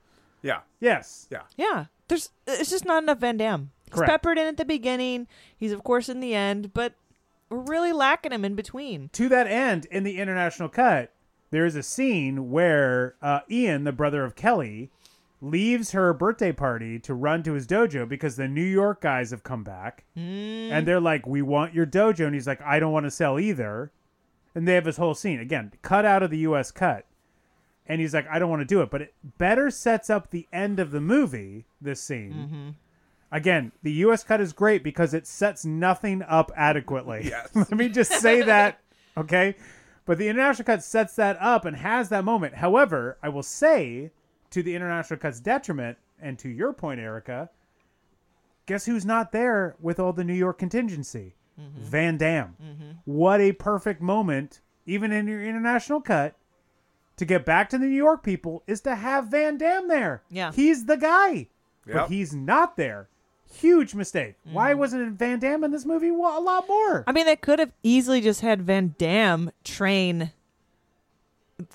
Yeah. 0.44 0.58
Yes. 0.80 1.28
Yeah. 1.30 1.42
Yeah, 1.56 1.84
there's 2.08 2.30
it's 2.48 2.68
just 2.70 2.84
not 2.84 3.04
enough 3.04 3.18
Van 3.18 3.36
Damme. 3.36 3.70
He's 3.84 3.94
Correct. 3.94 4.10
peppered 4.10 4.38
in 4.38 4.46
at 4.48 4.56
the 4.56 4.64
beginning. 4.64 5.28
He's 5.56 5.70
of 5.70 5.84
course 5.84 6.08
in 6.08 6.18
the 6.18 6.34
end, 6.34 6.72
but 6.74 6.94
we're 7.52 7.60
really 7.60 7.92
lacking 7.92 8.32
him 8.32 8.44
in 8.44 8.54
between. 8.54 9.10
To 9.12 9.28
that 9.28 9.46
end, 9.46 9.86
in 9.90 10.02
the 10.04 10.18
international 10.18 10.68
cut, 10.68 11.12
there's 11.50 11.76
a 11.76 11.82
scene 11.82 12.50
where 12.50 13.14
uh, 13.20 13.40
Ian, 13.50 13.84
the 13.84 13.92
brother 13.92 14.24
of 14.24 14.34
Kelly, 14.34 14.90
leaves 15.40 15.90
her 15.90 16.14
birthday 16.14 16.52
party 16.52 16.98
to 17.00 17.12
run 17.12 17.42
to 17.42 17.52
his 17.52 17.66
dojo 17.66 18.08
because 18.08 18.36
the 18.36 18.48
New 18.48 18.62
York 18.64 19.00
guys 19.00 19.30
have 19.32 19.42
come 19.42 19.64
back. 19.64 20.04
And 20.72 20.86
they're 20.86 21.00
like, 21.00 21.26
We 21.26 21.42
want 21.42 21.74
your 21.74 21.84
dojo. 21.86 22.26
And 22.26 22.34
he's 22.34 22.46
like, 22.46 22.62
I 22.62 22.78
don't 22.80 22.92
want 22.92 23.04
to 23.04 23.10
sell 23.10 23.38
either. 23.38 23.92
And 24.54 24.66
they 24.66 24.74
have 24.74 24.84
this 24.84 24.96
whole 24.96 25.14
scene. 25.14 25.40
Again, 25.40 25.72
cut 25.82 26.04
out 26.04 26.22
of 26.22 26.30
the 26.30 26.38
US 26.38 26.70
cut. 26.70 27.06
And 27.86 28.00
he's 28.00 28.14
like, 28.14 28.26
I 28.30 28.38
don't 28.38 28.48
want 28.50 28.60
to 28.60 28.66
do 28.66 28.80
it. 28.80 28.90
But 28.90 29.02
it 29.02 29.14
better 29.38 29.68
sets 29.70 30.08
up 30.08 30.30
the 30.30 30.46
end 30.52 30.78
of 30.78 30.92
the 30.92 31.00
movie, 31.00 31.66
this 31.80 32.00
scene. 32.00 32.76
Again, 33.32 33.72
the 33.82 33.92
US 33.92 34.22
cut 34.22 34.42
is 34.42 34.52
great 34.52 34.84
because 34.84 35.14
it 35.14 35.26
sets 35.26 35.64
nothing 35.64 36.22
up 36.22 36.52
adequately. 36.54 37.22
Yes. 37.24 37.48
Let 37.54 37.72
me 37.72 37.88
just 37.88 38.12
say 38.12 38.42
that, 38.42 38.80
okay? 39.16 39.56
But 40.04 40.18
the 40.18 40.28
international 40.28 40.66
cut 40.66 40.84
sets 40.84 41.16
that 41.16 41.38
up 41.40 41.64
and 41.64 41.76
has 41.76 42.10
that 42.10 42.24
moment. 42.24 42.56
However, 42.56 43.16
I 43.22 43.30
will 43.30 43.42
say 43.42 44.10
to 44.50 44.62
the 44.62 44.74
international 44.76 45.18
cut's 45.18 45.40
detriment, 45.40 45.96
and 46.20 46.38
to 46.40 46.48
your 46.48 46.74
point, 46.74 47.00
Erica, 47.00 47.48
guess 48.66 48.84
who's 48.84 49.06
not 49.06 49.32
there 49.32 49.76
with 49.80 49.98
all 49.98 50.12
the 50.12 50.24
New 50.24 50.34
York 50.34 50.58
contingency? 50.58 51.34
Mm-hmm. 51.58 51.82
Van 51.82 52.16
Damme. 52.18 52.56
Mm-hmm. 52.62 52.90
What 53.06 53.40
a 53.40 53.52
perfect 53.52 54.02
moment, 54.02 54.60
even 54.84 55.10
in 55.10 55.26
your 55.26 55.42
international 55.42 56.02
cut, 56.02 56.36
to 57.16 57.24
get 57.24 57.46
back 57.46 57.70
to 57.70 57.78
the 57.78 57.86
New 57.86 57.96
York 57.96 58.22
people 58.22 58.62
is 58.66 58.82
to 58.82 58.94
have 58.94 59.28
Van 59.28 59.56
Damme 59.56 59.88
there. 59.88 60.22
Yeah. 60.30 60.52
He's 60.52 60.84
the 60.84 60.96
guy. 60.96 61.48
Yep. 61.86 61.96
But 61.96 62.08
he's 62.08 62.34
not 62.34 62.76
there. 62.76 63.08
Huge 63.52 63.94
mistake. 63.94 64.34
Why 64.50 64.74
wasn't 64.74 65.18
Van 65.18 65.38
Damme 65.38 65.64
in 65.64 65.70
this 65.70 65.84
movie 65.84 66.10
well, 66.10 66.38
a 66.38 66.42
lot 66.42 66.66
more? 66.68 67.04
I 67.06 67.12
mean, 67.12 67.26
they 67.26 67.36
could 67.36 67.58
have 67.58 67.72
easily 67.82 68.20
just 68.20 68.40
had 68.40 68.62
Van 68.62 68.94
Damme 68.98 69.50
train 69.64 70.32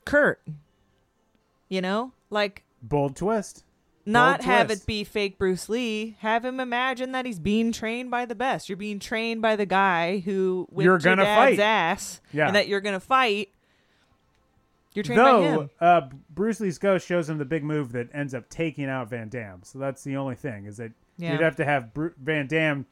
Kurt. 0.05 0.41
You 1.69 1.81
know, 1.81 2.13
like 2.29 2.63
Bold 2.81 3.15
twist. 3.15 3.63
not 4.05 4.39
Bold 4.39 4.45
have 4.45 4.67
twist. 4.67 4.83
it 4.83 4.85
be 4.87 5.03
fake 5.03 5.37
Bruce 5.37 5.67
Lee. 5.69 6.15
Have 6.19 6.45
him 6.45 6.59
imagine 6.59 7.11
that 7.11 7.25
he's 7.25 7.39
being 7.39 7.71
trained 7.71 8.09
by 8.09 8.25
the 8.25 8.35
best. 8.35 8.69
You're 8.69 8.77
being 8.77 8.99
trained 8.99 9.41
by 9.41 9.55
the 9.55 9.65
guy 9.65 10.19
who 10.19 10.67
whipped 10.71 10.85
You're 10.85 10.93
your 10.93 10.99
gonna 10.99 11.23
dad's 11.23 11.57
fight. 11.57 11.59
ass, 11.59 12.21
Yeah. 12.31 12.47
and 12.47 12.55
that 12.55 12.67
you're 12.67 12.81
gonna 12.81 12.99
fight. 13.01 13.49
You're 14.93 15.03
trained 15.03 15.19
by 15.21 15.25
Though 15.31 15.41
him. 15.61 15.69
uh, 15.79 16.01
Bruce 16.29 16.59
Lee's 16.59 16.77
ghost 16.79 17.05
shows 17.05 17.29
him 17.29 17.37
the 17.37 17.45
big 17.45 17.63
move 17.63 17.91
that 17.91 18.07
ends 18.13 18.33
up 18.33 18.49
taking 18.49 18.85
out 18.85 19.09
Van 19.09 19.29
Damme. 19.29 19.61
So 19.63 19.77
that's 19.77 20.03
the 20.03 20.15
only 20.15 20.35
thing 20.35 20.65
is 20.65 20.77
that 20.77 20.91
Yeah. 21.17 21.33
you'd 21.33 21.41
have 21.41 21.55
to 21.57 21.65
have 21.65 21.93
Bru- 21.93 22.13
Van 22.21 22.47
Damme 22.47 22.85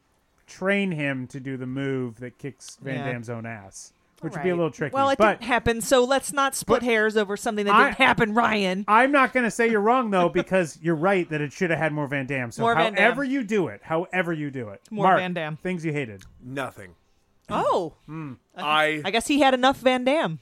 train 0.46 0.92
him 0.92 1.26
to 1.28 1.40
do 1.40 1.56
the 1.56 1.66
move 1.66 2.20
that 2.20 2.38
kicks 2.38 2.76
Van 2.82 2.96
Yeah. 2.96 3.12
Damme's 3.12 3.28
own 3.30 3.46
ass, 3.46 3.92
which 4.20 4.32
would 4.32 4.42
be 4.42 4.48
a 4.48 4.52
Right. 4.52 4.56
little 4.58 4.70
tricky. 4.70 4.94
Well, 4.94 5.08
it 5.10 5.18
but 5.18 5.40
didn't 5.40 5.48
happen, 5.48 5.80
so 5.80 6.04
let's 6.04 6.32
not 6.32 6.54
split 6.54 6.80
but 6.80 6.86
hairs 6.86 7.16
over 7.16 7.36
something 7.36 7.64
that 7.66 7.74
I- 7.74 7.84
didn't 7.86 7.98
happen, 7.98 8.34
Ryan. 8.34 8.84
I'm 8.88 9.10
not 9.12 9.32
going 9.32 9.44
to 9.44 9.50
say 9.50 9.68
you're 9.68 9.80
wrong 9.80 10.10
though, 10.10 10.28
because 10.28 10.78
you're 10.82 10.94
right 10.94 11.28
that 11.30 11.40
it 11.40 11.52
should 11.52 11.70
have 11.70 11.78
had 11.78 11.92
more 11.92 12.06
Van 12.06 12.26
Damme. 12.26 12.50
So 12.52 12.62
More 12.62 12.74
Van 12.74 12.94
Damme. 12.94 13.02
however 13.02 13.24
you 13.24 13.42
do 13.42 13.68
it, 13.68 13.80
however 13.84 14.32
you 14.32 14.50
do 14.50 14.68
it, 14.70 14.80
More 14.90 15.06
Mark, 15.06 15.18
Van 15.18 15.32
Damme. 15.34 15.56
things 15.56 15.84
you 15.84 15.92
hated. 15.92 16.22
Nothing. 16.42 16.94
Oh, 17.48 17.94
hmm. 18.06 18.32
I 18.56 19.02
I 19.04 19.10
guess 19.12 19.28
he 19.28 19.38
had 19.40 19.54
enough 19.54 19.76
Van 19.78 20.02
Damme. 20.04 20.40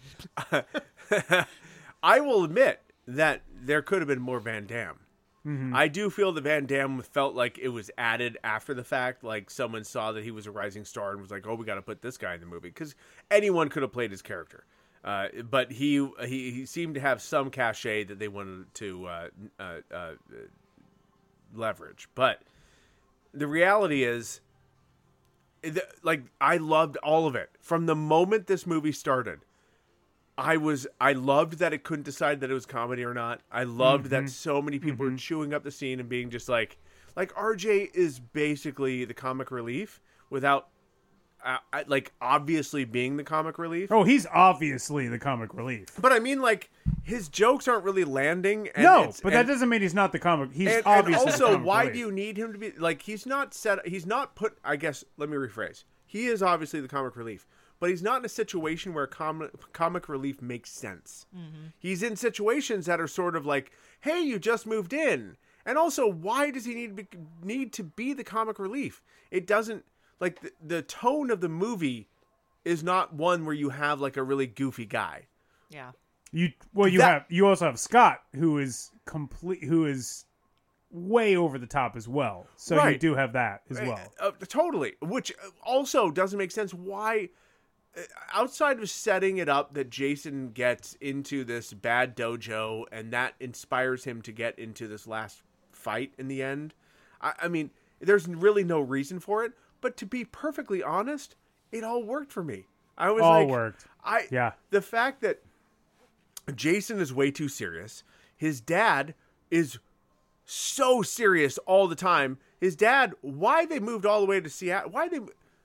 I 2.02 2.20
will 2.20 2.44
admit 2.44 2.80
that 3.06 3.42
there 3.52 3.82
could 3.82 3.98
have 4.00 4.08
been 4.08 4.20
more 4.20 4.40
Van 4.40 4.66
Damme. 4.66 4.98
I 5.46 5.88
do 5.88 6.08
feel 6.08 6.32
that 6.32 6.44
Van 6.44 6.64
Damme 6.64 7.02
felt 7.02 7.34
like 7.34 7.58
it 7.58 7.68
was 7.68 7.90
added 7.98 8.38
after 8.42 8.72
the 8.72 8.84
fact. 8.84 9.22
Like 9.22 9.50
someone 9.50 9.84
saw 9.84 10.12
that 10.12 10.24
he 10.24 10.30
was 10.30 10.46
a 10.46 10.50
rising 10.50 10.86
star 10.86 11.12
and 11.12 11.20
was 11.20 11.30
like, 11.30 11.46
"Oh, 11.46 11.54
we 11.54 11.66
got 11.66 11.74
to 11.74 11.82
put 11.82 12.00
this 12.00 12.16
guy 12.16 12.32
in 12.34 12.40
the 12.40 12.46
movie," 12.46 12.70
because 12.70 12.94
anyone 13.30 13.68
could 13.68 13.82
have 13.82 13.92
played 13.92 14.10
his 14.10 14.22
character. 14.22 14.64
Uh, 15.04 15.28
but 15.50 15.70
he, 15.70 16.08
he 16.26 16.50
he 16.50 16.64
seemed 16.64 16.94
to 16.94 17.00
have 17.00 17.20
some 17.20 17.50
cachet 17.50 18.04
that 18.04 18.18
they 18.18 18.28
wanted 18.28 18.72
to 18.74 19.06
uh, 19.06 19.28
uh, 19.60 19.76
uh, 19.92 20.12
leverage. 21.54 22.08
But 22.14 22.40
the 23.34 23.46
reality 23.46 24.02
is, 24.04 24.40
the- 25.62 25.86
like 26.02 26.22
I 26.40 26.56
loved 26.56 26.96
all 26.98 27.26
of 27.26 27.34
it 27.36 27.50
from 27.60 27.84
the 27.86 27.94
moment 27.96 28.46
this 28.46 28.66
movie 28.66 28.92
started. 28.92 29.40
I 30.36 30.56
was 30.56 30.86
I 31.00 31.12
loved 31.12 31.58
that 31.58 31.72
it 31.72 31.84
couldn't 31.84 32.04
decide 32.04 32.40
that 32.40 32.50
it 32.50 32.54
was 32.54 32.66
comedy 32.66 33.04
or 33.04 33.14
not. 33.14 33.40
I 33.52 33.64
loved 33.64 34.06
that 34.06 34.28
so 34.30 34.60
many 34.60 34.78
people 34.78 35.06
were 35.06 35.16
chewing 35.16 35.54
up 35.54 35.62
the 35.62 35.70
scene 35.70 36.00
and 36.00 36.08
being 36.08 36.30
just 36.30 36.48
like 36.48 36.78
like 37.16 37.32
RJ 37.34 37.94
is 37.94 38.18
basically 38.18 39.04
the 39.04 39.14
comic 39.14 39.50
relief 39.50 40.00
without 40.30 40.68
uh, 41.44 41.58
I- 41.72 41.84
like 41.86 42.12
obviously 42.20 42.84
being 42.84 43.16
the 43.16 43.22
comic 43.22 43.58
relief. 43.58 43.92
Oh, 43.92 44.02
he's 44.02 44.26
obviously 44.32 45.08
the 45.08 45.18
comic 45.18 45.54
relief. 45.54 45.88
But 46.00 46.10
I 46.12 46.18
mean 46.18 46.40
like 46.40 46.70
his 47.02 47.28
jokes 47.28 47.68
aren't 47.68 47.84
really 47.84 48.04
landing 48.04 48.70
and 48.74 48.82
no, 48.82 49.12
but 49.22 49.32
that 49.34 49.46
doesn't 49.46 49.68
mean 49.68 49.82
he's 49.82 49.94
not 49.94 50.10
the 50.10 50.18
comic. 50.18 50.52
He's 50.52 50.68
and, 50.68 50.76
and 50.78 50.86
obviously 50.86 51.26
the 51.32 51.44
also 51.44 51.58
why 51.58 51.80
relief. 51.82 51.92
do 51.92 51.98
you 52.00 52.10
need 52.12 52.36
him 52.38 52.52
to 52.52 52.58
be 52.58 52.72
like 52.72 53.02
he's 53.02 53.24
not 53.26 53.54
set 53.54 53.86
he's 53.86 54.06
not 54.06 54.34
put 54.34 54.56
i 54.64 54.74
guess 54.76 55.04
let 55.16 55.28
me 55.28 55.36
rephrase 55.36 55.84
he 56.06 56.26
is 56.26 56.42
obviously 56.42 56.80
the 56.80 56.88
comic 56.88 57.14
relief 57.14 57.46
but 57.80 57.90
he's 57.90 58.02
not 58.02 58.18
in 58.20 58.24
a 58.24 58.28
situation 58.28 58.94
where 58.94 59.06
comic 59.06 59.50
comic 59.72 60.08
relief 60.08 60.40
makes 60.42 60.70
sense 60.70 61.26
he's 61.78 62.02
in 62.02 62.16
situations 62.16 62.86
that 62.86 63.00
are 63.00 63.08
sort 63.08 63.36
of 63.36 63.44
like 63.46 63.72
hey 64.00 64.20
you 64.20 64.38
just 64.38 64.66
moved 64.66 64.92
in 64.92 65.36
and 65.66 65.78
also 65.78 66.06
why 66.06 66.50
does 66.50 66.64
he 66.64 66.74
need 66.74 66.96
to 66.96 67.02
be, 67.04 67.08
need 67.42 67.72
to 67.72 67.82
be 67.82 68.12
the 68.12 68.24
comic 68.24 68.58
relief 68.58 69.02
it 69.30 69.46
doesn't 69.46 69.84
like 70.20 70.40
the, 70.40 70.52
the 70.64 70.82
tone 70.82 71.30
of 71.30 71.40
the 71.40 71.48
movie 71.48 72.08
is 72.64 72.82
not 72.82 73.12
one 73.12 73.44
where 73.44 73.54
you 73.54 73.70
have 73.70 74.00
like 74.00 74.16
a 74.16 74.22
really 74.22 74.46
goofy 74.46 74.86
guy 74.86 75.26
Yeah. 75.70 75.90
You 76.32 76.50
well, 76.72 76.88
you 76.88 76.98
That- 76.98 77.12
have 77.12 77.24
you 77.28 77.46
also 77.46 77.66
have 77.66 77.78
Scott, 77.78 78.22
who 78.34 78.58
is 78.58 78.90
complete, 79.04 79.62
who 79.62 79.86
is 79.86 80.24
way 80.90 81.36
over 81.36 81.58
the 81.58 81.66
top 81.66 81.94
as 81.94 82.08
well. 82.08 82.46
So 82.56 82.84
you 82.88 82.98
do 82.98 83.14
have 83.14 83.32
that 83.34 83.62
as 83.70 83.80
well. 83.80 84.00
Uh, 84.18 84.32
totally. 84.48 84.94
Which 85.00 85.32
uh, 85.32 85.50
also 85.64 86.10
doesn't 86.10 86.38
make 86.38 86.50
sense. 86.50 86.74
Why, 86.74 87.28
outside 88.32 88.80
of 88.80 88.90
setting 88.90 89.38
it 89.38 89.48
up 89.48 89.74
that 89.74 89.90
Jason 89.90 90.50
gets 90.50 90.94
into 91.00 91.44
this 91.44 91.72
bad 91.72 92.16
dojo 92.16 92.84
and 92.90 93.12
that 93.12 93.34
inspires 93.40 94.04
him 94.04 94.22
to 94.22 94.32
get 94.32 94.58
into 94.58 94.88
this 94.88 95.06
last 95.06 95.42
fight 95.72 96.12
in 96.18 96.28
the 96.28 96.42
end, 96.42 96.74
I, 97.20 97.32
I 97.42 97.48
mean, 97.48 97.70
there's 98.00 98.26
really 98.26 98.64
no 98.64 98.80
reason 98.80 99.20
for 99.20 99.44
it. 99.44 99.52
But 99.80 99.96
to 99.98 100.06
be 100.06 100.24
perfectly 100.24 100.82
honest, 100.82 101.36
it 101.70 101.84
all 101.84 102.02
worked 102.02 102.32
for 102.32 102.42
me. 102.42 102.66
I 102.96 103.10
was 103.10 103.22
All 103.22 103.40
like, 103.40 103.48
worked. 103.48 103.86
I 104.04 104.26
Yeah. 104.30 104.52
The 104.70 104.80
fact 104.80 105.20
that 105.22 105.42
Jason 106.54 107.00
is 107.00 107.12
way 107.12 107.30
too 107.30 107.48
serious. 107.48 108.04
His 108.36 108.60
dad 108.60 109.14
is 109.50 109.78
so 110.44 111.02
serious 111.02 111.58
all 111.58 111.88
the 111.88 111.94
time. 111.94 112.38
His 112.60 112.76
dad, 112.76 113.14
why 113.20 113.66
they 113.66 113.80
moved 113.80 114.06
all 114.06 114.20
the 114.20 114.26
way 114.26 114.40
to 114.40 114.48
Seattle? 114.48 114.90
Why 114.90 115.08
they 115.08 115.20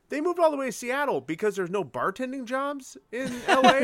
they 0.09 0.21
moved 0.21 0.39
all 0.39 0.51
the 0.51 0.57
way 0.57 0.65
to 0.67 0.71
Seattle 0.71 1.21
because 1.21 1.55
there's 1.55 1.69
no 1.69 1.83
bartending 1.83 2.45
jobs 2.45 2.97
in 3.11 3.31
LA. 3.47 3.81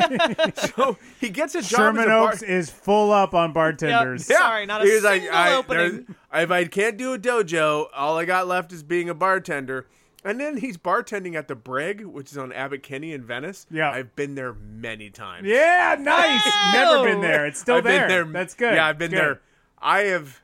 so 0.56 0.98
he 1.20 1.30
gets 1.30 1.56
a 1.56 1.62
job 1.62 1.68
Sherman 1.96 2.02
as 2.02 2.06
a 2.08 2.10
bar- 2.10 2.28
Oaks 2.34 2.42
is 2.42 2.70
full 2.70 3.12
up 3.12 3.34
on 3.34 3.54
bartenders. 3.54 4.28
Yeah. 4.30 4.38
Sorry, 4.38 4.66
not 4.66 4.82
a 4.82 4.86
He 4.86 4.94
was 4.94 5.04
like, 5.04 5.22
single 5.22 5.38
I, 5.38 5.54
opening. 5.56 5.78
there's- 6.32 6.44
If 6.44 6.52
I 6.52 6.66
can't 6.66 6.98
do 6.98 7.14
a 7.14 7.20
dojo, 7.20 7.88
all 7.96 8.18
I 8.18 8.26
got 8.26 8.48
left 8.48 8.74
is 8.74 8.84
being 8.84 9.10
a 9.10 9.14
bartender. 9.14 9.88
And 10.24 10.40
then 10.40 10.58
he's 10.58 10.76
bartending 10.76 11.36
at 11.36 11.48
the 11.48 11.54
Brig, 11.56 12.04
which 12.04 12.32
is 12.32 12.38
on 12.40 12.52
Abbot 12.52 12.82
Kinney 12.82 13.14
in 13.14 13.24
Venice. 13.24 13.68
Yeah. 13.70 13.92
I've 13.92 14.16
been 14.16 14.34
there 14.34 14.54
many 14.56 15.12
times. 15.12 15.48
Yeah, 15.48 15.96
nice. 16.00 16.42
Never 16.74 17.04
been 17.04 17.22
there. 17.22 17.46
It's 17.46 17.60
still 17.60 17.76
I've 17.76 17.84
there. 17.84 18.08
Been 18.08 18.10
there. 18.10 18.26
That's 18.34 18.56
good. 18.56 18.74
Yeah, 18.74 18.88
I've 18.88 18.98
been 18.98 19.12
Good. 19.12 19.20
there. 19.20 19.42
I 19.80 20.00
have. 20.06 20.42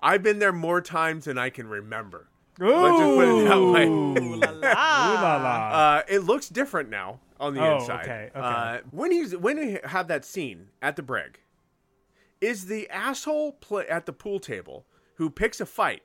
I've 0.00 0.22
been 0.22 0.38
there 0.38 0.52
more 0.52 0.80
times 0.80 1.26
than 1.26 1.36
I 1.36 1.50
can 1.50 1.68
remember. 1.68 2.28
Ooh, 2.60 2.66
Let's 2.66 2.98
just 2.98 3.14
put 3.16 3.28
it 3.28 3.48
that 3.48 3.60
way. 3.72 3.86
Ooh 3.86 4.36
la 4.36 5.36
la. 5.36 5.68
Uh, 5.70 6.02
it 6.08 6.20
looks 6.24 6.48
different 6.48 6.88
now 6.90 7.20
on 7.38 7.54
the 7.54 7.60
Oh, 7.60 7.76
inside. 7.78 8.02
okay, 8.04 8.30
okay. 8.34 8.40
Uh, 8.40 8.78
when 8.90 9.12
he's 9.12 9.36
when 9.36 9.58
we 9.58 9.78
have 9.84 10.08
that 10.08 10.24
scene 10.24 10.68
at 10.82 10.96
the 10.96 11.02
brig, 11.02 11.38
is 12.40 12.66
the 12.66 12.88
asshole 12.90 13.52
play 13.52 13.86
at 13.88 14.06
the 14.06 14.12
pool 14.12 14.40
table 14.40 14.86
who 15.16 15.30
picks 15.30 15.60
a 15.60 15.66
fight? 15.66 16.02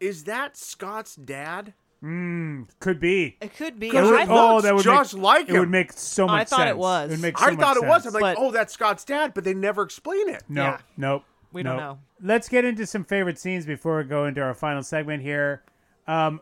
Is 0.00 0.24
that 0.24 0.56
Scott's 0.56 1.16
dad? 1.16 1.74
Could 2.00 3.00
be. 3.00 3.36
It 3.40 3.56
could 3.56 3.80
be. 3.80 3.88
Because 3.90 4.08
I 4.12 4.20
I 4.22 4.26
thought 4.26 4.28
thought, 4.36 4.54
oh, 4.58 4.60
that 4.60 4.74
would 4.76 4.84
just 4.84 5.14
make, 5.14 5.22
like 5.24 5.48
It 5.48 5.58
would 5.58 5.68
make 5.70 5.92
so 5.92 6.26
much. 6.26 6.32
I 6.32 6.38
much 6.38 6.48
thought 6.48 6.60
it 6.60 6.70
sense. 6.70 6.78
was. 6.78 7.10
would 7.10 7.20
make 7.20 7.36
so 7.38 7.44
I 7.44 7.50
much 7.50 7.58
thought 7.60 7.76
it 7.76 7.84
was. 7.84 8.02
sense. 8.04 8.14
I'm 8.14 8.20
like, 8.22 8.36
But- 8.36 8.42
oh, 8.44 8.50
that's 8.52 8.72
Scott's 8.72 9.04
dad, 9.04 9.34
but 9.34 9.42
they 9.42 9.54
never 9.54 9.82
explain 9.82 10.28
it. 10.28 10.44
No, 10.48 10.62
Yeah. 10.62 10.78
nope. 10.96 11.24
We 11.52 11.62
don't 11.62 11.76
nope. 11.76 11.82
know. 11.82 11.98
Let's 12.28 12.48
get 12.48 12.64
into 12.64 12.86
some 12.86 13.04
favorite 13.04 13.38
scenes 13.38 13.64
before 13.66 13.98
we 13.98 14.04
go 14.04 14.26
into 14.26 14.42
our 14.42 14.54
final 14.54 14.82
segment 14.82 15.22
here. 15.22 15.62
Um, 16.06 16.40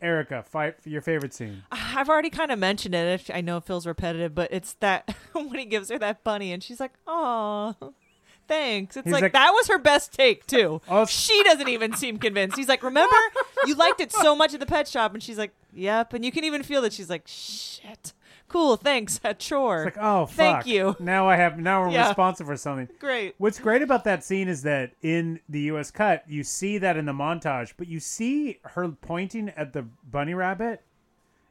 Erica, 0.00 0.42
fight 0.42 0.76
your 0.84 1.00
favorite 1.00 1.32
scene. 1.32 1.62
I've 1.70 2.08
already 2.08 2.30
kind 2.30 2.50
of 2.50 2.58
mentioned 2.58 2.94
it. 2.94 3.30
I 3.32 3.40
know 3.40 3.58
it 3.58 3.64
feels 3.64 3.86
repetitive, 3.86 4.34
but 4.34 4.52
it's 4.52 4.74
that 4.80 5.14
when 5.32 5.54
he 5.54 5.64
gives 5.64 5.90
her 5.90 5.98
that 5.98 6.24
bunny 6.24 6.52
and 6.52 6.62
she's 6.62 6.80
like, 6.80 6.92
"Oh, 7.06 7.94
thanks." 8.48 8.96
It's 8.96 9.06
like, 9.08 9.22
like- 9.22 9.32
that 9.32 9.52
was 9.52 9.68
her 9.68 9.78
best 9.78 10.12
take 10.12 10.46
too. 10.46 10.80
Oh. 10.88 11.06
she 11.06 11.42
doesn't 11.44 11.68
even 11.68 11.94
seem 11.94 12.18
convinced. 12.18 12.56
He's 12.56 12.68
like, 12.68 12.82
"Remember, 12.82 13.14
you 13.64 13.74
liked 13.76 14.00
it 14.00 14.12
so 14.12 14.34
much 14.34 14.52
at 14.54 14.60
the 14.60 14.66
pet 14.66 14.88
shop," 14.88 15.14
and 15.14 15.22
she's 15.22 15.38
like, 15.38 15.52
"Yep." 15.72 16.14
And 16.14 16.24
you 16.24 16.32
can 16.32 16.42
even 16.44 16.62
feel 16.64 16.82
that 16.82 16.92
she's 16.92 17.08
like, 17.08 17.22
"Shit." 17.26 18.12
Cool, 18.52 18.76
thanks. 18.76 19.18
Sure. 19.38 19.84
It's 19.88 19.96
like, 19.96 20.04
oh, 20.04 20.26
Thank 20.26 20.66
you. 20.66 20.94
Now 21.00 21.26
I 21.28 21.36
have 21.36 21.58
now 21.58 21.82
we're 21.82 21.90
Yeah. 21.92 22.08
responsible 22.08 22.50
for 22.50 22.56
something. 22.56 22.88
Great. 22.98 23.34
What's 23.38 23.58
great 23.58 23.80
about 23.82 24.04
that 24.04 24.22
scene 24.24 24.46
is 24.46 24.62
that 24.62 24.92
in 25.02 25.40
the 25.48 25.60
U.S. 25.62 25.90
cut, 25.90 26.22
you 26.28 26.44
see 26.44 26.76
that 26.78 26.96
in 26.96 27.06
the 27.06 27.12
montage, 27.12 27.72
but 27.76 27.88
you 27.88 27.98
see 27.98 28.58
her 28.62 28.88
pointing 28.88 29.48
at 29.56 29.72
the 29.72 29.82
bunny 30.08 30.34
rabbit 30.34 30.82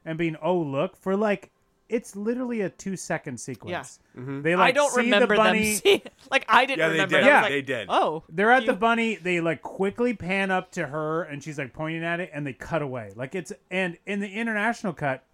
and 0.04 0.16
being, 0.16 0.36
"Oh, 0.40 0.56
look!" 0.58 0.96
for 0.96 1.16
like 1.16 1.50
it's 1.88 2.16
literally 2.16 2.62
a 2.62 2.70
two-second 2.70 3.38
sequence. 3.38 3.98
Mm-hmm. 4.18 4.40
They 4.42 4.56
like 4.56 4.68
I 4.68 4.72
don't 4.72 4.90
see 4.92 5.00
remember 5.02 5.34
the 5.34 5.42
bunny. 5.42 5.64
them 5.72 5.80
seeing. 5.82 6.02
Like 6.30 6.46
I 6.48 6.64
didn't 6.64 6.78
Yeah, 6.78 6.86
they 6.86 6.92
remember. 6.94 7.16
did. 7.16 7.20
them. 7.24 7.28
Yeah. 7.28 7.40
Like, 7.42 7.50
They 7.50 7.62
did. 7.62 7.86
Oh, 7.90 8.22
They're 8.30 8.50
at 8.52 8.64
the 8.64 8.72
bunny. 8.72 9.16
They 9.16 9.40
like 9.42 9.60
quickly 9.60 10.14
pan 10.14 10.50
up 10.50 10.70
to 10.72 10.86
her, 10.86 11.24
and 11.24 11.42
she's 11.42 11.58
like 11.58 11.72
pointing 11.74 12.04
at 12.04 12.20
it, 12.20 12.30
and 12.32 12.46
they 12.46 12.52
cut 12.54 12.80
away. 12.80 13.12
Like 13.16 13.34
it's 13.34 13.52
and 13.70 13.98
in 14.06 14.20
the 14.20 14.28
international 14.32 14.92
cut, 14.94 15.24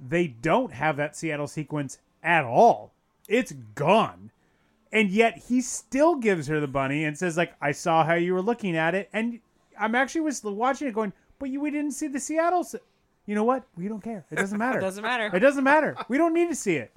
they 0.00 0.26
don't 0.26 0.72
have 0.72 0.96
that 0.96 1.16
Seattle 1.16 1.46
sequence 1.46 1.98
at 2.22 2.44
all. 2.44 2.92
It's 3.28 3.52
gone, 3.74 4.30
and 4.92 5.10
yet 5.10 5.38
he 5.48 5.60
still 5.60 6.16
gives 6.16 6.46
her 6.46 6.60
the 6.60 6.66
bunny 6.68 7.04
and 7.04 7.16
says 7.18 7.36
like, 7.36 7.52
"I 7.60 7.72
saw 7.72 8.04
how 8.04 8.14
you 8.14 8.32
were 8.34 8.42
looking 8.42 8.76
at 8.76 8.94
it," 8.94 9.08
and 9.12 9.40
I'm 9.78 9.94
actually 9.94 10.22
was 10.22 10.42
watching 10.42 10.88
it 10.88 10.94
going, 10.94 11.12
"But 11.38 11.50
you, 11.50 11.60
we 11.60 11.70
didn't 11.70 11.92
see 11.92 12.08
the 12.08 12.20
Seattle." 12.20 12.64
Se-. 12.64 12.78
You 13.26 13.34
know 13.34 13.44
what? 13.44 13.64
We 13.76 13.88
don't 13.88 14.02
care. 14.02 14.24
It 14.30 14.36
doesn't 14.36 14.56
matter. 14.66 14.78
It 14.78 14.82
doesn't 14.82 15.02
matter. 15.02 15.30
It 15.36 15.40
doesn't 15.40 15.64
matter. 15.64 15.96
We 16.08 16.16
don't 16.16 16.32
need 16.32 16.48
to 16.48 16.54
see 16.54 16.76
it. 16.76 16.96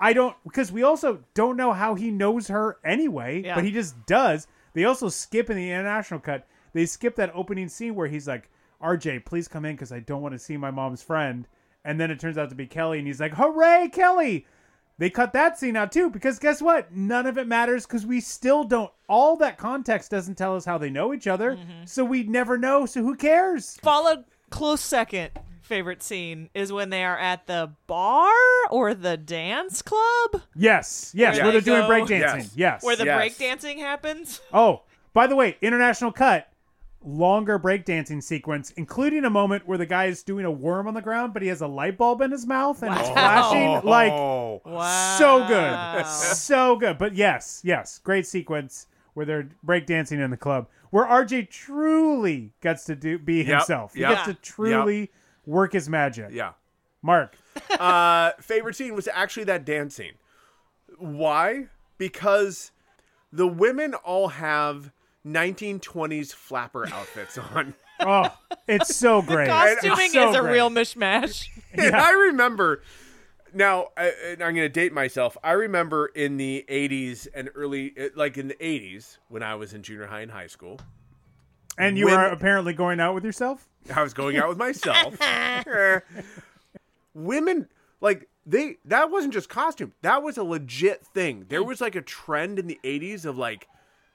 I 0.00 0.12
don't 0.14 0.34
because 0.44 0.72
we 0.72 0.82
also 0.82 1.22
don't 1.34 1.56
know 1.56 1.72
how 1.72 1.94
he 1.94 2.10
knows 2.10 2.48
her 2.48 2.78
anyway, 2.84 3.42
Yeah. 3.44 3.54
but 3.54 3.64
he 3.64 3.70
just 3.70 4.06
does. 4.06 4.46
They 4.74 4.84
also 4.84 5.08
skip 5.10 5.50
in 5.50 5.56
the 5.56 5.70
international 5.70 6.20
cut. 6.20 6.46
They 6.72 6.86
skip 6.86 7.16
that 7.16 7.30
opening 7.34 7.68
scene 7.68 7.94
where 7.94 8.08
he's 8.08 8.26
like, 8.26 8.48
"RJ, 8.82 9.24
please 9.26 9.46
come 9.46 9.64
in 9.66 9.74
because 9.76 9.92
I 9.92 10.00
don't 10.00 10.22
want 10.22 10.32
to 10.34 10.38
see 10.38 10.56
my 10.56 10.70
mom's 10.70 11.02
friend." 11.02 11.46
And 11.84 11.98
then 12.00 12.10
it 12.10 12.20
turns 12.20 12.38
out 12.38 12.48
to 12.50 12.54
be 12.54 12.66
Kelly, 12.66 12.98
and 12.98 13.06
he's 13.06 13.20
like, 13.20 13.34
"Hooray, 13.34 13.88
Kelly!" 13.92 14.46
They 14.98 15.10
cut 15.10 15.32
that 15.32 15.58
scene 15.58 15.74
out 15.74 15.90
too 15.90 16.10
because 16.10 16.38
guess 16.38 16.62
what? 16.62 16.92
None 16.92 17.26
of 17.26 17.36
it 17.38 17.48
matters 17.48 17.86
because 17.86 18.06
we 18.06 18.20
still 18.20 18.62
don't. 18.62 18.92
All 19.08 19.36
that 19.38 19.58
context 19.58 20.10
doesn't 20.10 20.36
tell 20.36 20.54
us 20.54 20.64
how 20.64 20.78
they 20.78 20.90
know 20.90 21.12
each 21.12 21.26
other, 21.26 21.56
Mm-hmm. 21.56 21.86
so 21.86 22.04
we 22.04 22.22
never 22.22 22.56
know. 22.56 22.86
So 22.86 23.02
who 23.02 23.16
cares? 23.16 23.76
Followed 23.82 24.24
close 24.50 24.80
second 24.80 25.30
favorite 25.62 26.02
scene 26.02 26.50
is 26.54 26.72
when 26.72 26.90
they 26.90 27.02
are 27.04 27.18
at 27.18 27.46
the 27.46 27.72
bar 27.86 28.30
or 28.70 28.94
the 28.94 29.16
dance 29.16 29.80
club 29.80 30.42
Yes, 30.54 31.12
yes, 31.16 31.36
Where 31.36 31.44
where, 31.44 31.52
they 31.52 31.60
they're 31.60 31.76
doing 31.86 31.88
go- 31.88 31.88
breakdancing. 32.14 32.36
Yes. 32.38 32.52
Yes, 32.54 32.82
where 32.84 32.96
the 32.96 33.06
Yes. 33.06 33.38
breakdancing 33.38 33.78
happens. 33.78 34.40
Oh, 34.52 34.82
by 35.14 35.26
the 35.26 35.34
way, 35.36 35.56
international 35.62 36.12
cut, 36.12 36.51
longer 37.04 37.58
breakdancing 37.58 38.22
sequence, 38.22 38.70
including 38.72 39.24
a 39.24 39.30
moment 39.30 39.66
where 39.66 39.78
the 39.78 39.86
guy 39.86 40.06
is 40.06 40.22
doing 40.22 40.44
a 40.44 40.50
worm 40.50 40.86
on 40.86 40.94
the 40.94 41.00
ground, 41.02 41.32
but 41.32 41.42
he 41.42 41.48
has 41.48 41.60
a 41.60 41.66
light 41.66 41.98
bulb 41.98 42.20
in 42.20 42.30
his 42.30 42.46
mouth 42.46 42.82
and 42.82 42.94
it's 42.94 43.08
flashing. 43.10 43.88
Like, 43.88 44.12
Oh, 44.12 44.60
Wow. 44.64 45.16
so 45.18 45.46
good. 45.46 46.06
So 46.06 46.76
good. 46.76 46.98
But 46.98 47.14
yes, 47.14 47.60
yes, 47.64 47.98
great 47.98 48.26
sequence 48.26 48.86
where 49.14 49.26
they're 49.26 49.48
breakdancing 49.66 50.22
in 50.24 50.30
the 50.30 50.36
club, 50.36 50.68
where 50.90 51.04
RJ 51.04 51.50
truly 51.50 52.52
gets 52.62 52.84
to 52.84 52.94
do 52.96 53.18
be 53.18 53.42
himself. 53.44 53.94
He 53.94 54.00
yep. 54.00 54.10
gets 54.10 54.26
to 54.28 54.34
truly 54.34 55.10
work 55.44 55.72
his 55.72 55.88
magic. 55.88 56.28
yeah. 56.32 56.52
Mark. 57.02 57.36
Uh, 57.78 58.30
favorite 58.40 58.76
scene 58.76 58.94
was 58.94 59.08
actually 59.12 59.44
that 59.44 59.64
dance 59.64 59.94
scene. 59.96 60.12
Why? 60.98 61.66
Because 61.98 62.70
the 63.32 63.46
women 63.46 63.94
all 63.94 64.28
have 64.28 64.92
1920s 65.26 66.32
flapper 66.32 66.86
outfits 66.92 67.38
on. 67.38 67.74
Oh, 68.04 68.26
it's 68.66 68.96
so 68.96 69.22
great. 69.22 69.46
Costuming 69.46 70.10
so 70.10 70.30
is 70.30 70.34
a 70.36 70.40
great. 70.40 70.54
real 70.54 70.70
mishmash. 70.70 71.46
And 71.72 71.94
I 71.94 72.10
remember 72.10 72.82
now, 73.54 73.90
I, 73.96 74.06
and 74.26 74.42
I'm 74.42 74.56
going 74.56 74.64
to 74.64 74.68
date 74.68 74.92
myself. 74.92 75.36
I 75.44 75.52
remember 75.52 76.06
in 76.06 76.36
the 76.36 76.64
80s 76.68 77.28
and 77.32 77.48
early, 77.54 77.92
uh, 77.96 78.08
like 78.16 78.38
in 78.38 78.48
the 78.48 78.54
80s 78.56 79.18
when 79.28 79.44
I 79.44 79.54
was 79.54 79.72
in 79.72 79.84
junior 79.84 80.06
high 80.06 80.22
and 80.22 80.32
high 80.32 80.48
school, 80.48 80.80
And 81.78 81.96
you 81.96 82.06
When- 82.06 82.14
are 82.14 82.26
apparently 82.32 82.72
going 82.72 82.98
out 82.98 83.14
with 83.14 83.24
yourself? 83.24 83.68
I 83.94 84.02
was 84.02 84.14
going 84.14 84.36
out 84.36 84.48
with 84.48 84.58
myself. 84.58 85.16
Women 87.14 87.68
like 88.00 88.28
they 88.46 88.78
that 88.86 89.10
wasn't 89.12 89.32
just 89.32 89.48
costume. 89.48 89.92
That 90.02 90.24
was 90.24 90.38
a 90.38 90.42
legit 90.42 91.06
thing. 91.06 91.46
There 91.48 91.62
was 91.62 91.80
like 91.80 91.94
a 91.94 92.02
trend 92.02 92.58
in 92.58 92.66
the 92.66 92.80
80s 92.82 93.24
of 93.26 93.38
like 93.38 93.68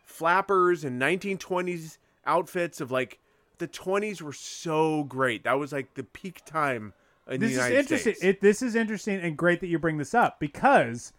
flappers 0.07 0.83
and 0.83 0.99
1920s 0.99 1.97
outfits 2.25 2.81
of 2.81 2.91
like 2.91 3.19
the 3.59 3.67
20s 3.67 4.21
were 4.21 4.33
so 4.33 5.03
great. 5.03 5.43
That 5.43 5.59
was 5.59 5.71
like 5.71 5.93
the 5.93 6.03
peak 6.03 6.43
time 6.45 6.93
in 7.29 7.41
this 7.41 7.51
the 7.51 7.51
is 7.51 7.57
United 7.57 7.79
interesting. 7.79 8.13
States. 8.15 8.25
It, 8.25 8.41
this 8.41 8.61
is 8.61 8.75
interesting 8.75 9.19
and 9.19 9.37
great 9.37 9.59
that 9.59 9.67
you 9.67 9.77
bring 9.77 9.97
this 9.97 10.13
up 10.13 10.39
because 10.39 11.13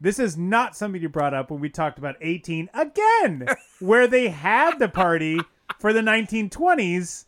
this 0.00 0.18
is 0.18 0.36
not 0.36 0.76
something 0.76 1.00
you 1.00 1.08
brought 1.08 1.34
up 1.34 1.50
when 1.50 1.60
we 1.60 1.68
talked 1.68 1.98
about 1.98 2.16
18 2.20 2.70
again, 2.74 3.46
where 3.78 4.06
they 4.06 4.28
had 4.28 4.78
the 4.78 4.88
party 4.88 5.38
for 5.78 5.92
the 5.92 6.00
1920s. 6.00 7.26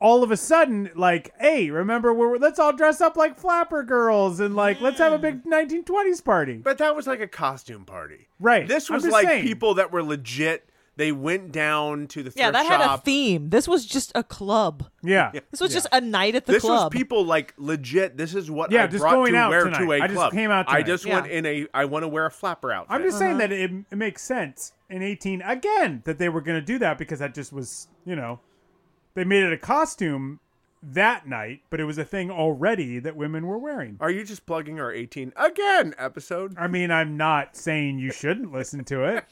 All 0.00 0.22
of 0.22 0.30
a 0.30 0.36
sudden, 0.36 0.90
like, 0.94 1.32
hey, 1.38 1.70
remember 1.70 2.12
we're 2.12 2.36
let's 2.36 2.58
all 2.58 2.72
dress 2.74 3.00
up 3.00 3.16
like 3.16 3.38
flapper 3.38 3.82
girls 3.82 4.40
and 4.40 4.54
like 4.54 4.80
let's 4.80 4.98
have 4.98 5.12
a 5.12 5.18
big 5.18 5.44
1920s 5.44 6.22
party. 6.24 6.54
But 6.58 6.78
that 6.78 6.94
was 6.94 7.06
like 7.06 7.20
a 7.20 7.28
costume 7.28 7.84
party. 7.84 8.28
Right. 8.38 8.66
This 8.68 8.90
was 8.90 9.06
like 9.06 9.26
saying. 9.26 9.42
people 9.44 9.74
that 9.74 9.92
were 9.92 10.02
legit. 10.02 10.68
They 10.96 11.10
went 11.10 11.50
down 11.50 12.06
to 12.08 12.22
the 12.22 12.30
thrift 12.30 12.38
Yeah, 12.38 12.52
that 12.52 12.66
had 12.66 12.80
a 12.80 12.98
theme. 12.98 13.50
This 13.50 13.66
was 13.66 13.84
just 13.84 14.12
a 14.14 14.22
club. 14.22 14.84
yeah. 15.02 15.32
This 15.50 15.60
was 15.60 15.72
just 15.72 15.88
a 15.90 16.00
night 16.00 16.36
at 16.36 16.46
the 16.46 16.52
this 16.52 16.62
club. 16.62 16.92
This 16.92 16.96
was 16.96 17.02
people 17.02 17.24
like 17.24 17.52
legit. 17.56 18.16
This 18.16 18.32
is 18.32 18.48
what 18.48 18.70
Yeah, 18.70 18.84
I 18.84 18.86
just 18.86 19.00
brought 19.00 19.14
going 19.14 19.32
to 19.32 19.38
out 19.38 19.50
wear 19.50 19.64
tonight. 19.64 19.78
to 19.84 19.92
a 19.92 20.00
I 20.02 20.06
just 20.06 20.32
came 20.32 20.50
out 20.52 20.66
I 20.68 20.82
just 20.82 21.04
Yeah. 21.04 21.14
went 21.20 21.32
in 21.32 21.46
a. 21.46 21.66
I 21.74 21.86
want 21.86 22.04
to 22.04 22.08
wear 22.08 22.26
a 22.26 22.30
flapper 22.30 22.70
outfit. 22.70 22.94
I'm 22.94 23.02
just 23.02 23.18
saying 23.18 23.32
Uh-huh. 23.32 23.40
that 23.48 23.52
it, 23.52 23.70
it 23.90 23.96
makes 23.96 24.22
sense 24.22 24.72
in 24.88 25.02
18 25.02 25.42
again 25.42 26.02
that 26.04 26.18
they 26.18 26.28
were 26.28 26.40
going 26.40 26.60
to 26.60 26.64
do 26.64 26.78
that 26.78 26.96
because 26.98 27.18
that 27.18 27.34
just 27.34 27.52
was, 27.52 27.88
you 28.04 28.14
know, 28.14 28.38
they 29.14 29.24
made 29.24 29.42
it 29.44 29.52
a 29.52 29.58
costume 29.58 30.40
that 30.82 31.26
night, 31.26 31.62
but 31.70 31.80
it 31.80 31.84
was 31.84 31.98
a 31.98 32.04
thing 32.04 32.30
already 32.30 32.98
that 32.98 33.16
women 33.16 33.46
were 33.46 33.58
wearing. 33.58 33.96
Are 34.00 34.10
you 34.10 34.24
just 34.24 34.44
plugging 34.46 34.78
our 34.78 34.92
18 34.92 35.32
again 35.36 35.94
episode? 35.96 36.54
I 36.58 36.66
mean, 36.66 36.90
I'm 36.90 37.16
not 37.16 37.56
saying 37.56 37.98
you 37.98 38.12
shouldn't 38.12 38.52
listen 38.52 38.84
to 38.84 39.04
it. 39.04 39.24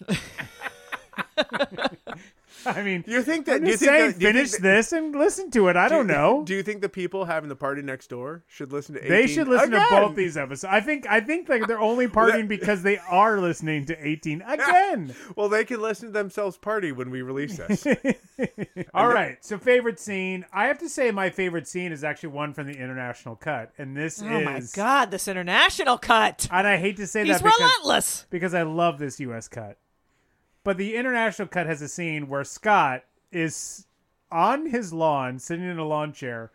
I 2.66 2.82
mean, 2.82 3.02
Do 3.02 3.10
you 3.12 3.22
think 3.22 3.46
that? 3.46 3.56
I'm 3.56 3.60
do 3.64 3.66
you 3.66 3.72
just 3.72 3.80
think 3.84 3.90
saying, 3.90 4.10
that, 4.12 4.18
do 4.18 4.26
you 4.26 4.32
finish 4.32 4.50
think 4.52 4.62
this 4.62 4.92
and 4.92 5.14
listen 5.14 5.50
to 5.52 5.68
it. 5.68 5.76
I 5.76 5.88
that- 5.88 5.88
don't 5.94 6.06
do 6.06 6.12
you- 6.12 6.18
know. 6.18 6.42
Do 6.44 6.54
you 6.54 6.62
think 6.62 6.80
the 6.82 6.88
people 6.88 7.24
having 7.24 7.48
the 7.48 7.56
party 7.56 7.82
next 7.82 8.08
door 8.08 8.44
should 8.48 8.72
listen 8.72 8.94
to? 8.94 9.00
18 9.00 9.10
They 9.10 9.26
should 9.26 9.48
listen 9.48 9.74
again? 9.74 9.88
to 9.88 9.96
both 10.08 10.16
these 10.16 10.36
episodes. 10.36 10.64
I 10.72 10.80
think 10.80 11.06
I 11.08 11.20
think 11.20 11.48
like 11.48 11.66
they're 11.66 11.80
only 11.80 12.08
partying 12.18 12.48
because 12.48 12.82
they 12.82 12.98
are 12.98 13.40
listening 13.40 13.86
to 13.86 14.06
18 14.06 14.42
again. 14.46 15.14
Well, 15.36 15.48
they 15.48 15.64
can 15.64 15.80
listen 15.80 16.08
to 16.08 16.12
themselves 16.12 16.56
party 16.58 16.92
when 16.92 17.10
we 17.10 17.22
release 17.22 17.56
this. 17.56 17.86
All 18.94 19.08
right. 19.08 19.42
So 19.44 19.58
favorite 19.58 19.98
scene. 20.00 20.44
I 20.52 20.66
have 20.66 20.78
to 20.78 20.88
say 20.88 21.10
my 21.10 21.30
favorite 21.30 21.66
scene 21.68 21.92
is 21.92 22.04
actually 22.04 22.30
one 22.30 22.52
from 22.54 22.66
the 22.66 22.74
international 22.78 23.36
cut, 23.36 23.72
and 23.78 23.96
this 23.96 24.22
oh 24.22 24.26
is. 24.38 24.44
my 24.44 24.62
god, 24.74 25.10
this 25.10 25.28
international 25.28 25.98
cut. 25.98 26.48
And 26.50 26.66
I 26.66 26.76
hate 26.76 26.96
to 26.96 27.06
say 27.06 27.24
He's 27.24 27.36
that 27.38 27.42
because, 27.42 27.60
relentless. 27.60 28.26
because 28.30 28.54
I 28.54 28.62
love 28.62 28.98
this 28.98 29.20
U.S. 29.20 29.48
cut, 29.48 29.78
but 30.64 30.76
the 30.76 30.96
international 30.96 31.48
cut 31.48 31.66
has 31.66 31.82
a 31.82 31.88
scene 31.88 32.28
where 32.28 32.44
Scott 32.44 33.04
is 33.30 33.86
on 34.30 34.66
his 34.66 34.92
lawn, 34.92 35.38
sitting 35.38 35.64
in 35.64 35.78
a 35.78 35.86
lawn 35.86 36.12
chair, 36.12 36.50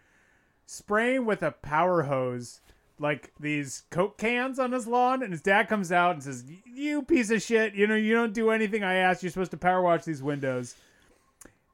spraying 0.65 1.25
with 1.25 1.43
a 1.43 1.51
power 1.51 2.03
hose. 2.03 2.61
Like 2.99 3.31
these 3.39 3.83
Coke 3.91 4.17
cans 4.17 4.57
on 4.57 4.71
his 4.71 4.87
lawn, 4.87 5.21
and 5.21 5.31
his 5.31 5.43
dad 5.43 5.69
comes 5.69 5.91
out 5.91 6.15
and 6.15 6.23
says, 6.23 6.43
"You 6.65 7.03
piece 7.03 7.29
of 7.29 7.43
shit! 7.43 7.75
You 7.75 7.85
know 7.85 7.95
you 7.95 8.15
don't 8.15 8.33
do 8.33 8.49
anything 8.49 8.83
I 8.83 8.95
asked. 8.95 9.21
You're 9.21 9.29
supposed 9.29 9.51
to 9.51 9.57
power 9.57 9.83
wash 9.83 10.03
these 10.03 10.23
windows." 10.23 10.75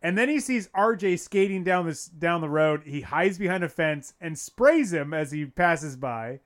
And 0.02 0.18
then 0.18 0.28
he 0.28 0.42
sees 0.42 0.68
RJ 0.76 1.18
skating 1.18 1.64
down 1.64 1.86
this 1.86 2.08
down 2.08 2.42
the 2.42 2.50
road. 2.50 2.84
He 2.84 3.02
hides 3.02 3.38
behind 3.38 3.64
a 3.64 3.70
fence 3.70 4.14
and 4.20 4.38
sprays 4.38 4.92
him 4.92 5.14
as 5.14 5.32
he 5.32 5.46
passes 5.46 5.96
by. 5.96 6.42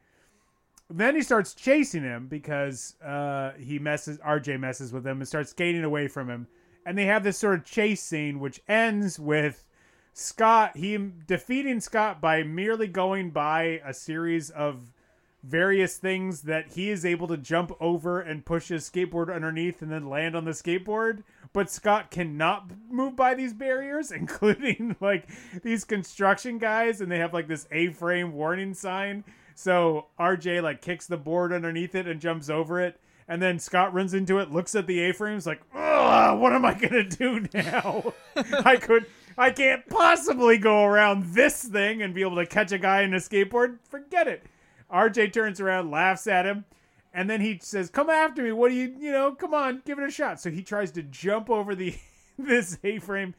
Then 0.90 1.16
he 1.16 1.22
starts 1.22 1.54
chasing 1.54 2.04
him 2.04 2.28
because 2.28 2.96
uh, 3.04 3.52
he 3.60 3.78
messes 3.78 4.18
RJ 4.20 4.60
messes 4.60 4.94
with 4.94 5.06
him 5.06 5.18
and 5.18 5.28
starts 5.28 5.52
skating 5.52 5.84
away 5.84 6.08
from 6.08 6.30
him. 6.30 6.48
And 6.86 6.98
they 6.98 7.06
have 7.06 7.24
this 7.24 7.38
sort 7.38 7.60
of 7.60 7.66
chase 7.66 8.02
scene 8.02 8.40
which 8.40 8.62
ends 8.68 9.20
with 9.20 9.66
Scott 10.14 10.78
he 10.78 10.98
defeating 11.28 11.80
Scott 11.80 12.20
by 12.20 12.42
merely 12.42 12.88
going 12.88 13.30
by 13.30 13.82
a 13.86 13.94
series 13.94 14.50
of 14.50 14.92
various 15.44 15.98
things 15.98 16.42
that 16.42 16.70
he 16.74 16.90
is 16.90 17.06
able 17.06 17.28
to 17.28 17.38
jump 17.38 17.72
over 17.80 18.20
and 18.20 18.44
push 18.44 18.70
his 18.70 18.90
skateboard 18.90 19.34
underneath 19.34 19.82
and 19.82 19.92
then 19.92 20.10
land 20.10 20.36
on 20.36 20.46
the 20.46 20.52
skateboard. 20.52 21.24
But 21.54 21.70
Scott 21.70 22.12
cannot 22.12 22.72
move 22.90 23.16
by 23.16 23.34
these 23.36 23.54
barriers, 23.54 24.12
including 24.12 24.96
like 25.00 25.30
these 25.62 25.84
construction 25.84 26.58
guys, 26.58 27.00
and 27.00 27.12
they 27.12 27.20
have 27.20 27.34
like 27.34 27.48
this 27.48 27.68
A 27.72 27.90
frame 27.90 28.34
warning 28.34 28.74
sign. 28.74 29.24
So 29.58 30.06
RJ 30.20 30.62
like 30.62 30.84
kicks 30.84 31.08
the 31.08 31.18
board 31.18 31.52
underneath 31.52 31.96
it 31.96 32.08
and 32.08 32.22
jumps 32.22 32.48
over 32.48 32.80
it. 32.80 33.00
And 33.28 33.42
then 33.42 33.58
Scott 33.58 33.92
runs 33.92 34.14
into 34.14 34.38
it, 34.38 34.52
looks 34.52 34.76
at 34.76 34.86
the 34.86 35.00
A 35.02 35.14
frames, 35.14 35.48
like, 35.48 35.62
what 35.74 36.54
am 36.54 36.64
I 36.64 36.76
gonna 36.76 37.04
do 37.04 37.44
now? 37.52 38.14
I 38.64 38.78
could 38.78 39.08
I 39.36 39.50
can't 39.50 39.88
possibly 39.90 40.60
go 40.60 40.84
around 40.84 41.34
this 41.34 41.64
thing 41.64 42.04
and 42.04 42.14
be 42.14 42.22
able 42.22 42.36
to 42.36 42.46
catch 42.46 42.72
a 42.72 42.78
guy 42.78 43.02
in 43.02 43.16
a 43.16 43.18
skateboard. 43.18 43.80
Forget 43.90 44.28
it. 44.28 44.44
RJ 44.94 45.34
turns 45.34 45.60
around, 45.60 45.90
laughs 45.90 46.28
at 46.28 46.46
him, 46.46 46.66
and 47.12 47.28
then 47.28 47.42
he 47.42 47.58
says, 47.60 47.90
"Come 47.90 48.12
after 48.12 48.44
me. 48.44 48.52
What 48.52 48.70
do 48.70 48.76
you, 48.76 48.96
you 49.00 49.12
know? 49.12 49.32
Come 49.32 49.56
on, 49.56 49.82
give 49.86 49.98
it 49.98 50.08
a 50.08 50.12
shot." 50.12 50.40
So 50.40 50.52
he 50.52 50.62
tries 50.62 50.92
to 50.92 51.02
jump 51.02 51.50
over 51.50 51.74
the 51.74 51.96
this 52.38 52.78
A-frame. 52.84 53.34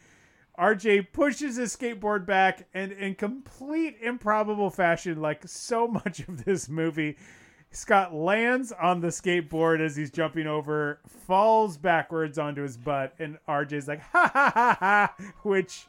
RJ 0.59 1.12
pushes 1.12 1.56
his 1.56 1.76
skateboard 1.76 2.26
back, 2.26 2.66
and 2.74 2.90
in 2.93 3.14
complete 3.14 3.97
improbable 4.02 4.70
fashion, 4.70 5.20
like 5.20 5.47
so 5.47 5.86
much 5.86 6.20
of 6.20 6.44
this 6.44 6.68
movie, 6.68 7.16
Scott 7.70 8.14
lands 8.14 8.72
on 8.72 9.01
the 9.01 9.09
skateboard 9.09 9.80
as 9.80 9.94
he's 9.94 10.10
jumping 10.10 10.47
over, 10.47 11.01
falls 11.26 11.76
backwards 11.76 12.39
onto 12.39 12.62
his 12.62 12.76
butt, 12.76 13.14
and 13.18 13.39
RJ's 13.48 13.86
like, 13.86 14.01
ha 14.01 14.30
ha 14.32 14.52
ha 14.55 14.76
ha, 14.80 15.14
which 15.43 15.86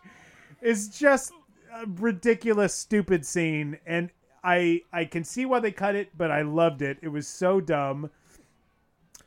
is 0.62 0.90
just 0.90 1.32
a 1.74 1.86
ridiculous, 1.86 2.74
stupid 2.74 3.26
scene. 3.26 3.80
And 3.86 4.12
I 4.44 4.82
I 4.92 5.06
can 5.06 5.24
see 5.24 5.46
why 5.46 5.60
they 5.60 5.72
cut 5.72 5.96
it, 5.96 6.10
but 6.18 6.32
I 6.32 6.42
loved 6.42 6.82
it. 6.82 6.98
It 7.02 7.10
was 7.10 7.28
so 7.28 7.62
dumb. 7.62 8.10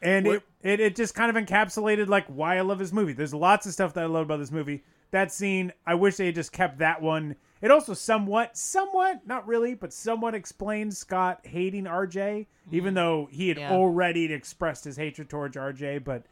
And 0.01 0.27
it, 0.27 0.43
it, 0.63 0.81
it 0.81 0.97
just 0.97 1.15
kind 1.15 1.35
of 1.35 1.43
encapsulated 1.43 2.09
like 2.09 2.27
why 2.27 2.59
I 2.59 2.63
love 2.63 2.79
this 2.79 2.93
movie. 2.93 3.13
There's 3.13 3.33
lots 3.35 3.67
of 3.67 3.73
stuff 3.73 3.95
that 3.95 4.03
I 4.03 4.07
love 4.07 4.25
about 4.25 4.39
this 4.39 4.51
movie. 4.51 4.83
That 5.13 5.31
scene, 5.33 5.73
I 5.87 5.95
wish 5.95 6.17
they 6.17 6.27
had 6.27 6.35
just 6.35 6.53
kept 6.53 6.79
that 6.79 7.01
one. 7.01 7.37
It 7.61 7.71
also 7.71 7.95
somewhat, 7.95 8.57
somewhat, 8.57 9.27
not 9.27 9.47
really, 9.47 9.75
but 9.75 9.93
somewhat 9.93 10.35
explains 10.35 10.99
Scott 10.99 11.41
hating 11.45 11.85
RJ, 11.85 12.47
even 12.73 12.95
though 12.95 13.29
he 13.31 13.49
had 13.49 13.59
Yeah. 13.59 13.71
already 13.73 14.33
expressed 14.33 14.85
his 14.85 14.97
hatred 14.97 15.29
towards 15.31 15.57
RJ, 15.57 15.99
but 16.01 16.25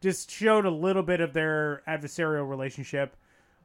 just 0.00 0.30
showed 0.30 0.64
a 0.64 0.70
little 0.70 1.02
bit 1.02 1.20
of 1.20 1.32
their 1.34 1.82
adversarial 1.86 2.48
relationship. 2.48 3.16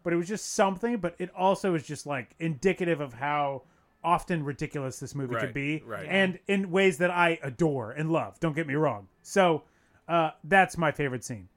But 0.04 0.12
it 0.12 0.18
was 0.18 0.28
just 0.28 0.54
something, 0.54 0.98
but 0.98 1.16
it 1.18 1.30
also 1.34 1.76
is 1.76 1.86
just 1.88 2.06
like 2.06 2.36
indicative 2.40 3.00
of 3.00 3.14
how 3.14 3.62
often 4.04 4.44
ridiculous 4.44 5.00
this 5.00 5.16
movie 5.16 5.36
could 5.36 5.54
be. 5.54 5.82
right. 5.86 6.06
And 6.10 6.40
in 6.48 6.72
ways 6.72 6.98
that 6.98 7.10
I 7.12 7.40
adore 7.42 7.92
and 7.92 8.12
love. 8.12 8.38
Don't 8.42 8.54
get 8.54 8.68
me 8.68 8.74
wrong. 8.74 9.08
So 9.22 9.64
uh, 10.10 10.32
that's 10.44 10.78
my 10.78 10.92
favorite 10.92 11.24
scene. 11.24 11.48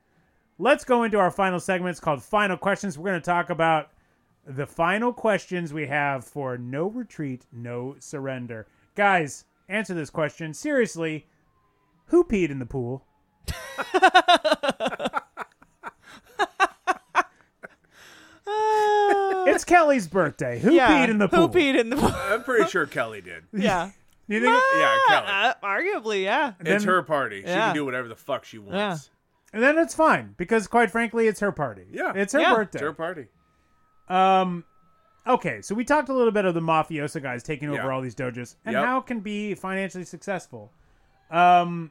Let's 0.59 0.85
go 0.85 1.03
into 1.03 1.19
our 1.19 1.31
final 1.31 1.61
segment. 1.61 1.91
It's 1.91 2.01
called 2.01 2.23
Final 2.23 2.57
Questions. 2.57 2.99
We're 2.99 3.11
going 3.11 3.21
to 3.21 3.25
talk 3.25 3.51
about 3.51 3.91
the 4.47 4.67
final 4.67 5.13
questions 5.13 5.73
we 5.73 5.87
have 5.87 6.25
for 6.25 6.57
No 6.57 6.87
Retreat, 6.89 7.45
No 7.53 7.97
Surrender. 7.99 8.67
Guys, 8.95 9.45
answer 9.69 9.93
this 9.93 10.09
question. 10.09 10.55
Seriously, 10.55 11.27
who 12.07 12.25
peed 12.25 12.51
in 12.51 12.59
the 12.59 12.67
pool? 12.67 13.05
it's 18.47 19.65
Kelly's 19.65 20.07
birthday. 20.07 20.59
Who 20.59 20.73
yeah. 20.73 21.07
peed 21.07 21.11
in 21.11 21.19
the 21.19 21.29
pool? 21.29 21.49
Who 21.49 21.51
peed 21.59 21.79
in 21.79 21.91
the 21.91 21.97
pool? 21.97 22.13
I'm 22.15 22.43
pretty 22.43 22.69
sure 22.71 22.87
Kelly 22.87 23.21
did. 23.21 23.45
yeah. 23.53 23.91
You 24.29 24.41
think- 24.41 24.63
Yeah, 24.77 24.99
Kelly. 25.09 25.27
Uh, 25.29 25.55
arguably, 25.63 26.23
yeah. 26.25 26.53
It's 26.61 26.69
then- 26.69 26.83
her 26.85 27.03
party. 27.03 27.43
She 27.43 27.49
Yeah. 27.49 27.67
can 27.67 27.75
do 27.75 27.85
whatever 27.85 28.09
the 28.09 28.17
fuck 28.17 28.45
she 28.45 28.59
wants. 28.59 29.11
And 29.57 29.63
then 29.65 29.79
it's 29.79 29.95
fine 29.95 30.35
because, 30.37 30.67
quite 30.69 30.91
frankly, 30.91 31.29
it's 31.29 31.41
her 31.41 31.51
party. 31.51 31.87
Yeah. 31.91 32.13
it's 32.15 32.35
her 32.35 32.41
Yeah. 32.41 32.55
birthday. 32.55 32.77
It's 32.79 32.83
her 32.83 32.93
party. 32.93 33.27
Um, 34.07 34.65
okay, 35.27 35.63
so 35.63 35.75
we 35.75 35.83
talked 35.83 36.11
a 36.11 36.13
little 36.13 36.31
bit 36.31 36.45
of 36.45 36.53
the 36.53 36.61
mafioso 36.61 37.23
guys 37.23 37.43
taking 37.43 37.69
over 37.71 37.79
Yeah. 37.79 37.89
all 37.89 38.03
these 38.03 38.15
dojos 38.15 38.57
and 38.67 38.75
Yep. 38.75 38.85
how 38.85 38.99
it 38.99 39.07
can 39.07 39.21
be 39.21 39.55
financially 39.55 40.05
successful. 40.05 40.73
Um, 41.31 41.91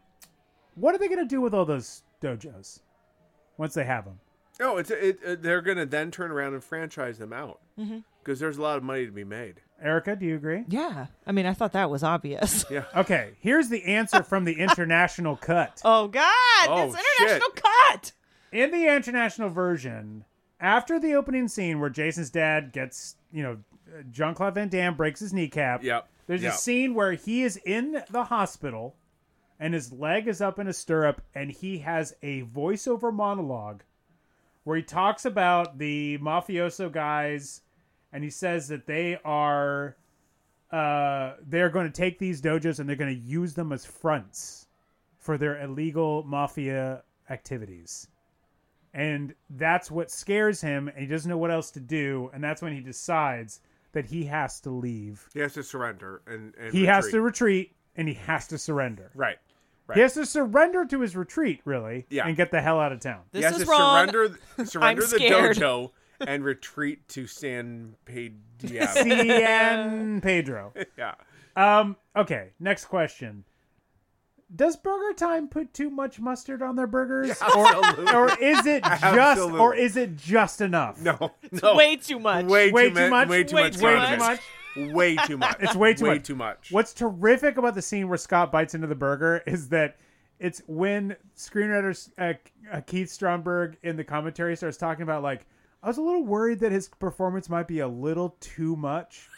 what 0.76 0.94
are 0.94 1.00
they 1.00 1.08
going 1.08 1.20
to 1.20 1.26
do 1.26 1.42
with 1.42 1.56
all 1.56 1.66
those 1.66 2.04
dojos 2.22 2.82
once 3.58 3.74
they 3.74 3.84
have 3.86 4.06
them? 4.06 4.20
Oh, 4.60 4.78
it's 4.78 4.92
it, 4.92 5.20
it, 5.24 5.42
they're 5.42 5.62
gonna 5.62 5.86
then 5.88 6.12
turn 6.12 6.32
around 6.32 6.54
and 6.54 6.64
franchise 6.64 7.18
them 7.18 7.34
out 7.34 7.60
because 8.24 8.40
there's 8.40 8.58
a 8.58 8.62
lot 8.62 8.78
of 8.78 8.84
money 8.84 9.06
to 9.08 9.12
be 9.12 9.24
made. 9.26 9.60
Erica, 9.82 10.16
do 10.16 10.26
you 10.26 10.36
agree? 10.36 10.64
Yeah. 10.68 11.08
I 11.28 11.32
mean, 11.32 11.46
I 11.46 11.54
thought 11.54 11.74
that 11.74 11.90
was 11.90 12.04
obvious. 12.04 12.66
Yeah. 12.70 12.86
Okay, 12.96 13.32
here's 13.40 13.70
the 13.70 13.84
answer 13.84 14.24
from 14.24 14.46
the 14.46 14.54
international 14.60 15.36
cut. 15.36 15.82
Oh, 15.84 16.08
God. 16.08 16.24
Oh, 16.68 16.86
it's 16.88 16.96
international 17.20 17.50
shit. 17.54 17.64
cut. 17.64 18.12
In 18.52 18.72
the 18.72 18.88
international 18.96 19.50
version, 19.50 20.24
after 20.60 21.00
the 21.00 21.14
opening 21.16 21.48
scene 21.50 21.80
where 21.80 21.90
Jason's 21.90 22.30
dad 22.30 22.72
gets, 22.72 23.16
you 23.34 23.44
know, 23.44 23.58
Jean 24.12 24.34
Claude 24.34 24.56
Van 24.56 24.70
Damme 24.70 24.96
breaks 24.96 25.20
his 25.20 25.34
kneecap. 25.34 25.84
Yep. 25.84 26.08
There's 26.28 26.42
Yep. 26.44 26.54
a 26.54 26.58
scene 26.58 26.94
where 26.96 27.12
he 27.14 27.44
is 27.44 27.58
in 27.58 28.02
the 28.10 28.24
hospital 28.26 28.96
and 29.60 29.74
his 29.74 29.92
leg 29.92 30.28
is 30.28 30.42
up 30.42 30.58
in 30.58 30.68
a 30.68 30.74
stirrup 30.74 31.22
and 31.36 31.52
he 31.52 31.80
has 31.80 32.16
a 32.24 32.44
voiceover 32.44 33.14
monologue 33.14 33.84
where 34.64 34.78
he 34.78 34.84
talks 34.84 35.24
about 35.26 35.78
the 35.78 36.18
mafioso 36.18 36.92
guys 36.92 37.62
and 38.16 38.24
he 38.24 38.30
says 38.30 38.68
that 38.70 38.88
they 38.88 39.18
are 39.26 39.96
uh 40.72 41.34
they're 41.48 41.70
going 41.70 41.86
to 41.86 41.92
take 41.94 42.18
these 42.18 42.42
dojos 42.42 42.80
and 42.80 42.90
they're 42.90 42.96
going 42.96 43.14
to 43.14 43.22
use 43.22 43.54
them 43.54 43.72
as 43.72 43.86
fronts 43.86 44.68
for 45.20 45.38
their 45.38 45.62
illegal 45.62 46.24
mafia 46.24 47.04
activities. 47.30 48.08
And 48.94 49.36
that's 49.50 49.92
what 49.92 50.10
scares 50.10 50.62
him 50.62 50.88
and 50.88 50.98
he 51.00 51.06
doesn't 51.08 51.30
know 51.30 51.38
what 51.38 51.52
else 51.52 51.72
to 51.72 51.80
do 51.80 52.30
and 52.34 52.44
that's 52.44 52.62
when 52.62 52.74
he 52.74 52.80
decides 52.82 53.60
that 53.92 54.06
he 54.06 54.26
has 54.26 54.60
to 54.62 54.70
leave. 54.70 55.28
He 55.34 55.40
has 55.42 55.54
to 55.54 55.64
surrender 55.64 56.22
and, 56.28 56.54
and 56.60 56.74
He 56.74 56.86
has 56.86 57.10
to 57.10 57.22
retreat. 57.22 57.70
retreat 57.70 57.76
and 57.98 58.08
he 58.08 58.14
has 58.16 58.48
to 58.48 58.58
surrender. 58.58 59.12
right. 59.14 59.38
Right. 59.88 59.98
He 59.98 60.02
has 60.02 60.16
to 60.16 60.26
surrender 60.26 60.84
to 60.86 61.02
his 61.02 61.16
retreat, 61.16 61.62
really, 61.64 62.08
Yeah. 62.10 62.26
and 62.28 62.36
get 62.36 62.50
the 62.50 62.60
hell 62.60 62.80
out 62.80 62.92
of 62.92 63.02
town. 63.02 63.22
This 63.32 63.42
he 63.42 63.44
has 63.46 63.58
is 63.58 63.66
to 63.66 63.70
wrong. 63.70 64.08
surrender 64.10 64.40
surrender 64.66 65.02
the 65.04 65.08
scared. 65.08 65.58
dojo 65.58 65.92
and 66.20 66.44
retreat 66.44 67.08
to 67.10 67.28
San 67.28 67.96
Pedro. 68.06 68.86
San 68.94 70.22
Pedro. 70.22 70.74
yeah. 70.98 71.16
Um. 71.56 71.96
Okay. 72.16 72.50
Next 72.60 72.86
question. 72.86 73.46
Does 74.56 74.76
Burger 74.76 75.14
Time 75.14 75.48
put 75.48 75.74
too 75.74 75.90
much 75.90 76.20
mustard 76.20 76.62
on 76.62 76.76
their 76.76 76.86
burgers, 76.88 77.32
Absolutely. 77.42 78.14
or, 78.14 78.30
or 78.30 78.40
is 78.40 78.66
it 78.66 78.84
just, 78.84 79.04
Absolutely. 79.04 79.60
or 79.60 79.76
is 79.76 79.98
it 79.98 80.16
just 80.18 80.62
enough? 80.62 81.02
No. 81.02 81.32
No. 81.64 81.76
Way 81.76 81.96
too 81.96 82.20
much. 82.20 82.46
Way, 82.46 82.72
Way 82.72 82.90
too, 82.90 82.96
too 82.96 83.10
much? 83.10 83.28
Way 83.28 83.44
too 83.44 83.56
Way 83.56 83.64
much. 83.64 83.74
too 83.78 83.84
Way 83.86 83.92
too 83.94 83.98
condiments. 83.98 84.28
much. 84.28 84.94
Way 84.94 85.16
too 85.16 85.38
much. 85.38 85.56
It's 85.62 85.76
way 85.76 85.94
too 85.94 86.04
way 86.06 86.14
much. 86.16 86.24
too 86.26 86.36
much. 86.36 86.68
What's 86.72 86.94
terrific 86.94 87.58
about 87.58 87.74
the 87.76 87.82
scene 87.82 88.08
where 88.08 88.18
Scott 88.18 88.52
bites 88.52 88.76
into 88.76 88.88
the 88.88 88.96
burger 88.96 89.42
is 89.48 89.70
that 89.70 89.98
it's 90.40 90.62
when 90.68 91.16
screenwriter 91.36 92.10
uh, 92.20 92.34
uh, 92.72 92.82
Keith 92.82 93.08
Strandberg 93.08 93.76
in 93.84 93.96
the 93.96 94.04
commentary 94.04 94.56
starts 94.56 94.78
talking 94.78 95.04
about 95.04 95.24
like 95.24 95.46
I 95.86 95.88
was 95.90 95.98
a 95.98 96.02
little 96.02 96.26
worried 96.26 96.62
that 96.62 96.72
his 96.72 96.90
performance 96.90 97.48
might 97.48 97.68
be 97.68 97.78
a 97.80 97.88
little 97.88 98.36
too 98.40 98.76
much. 98.76 99.30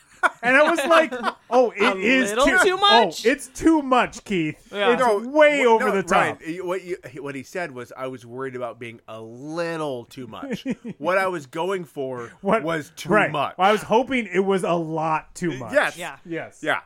And 0.41 0.55
I 0.55 0.63
was 0.71 0.79
like, 0.85 1.13
"Oh, 1.49 1.71
it 1.71 1.97
is 1.99 2.29
little 2.29 2.45
too, 2.45 2.57
too 2.63 2.77
much? 2.77 3.25
Oh, 3.25 3.29
it's 3.29 3.47
too 3.49 3.81
much, 3.83 4.23
Keith. 4.23 4.57
Yeah. 4.71 4.93
It's 4.93 4.99
No, 4.99 5.19
way 5.29 5.59
what- 5.67 5.67
over 5.83 5.85
no, 5.89 5.95
the 5.97 6.03
top." 6.03 6.39
Right. 6.41 6.65
What 6.65 6.83
you, 6.85 6.97
what 7.19 7.35
he 7.35 7.43
said 7.43 7.71
was, 7.71 7.91
I 7.95 8.07
was 8.07 8.25
worried 8.25 8.55
about 8.55 8.79
being 8.79 8.99
a 9.09 9.21
little 9.21 10.05
too 10.05 10.25
much. 10.25 10.65
what 10.97 11.17
I 11.17 11.27
was 11.27 11.45
going 11.47 11.83
for 11.83 12.31
What 12.41 12.63
was 12.63 12.91
too 12.95 13.09
right. 13.09 13.29
much. 13.31 13.55
I 13.59 13.71
was 13.73 13.83
hoping 13.83 14.27
it 14.33 14.39
was 14.39 14.63
a 14.63 14.73
lot 14.73 15.35
too 15.35 15.55
much. 15.59 15.73
Yes. 15.73 15.97
Yeah. 15.97 16.15
Yes. 16.25 16.61
Yeah. 16.63 16.79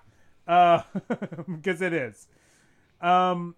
Uh, 0.48 0.82
because 1.56 1.82
it 1.84 1.94
is. 1.94 2.28
Um, 3.00 3.56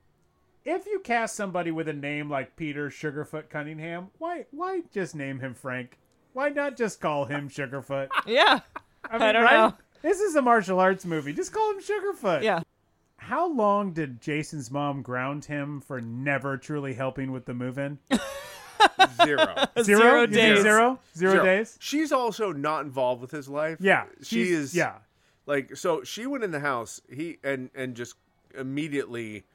if 0.65 0.85
you 0.85 0.99
cast 0.99 1.35
somebody 1.35 1.71
with 1.71 1.87
a 1.87 1.93
name 1.93 2.29
like 2.29 2.55
Peter 2.55 2.89
Sugarfoot 2.89 3.49
Cunningham, 3.49 4.07
why 4.17 4.45
why 4.51 4.81
just 4.93 5.15
name 5.15 5.39
him 5.39 5.53
Frank? 5.53 5.97
Why 6.33 6.49
not 6.49 6.77
just 6.77 6.99
call 6.99 7.25
him 7.25 7.49
Sugarfoot? 7.49 8.09
Yeah. 8.25 8.61
I, 9.09 9.29
I 9.29 9.31
don't 9.33 9.43
know. 9.43 9.73
This 10.01 10.19
is 10.21 10.35
a 10.35 10.41
martial 10.41 10.79
arts 10.79 11.05
movie. 11.05 11.33
Just 11.33 11.51
call 11.51 11.71
him 11.71 11.81
Sugarfoot. 11.81 12.41
Yeah. 12.43 12.61
How 13.17 13.51
long 13.51 13.91
did 13.93 14.21
Jason's 14.21 14.71
mom 14.71 15.01
ground 15.01 15.45
him 15.45 15.81
for 15.81 16.01
never 16.01 16.57
truly 16.57 16.93
helping 16.93 17.31
with 17.31 17.45
the 17.45 17.53
move-in? 17.53 17.99
Zero. 19.25 19.55
Zero, 19.81 19.83
Zero 19.83 20.21
You 20.21 20.27
think 20.27 20.33
days. 20.55 20.61
Zero? 20.61 20.99
Zero 21.15 21.31
Zero. 21.33 21.43
days. 21.45 21.77
She's 21.79 22.11
also 22.11 22.51
not 22.51 22.85
involved 22.85 23.21
with 23.21 23.31
his 23.31 23.47
life. 23.47 23.77
Yeah. 23.79 24.05
She 24.21 24.51
is. 24.51 24.73
Yeah. 24.75 24.95
Like 25.45 25.75
so, 25.75 26.03
she 26.03 26.25
went 26.25 26.43
in 26.43 26.51
the 26.51 26.59
house. 26.59 27.01
He 27.09 27.37
and 27.43 27.69
and 27.75 27.95
just 27.95 28.15
immediately. 28.57 29.45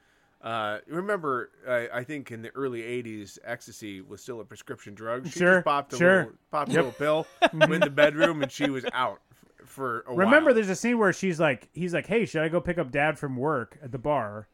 Uh, 0.41 0.79
remember, 0.87 1.51
I, 1.67 1.99
I 1.99 2.03
think 2.03 2.31
in 2.31 2.41
the 2.41 2.49
early 2.55 2.81
'80s, 2.81 3.37
ecstasy 3.43 3.99
was 4.01 4.21
still 4.21 4.39
a 4.39 4.45
prescription 4.45 4.93
drug. 4.95 5.25
She 5.27 5.39
Sure, 5.39 5.55
just 5.55 5.65
popped 5.65 5.93
a 5.93 5.97
sure. 5.97 6.17
little, 6.17 6.33
popped 6.51 6.69
a 6.71 6.73
little 6.75 6.91
pill, 6.93 7.27
went 7.53 7.73
in 7.73 7.81
the 7.81 7.89
bedroom, 7.89 8.41
and 8.41 8.51
she 8.51 8.69
was 8.69 8.85
out 8.93 9.19
f- 9.61 9.67
for 9.67 10.01
a 10.01 10.09
while. 10.13 10.17
Remember, 10.25 10.47
while. 10.47 10.55
there's 10.55 10.69
a 10.69 10.75
scene 10.75 10.97
where 10.97 11.11
she's 11.11 11.39
like, 11.41 11.67
he's 11.73 11.93
like, 11.93 12.07
"Hey, 12.07 12.25
should 12.25 12.41
I 12.41 12.47
go 12.47 12.61
pick 12.61 12.77
up 12.77 12.89
Dad 12.91 13.19
from 13.19 13.35
work 13.35 13.77
at 13.83 13.91
the 13.91 13.97
bar?" 13.97 14.47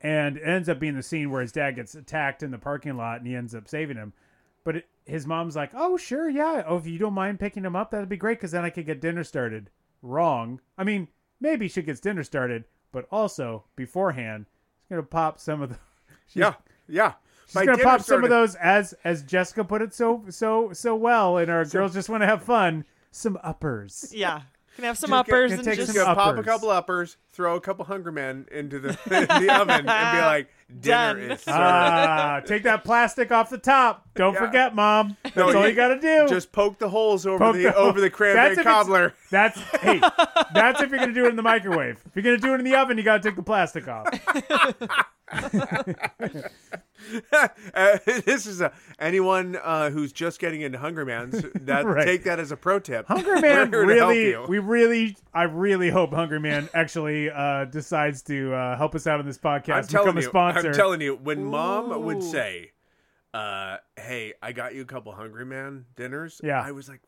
And 0.00 0.36
it 0.36 0.42
ends 0.42 0.68
up 0.68 0.78
being 0.78 0.94
the 0.96 1.02
scene 1.02 1.30
where 1.30 1.40
his 1.40 1.52
dad 1.52 1.76
gets 1.76 1.94
attacked 1.94 2.42
in 2.42 2.50
the 2.50 2.58
parking 2.58 2.96
lot, 2.98 3.18
and 3.18 3.26
he 3.26 3.34
ends 3.34 3.54
up 3.54 3.66
saving 3.66 3.96
him. 3.96 4.12
But 4.62 4.76
it, 4.76 4.88
his 5.06 5.26
mom's 5.26 5.56
like, 5.56 5.70
"Oh, 5.74 5.96
sure, 5.96 6.28
yeah. 6.28 6.62
Oh, 6.66 6.76
if 6.76 6.86
you 6.86 6.98
don't 6.98 7.14
mind 7.14 7.40
picking 7.40 7.64
him 7.64 7.74
up, 7.76 7.90
that'd 7.90 8.10
be 8.10 8.18
great, 8.18 8.38
because 8.38 8.50
then 8.50 8.64
I 8.64 8.70
could 8.70 8.84
get 8.84 9.00
dinner 9.00 9.24
started." 9.24 9.70
Wrong. 10.02 10.60
I 10.76 10.84
mean, 10.84 11.08
maybe 11.40 11.66
she 11.66 11.80
gets 11.80 12.00
dinner 12.00 12.22
started, 12.24 12.64
but 12.92 13.06
also 13.10 13.64
beforehand, 13.74 14.44
she's 14.84 14.90
gonna 14.90 15.02
pop 15.02 15.38
some 15.38 15.62
of 15.62 15.70
the. 15.70 15.78
yeah, 16.34 16.54
yeah. 16.88 17.14
She's 17.46 17.54
By 17.54 17.66
gonna 17.66 17.78
dinner 17.78 17.90
pop 17.90 18.00
some 18.02 18.24
of 18.24 18.30
those, 18.30 18.54
as 18.56 18.94
as 19.04 19.22
Jessica 19.22 19.64
put 19.64 19.82
it 19.82 19.94
so 19.94 20.24
so 20.28 20.72
so 20.72 20.94
well 20.94 21.38
in 21.38 21.50
our 21.50 21.64
girls 21.64 21.94
just 21.94 22.08
want 22.08 22.22
to 22.22 22.26
have 22.26 22.42
fun. 22.42 22.84
Some 23.10 23.38
uppers. 23.42 24.12
Yeah. 24.14 24.42
Can 24.76 24.84
have 24.84 24.98
some 24.98 25.10
Just 25.10 25.20
uppers 25.20 25.50
can 25.52 25.58
and 25.60 25.64
just 25.68 25.76
Just 25.78 25.92
some 25.92 26.04
go 26.04 26.14
pop 26.14 26.36
a 26.36 26.42
couple 26.42 26.68
uppers, 26.68 27.16
throw 27.32 27.54
a 27.54 27.60
couple 27.60 27.84
Hunger 27.84 28.10
Men 28.10 28.46
into 28.50 28.80
the, 28.80 28.88
in 29.06 29.46
the 29.46 29.54
oven, 29.54 29.86
and 29.88 30.16
be 30.18 30.20
like, 30.22 30.48
"Dinner 30.80 31.14
Done. 31.14 31.18
is 31.30 31.40
served." 31.42 31.56
Ah, 31.58 32.40
take 32.44 32.64
that 32.64 32.82
plastic 32.82 33.30
off 33.30 33.50
the 33.50 33.58
top. 33.58 34.08
Don't 34.16 34.34
Yeah. 34.34 34.40
forget, 34.46 34.74
Mom. 34.74 35.16
That's 35.22 35.36
No, 35.36 35.46
all 35.46 35.52
you- 35.62 35.68
you 35.68 35.74
got 35.74 35.88
to 35.88 36.00
do. 36.00 36.26
Just 36.28 36.50
poke 36.50 36.78
the 36.80 36.88
holes 36.88 37.24
over 37.24 37.38
Poke 37.38 37.54
the, 37.56 37.62
the- 37.64 37.74
over 37.76 38.00
the 38.00 38.10
cranberry 38.10 38.46
if 38.54 38.58
it's- 38.58 38.64
cobbler. 38.64 39.14
That's 39.30 39.58
hey, 39.80 40.00
that's 40.52 40.80
if 40.80 40.90
you're 40.90 40.98
gonna 41.00 41.12
do 41.12 41.24
it 41.26 41.30
in 41.30 41.36
the 41.36 41.42
microwave. 41.42 42.00
If 42.06 42.16
you're 42.16 42.22
gonna 42.22 42.38
do 42.38 42.54
it 42.54 42.58
in 42.58 42.64
the 42.64 42.74
oven, 42.76 42.96
you 42.98 43.04
gotta 43.04 43.22
take 43.22 43.36
the 43.36 43.42
plastic 43.42 43.86
off. 43.88 44.06
Uh, 47.74 47.98
this 48.24 48.46
is 48.46 48.60
a 48.60 48.72
anyone 48.98 49.56
uh, 49.62 49.90
who's 49.90 50.12
just 50.12 50.40
getting 50.40 50.62
into 50.62 50.78
Hungry 50.78 51.04
Man's. 51.04 51.44
That 51.64 51.84
Right. 51.84 52.04
take 52.06 52.24
that 52.24 52.38
as 52.38 52.50
a 52.52 52.56
pro 52.56 52.78
tip. 52.78 53.06
Hungry 53.06 53.40
Man 53.40 53.70
We're 53.70 53.84
here 53.84 53.94
to 53.94 53.94
help 53.98 54.10
really, 54.10 54.46
we 54.48 54.58
really, 54.58 55.16
I 55.34 55.42
really 55.44 55.90
hope 55.90 56.12
Hungry 56.12 56.40
Man 56.40 56.68
actually 56.72 57.30
uh, 57.30 57.66
decides 57.66 58.22
to 58.22 58.54
uh, 58.54 58.76
help 58.76 58.94
us 58.94 59.06
out 59.06 59.18
on 59.20 59.26
this 59.26 59.38
podcast. 59.38 59.74
I'm 59.74 59.86
telling 59.86 60.06
become 60.06 60.16
you, 60.16 60.26
a 60.28 60.30
sponsor. 60.30 60.68
I'm 60.68 60.74
telling 60.74 61.00
you, 61.00 61.16
when 61.16 61.44
Mom 61.44 62.04
would 62.04 62.22
say, 62.22 62.72
uh, 63.34 63.78
"Hey, 63.96 64.34
I 64.42 64.52
got 64.52 64.74
you 64.74 64.82
a 64.82 64.86
couple 64.86 65.12
Hungry 65.12 65.44
Man 65.44 65.84
dinners," 65.96 66.40
Yeah. 66.42 66.62
I 66.62 66.72
was 66.72 66.88
like! 66.88 67.00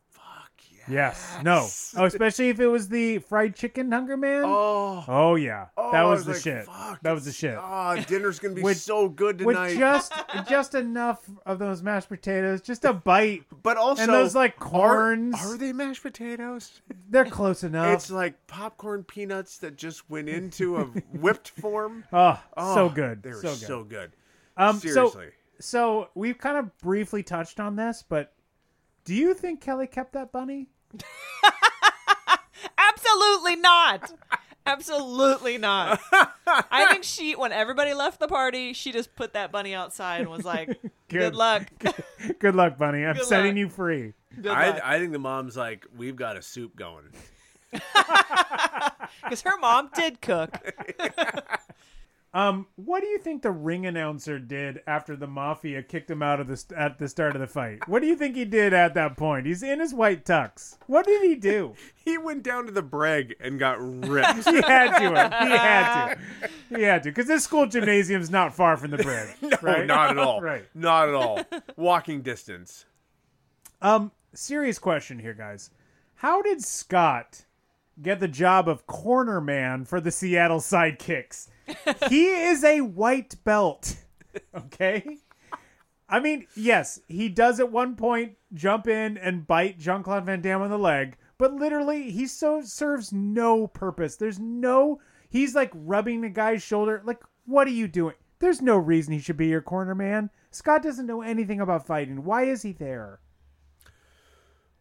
Yes, 0.89 1.37
no, 1.43 1.67
oh, 1.97 2.05
especially 2.05 2.49
if 2.51 2.61
it 2.61 2.67
was 2.69 2.89
the 2.89 3.19
fried 3.19 3.57
chicken 3.57 3.91
Hungry 3.91 4.17
Man. 4.17 4.43
Oh, 4.45 5.05
Oh, 5.09 5.35
yeah, 5.35 5.67
oh, 5.77 5.91
that 5.93 6.05
I 6.05 6.09
was 6.09 6.25
the 6.25 6.33
like, 6.33 6.41
shit. 6.43 6.65
Fuck, 6.67 7.01
that 7.03 7.13
was 7.13 7.25
the 7.25 7.33
shit. 7.33 7.57
Oh, 7.61 7.97
dinner's 8.07 8.39
gonna 8.39 8.55
be 8.55 8.63
With- 8.67 8.77
so 8.79 9.09
good 9.09 9.39
tonight. 9.39 9.71
With 9.71 9.79
just 9.79 10.13
just 10.49 10.75
enough 10.75 11.29
of 11.45 11.59
those 11.59 11.83
mashed 11.83 12.09
potatoes, 12.09 12.61
just 12.61 12.85
a 12.85 12.93
bite. 12.93 13.45
but 13.63 13.77
also, 13.77 14.03
and 14.03 14.13
those 14.13 14.35
like 14.35 14.55
are, 14.61 14.69
corns, 14.69 15.35
are 15.45 15.57
they 15.57 15.73
mashed 15.73 16.03
potatoes? 16.03 16.81
they're 17.09 17.25
close 17.25 17.65
enough. 17.65 17.93
It's 17.95 18.11
like 18.11 18.47
popcorn 18.47 19.03
peanuts 19.05 19.59
that 19.59 19.77
just 19.77 20.09
went 20.09 20.29
into 20.29 20.77
a 20.77 20.85
whipped 20.85 21.49
form. 21.49 22.05
oh, 22.13 22.41
Oh, 22.57 22.75
so 22.75 22.89
good, 22.89 23.23
They 23.23 23.31
were 23.31 23.37
so 23.43 23.49
good. 23.49 23.59
so 23.59 23.85
good. 23.85 24.13
Um, 24.57 24.79
Seriously. 24.79 25.27
So, 25.59 26.03
so 26.05 26.09
we've 26.15 26.39
kind 26.39 26.57
of 26.59 26.77
briefly 26.79 27.23
touched 27.23 27.61
on 27.61 27.77
this, 27.77 28.05
but 28.09 28.33
do 29.05 29.15
you 29.15 29.35
think 29.35 29.61
Kelly 29.61 29.87
kept 29.87 30.13
that 30.15 30.33
bunny? 30.33 30.69
Absolutely 32.79 33.57
not. 33.57 34.13
Absolutely 34.67 35.59
not. 35.59 36.01
I 36.47 36.89
think 36.91 37.05
she, 37.05 37.35
when 37.37 37.53
everybody 37.53 37.95
left 37.95 38.19
the 38.19 38.27
party, 38.29 38.73
she 38.73 38.91
just 38.91 39.15
put 39.15 39.35
that 39.35 39.53
bunny 39.53 39.75
outside 39.75 40.23
and 40.23 40.31
was 40.31 40.45
like, 40.45 40.69
"Good, 41.09 41.09
Good. 41.09 41.35
luck." 41.37 41.63
Good 42.41 42.55
luck, 42.57 42.77
bunny. 42.77 43.05
I'm 43.05 43.15
Good 43.15 43.27
setting 43.27 43.53
luck. 43.53 43.59
you 43.59 43.69
free. 43.69 44.13
Good 44.35 44.47
luck. 44.47 44.81
I, 44.83 44.97
I 44.97 44.99
think 44.99 45.13
the 45.13 45.21
mom's 45.21 45.57
like, 45.57 45.87
we've 45.97 46.17
got 46.17 46.37
a 46.37 46.43
soup 46.43 46.75
going. 46.75 47.05
Because 47.71 49.43
her 49.43 49.57
mom 49.59 49.91
did 49.95 50.21
cook. 50.21 50.51
Um, 52.37 52.67
what 52.77 53.01
do 53.01 53.07
you 53.07 53.17
think 53.17 53.41
the 53.41 53.51
ring 53.51 53.87
announcer 53.87 54.39
did 54.39 54.83
after 54.87 55.17
the 55.17 55.27
mafia 55.27 55.83
kicked 55.83 56.11
him 56.11 56.23
out 56.23 56.39
of 56.39 56.47
the 56.47 56.59
st- 56.59 56.79
at 56.79 56.99
the 56.99 57.09
start 57.09 57.35
of 57.35 57.41
the 57.41 57.47
fight? 57.47 57.89
What 57.89 58.03
do 58.03 58.09
you 58.09 58.15
think 58.15 58.37
he 58.37 58.45
did 58.45 58.75
at 58.75 58.93
that 58.93 59.17
point? 59.17 59.47
He's 59.47 59.63
in 59.63 59.81
his 59.81 59.95
white 59.95 60.27
tux. 60.27 60.77
What 60.87 61.07
did 61.07 61.23
he 61.23 61.35
do? 61.35 61.73
He 62.07 62.19
went 62.19 62.45
down 62.45 62.67
to 62.67 62.73
the 62.73 62.83
brig 62.83 63.35
and 63.41 63.59
got 63.59 63.79
ripped. 63.81 64.45
He 64.49 64.61
had 64.61 64.99
to. 64.99 65.45
He 65.45 65.51
had 65.51 66.15
to. 66.15 66.19
He 66.77 66.83
had 66.83 67.03
to. 67.03 67.11
Because 67.11 67.27
this 67.27 67.43
school 67.43 67.67
gymnasium's 67.67 68.31
not 68.31 68.55
far 68.55 68.77
from 68.77 68.93
the 68.93 68.99
bridge. 68.99 69.31
no, 69.43 69.57
right? 69.63 69.87
not 69.87 70.11
at 70.11 70.19
all. 70.19 70.41
Right. 70.41 70.65
Not 70.73 71.09
at 71.09 71.15
all. 71.15 71.41
Walking 71.77 72.21
distance. 72.23 72.85
Um, 73.83 74.13
serious 74.35 74.79
question 74.79 75.19
here, 75.19 75.35
guys. 75.35 75.71
How 76.17 76.43
did 76.43 76.63
Scott 76.63 77.47
get 78.01 78.21
the 78.21 78.29
job 78.29 78.69
of 78.69 78.87
corner 78.87 79.41
man 79.41 79.85
for 79.85 80.01
the 80.01 80.13
Seattle 80.13 80.61
Sidekicks? 80.61 81.49
he 82.09 82.27
is 82.27 82.65
a 82.65 82.81
white 82.81 83.37
belt. 83.45 83.97
Okay? 84.55 85.19
I 86.09 86.21
mean, 86.21 86.47
yes, 86.55 87.01
he 87.09 87.29
does 87.29 87.59
at 87.59 87.73
one 87.73 87.97
point 87.97 88.37
jump 88.55 88.87
in 88.87 89.19
and 89.19 89.47
bite 89.47 89.79
Jean 89.79 90.03
Claude 90.03 90.25
Van 90.25 90.41
Damme 90.41 90.63
on 90.63 90.71
the 90.71 90.79
leg, 90.79 91.17
but 91.39 91.55
literally 91.55 92.11
he 92.11 92.27
so 92.27 92.63
serves 92.63 93.13
no 93.13 93.67
purpose. 93.67 94.17
There's 94.17 94.39
no 94.39 95.01
he's 95.29 95.55
like 95.55 95.73
rubbing 95.75 96.21
the 96.21 96.29
guy's 96.29 96.63
shoulder. 96.63 97.03
Like, 97.05 97.23
what 97.45 97.67
are 97.67 97.73
you 97.73 97.89
doing? 97.89 98.15
There's 98.39 98.63
no 98.63 98.77
reason 98.77 99.15
he 99.15 99.21
should 99.21 99.37
be 99.37 99.49
your 99.49 99.63
corner 99.63 99.95
man. 99.95 100.31
Scott 100.51 100.83
doesn't 100.83 101.07
know 101.07 101.23
anything 101.23 101.61
about 101.61 101.87
fighting. 101.87 102.25
Why 102.25 102.45
is 102.45 102.63
he 102.63 102.73
there? 102.73 103.21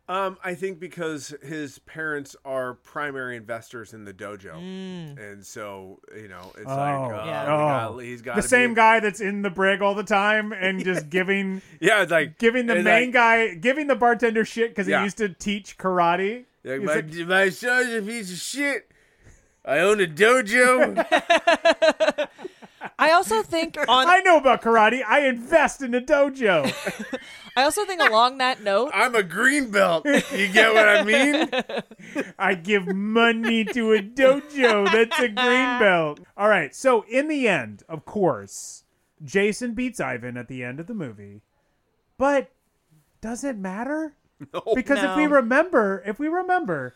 Um, 0.07 0.37
I 0.43 0.53
think 0.53 0.79
because 0.79 1.33
his 1.41 1.79
parents 1.79 2.35
are 2.45 2.75
primary 2.75 3.35
investors 3.37 3.91
in 3.91 4.05
the 4.05 4.13
dojo, 4.13 4.53
Mm. 4.53 5.17
and 5.17 5.43
so 5.43 5.99
you 6.15 6.27
know 6.27 6.51
it's 6.55 6.67
Oh. 6.67 6.75
like 6.75 7.11
uh, 7.13 7.25
Yeah. 7.25 7.41
we 7.43 7.47
got- 7.47 7.91
Oh. 7.91 7.97
he's 7.97 8.21
got 8.21 8.35
the 8.35 8.43
same 8.43 8.75
guy 8.75 8.99
that's 8.99 9.19
in 9.19 9.41
the 9.41 9.49
brig 9.49 9.81
all 9.81 9.95
the 9.95 10.03
time 10.03 10.51
and 10.53 10.83
just 10.85 11.09
giving 11.09 11.63
Yeah, 11.79 12.03
it's 12.03 12.11
like 12.11 12.37
giving 12.37 12.67
the 12.67 12.75
main 12.75 13.05
like, 13.07 13.13
guy 13.13 13.55
giving 13.55 13.87
the 13.87 13.95
bartender 13.95 14.45
shit 14.45 14.69
because 14.69 14.87
Yeah. 14.87 14.99
he 14.99 15.05
used 15.05 15.17
to 15.17 15.29
teach 15.29 15.77
karate. 15.79 16.45
like, 16.63 16.81
my, 16.83 16.95
like, 16.95 17.13
my 17.27 17.49
son's 17.49 17.93
a 17.93 18.01
piece 18.03 18.31
of 18.31 18.37
shit. 18.37 18.91
I 19.65 19.79
own 19.79 19.99
a 20.01 20.05
dojo. 20.05 20.93
I 22.97 23.11
also 23.11 23.41
think 23.43 23.77
on. 23.87 24.07
I 24.07 24.19
know 24.19 24.37
about 24.37 24.61
karate. 24.61 25.03
I 25.05 25.27
invest 25.27 25.81
in 25.81 25.93
a 25.93 26.01
dojo. 26.01 26.71
I 27.57 27.63
also 27.63 27.85
think 27.85 28.01
along 28.01 28.39
that 28.39 28.63
note, 28.63 28.91
I'm 28.93 29.15
a 29.15 29.23
green 29.23 29.71
belt. 29.71 30.05
You 30.05 30.49
get 30.49 30.73
what 30.73 30.87
I 30.89 31.03
mean? 31.03 31.49
I 32.37 32.53
give 32.55 32.87
money 32.87 33.63
to 33.63 33.93
a 33.93 34.01
dojo 34.01 34.91
that's 34.91 35.17
a 35.19 35.29
green 35.29 35.79
belt. 35.79 36.19
All 36.35 36.49
right. 36.49 36.75
So 36.75 37.05
in 37.09 37.29
the 37.29 37.47
end, 37.47 37.83
of 37.87 38.03
course, 38.03 38.83
Jason 39.23 39.73
beats 39.73 40.01
Ivan 40.01 40.35
at 40.35 40.49
the 40.49 40.65
end 40.65 40.81
of 40.81 40.87
the 40.87 40.93
movie. 40.93 41.43
But 42.17 42.51
does 43.21 43.45
it 43.45 43.57
matter? 43.57 44.15
Because 44.75 45.01
if 45.01 45.15
we 45.15 45.25
remember, 45.25 46.03
if 46.05 46.19
we 46.19 46.27
remember, 46.27 46.93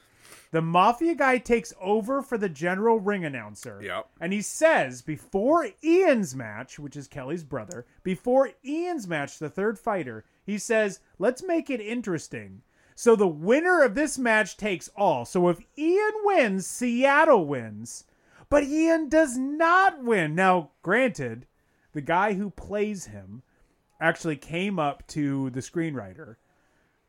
the 0.52 0.62
mafia 0.62 1.16
guy 1.16 1.38
takes 1.38 1.74
over 1.80 2.22
for 2.22 2.38
the 2.38 2.50
general 2.50 3.00
ring 3.00 3.24
announcer. 3.24 3.80
Yep. 3.84 4.08
And 4.20 4.34
he 4.34 4.42
says 4.42 5.02
before 5.02 5.70
Ian's 5.84 6.36
match, 6.36 6.80
which 6.80 6.96
is 6.96 7.08
Kelly's 7.08 7.44
brother, 7.44 7.86
before 8.04 8.52
Ian's 8.66 9.08
match, 9.08 9.38
the 9.38 9.50
third 9.50 9.78
fighter, 9.78 10.26
he 10.44 10.58
says, 10.58 11.00
let's 11.20 11.44
make 11.44 11.70
it 11.70 11.82
interesting. 11.82 12.62
So 12.96 13.16
the 13.16 13.28
winner 13.28 13.84
of 13.84 13.96
this 13.96 14.18
match 14.18 14.58
takes 14.58 14.90
all. 14.96 15.24
So 15.24 15.48
if 15.50 15.60
Ian 15.78 16.14
wins, 16.24 16.66
Seattle 16.68 17.46
wins. 17.46 18.06
But 18.50 18.64
Ian 18.64 19.10
does 19.10 19.38
not 19.38 20.04
win. 20.04 20.34
Now, 20.34 20.72
granted, 20.82 21.46
the 21.94 22.02
guy 22.02 22.34
who 22.34 22.50
plays 22.50 23.06
him 23.06 23.44
actually 24.02 24.38
came 24.38 24.80
up 24.80 25.06
to 25.08 25.52
the 25.52 25.60
screenwriter, 25.60 26.38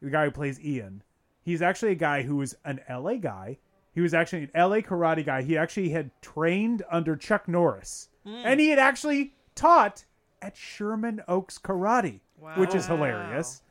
the 0.03 0.11
guy 0.11 0.27
who 0.27 0.31
plays 0.31 0.61
Ian. 0.61 1.03
He's 1.43 1.62
actually 1.62 1.93
a 1.93 1.97
guy 1.97 2.23
who 2.23 2.37
was 2.37 2.55
an 2.65 2.81
LA 2.89 3.15
guy. 3.15 3.59
He 3.93 4.01
was 4.01 4.15
actually 4.15 4.43
an 4.45 4.51
LA 4.55 4.79
karate 4.79 5.25
guy. 5.25 5.43
He 5.43 5.57
actually 5.57 5.89
had 5.91 6.11
trained 6.23 6.83
under 6.91 7.17
Chuck 7.17 7.49
Norris. 7.49 8.09
Hmm. 8.25 8.43
And 8.45 8.61
he 8.61 8.69
had 8.69 8.79
actually 8.79 9.35
taught 9.55 10.05
at 10.43 10.57
Sherman 10.57 11.21
Oaks 11.29 11.59
Karate, 11.59 12.21
which 12.57 12.75
is 12.75 12.87
hilarious. 12.87 13.62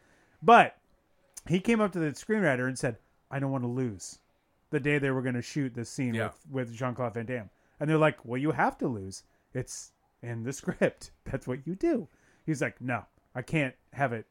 But 0.41 0.77
he 1.47 1.59
came 1.59 1.79
up 1.81 1.91
to 1.93 1.99
the 1.99 2.07
screenwriter 2.11 2.67
and 2.67 2.77
said, 2.77 2.97
I 3.31 3.39
don't 3.39 3.51
want 3.51 3.63
to 3.63 3.69
lose 3.69 4.19
the 4.71 4.79
day 4.79 4.97
they 4.99 5.09
were 5.11 5.21
going 5.21 5.35
to 5.35 5.41
shoot 5.41 5.73
this 5.73 5.89
scene 5.89 6.13
Yeah. 6.13 6.25
with, 6.51 6.67
with 6.69 6.75
Jean 6.75 6.93
Claude 6.95 7.13
Van 7.13 7.25
Damme. 7.25 7.49
And 7.79 7.89
they're 7.89 7.97
like, 7.97 8.23
Well, 8.25 8.39
you 8.39 8.51
have 8.51 8.77
to 8.79 8.87
lose. 8.87 9.23
It's 9.53 9.91
in 10.21 10.43
the 10.43 10.53
script. 10.53 11.11
That's 11.25 11.47
what 11.47 11.65
you 11.65 11.75
do. 11.75 12.07
He's 12.45 12.61
like, 12.61 12.79
No, 12.81 13.05
I 13.33 13.41
can't 13.41 13.73
have 13.93 14.11
it 14.13 14.25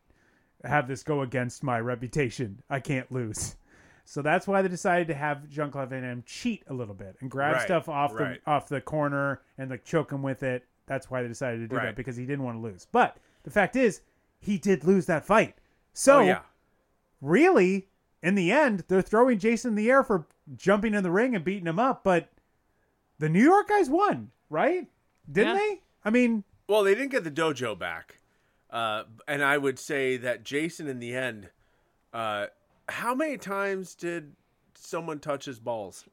have 0.65 0.89
this 0.89 1.03
go 1.03 1.23
against 1.23 1.63
my 1.63 1.79
reputation. 1.81 2.63
I 2.71 2.81
can't 2.81 3.11
lose. 3.13 3.57
So 4.11 4.23
that's 4.23 4.47
why 4.47 4.63
they 4.63 4.69
decided 4.69 5.09
to 5.09 5.15
have 5.15 5.51
Jean 5.51 5.71
Claude 5.71 5.91
Van 5.91 6.01
Damme 6.03 6.23
cheat 6.25 6.63
a 6.69 6.73
little 6.73 6.95
bit 6.95 7.17
and 7.21 7.31
grab 7.31 7.57
Right, 7.57 7.63
stuff 7.63 7.91
off 7.91 8.15
right. 8.15 8.43
the 8.43 8.51
off 8.51 8.67
the 8.67 8.81
corner 8.81 9.43
and 9.59 9.69
like 9.69 9.85
choke 9.85 10.11
him 10.11 10.23
with 10.23 10.43
it. 10.43 10.65
That's 10.87 11.11
why 11.11 11.21
they 11.21 11.29
decided 11.29 11.59
to 11.59 11.69
do 11.69 11.77
that 11.77 11.95
because 11.95 12.17
he 12.17 12.25
didn't 12.25 12.43
want 12.43 12.57
to 12.57 12.63
lose. 12.63 12.87
But 12.91 13.19
the 13.43 13.51
fact 13.51 13.77
is, 13.77 14.01
he 14.41 14.57
did 14.57 14.85
lose 14.85 15.05
that 15.05 15.27
fight. 15.27 15.57
So 15.93 16.21
oh 16.21 16.23
yeah. 16.23 16.41
really, 17.21 17.89
in 18.23 18.35
the 18.35 18.51
end, 18.51 18.85
they're 18.89 19.03
throwing 19.03 19.39
Jason 19.39 19.73
in 19.73 19.75
the 19.75 19.91
air 19.91 20.03
for 20.03 20.27
jumping 20.57 20.95
in 20.95 21.03
the 21.03 21.11
ring 21.11 21.35
and 21.37 21.45
beating 21.45 21.67
him 21.67 21.79
up, 21.79 22.03
but 22.03 22.31
the 23.19 23.29
New 23.29 23.45
York 23.45 23.69
guys 23.69 23.91
won, 23.91 24.31
right? 24.49 24.87
Didn't 25.31 25.55
Yeah. 25.57 25.61
they? 25.61 25.83
I 26.05 26.09
mean, 26.09 26.45
Well, 26.67 26.83
they 26.83 26.95
didn't 26.95 27.11
get 27.11 27.25
the 27.25 27.31
dojo 27.31 27.79
back, 27.79 28.21
uh, 28.71 29.05
and 29.27 29.43
I 29.43 29.59
would 29.59 29.79
say 29.79 30.17
that 30.19 30.45
Jason, 30.45 30.89
in 30.89 30.99
the 30.99 31.15
end, 31.15 31.51
uh, 32.13 32.47
how 32.89 33.15
many 33.15 33.39
times 33.39 33.95
did 33.95 34.33
someone 34.75 35.19
touch 35.19 35.45
his 35.45 35.59
balls? 35.59 36.05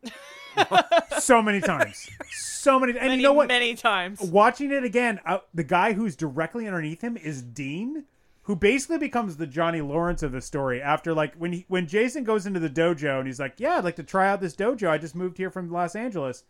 so 1.19 1.41
many 1.41 1.59
times, 1.59 2.09
so 2.31 2.79
many, 2.79 2.93
and 2.93 3.07
many, 3.07 3.17
you 3.17 3.23
know 3.23 3.33
what? 3.33 3.47
many 3.47 3.75
times. 3.75 4.21
Watching 4.21 4.71
it 4.71 4.83
again, 4.83 5.19
uh, 5.25 5.39
the 5.53 5.63
guy 5.63 5.93
who's 5.93 6.15
directly 6.15 6.67
underneath 6.67 7.01
him 7.01 7.17
is 7.17 7.41
Dean, 7.41 8.05
who 8.43 8.55
basically 8.55 8.99
becomes 8.99 9.37
the 9.37 9.47
Johnny 9.47 9.81
Lawrence 9.81 10.23
of 10.23 10.31
the 10.31 10.41
story 10.41 10.81
after 10.81 11.13
like 11.13 11.35
when 11.35 11.51
he 11.51 11.65
when 11.67 11.87
Jason 11.87 12.23
goes 12.23 12.45
into 12.45 12.59
the 12.59 12.69
dojo 12.69 13.17
and 13.17 13.27
he's 13.27 13.39
like, 13.39 13.55
"Yeah, 13.59 13.77
I'd 13.77 13.83
like 13.83 13.95
to 13.97 14.03
try 14.03 14.29
out 14.29 14.39
this 14.39 14.55
dojo. 14.55 14.89
I 14.89 14.97
just 14.97 15.15
moved 15.15 15.37
here 15.37 15.49
from 15.49 15.71
Los 15.71 15.95
Angeles." 15.95 16.43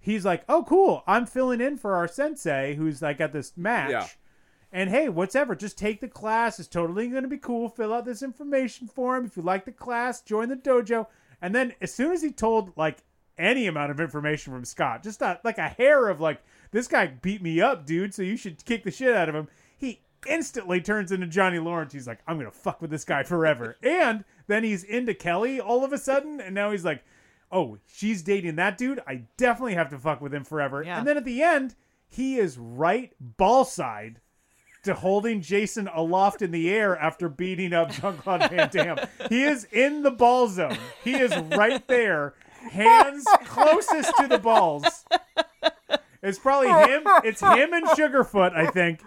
He's 0.00 0.24
like, 0.24 0.44
"Oh, 0.48 0.64
cool. 0.64 1.02
I'm 1.06 1.24
filling 1.24 1.60
in 1.60 1.78
for 1.78 1.96
our 1.96 2.08
sensei 2.08 2.74
who's 2.74 3.00
like 3.00 3.20
at 3.20 3.32
this 3.32 3.56
match." 3.56 3.90
Yeah. 3.90 4.06
And 4.76 4.90
hey, 4.90 5.08
whatever, 5.08 5.54
just 5.54 5.78
take 5.78 6.02
the 6.02 6.06
class. 6.06 6.60
It's 6.60 6.68
totally 6.68 7.08
going 7.08 7.22
to 7.22 7.30
be 7.30 7.38
cool. 7.38 7.70
Fill 7.70 7.94
out 7.94 8.04
this 8.04 8.22
information 8.22 8.86
form. 8.86 9.24
If 9.24 9.34
you 9.34 9.42
like 9.42 9.64
the 9.64 9.72
class, 9.72 10.20
join 10.20 10.50
the 10.50 10.56
dojo. 10.56 11.06
And 11.40 11.54
then 11.54 11.72
as 11.80 11.94
soon 11.94 12.12
as 12.12 12.20
he 12.20 12.30
told 12.30 12.76
like 12.76 12.98
any 13.38 13.66
amount 13.68 13.90
of 13.90 14.00
information 14.00 14.52
from 14.52 14.66
Scott, 14.66 15.02
just 15.02 15.22
not 15.22 15.42
like 15.46 15.56
a 15.56 15.70
hair 15.70 16.08
of 16.08 16.20
like, 16.20 16.42
this 16.72 16.88
guy 16.88 17.06
beat 17.06 17.40
me 17.40 17.58
up, 17.58 17.86
dude, 17.86 18.12
so 18.12 18.20
you 18.20 18.36
should 18.36 18.62
kick 18.66 18.84
the 18.84 18.90
shit 18.90 19.16
out 19.16 19.30
of 19.30 19.34
him. 19.34 19.48
He 19.78 20.02
instantly 20.28 20.82
turns 20.82 21.10
into 21.10 21.26
Johnny 21.26 21.58
Lawrence. 21.58 21.94
He's 21.94 22.06
like, 22.06 22.20
I'm 22.26 22.36
going 22.36 22.50
to 22.50 22.54
fuck 22.54 22.82
with 22.82 22.90
this 22.90 23.06
guy 23.06 23.22
forever. 23.22 23.78
and 23.82 24.24
then 24.46 24.62
he's 24.62 24.84
into 24.84 25.14
Kelly 25.14 25.58
all 25.58 25.86
of 25.86 25.94
a 25.94 25.98
sudden. 25.98 26.38
And 26.38 26.54
now 26.54 26.70
he's 26.70 26.84
like, 26.84 27.02
oh, 27.50 27.78
she's 27.86 28.20
dating 28.20 28.56
that 28.56 28.76
dude. 28.76 29.00
I 29.06 29.22
definitely 29.38 29.76
have 29.76 29.88
to 29.88 29.98
fuck 29.98 30.20
with 30.20 30.34
him 30.34 30.44
forever. 30.44 30.82
Yeah. 30.82 30.98
And 30.98 31.08
then 31.08 31.16
at 31.16 31.24
the 31.24 31.42
end, 31.42 31.76
he 32.10 32.36
is 32.36 32.58
right 32.58 33.14
ball 33.18 33.64
side 33.64 34.20
to 34.86 34.94
holding 34.94 35.40
Jason 35.42 35.88
aloft 35.94 36.42
in 36.42 36.50
the 36.50 36.70
air 36.70 36.96
after 36.98 37.28
beating 37.28 37.72
up 37.72 37.90
Jean 37.92 38.16
Claude 38.18 38.48
Van 38.50 38.68
Damme. 38.70 38.98
He 39.28 39.44
is 39.44 39.64
in 39.72 40.02
the 40.02 40.10
ball 40.10 40.48
zone. 40.48 40.78
He 41.04 41.12
is 41.14 41.36
right 41.56 41.86
there, 41.88 42.34
hands 42.70 43.24
closest 43.44 44.12
to 44.18 44.26
the 44.28 44.38
balls. 44.38 45.04
It's 46.22 46.38
probably 46.38 46.68
him. 46.68 47.02
It's 47.24 47.40
him 47.40 47.72
and 47.72 47.86
Sugarfoot, 47.88 48.52
I 48.56 48.66
think, 48.66 49.00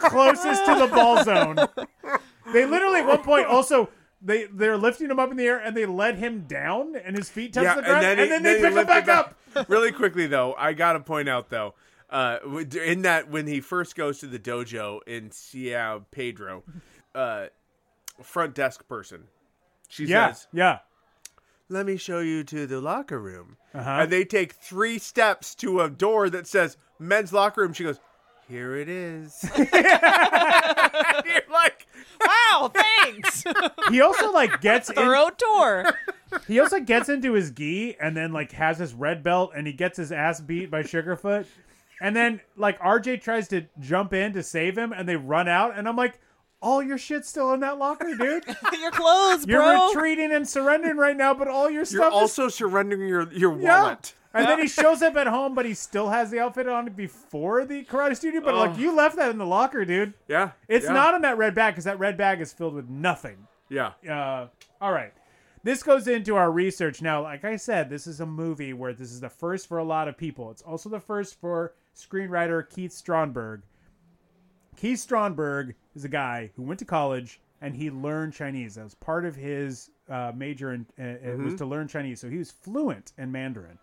closest 0.00 0.64
to 0.66 0.74
the 0.76 0.86
ball 0.86 1.22
zone. 1.24 1.56
They 2.52 2.64
literally 2.64 3.00
at 3.00 3.06
one 3.06 3.22
point 3.22 3.46
also 3.46 3.90
they 4.22 4.44
they're 4.44 4.76
lifting 4.78 5.10
him 5.10 5.18
up 5.18 5.30
in 5.30 5.36
the 5.36 5.46
air 5.46 5.58
and 5.58 5.76
they 5.76 5.84
let 5.86 6.16
him 6.16 6.44
down 6.48 6.94
and 6.96 7.16
his 7.16 7.28
feet 7.28 7.52
touch 7.52 7.64
yeah, 7.64 7.74
the 7.74 7.82
ground 7.82 8.04
and 8.04 8.18
then, 8.18 8.38
he- 8.38 8.42
they 8.44 8.56
he 8.56 8.62
pick 8.62 8.74
him 8.74 8.86
back 8.86 9.08
up. 9.08 9.34
really 9.68 9.92
quickly, 9.92 10.26
though, 10.26 10.54
I 10.56 10.72
gotta 10.72 11.00
point 11.00 11.28
out 11.28 11.50
though, 11.50 11.74
uh, 12.10 12.38
in 12.84 13.02
that 13.02 13.30
when 13.30 13.46
he 13.46 13.60
first 13.60 13.96
goes 13.96 14.18
to 14.20 14.26
the 14.26 14.38
dojo 14.38 15.00
in 15.06 15.30
Ciao 15.30 16.04
Pedro, 16.10 16.62
uh, 17.14 17.46
front 18.22 18.54
desk 18.54 18.86
person, 18.88 19.24
she 19.88 20.04
Yeah, 20.06 20.32
says, 20.32 20.46
yeah. 20.52 20.78
"Let 21.68 21.84
me 21.86 21.96
show 21.96 22.20
you 22.20 22.44
to 22.44 22.66
the 22.66 22.80
locker 22.80 23.20
room," 23.20 23.56
Uh-huh. 23.74 23.90
and 24.02 24.12
they 24.12 24.24
take 24.24 24.52
three 24.52 24.98
steps 24.98 25.54
to 25.56 25.80
a 25.80 25.90
door 25.90 26.30
that 26.30 26.46
says 26.46 26.76
"men's 26.98 27.32
locker 27.32 27.62
room." 27.62 27.72
She 27.72 27.84
goes, 27.84 27.98
"Here 28.48 28.76
it 28.76 28.88
is." 28.88 29.44
You're 29.58 29.72
like, 31.50 31.86
Wow, 32.24 32.72
thanks. 32.72 33.44
He 33.90 34.00
also 34.00 34.32
like 34.32 34.60
gets 34.60 34.88
in, 34.90 34.96
tour. 34.96 35.84
he 36.48 36.58
also 36.60 36.80
gets 36.80 37.08
into 37.08 37.34
his 37.34 37.50
gi 37.52 37.96
and 38.00 38.16
then 38.16 38.32
like 38.32 38.52
has 38.52 38.78
his 38.78 38.94
red 38.94 39.22
belt 39.22 39.52
and 39.54 39.66
he 39.66 39.72
gets 39.72 39.96
his 39.96 40.10
ass 40.10 40.40
beat 40.40 40.70
by 40.70 40.82
Sugarfoot. 40.82 41.46
And 42.00 42.14
then 42.14 42.40
like 42.56 42.78
RJ 42.80 43.22
tries 43.22 43.48
to 43.48 43.66
jump 43.80 44.12
in 44.12 44.32
to 44.34 44.42
save 44.42 44.76
him 44.76 44.92
and 44.92 45.08
they 45.08 45.16
run 45.16 45.48
out 45.48 45.76
and 45.76 45.88
I'm 45.88 45.96
like, 45.96 46.18
all 46.62 46.82
your 46.82 46.98
shit's 46.98 47.28
still 47.28 47.52
in 47.52 47.60
that 47.60 47.78
locker, 47.78 48.14
dude. 48.16 48.44
Your 48.80 48.90
clothes, 48.90 49.46
bro. 49.46 49.54
You're 49.54 49.76
bro. 49.76 49.88
retreating 49.88 50.32
and 50.32 50.48
surrendering 50.48 50.96
right 50.96 51.16
now, 51.16 51.34
but 51.34 51.48
all 51.48 51.70
your 51.70 51.84
stuff. 51.84 51.94
you're 51.94 52.10
stuff 52.10 52.14
is 52.14 52.20
also 52.20 52.48
surrendering 52.48 53.06
your 53.06 53.30
your 53.32 53.58
yeah. 53.60 53.82
wallet. 53.82 54.14
And 54.36 54.46
then 54.46 54.60
he 54.60 54.68
shows 54.68 55.00
up 55.00 55.16
at 55.16 55.26
home, 55.26 55.54
but 55.54 55.64
he 55.64 55.72
still 55.72 56.10
has 56.10 56.30
the 56.30 56.40
outfit 56.40 56.68
on 56.68 56.90
before 56.90 57.64
the 57.64 57.84
karate 57.84 58.16
studio. 58.16 58.42
But 58.42 58.54
like, 58.54 58.78
you 58.78 58.94
left 58.94 59.16
that 59.16 59.30
in 59.30 59.38
the 59.38 59.46
locker, 59.46 59.84
dude. 59.84 60.12
Yeah, 60.28 60.50
It's 60.68 60.84
yeah, 60.84 60.92
not 60.92 61.14
in 61.14 61.22
that 61.22 61.38
red 61.38 61.54
bag 61.54 61.72
because 61.72 61.84
that 61.84 61.98
red 61.98 62.18
bag 62.18 62.40
is 62.40 62.52
filled 62.52 62.74
with 62.74 62.88
nothing. 62.88 63.46
Yeah. 63.70 63.92
uh, 64.08 64.48
all 64.80 64.92
right. 64.92 65.12
This 65.62 65.82
goes 65.82 66.06
into 66.06 66.36
our 66.36 66.52
research. 66.52 67.02
Now, 67.02 67.22
like 67.22 67.44
I 67.44 67.56
said, 67.56 67.90
this 67.90 68.06
is 68.06 68.20
a 68.20 68.26
movie 68.26 68.72
where 68.72 68.92
this 68.92 69.10
is 69.10 69.20
the 69.20 69.30
first 69.30 69.68
for 69.68 69.78
a 69.78 69.84
lot 69.84 70.06
of 70.06 70.16
people. 70.16 70.50
It's 70.50 70.62
also 70.62 70.88
the 70.88 71.00
first 71.00 71.40
for 71.40 71.74
screenwriter 71.96 72.68
Keith 72.68 72.92
Strandberg. 72.92 73.62
Keith 74.76 74.98
Strandberg 74.98 75.74
is 75.94 76.04
a 76.04 76.08
guy 76.08 76.50
who 76.54 76.62
went 76.62 76.78
to 76.78 76.84
college 76.84 77.40
and 77.60 77.74
he 77.74 77.90
learned 77.90 78.34
Chinese. 78.34 78.74
That 78.74 78.84
was 78.84 78.94
part 78.94 79.24
of 79.24 79.34
his 79.34 79.90
uh, 80.08 80.32
major, 80.34 80.70
and 80.70 80.86
uh, 80.98 81.02
it 81.02 81.38
was 81.38 81.54
to 81.54 81.66
learn 81.66 81.88
Chinese. 81.88 82.20
So 82.20 82.28
he 82.28 82.36
was 82.36 82.50
fluent 82.50 83.12
in 83.16 83.32
Mandarin. 83.32 83.78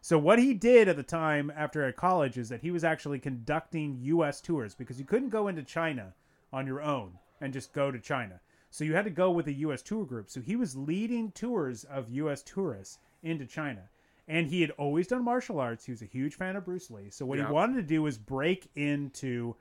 So 0.00 0.18
what 0.18 0.38
he 0.38 0.54
did 0.54 0.88
at 0.88 0.96
the 0.96 1.02
time 1.02 1.52
after 1.56 1.84
at 1.84 1.96
college 1.96 2.36
is 2.36 2.48
that 2.48 2.60
he 2.60 2.70
was 2.70 2.84
actually 2.84 3.18
conducting 3.18 3.98
U.S. 4.02 4.40
tours 4.40 4.74
because 4.74 4.98
you 4.98 5.04
couldn't 5.04 5.30
go 5.30 5.48
into 5.48 5.62
China 5.62 6.14
on 6.52 6.66
your 6.66 6.82
own 6.82 7.12
and 7.40 7.52
just 7.52 7.72
go 7.72 7.90
to 7.90 7.98
China. 7.98 8.40
So 8.70 8.84
you 8.84 8.94
had 8.94 9.04
to 9.04 9.10
go 9.10 9.30
with 9.30 9.46
a 9.46 9.52
U.S. 9.52 9.82
tour 9.82 10.04
group. 10.04 10.30
So 10.30 10.40
he 10.40 10.56
was 10.56 10.76
leading 10.76 11.30
tours 11.32 11.84
of 11.84 12.10
U.S. 12.10 12.42
tourists 12.42 12.98
into 13.22 13.46
China. 13.46 13.88
And 14.28 14.48
he 14.48 14.60
had 14.60 14.72
always 14.72 15.06
done 15.06 15.22
martial 15.24 15.60
arts. 15.60 15.84
He 15.84 15.92
was 15.92 16.02
a 16.02 16.06
huge 16.06 16.34
fan 16.34 16.56
of 16.56 16.64
Bruce 16.64 16.90
Lee. 16.90 17.10
So 17.10 17.24
what 17.24 17.38
Yeah. 17.38 17.46
he 17.46 17.52
wanted 17.52 17.76
to 17.76 17.82
do 17.82 18.02
was 18.02 18.18
break 18.18 18.68
into 18.74 19.54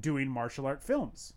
doing 0.00 0.28
martial 0.28 0.66
art 0.66 0.82
films. 0.82 1.34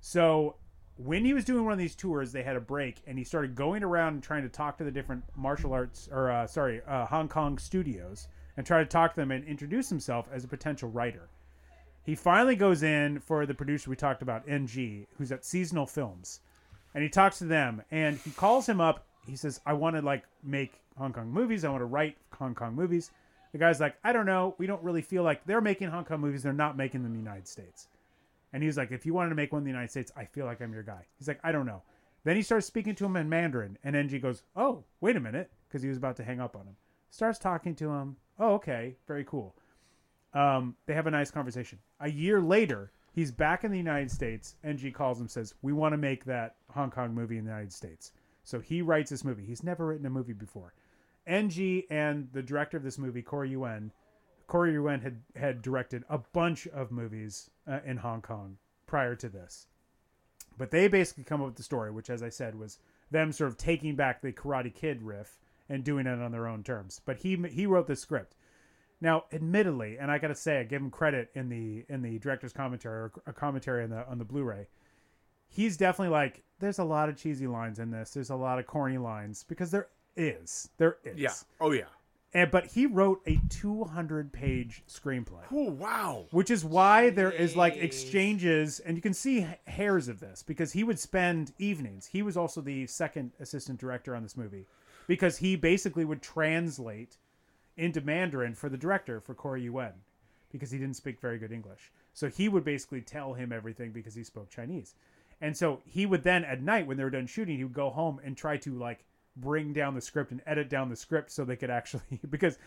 So 0.00 0.56
when 0.96 1.24
he 1.24 1.34
was 1.34 1.44
doing 1.44 1.64
one 1.64 1.72
of 1.74 1.78
these 1.78 1.94
tours, 1.94 2.32
they 2.32 2.42
had 2.42 2.56
a 2.56 2.60
break, 2.60 3.02
and 3.06 3.18
he 3.18 3.24
started 3.24 3.54
going 3.54 3.82
around 3.82 4.14
and 4.14 4.22
trying 4.22 4.42
to 4.42 4.48
talk 4.48 4.78
to 4.78 4.84
the 4.84 4.90
different 4.90 5.24
martial 5.36 5.72
arts, 5.72 6.08
or 6.10 6.30
uh, 6.30 6.46
sorry, 6.46 6.80
uh, 6.86 7.06
Hong 7.06 7.28
Kong 7.28 7.58
studios, 7.58 8.28
and 8.56 8.66
try 8.66 8.78
to 8.78 8.86
talk 8.86 9.14
to 9.14 9.20
them 9.20 9.30
and 9.30 9.44
introduce 9.44 9.88
himself 9.88 10.28
as 10.32 10.44
a 10.44 10.48
potential 10.48 10.90
writer. 10.90 11.28
He 12.02 12.14
finally 12.14 12.56
goes 12.56 12.82
in 12.82 13.20
for 13.20 13.44
the 13.46 13.54
producer 13.54 13.90
we 13.90 13.96
talked 13.96 14.22
about, 14.22 14.48
Ng, 14.48 15.06
who's 15.16 15.32
at 15.32 15.44
Seasonal 15.44 15.86
Films, 15.86 16.40
and 16.94 17.02
he 17.02 17.10
talks 17.10 17.38
to 17.38 17.44
them, 17.44 17.82
and 17.90 18.16
he 18.18 18.30
calls 18.30 18.66
him 18.66 18.80
up. 18.80 19.06
He 19.26 19.36
says, 19.36 19.60
"I 19.66 19.72
want 19.72 19.96
to 19.96 20.02
like 20.02 20.24
make 20.42 20.80
Hong 20.96 21.12
Kong 21.12 21.30
movies. 21.30 21.64
I 21.64 21.70
want 21.70 21.82
to 21.82 21.86
write 21.86 22.16
Hong 22.32 22.54
Kong 22.54 22.74
movies." 22.74 23.10
The 23.52 23.58
guy's 23.58 23.80
like, 23.80 23.96
"I 24.04 24.12
don't 24.12 24.26
know. 24.26 24.54
We 24.58 24.66
don't 24.66 24.82
really 24.82 25.02
feel 25.02 25.22
like 25.22 25.44
they're 25.44 25.60
making 25.60 25.88
Hong 25.88 26.04
Kong 26.04 26.20
movies. 26.20 26.42
They're 26.42 26.52
not 26.52 26.76
making 26.76 27.02
them 27.02 27.12
in 27.12 27.18
the 27.18 27.24
United 27.24 27.48
States." 27.48 27.88
And 28.52 28.62
he's 28.62 28.76
like, 28.76 28.90
if 28.90 29.06
you 29.06 29.14
wanted 29.14 29.30
to 29.30 29.34
make 29.34 29.52
one 29.52 29.60
in 29.60 29.64
the 29.64 29.70
United 29.70 29.90
States, 29.90 30.12
I 30.16 30.24
feel 30.24 30.46
like 30.46 30.60
I'm 30.60 30.72
your 30.72 30.82
guy. 30.82 31.06
He's 31.18 31.28
like, 31.28 31.40
I 31.44 31.52
don't 31.52 31.66
know. 31.66 31.82
Then 32.24 32.36
he 32.36 32.42
starts 32.42 32.66
speaking 32.66 32.94
to 32.96 33.06
him 33.06 33.16
in 33.16 33.28
Mandarin, 33.28 33.78
and 33.82 33.96
Ng 33.96 34.20
goes, 34.20 34.42
Oh, 34.54 34.84
wait 35.00 35.16
a 35.16 35.20
minute, 35.20 35.50
because 35.68 35.82
he 35.82 35.88
was 35.88 35.96
about 35.96 36.16
to 36.16 36.24
hang 36.24 36.40
up 36.40 36.56
on 36.56 36.66
him. 36.66 36.76
Starts 37.10 37.38
talking 37.38 37.74
to 37.76 37.90
him. 37.90 38.16
Oh, 38.38 38.54
okay, 38.54 38.96
very 39.06 39.24
cool. 39.24 39.54
Um, 40.34 40.76
they 40.86 40.94
have 40.94 41.06
a 41.06 41.10
nice 41.10 41.30
conversation. 41.30 41.78
A 42.00 42.10
year 42.10 42.40
later, 42.40 42.92
he's 43.12 43.32
back 43.32 43.64
in 43.64 43.70
the 43.70 43.78
United 43.78 44.10
States. 44.10 44.56
Ng 44.64 44.92
calls 44.92 45.20
him, 45.20 45.28
says, 45.28 45.54
We 45.62 45.72
want 45.72 45.92
to 45.92 45.96
make 45.96 46.24
that 46.24 46.56
Hong 46.70 46.90
Kong 46.90 47.14
movie 47.14 47.38
in 47.38 47.44
the 47.44 47.50
United 47.50 47.72
States. 47.72 48.12
So 48.50 48.58
he 48.58 48.82
writes 48.82 49.10
this 49.10 49.24
movie. 49.24 49.44
He's 49.44 49.62
never 49.62 49.86
written 49.86 50.06
a 50.06 50.10
movie 50.10 50.32
before. 50.32 50.74
Ng 51.24 51.84
and 51.88 52.28
the 52.32 52.42
director 52.42 52.76
of 52.76 52.82
this 52.82 52.98
movie, 52.98 53.22
Corey 53.22 53.50
Yuen, 53.50 53.92
Corey 54.48 54.72
Yuen 54.72 55.00
had 55.00 55.20
had 55.36 55.62
directed 55.62 56.02
a 56.08 56.18
bunch 56.18 56.66
of 56.66 56.90
movies 56.90 57.48
uh, 57.68 57.78
in 57.86 57.98
Hong 57.98 58.20
Kong 58.20 58.56
prior 58.86 59.14
to 59.14 59.28
this, 59.28 59.68
but 60.58 60.72
they 60.72 60.88
basically 60.88 61.22
come 61.22 61.40
up 61.40 61.46
with 61.46 61.56
the 61.56 61.62
story, 61.62 61.92
which, 61.92 62.10
as 62.10 62.24
I 62.24 62.28
said, 62.28 62.58
was 62.58 62.78
them 63.12 63.30
sort 63.30 63.50
of 63.50 63.56
taking 63.56 63.94
back 63.94 64.20
the 64.20 64.32
Karate 64.32 64.74
Kid 64.74 65.00
riff 65.02 65.38
and 65.68 65.84
doing 65.84 66.08
it 66.08 66.20
on 66.20 66.32
their 66.32 66.48
own 66.48 66.64
terms. 66.64 67.00
But 67.04 67.18
he 67.18 67.36
he 67.52 67.66
wrote 67.66 67.86
the 67.86 67.94
script. 67.94 68.34
Now, 69.00 69.26
admittedly, 69.32 69.96
and 69.96 70.10
I 70.10 70.18
got 70.18 70.28
to 70.28 70.34
say, 70.34 70.58
I 70.58 70.64
give 70.64 70.82
him 70.82 70.90
credit 70.90 71.30
in 71.36 71.50
the 71.50 71.84
in 71.88 72.02
the 72.02 72.18
director's 72.18 72.52
commentary 72.52 73.02
or 73.02 73.12
a 73.26 73.32
commentary 73.32 73.84
on 73.84 73.90
the 73.90 74.04
on 74.08 74.18
the 74.18 74.24
Blu-ray. 74.24 74.66
He's 75.46 75.76
definitely 75.76 76.12
like, 76.12 76.42
there's 76.60 76.78
a 76.78 76.84
lot 76.84 77.08
of 77.08 77.16
cheesy 77.16 77.46
lines 77.46 77.78
in 77.78 77.90
this. 77.90 78.10
There's 78.10 78.30
a 78.30 78.36
lot 78.36 78.58
of 78.58 78.66
corny 78.66 78.98
lines 78.98 79.44
because 79.48 79.70
there 79.70 79.88
is, 80.16 80.68
there 80.78 80.98
is. 81.04 81.18
Yeah. 81.18 81.32
Oh 81.60 81.72
yeah. 81.72 81.84
And, 82.32 82.48
but 82.52 82.66
he 82.66 82.86
wrote 82.86 83.20
a 83.26 83.40
200 83.48 84.32
page 84.32 84.84
screenplay, 84.88 85.42
Oh 85.50 85.70
wow. 85.72 86.26
which 86.30 86.48
is 86.48 86.64
why 86.64 87.10
there 87.10 87.32
is 87.32 87.56
like 87.56 87.76
exchanges, 87.76 88.78
and 88.78 88.96
you 88.96 89.02
can 89.02 89.14
see 89.14 89.44
hairs 89.66 90.06
of 90.06 90.20
this 90.20 90.44
because 90.44 90.72
he 90.72 90.84
would 90.84 90.98
spend 91.00 91.52
evenings. 91.58 92.06
He 92.06 92.22
was 92.22 92.36
also 92.36 92.60
the 92.60 92.86
second 92.86 93.32
assistant 93.40 93.80
director 93.80 94.14
on 94.14 94.22
this 94.22 94.36
movie 94.36 94.66
because 95.08 95.38
he 95.38 95.56
basically 95.56 96.04
would 96.04 96.22
translate 96.22 97.16
into 97.76 98.00
Mandarin 98.00 98.54
for 98.54 98.68
the 98.68 98.76
director 98.76 99.20
for 99.20 99.34
Corey 99.34 99.62
Yuen 99.62 99.94
because 100.52 100.70
he 100.70 100.78
didn't 100.78 100.96
speak 100.96 101.20
very 101.20 101.38
good 101.38 101.50
English. 101.50 101.90
So 102.12 102.28
he 102.28 102.48
would 102.48 102.64
basically 102.64 103.00
tell 103.00 103.34
him 103.34 103.52
everything 103.52 103.90
because 103.90 104.14
he 104.14 104.22
spoke 104.22 104.50
Chinese. 104.50 104.94
And 105.40 105.56
so 105.56 105.80
he 105.84 106.06
would 106.06 106.22
then 106.22 106.44
at 106.44 106.62
night 106.62 106.86
when 106.86 106.96
they 106.96 107.04
were 107.04 107.10
done 107.10 107.26
shooting, 107.26 107.56
he 107.56 107.64
would 107.64 107.72
go 107.72 107.90
home 107.90 108.20
and 108.24 108.36
try 108.36 108.56
to 108.58 108.74
like 108.78 109.04
bring 109.36 109.72
down 109.72 109.94
the 109.94 110.00
script 110.00 110.32
and 110.32 110.42
edit 110.46 110.68
down 110.68 110.88
the 110.88 110.96
script 110.96 111.30
so 111.30 111.44
they 111.44 111.56
could 111.56 111.70
actually 111.70 112.20
because 112.28 112.58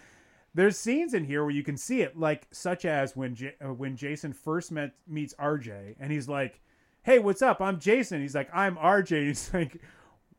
there's 0.56 0.78
scenes 0.78 1.14
in 1.14 1.26
here 1.26 1.44
where 1.44 1.54
you 1.54 1.64
can 1.64 1.78
see 1.78 2.02
it 2.02 2.18
like 2.18 2.48
such 2.52 2.86
as 2.86 3.16
when 3.16 3.36
J- 3.36 3.56
uh, 3.64 3.74
when 3.74 3.96
Jason 3.96 4.34
first 4.34 4.72
met 4.72 4.94
meets 5.08 5.34
RJ 5.36 5.96
and 6.00 6.12
he's 6.12 6.30
like, 6.30 6.62
"Hey, 7.02 7.20
what's 7.20 7.42
up? 7.42 7.60
I'm 7.62 7.80
Jason." 7.80 8.22
He's 8.22 8.36
like, 8.36 8.50
"I'm 8.54 8.76
RJ." 8.78 9.10
He's 9.28 9.54
like, 9.54 9.82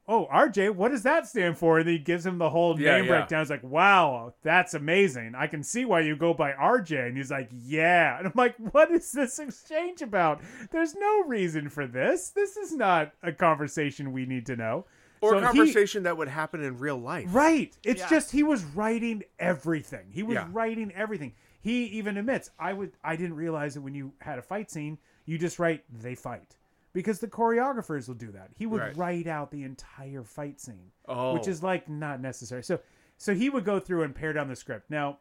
oh, 0.06 0.26
RJ, 0.32 0.74
what 0.74 0.90
does 0.90 1.02
that 1.05 1.26
stand 1.26 1.56
for? 1.56 1.78
And 1.78 1.89
he 1.89 1.98
gives 1.98 2.26
him 2.26 2.39
the 2.39 2.51
whole 2.51 2.78
Yeah, 2.78 2.97
name 2.97 3.05
yeah. 3.06 3.10
breakdown. 3.18 3.40
He's 3.40 3.51
like, 3.51 3.62
wow, 3.62 4.35
that's 4.43 4.74
amazing. 4.74 5.35
I 5.36 5.47
can 5.47 5.62
see 5.62 5.85
why 5.85 6.01
you 6.01 6.14
go 6.16 6.35
by 6.35 6.52
RJ. 6.52 7.09
And 7.09 7.16
he's 7.16 7.31
like, 7.31 7.48
yeah. 7.52 8.18
And 8.18 8.26
I'm 8.26 8.32
like, 8.36 8.55
what 8.72 8.90
is 8.90 9.12
this 9.12 9.39
exchange 9.39 10.02
about? 10.02 10.40
There's 10.70 10.94
no 10.94 11.22
reason 11.24 11.68
for 11.70 11.86
this. 11.86 12.31
This 12.31 12.56
is 12.56 12.72
not 12.74 13.12
a 13.22 13.32
conversation 13.32 14.12
we 14.12 14.26
need 14.26 14.47
to 14.47 14.56
know. 14.56 14.85
Or 15.22 15.31
So 15.31 15.39
a 15.39 15.40
he- 15.40 15.47
conversation 15.47 16.02
that 16.02 16.18
would 16.18 16.28
happen 16.28 16.62
in 16.62 16.76
real 16.78 16.98
life. 16.98 17.28
Right. 17.32 17.74
It's 17.82 18.02
Yeah. 18.02 18.09
just 18.10 18.31
he 18.32 18.43
was 18.43 18.62
writing 18.62 19.22
everything. 19.39 20.06
He 20.10 20.22
was 20.22 20.35
Yeah. 20.35 20.48
writing 20.52 20.93
everything. 20.94 21.32
He 21.62 21.85
even 21.86 22.18
admits, 22.18 22.51
I 22.59 22.74
would 22.74 22.93
I 23.02 23.16
didn't 23.16 23.36
realize 23.36 23.72
that 23.72 23.81
when 23.81 23.94
you 23.94 24.12
had 24.18 24.39
a 24.39 24.43
fight 24.43 24.70
scene, 24.70 24.98
you 25.24 25.39
just 25.39 25.59
write 25.59 25.82
they 25.90 26.14
fight. 26.14 26.56
Because 26.94 27.18
the 27.20 27.28
choreographers 27.28 28.08
will 28.08 28.14
do 28.14 28.30
that. 28.32 28.52
He 28.56 28.64
would 28.64 28.80
Right. 28.80 28.96
write 28.96 29.26
out 29.26 29.50
the 29.50 29.64
entire 29.64 30.22
fight 30.22 30.58
scene. 30.60 30.92
Oh. 31.06 31.34
Which 31.34 31.46
is 31.48 31.62
like 31.62 31.88
not 31.90 32.20
necessary. 32.22 32.62
So 32.62 32.80
so 33.18 33.34
he 33.34 33.50
would 33.50 33.64
go 33.66 33.78
through 33.78 34.04
and 34.04 34.14
pare 34.14 34.32
down 34.32 34.48
the 34.48 34.56
script. 34.56 34.88
Now 34.90 35.18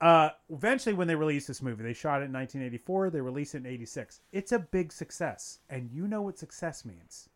uh, 0.00 0.30
eventually, 0.48 0.94
when 0.94 1.06
they 1.08 1.14
released 1.14 1.46
this 1.46 1.60
movie, 1.60 1.82
they 1.82 1.92
shot 1.92 2.22
it 2.22 2.24
in 2.26 2.32
1984. 2.32 3.10
They 3.10 3.20
released 3.20 3.54
it 3.54 3.58
in 3.58 3.66
86. 3.66 4.20
It's 4.32 4.50
a 4.50 4.58
big 4.58 4.92
success, 4.92 5.58
and 5.68 5.90
you 5.92 6.08
know 6.08 6.22
what 6.22 6.38
success 6.38 6.84
means: 6.84 7.28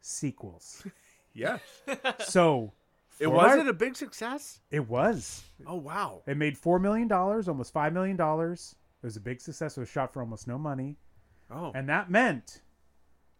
sequels. 0.00 0.84
Yes. 1.34 1.60
so, 2.28 2.72
It 3.20 3.24
for 3.24 3.30
was 3.30 3.44
our- 3.52 3.58
it 3.58 3.68
a 3.68 3.74
big 3.74 3.94
success? 3.94 4.60
it 4.70 4.88
was. 4.88 5.44
Oh 5.66 5.74
wow. 5.76 6.22
It 6.26 6.38
made 6.38 6.56
four 6.56 6.78
million 6.78 7.08
dollars, 7.08 7.46
almost 7.46 7.74
five 7.74 7.92
million 7.92 8.16
dollars. 8.16 8.74
It 9.02 9.06
was 9.06 9.18
a 9.18 9.20
big 9.20 9.42
success. 9.42 9.76
It 9.76 9.80
was 9.80 9.90
shot 9.90 10.14
for 10.14 10.20
almost 10.22 10.48
no 10.48 10.56
money, 10.56 10.96
Oh. 11.50 11.72
and 11.74 11.88
that 11.88 12.10
meant 12.10 12.60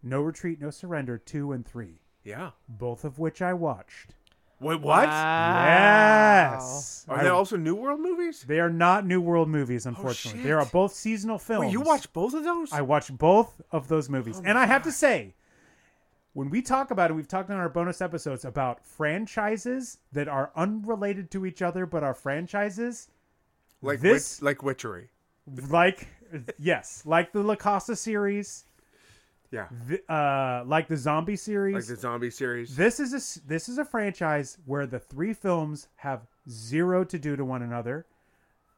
No 0.03 0.21
Retreat, 0.23 0.61
No 0.61 0.71
Surrender 0.71 1.19
two 1.19 1.53
and 1.53 1.67
three, 1.67 2.01
yeah. 2.25 2.51
both 2.69 3.05
of 3.05 3.19
which 3.19 3.43
I 3.43 3.53
watched. 3.53 4.15
Wait, 4.61 4.81
what? 4.81 5.07
Yes, 5.07 7.05
Are 7.09 7.19
I- 7.19 7.23
they 7.25 7.29
also 7.29 7.57
New 7.57 7.75
World 7.75 8.01
movies? 8.01 8.45
they 8.47 8.59
are 8.61 8.71
not 8.71 9.07
New 9.07 9.21
World 9.21 9.49
movies, 9.49 9.87
oh, 9.87 9.91
unfortunately. 9.91 10.43
they 10.43 10.53
are 10.53 10.65
both 10.67 10.95
seasonal 10.95 11.39
films. 11.39 11.67
Wait, 11.67 11.73
you 11.73 11.81
watched 11.81 12.13
both 12.13 12.33
of 12.35 12.45
those? 12.45 12.73
I 12.73 12.81
watched 12.83 13.17
both 13.19 13.61
of 13.73 13.89
those 13.89 14.09
Oh 14.09 14.13
movies. 14.13 14.41
and 14.45 14.57
I 14.59 14.67
have 14.67 14.83
to 14.85 14.93
say, 14.93 15.35
when 16.33 16.49
we 16.51 16.63
talk 16.63 16.91
about 16.91 17.11
it, 17.11 17.15
we've 17.15 17.29
talked 17.29 17.51
on 17.51 17.57
our 17.57 17.69
bonus 17.69 18.01
episodes 18.01 18.45
about 18.45 18.85
franchises 18.85 19.99
that 20.13 20.29
are 20.29 20.53
unrelated 20.57 21.31
to 21.33 21.45
each 21.47 21.61
other 21.63 21.85
but 21.87 22.03
are 22.03 22.15
franchises. 22.15 23.09
like 23.83 24.01
this- 24.01 24.41
witch, 24.41 24.43
like 24.45 24.63
witchery. 24.63 25.11
Like, 25.69 26.09
yes, 26.59 27.03
like 27.07 27.33
the 27.33 27.43
La 27.43 27.57
Casa 27.57 27.97
series, 27.97 28.65
Yeah. 29.51 29.69
th- 29.89 30.03
uh, 30.09 30.65
like 30.67 30.89
the 30.89 30.97
zombie 30.97 31.37
series. 31.37 31.75
Like 31.75 31.85
the 31.87 31.97
zombie 31.97 32.31
series. 32.31 32.77
This 32.77 32.99
is 33.01 33.13
a 33.13 33.17
s- 33.17 33.41
this 33.47 33.69
is 33.69 33.79
a 33.79 33.85
franchise 33.85 34.59
where 34.67 34.87
the 34.87 34.99
three 34.99 35.33
films 35.33 35.89
have 35.97 36.27
zero 36.49 37.05
to 37.05 37.19
do 37.19 37.37
to 37.37 37.45
one 37.45 37.63
another. 37.63 38.07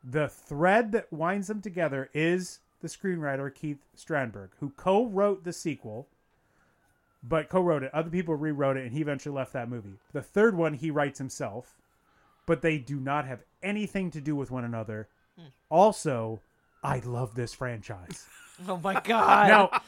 The 0.05 0.29
thread 0.29 0.93
that 0.93 1.13
winds 1.13 1.49
them 1.49 1.61
together 1.61 2.09
is 2.15 2.61
the 2.81 2.89
screenwriter 2.89 3.53
Keith 3.53 3.85
Strandberg, 3.97 4.51
who 4.61 4.71
co-wrote 4.71 5.43
the 5.45 5.53
sequel, 5.53 6.07
but 7.23 7.49
co-wrote 7.49 7.83
it. 7.83 7.93
Other 7.93 8.09
people 8.11 8.37
rewrote 8.37 8.77
it, 8.77 8.85
and 8.85 8.93
he 8.93 9.01
eventually 9.01 9.35
left 9.35 9.53
that 9.55 9.69
movie. 9.69 9.99
The 10.13 10.23
third 10.23 10.55
one 10.55 10.75
he 10.75 10.91
writes 10.93 11.19
himself, 11.19 11.77
but 12.47 12.63
they 12.63 12.79
do 12.79 13.01
not 13.01 13.27
have 13.27 13.43
anything 13.63 14.11
to 14.13 14.21
do 14.21 14.37
with 14.37 14.51
one 14.51 14.65
another. 14.65 15.09
Also, 15.69 16.41
I 16.89 17.01
love 17.05 17.35
this 17.35 17.55
franchise. 17.55 18.27
Oh 18.67 18.77
my 18.83 19.01
god. 19.01 19.47
Now, 19.47 19.81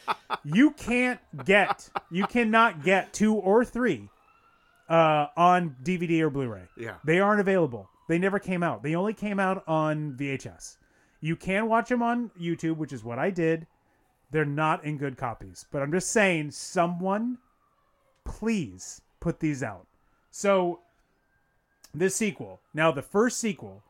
you 0.44 0.70
can't 0.70 1.18
get, 1.44 1.90
you 2.09 2.24
cannot 2.28 2.85
get 2.85 3.12
two 3.12 3.35
or 3.35 3.64
three 3.64 4.09
uh, 4.89 5.27
on 5.36 5.74
DVD 5.82 6.20
or 6.20 6.31
Blu-ray. 6.31 6.62
Yeah. 6.77 6.94
they 7.02 7.18
aren't 7.18 7.40
available. 7.40 7.89
They 8.09 8.16
never 8.16 8.39
came 8.39 8.62
out. 8.62 8.85
They 8.85 8.94
only 8.94 9.12
came 9.12 9.40
out 9.40 9.64
on 9.66 10.12
VHS. 10.12 10.77
You 11.20 11.35
can 11.35 11.66
watch 11.66 11.89
them 11.89 12.01
on 12.01 12.31
YouTube, 12.40 12.77
which 12.77 12.93
is 12.93 13.02
what 13.02 13.18
I 13.18 13.31
did. 13.31 13.66
They're 14.31 14.44
not 14.44 14.85
in 14.85 14.98
good 14.98 15.16
copies, 15.16 15.66
but 15.72 15.82
I'm 15.82 15.90
just 15.90 16.12
saying, 16.12 16.52
someone, 16.52 17.39
please 18.24 19.02
put 19.18 19.40
these 19.40 19.64
out. 19.64 19.89
So, 20.31 20.78
this 21.93 22.14
sequel. 22.14 22.60
Now, 22.72 22.93
the 22.93 23.02
first 23.02 23.39
sequel 23.39 23.82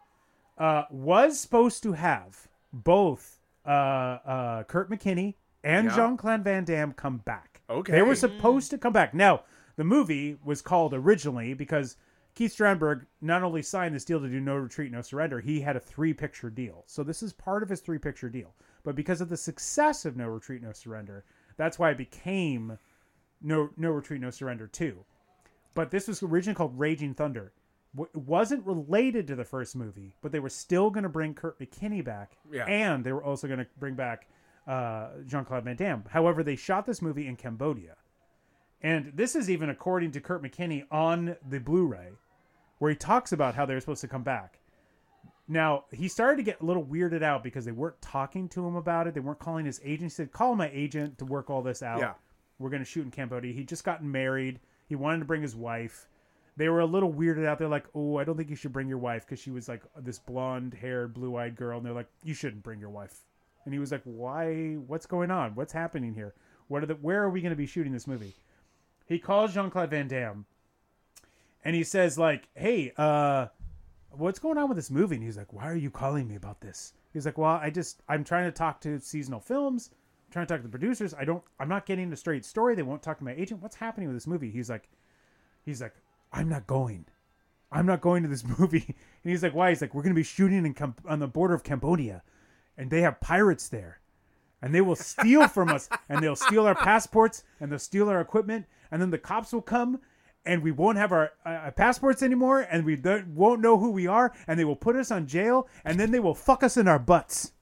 uh, 0.56 0.84
was 0.90 1.38
supposed 1.38 1.82
to 1.82 1.92
have 1.92 2.48
both 2.72 3.38
uh, 3.66 3.68
uh, 3.68 4.62
Kurt 4.64 4.90
McKinney 4.90 5.34
and 5.62 5.86
Yeah. 5.88 5.96
Jean 5.96 6.16
Claude 6.16 6.44
Van 6.44 6.64
Damme 6.64 6.92
come 6.92 7.18
back. 7.18 7.62
Okay. 7.68 7.92
They 7.92 8.02
were 8.02 8.14
supposed 8.14 8.70
to 8.70 8.78
come 8.78 8.92
back. 8.92 9.14
Now, 9.14 9.44
the 9.76 9.84
movie 9.84 10.36
was 10.44 10.62
called 10.62 10.94
originally 10.94 11.54
because 11.54 11.96
Keith 12.34 12.56
Strandberg 12.56 13.06
not 13.20 13.42
only 13.42 13.62
signed 13.62 13.94
this 13.94 14.04
deal 14.04 14.20
to 14.20 14.28
do 14.28 14.40
No 14.40 14.56
Retreat, 14.56 14.90
No 14.90 15.02
Surrender, 15.02 15.40
he 15.40 15.60
had 15.60 15.76
a 15.76 15.80
three 15.80 16.12
picture 16.14 16.50
deal. 16.50 16.84
So 16.86 17.02
this 17.02 17.22
is 17.22 17.32
part 17.32 17.62
of 17.62 17.68
his 17.68 17.80
three 17.80 17.98
picture 17.98 18.28
deal. 18.28 18.54
But 18.82 18.94
because 18.96 19.20
of 19.20 19.28
the 19.28 19.36
success 19.36 20.04
of 20.04 20.16
No 20.16 20.28
Retreat, 20.28 20.62
No 20.62 20.72
Surrender, 20.72 21.24
that's 21.56 21.78
why 21.78 21.90
it 21.90 21.98
became 21.98 22.78
No 23.42 23.70
No 23.76 23.90
Retreat, 23.90 24.20
No 24.20 24.30
Surrender 24.30 24.66
2 24.66 25.04
but 25.74 25.90
this 25.90 26.08
was 26.08 26.22
originally 26.22 26.54
called 26.56 26.78
Raging 26.78 27.14
Thunder. 27.14 27.52
W- 27.94 28.10
It 28.14 28.20
wasn't 28.20 28.64
related 28.66 29.26
to 29.28 29.36
the 29.36 29.44
first 29.44 29.74
movie, 29.76 30.14
but 30.22 30.32
they 30.32 30.40
were 30.40 30.48
still 30.48 30.90
going 30.90 31.02
to 31.02 31.08
bring 31.08 31.34
Kurt 31.34 31.58
McKinney 31.58 32.04
back, 32.04 32.36
Yeah. 32.50 32.64
and 32.66 33.04
they 33.04 33.12
were 33.12 33.22
also 33.24 33.46
going 33.48 33.58
to 33.60 33.66
bring 33.78 33.94
back 33.94 34.28
uh, 34.66 35.08
Jean 35.26 35.44
Claude 35.44 35.64
Van 35.64 35.74
Damme. 35.76 36.04
However, 36.10 36.42
they 36.44 36.54
shot 36.56 36.86
this 36.86 37.02
movie 37.02 37.26
in 37.26 37.34
Cambodia, 37.36 37.96
and 38.82 39.12
this 39.14 39.34
is 39.34 39.50
even 39.50 39.70
according 39.70 40.12
to 40.12 40.20
Kurt 40.20 40.42
McKinney 40.42 40.84
on 40.90 41.36
the 41.48 41.58
Blu-ray, 41.58 42.10
where 42.78 42.90
he 42.90 42.96
talks 42.96 43.32
about 43.32 43.54
how 43.54 43.66
they 43.66 43.74
were 43.74 43.80
supposed 43.80 44.00
to 44.02 44.08
come 44.08 44.22
back. 44.22 44.60
Now 45.48 45.84
he 45.90 46.06
started 46.06 46.36
to 46.36 46.42
get 46.44 46.60
a 46.60 46.64
little 46.64 46.84
weirded 46.84 47.22
out 47.24 47.42
because 47.42 47.64
they 47.64 47.72
weren't 47.72 48.00
talking 48.00 48.48
to 48.50 48.64
him 48.64 48.76
about 48.76 49.08
it. 49.08 49.14
They 49.14 49.20
weren't 49.20 49.40
calling 49.40 49.66
his 49.66 49.80
agent. 49.82 50.02
He 50.04 50.08
said, 50.10 50.30
"Call 50.30 50.54
my 50.54 50.70
agent 50.72 51.18
to 51.18 51.24
work 51.24 51.50
all 51.50 51.62
this 51.62 51.82
out." 51.82 51.98
Yeah. 52.00 52.14
we're 52.60 52.70
going 52.70 52.82
to 52.82 52.88
shoot 52.88 53.04
in 53.04 53.10
Cambodia. 53.10 53.52
He 53.54 53.64
just 53.64 53.84
gotten 53.84 54.12
married. 54.12 54.60
He 54.86 54.94
wanted 54.94 55.18
to 55.20 55.24
bring 55.24 55.40
his 55.42 55.56
wife. 55.56 56.06
They 56.56 56.68
were 56.68 56.80
a 56.80 56.86
little 56.86 57.12
weirded 57.12 57.46
out. 57.46 57.58
They're 57.58 57.68
like, 57.68 57.86
"Oh, 57.94 58.16
I 58.18 58.24
don't 58.24 58.36
think 58.36 58.50
you 58.50 58.56
should 58.56 58.72
bring 58.72 58.88
your 58.88 58.98
wife 58.98 59.24
because 59.24 59.40
she 59.40 59.50
was 59.50 59.68
like 59.68 59.82
this 59.96 60.18
blonde-haired, 60.18 61.14
blue-eyed 61.14 61.56
girl." 61.56 61.78
And 61.78 61.86
they're 61.86 61.92
like, 61.92 62.10
"You 62.22 62.34
shouldn't 62.34 62.62
bring 62.62 62.80
your 62.80 62.90
wife." 62.90 63.20
And 63.64 63.72
he 63.72 63.80
was 63.80 63.92
like, 63.92 64.02
"Why? 64.04 64.74
What's 64.74 65.06
going 65.06 65.30
on? 65.30 65.54
What's 65.54 65.72
happening 65.72 66.14
here? 66.14 66.34
What 66.68 66.82
are 66.82 66.86
the? 66.86 66.94
Where 66.94 67.22
are 67.22 67.30
we 67.30 67.40
going 67.40 67.50
to 67.50 67.56
be 67.56 67.66
shooting 67.66 67.92
this 67.92 68.06
movie?" 68.06 68.34
He 69.06 69.18
calls 69.18 69.54
Jean 69.54 69.70
Claude 69.70 69.90
Van 69.90 70.08
Damme, 70.08 70.44
and 71.64 71.74
he 71.74 71.84
says, 71.84 72.18
"Like, 72.18 72.48
hey, 72.54 72.92
uh, 72.96 73.46
what's 74.10 74.38
going 74.38 74.58
on 74.58 74.68
with 74.68 74.76
this 74.76 74.90
movie?" 74.90 75.16
And 75.16 75.24
he's 75.24 75.36
like, 75.36 75.52
"Why 75.52 75.68
are 75.68 75.76
you 75.76 75.90
calling 75.90 76.28
me 76.28 76.36
about 76.36 76.60
this?" 76.60 76.92
He's 77.12 77.26
like, 77.26 77.38
"Well, 77.38 77.50
I 77.50 77.70
just 77.70 78.02
I'm 78.08 78.24
trying 78.24 78.44
to 78.44 78.52
talk 78.52 78.80
to 78.82 79.00
seasonal 79.00 79.40
films." 79.40 79.90
I'm 79.92 80.32
trying 80.32 80.46
to 80.46 80.54
talk 80.54 80.60
to 80.60 80.68
the 80.68 80.78
producers. 80.78 81.12
I 81.12 81.24
don't. 81.24 81.42
I'm 81.58 81.68
not 81.68 81.86
getting 81.86 82.12
a 82.12 82.16
straight 82.16 82.44
story. 82.44 82.74
They 82.76 82.82
won't 82.82 83.02
talk 83.02 83.18
to 83.18 83.24
my 83.24 83.32
agent. 83.32 83.62
What's 83.62 83.76
happening 83.76 84.08
with 84.08 84.16
this 84.16 84.28
movie? 84.28 84.50
He's 84.50 84.70
like, 84.70 84.88
he's 85.64 85.82
like, 85.82 85.94
I'm 86.32 86.48
not 86.48 86.66
going. 86.66 87.06
I'm 87.72 87.86
not 87.86 88.00
going 88.00 88.22
to 88.22 88.28
this 88.28 88.44
movie. 88.58 88.84
And 88.86 89.30
he's 89.30 89.42
like, 89.42 89.54
why? 89.54 89.70
He's 89.70 89.80
like, 89.80 89.94
we're 89.94 90.02
going 90.02 90.14
to 90.14 90.18
be 90.18 90.24
shooting 90.24 90.64
in 90.66 90.74
Cam- 90.74 90.94
on 91.08 91.18
the 91.18 91.28
border 91.28 91.54
of 91.54 91.62
Cambodia, 91.64 92.22
and 92.76 92.90
they 92.90 93.02
have 93.02 93.20
pirates 93.20 93.68
there, 93.68 94.00
and 94.62 94.74
they 94.74 94.80
will 94.80 94.96
steal 94.96 95.46
from 95.48 95.68
us, 95.68 95.88
and 96.08 96.22
they'll 96.22 96.36
steal 96.36 96.66
our 96.66 96.74
passports, 96.74 97.44
and 97.60 97.70
they'll 97.70 97.78
steal 97.78 98.08
our 98.08 98.20
equipment, 98.20 98.66
and 98.90 99.00
then 99.00 99.10
the 99.10 99.18
cops 99.18 99.52
will 99.52 99.62
come. 99.62 100.00
And 100.46 100.62
we 100.62 100.72
won't 100.72 100.96
have 100.96 101.12
our 101.12 101.32
uh, 101.44 101.70
passports 101.72 102.22
anymore, 102.22 102.60
and 102.62 102.86
we 102.86 102.96
don't, 102.96 103.28
won't 103.28 103.60
know 103.60 103.76
who 103.76 103.90
we 103.90 104.06
are, 104.06 104.32
and 104.46 104.58
they 104.58 104.64
will 104.64 104.74
put 104.74 104.96
us 104.96 105.10
on 105.10 105.26
jail, 105.26 105.68
and 105.84 106.00
then 106.00 106.12
they 106.12 106.18
will 106.20 106.34
fuck 106.34 106.62
us 106.62 106.76
in 106.78 106.88
our 106.88 106.98
butts. 106.98 107.52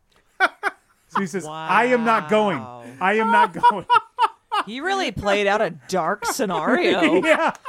So 1.11 1.21
he 1.23 1.27
says, 1.27 1.47
"I 1.47 1.87
am 1.87 2.05
not 2.05 2.29
going. 2.29 2.59
I 3.01 3.15
am 3.15 3.33
not 3.33 3.55
going." 3.71 3.87
He 4.69 4.81
really 4.81 5.11
played 5.13 5.47
out 5.47 5.61
a 5.61 5.71
dark 5.89 6.25
scenario. 6.33 7.23
yeah. 7.25 7.53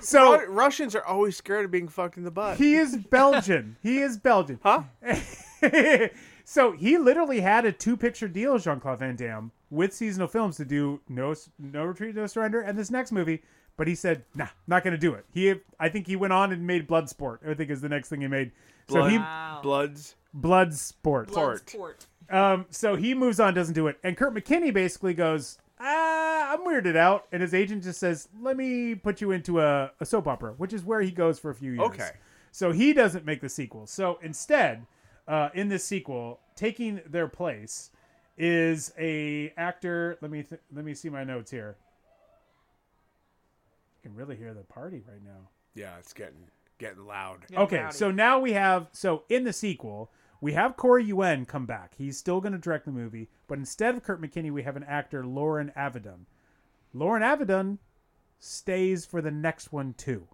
So 0.00 0.38
Ru- 0.38 0.46
Russians 0.48 0.94
are 0.94 1.04
always 1.04 1.36
scared 1.36 1.66
of 1.66 1.70
being 1.70 1.88
fucked 1.88 2.16
in 2.16 2.24
the 2.24 2.30
butt. 2.30 2.56
he 2.56 2.76
is 2.76 2.96
Belgian. 2.96 3.76
He 3.82 3.98
is 3.98 4.16
Belgian. 4.18 4.58
huh? 4.62 4.84
so 6.44 6.72
he 6.72 6.96
literally 6.98 7.40
had 7.40 7.64
a 7.66 7.72
two-picture 7.72 8.28
deal, 8.28 8.58
Jean 8.58 8.80
Claude 8.80 8.98
Van 9.00 9.16
Damme, 9.16 9.50
with 9.70 9.92
seasonal 9.92 10.28
films 10.28 10.56
to 10.56 10.64
do 10.64 11.00
no 11.08 11.34
no 11.58 11.84
retreat, 11.84 12.14
no 12.14 12.26
surrender, 12.26 12.60
and 12.60 12.78
this 12.78 12.90
next 12.90 13.12
movie. 13.12 13.42
But 13.76 13.86
he 13.88 13.94
said, 13.94 14.24
"Nah, 14.34 14.48
not 14.66 14.82
going 14.84 14.92
to 14.92 14.98
do 14.98 15.14
it." 15.14 15.24
He, 15.32 15.54
I 15.78 15.88
think 15.88 16.06
he 16.06 16.16
went 16.16 16.32
on 16.32 16.52
and 16.52 16.66
made 16.66 16.88
Bloodsport. 16.88 17.38
I 17.48 17.54
think 17.54 17.70
is 17.70 17.80
the 17.80 17.88
next 17.88 18.08
thing 18.08 18.20
he 18.22 18.26
made. 18.26 18.52
So 18.88 19.04
he 19.04 19.18
Wow. 19.18 19.60
Bloods. 19.62 20.16
Bloodsport. 20.36 21.32
Port. 21.76 22.06
Um, 22.30 22.66
so 22.70 22.94
he 22.96 23.14
moves 23.14 23.40
on, 23.40 23.54
doesn't 23.54 23.74
do 23.74 23.86
it, 23.88 23.98
and 24.04 24.16
Kurt 24.16 24.34
McKinney 24.34 24.72
basically 24.72 25.14
goes, 25.14 25.58
"Ah, 25.80 26.52
I'm 26.52 26.60
weirded 26.60 26.96
out," 26.96 27.26
and 27.32 27.42
his 27.42 27.54
agent 27.54 27.82
just 27.82 27.98
says, 27.98 28.28
"Let 28.40 28.56
me 28.56 28.94
put 28.94 29.20
you 29.20 29.30
into 29.30 29.60
a, 29.60 29.90
a 30.00 30.06
soap 30.06 30.26
opera," 30.28 30.54
which 30.56 30.72
is 30.72 30.84
where 30.84 31.00
he 31.00 31.10
goes 31.10 31.38
for 31.38 31.50
a 31.50 31.54
few 31.54 31.72
years. 31.72 31.88
Okay. 31.88 32.10
So 32.52 32.72
he 32.72 32.92
doesn't 32.92 33.24
make 33.24 33.40
the 33.40 33.48
sequel. 33.48 33.86
So 33.86 34.18
instead, 34.22 34.86
uh, 35.28 35.50
in 35.54 35.68
this 35.68 35.84
sequel, 35.84 36.40
taking 36.56 37.00
their 37.06 37.28
place 37.28 37.90
is 38.36 38.92
a 38.98 39.52
actor. 39.56 40.18
Let 40.20 40.30
me 40.30 40.42
th- 40.42 40.60
let 40.74 40.84
me 40.84 40.94
see 40.94 41.08
my 41.08 41.24
notes 41.24 41.50
here. 41.50 41.76
You 44.02 44.10
can 44.10 44.16
really 44.16 44.36
hear 44.36 44.54
the 44.54 44.62
party 44.62 45.02
right 45.08 45.22
now. 45.24 45.48
Yeah, 45.74 45.96
it's 45.98 46.12
getting 46.12 46.48
getting 46.78 47.06
loud. 47.06 47.44
Okay, 47.54 47.86
so 47.90 48.10
now 48.10 48.38
we 48.38 48.52
have 48.52 48.88
so 48.92 49.24
in 49.28 49.44
the 49.44 49.52
sequel 49.52 50.10
we 50.40 50.52
have 50.52 50.76
Corey 50.76 51.04
Yuen 51.04 51.44
come 51.44 51.66
back. 51.66 51.94
He's 51.96 52.16
still 52.16 52.40
going 52.40 52.52
to 52.52 52.58
direct 52.58 52.86
the 52.86 52.92
movie, 52.92 53.28
but 53.46 53.58
instead 53.58 53.94
of 53.94 54.02
Kurt 54.02 54.20
McKinney, 54.22 54.50
we 54.50 54.62
have 54.62 54.76
an 54.76 54.84
actor 54.84 55.24
Loren 55.26 55.72
Avedon. 55.76 56.26
Loren 56.94 57.22
Avedon 57.22 57.78
stays 58.38 59.04
for 59.04 59.20
the 59.20 59.30
next 59.30 59.72
one 59.72 59.94
too, 59.94 60.26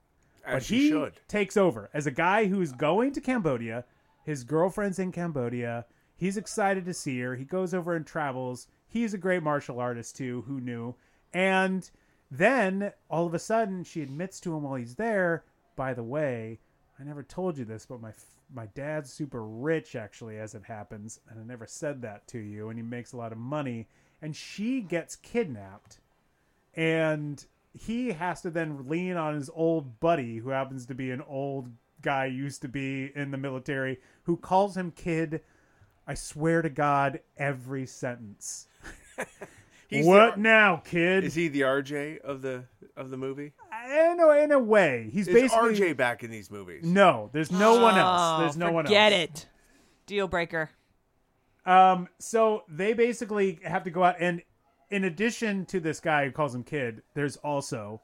As 0.44 0.54
but 0.54 0.62
he 0.64 0.88
should. 0.88 1.14
takes 1.28 1.56
over 1.56 1.90
as 1.92 2.06
a 2.06 2.12
guy 2.12 2.46
who's 2.46 2.72
going 2.72 3.12
to 3.12 3.20
Cambodia. 3.20 3.84
His 4.24 4.44
girlfriend's 4.44 4.98
in 4.98 5.12
Cambodia. 5.12 5.86
He's 6.16 6.36
excited 6.36 6.84
to 6.86 6.94
see 6.94 7.20
her. 7.20 7.34
He 7.34 7.44
goes 7.44 7.74
over 7.74 7.94
and 7.94 8.06
travels. 8.06 8.68
He's 8.88 9.12
a 9.12 9.18
great 9.18 9.42
martial 9.42 9.80
artist 9.80 10.16
too. 10.16 10.44
Who 10.46 10.60
knew? 10.60 10.94
And 11.34 11.88
then 12.30 12.92
all 13.10 13.26
of 13.26 13.34
a 13.34 13.38
sudden, 13.38 13.84
she 13.84 14.02
admits 14.02 14.40
to 14.40 14.56
him 14.56 14.62
while 14.62 14.76
he's 14.76 14.94
there. 14.94 15.44
By 15.74 15.92
the 15.92 16.02
way, 16.02 16.60
I 16.98 17.04
never 17.04 17.22
told 17.22 17.58
you 17.58 17.64
this, 17.64 17.84
but 17.84 18.00
my 18.00 18.12
my 18.52 18.66
dad's 18.66 19.12
super 19.12 19.42
rich 19.44 19.96
actually, 19.96 20.38
as 20.38 20.54
it 20.54 20.64
happens, 20.64 21.20
and 21.28 21.40
I 21.40 21.44
never 21.44 21.66
said 21.66 22.02
that 22.02 22.26
to 22.28 22.38
you. 22.38 22.68
And 22.68 22.78
he 22.78 22.82
makes 22.82 23.12
a 23.12 23.16
lot 23.16 23.32
of 23.32 23.38
money. 23.38 23.88
And 24.22 24.34
she 24.34 24.80
gets 24.80 25.14
kidnapped, 25.16 26.00
and 26.74 27.44
he 27.74 28.12
has 28.12 28.40
to 28.42 28.50
then 28.50 28.88
lean 28.88 29.16
on 29.16 29.34
his 29.34 29.50
old 29.52 30.00
buddy, 30.00 30.38
who 30.38 30.50
happens 30.50 30.86
to 30.86 30.94
be 30.94 31.10
an 31.10 31.22
old 31.26 31.68
guy 32.02 32.26
used 32.26 32.62
to 32.62 32.68
be 32.68 33.12
in 33.14 33.30
the 33.30 33.36
military, 33.36 33.98
who 34.22 34.36
calls 34.36 34.76
him 34.76 34.90
kid. 34.90 35.42
I 36.06 36.14
swear 36.14 36.62
to 36.62 36.70
God, 36.70 37.20
every 37.36 37.86
sentence. 37.86 38.68
What 39.92 40.36
the- 40.36 40.40
now, 40.40 40.82
kid? 40.84 41.24
Is 41.24 41.34
he 41.34 41.48
the 41.48 41.60
RJ 41.60 42.20
of 42.20 42.42
the 42.42 42.64
of 42.96 43.10
the 43.10 43.16
movie? 43.16 43.52
In 43.86 44.20
a, 44.20 44.28
in 44.44 44.52
a 44.52 44.58
way, 44.58 45.08
he's 45.12 45.28
Is 45.28 45.34
basically 45.34 45.74
RJ 45.78 45.96
back 45.96 46.22
in 46.24 46.30
these 46.30 46.50
movies? 46.50 46.84
No, 46.84 47.30
there's 47.32 47.50
no 47.52 47.80
one 47.80 47.96
else. 47.96 48.20
Oh, 48.22 48.40
There's 48.40 48.56
no 48.56 48.72
one 48.72 48.86
else. 48.86 48.90
Get 48.92 49.12
it. 49.12 49.46
Deal 50.06 50.28
breaker. 50.28 50.70
Um, 51.64 52.08
so 52.18 52.62
they 52.68 52.92
basically 52.92 53.58
have 53.64 53.82
to 53.84 53.90
go 53.90 54.04
out, 54.04 54.16
and 54.20 54.42
in 54.90 55.04
addition 55.04 55.66
to 55.66 55.80
this 55.80 55.98
guy 56.00 56.24
who 56.26 56.30
calls 56.30 56.54
him 56.54 56.62
kid, 56.62 57.02
there's 57.14 57.36
also, 57.38 58.00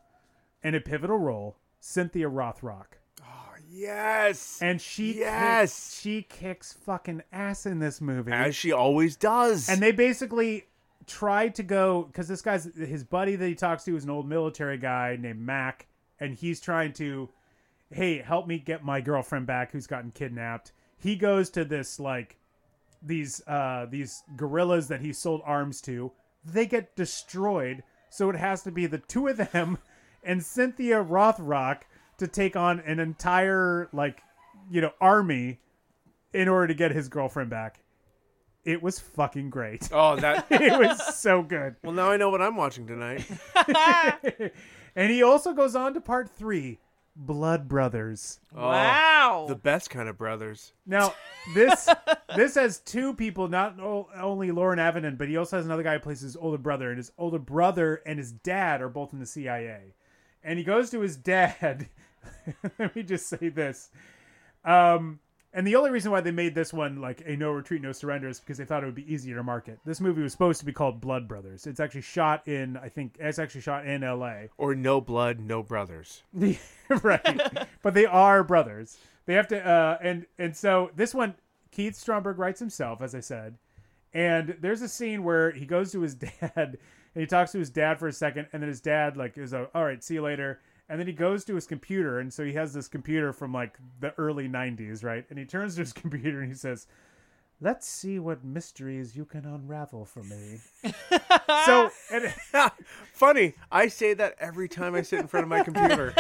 in 0.64 0.74
a 0.74 0.80
pivotal 0.80 1.18
role, 1.18 1.56
Cynthia 1.80 2.28
Rothrock, 2.28 2.86
Oh, 3.22 3.54
Yes. 3.70 4.58
and 4.60 4.80
she 4.80 5.18
Yes. 5.20 5.72
kicks, 5.74 6.00
she 6.00 6.22
kicks 6.22 6.72
fucking 6.72 7.22
ass 7.32 7.64
in 7.66 7.78
this 7.78 8.00
movie, 8.00 8.32
As 8.32 8.56
she 8.56 8.72
always 8.72 9.16
does. 9.16 9.68
and 9.68 9.80
they 9.80 9.92
basically 9.92 10.66
tried 11.12 11.54
to 11.56 11.62
go 11.62 12.04
because 12.04 12.26
this 12.26 12.40
guy's 12.40 12.64
his 12.74 13.04
buddy 13.04 13.36
that 13.36 13.46
he 13.46 13.54
talks 13.54 13.84
to 13.84 13.94
is 13.96 14.04
an 14.04 14.10
old 14.10 14.26
military 14.26 14.78
guy 14.78 15.16
named 15.20 15.40
Mac, 15.40 15.86
and 16.18 16.34
he's 16.34 16.60
trying 16.60 16.94
to, 16.94 17.28
hey, 17.90 18.18
help 18.18 18.46
me 18.46 18.58
get 18.58 18.82
my 18.82 19.00
girlfriend 19.00 19.46
back 19.46 19.72
who's 19.72 19.86
gotten 19.86 20.10
kidnapped. 20.10 20.72
He 20.98 21.16
goes 21.16 21.50
to 21.50 21.64
this 21.64 22.00
like 22.00 22.38
these 23.02 23.46
uh 23.46 23.86
these 23.90 24.22
guerrillas 24.36 24.88
that 24.88 25.00
he 25.00 25.12
sold 25.12 25.42
arms 25.44 25.82
to. 25.82 26.12
They 26.44 26.64
get 26.66 26.96
destroyed, 26.96 27.82
so 28.08 28.30
it 28.30 28.36
has 28.36 28.62
to 28.62 28.70
be 28.72 28.86
the 28.86 28.98
two 28.98 29.28
of 29.28 29.36
them 29.52 29.78
and 30.24 30.42
Cynthia 30.42 31.04
Rothrock 31.04 31.82
to 32.18 32.26
take 32.26 32.56
on 32.56 32.80
an 32.80 33.00
entire 33.00 33.88
like 33.92 34.22
you 34.70 34.80
know 34.80 34.92
army 35.00 35.60
in 36.32 36.48
order 36.48 36.68
to 36.68 36.74
get 36.74 36.92
his 36.92 37.08
girlfriend 37.08 37.50
back. 37.50 37.81
It 38.64 38.82
was 38.82 38.98
fucking 38.98 39.50
great. 39.50 39.88
oh, 39.92 40.16
that. 40.16 40.46
it 40.50 40.78
was 40.78 41.16
so 41.16 41.42
good. 41.42 41.76
well, 41.82 41.92
now 41.92 42.10
I 42.10 42.16
know 42.16 42.30
what 42.30 42.40
I'm 42.42 42.56
watching 42.56 42.86
tonight. 42.86 43.26
And 44.94 45.10
he 45.10 45.22
also 45.22 45.54
goes 45.54 45.74
on 45.74 45.94
to 45.94 46.02
part 46.02 46.28
three, 46.30 46.78
Blood 47.16 47.66
Brothers. 47.66 48.40
wow. 48.54 49.46
The 49.48 49.54
best 49.56 49.88
kind 49.88 50.06
of 50.06 50.18
brothers. 50.18 50.74
Now 50.84 51.14
this 51.54 51.88
this 52.36 52.56
has 52.56 52.78
two 52.80 53.14
people, 53.14 53.48
not 53.48 53.80
o- 53.80 54.08
only 54.14 54.50
Loren 54.50 54.78
Avedon, 54.78 55.16
but 55.16 55.28
he 55.28 55.38
also 55.38 55.56
has 55.56 55.64
another 55.64 55.82
guy 55.82 55.94
who 55.94 56.00
plays 56.00 56.20
his 56.20 56.36
older 56.36 56.58
brother, 56.58 56.90
and 56.90 56.98
his 56.98 57.10
older 57.16 57.38
brother 57.38 58.02
and 58.04 58.18
his 58.18 58.32
dad 58.32 58.82
are 58.82 58.90
both 58.90 59.14
in 59.14 59.18
the 59.18 59.24
CIA. 59.24 59.94
And 60.44 60.58
he 60.58 60.64
goes 60.64 60.90
to 60.90 61.00
his 61.00 61.16
dad. 61.16 61.88
let 62.78 62.94
me 62.94 63.02
just 63.02 63.28
say 63.28 63.48
this. 63.48 63.90
Um, 64.64 65.20
and 65.54 65.66
the 65.66 65.76
only 65.76 65.90
reason 65.90 66.10
why 66.10 66.20
they 66.20 66.30
made 66.30 66.54
this 66.54 66.72
one 66.72 67.00
like 67.00 67.22
a 67.26 67.36
no 67.36 67.50
retreat, 67.50 67.82
no 67.82 67.92
surrender 67.92 68.28
is 68.28 68.40
because 68.40 68.58
they 68.58 68.64
thought 68.64 68.82
it 68.82 68.86
would 68.86 68.94
be 68.94 69.12
easier 69.12 69.36
to 69.36 69.42
market. 69.42 69.78
This 69.84 70.00
movie 70.00 70.22
was 70.22 70.32
supposed 70.32 70.60
to 70.60 70.66
be 70.66 70.72
called 70.72 71.00
Blood 71.00 71.28
Brothers. 71.28 71.66
It's 71.66 71.80
actually 71.80 72.02
shot 72.02 72.46
in, 72.48 72.76
I 72.76 72.88
think, 72.88 73.16
it's 73.18 73.38
actually 73.38 73.60
shot 73.60 73.86
in 73.86 74.02
L.A. 74.02 74.48
Or 74.56 74.74
no 74.74 75.00
blood, 75.00 75.40
no 75.40 75.62
brothers. 75.62 76.22
right. 77.02 77.66
but 77.82 77.94
they 77.94 78.06
are 78.06 78.42
brothers. 78.42 78.98
They 79.26 79.34
have 79.34 79.48
to, 79.48 79.64
uh, 79.64 79.98
and 80.02 80.26
and 80.38 80.56
so 80.56 80.90
this 80.96 81.14
one, 81.14 81.34
Keith 81.70 81.94
Strandberg 81.94 82.38
writes 82.38 82.58
himself, 82.58 83.00
as 83.00 83.14
I 83.14 83.20
said, 83.20 83.56
and 84.12 84.56
there's 84.60 84.82
a 84.82 84.88
scene 84.88 85.22
where 85.22 85.52
he 85.52 85.64
goes 85.64 85.92
to 85.92 86.00
his 86.00 86.14
dad 86.40 86.78
and 87.14 87.20
he 87.20 87.26
talks 87.26 87.52
to 87.52 87.58
his 87.58 87.70
dad 87.70 87.98
for 87.98 88.08
a 88.08 88.12
second, 88.12 88.46
and 88.52 88.62
then 88.62 88.68
his 88.68 88.80
dad 88.80 89.16
like 89.16 89.36
is 89.36 89.52
a, 89.52 89.68
all 89.74 89.84
right, 89.84 90.02
see 90.02 90.14
you 90.14 90.22
later, 90.22 90.60
and 90.92 91.00
then 91.00 91.06
he 91.06 91.14
goes 91.14 91.42
to 91.46 91.54
his 91.54 91.66
computer, 91.66 92.18
and 92.18 92.30
so 92.30 92.44
he 92.44 92.52
has 92.52 92.74
this 92.74 92.86
computer 92.86 93.32
from 93.32 93.50
like 93.50 93.78
the 94.00 94.12
early 94.18 94.46
'90s, 94.46 95.02
right? 95.02 95.24
And 95.30 95.38
he 95.38 95.46
turns 95.46 95.76
to 95.76 95.80
his 95.80 95.92
computer 95.94 96.40
and 96.40 96.52
he 96.52 96.56
says. 96.56 96.86
Let's 97.64 97.86
see 97.86 98.18
what 98.18 98.42
mysteries 98.44 99.14
you 99.14 99.24
can 99.24 99.44
unravel 99.44 100.04
for 100.04 100.24
me. 100.24 100.58
so, 101.64 101.90
and, 102.12 102.34
Funny, 103.12 103.54
I 103.70 103.86
say 103.86 104.14
that 104.14 104.34
every 104.40 104.68
time 104.68 104.96
I 104.96 105.02
sit 105.02 105.20
in 105.20 105.28
front 105.28 105.44
of 105.44 105.48
my 105.48 105.62
computer. 105.62 106.12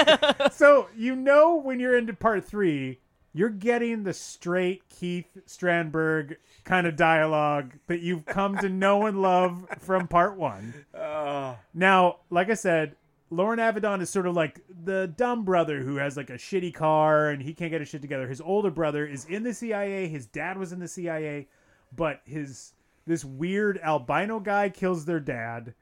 so 0.52 0.86
you 0.96 1.16
know 1.16 1.56
when 1.56 1.80
you're 1.80 1.98
into 1.98 2.12
part 2.12 2.44
three, 2.44 3.00
you're 3.34 3.48
getting 3.48 4.04
the 4.04 4.14
straight 4.14 4.88
Keith 4.88 5.36
Strandberg 5.48 6.36
kind 6.62 6.86
of 6.86 6.94
dialogue 6.94 7.72
that 7.88 8.02
you've 8.02 8.24
come 8.24 8.56
to 8.58 8.68
know 8.68 9.06
and 9.06 9.20
love 9.20 9.66
from 9.80 10.06
part 10.06 10.36
one. 10.36 10.72
Ah. 10.96 11.58
Now, 11.74 12.18
like 12.30 12.50
I 12.50 12.54
said, 12.54 12.94
Loren 13.32 13.58
Avedon 13.58 14.00
is 14.02 14.10
sort 14.10 14.26
of 14.26 14.36
like 14.36 14.60
the 14.68 15.12
dumb 15.16 15.44
brother 15.44 15.80
who 15.80 15.96
has 15.96 16.16
like 16.16 16.30
a 16.30 16.34
shitty 16.34 16.74
car 16.74 17.30
and 17.30 17.42
he 17.42 17.54
can't 17.54 17.70
get 17.70 17.80
his 17.80 17.88
shit 17.88 18.02
together. 18.02 18.28
His 18.28 18.40
older 18.40 18.70
brother 18.70 19.06
is 19.06 19.24
in 19.24 19.42
the 19.42 19.54
CIA. 19.54 20.06
His 20.06 20.26
dad 20.26 20.58
was 20.58 20.72
in 20.72 20.78
the 20.78 20.88
CIA, 20.88 21.48
but 21.94 22.20
his 22.24 22.74
this 23.06 23.24
weird 23.24 23.80
albino 23.82 24.38
guy 24.38 24.68
kills 24.68 25.04
their 25.04 25.18
dad 25.18 25.74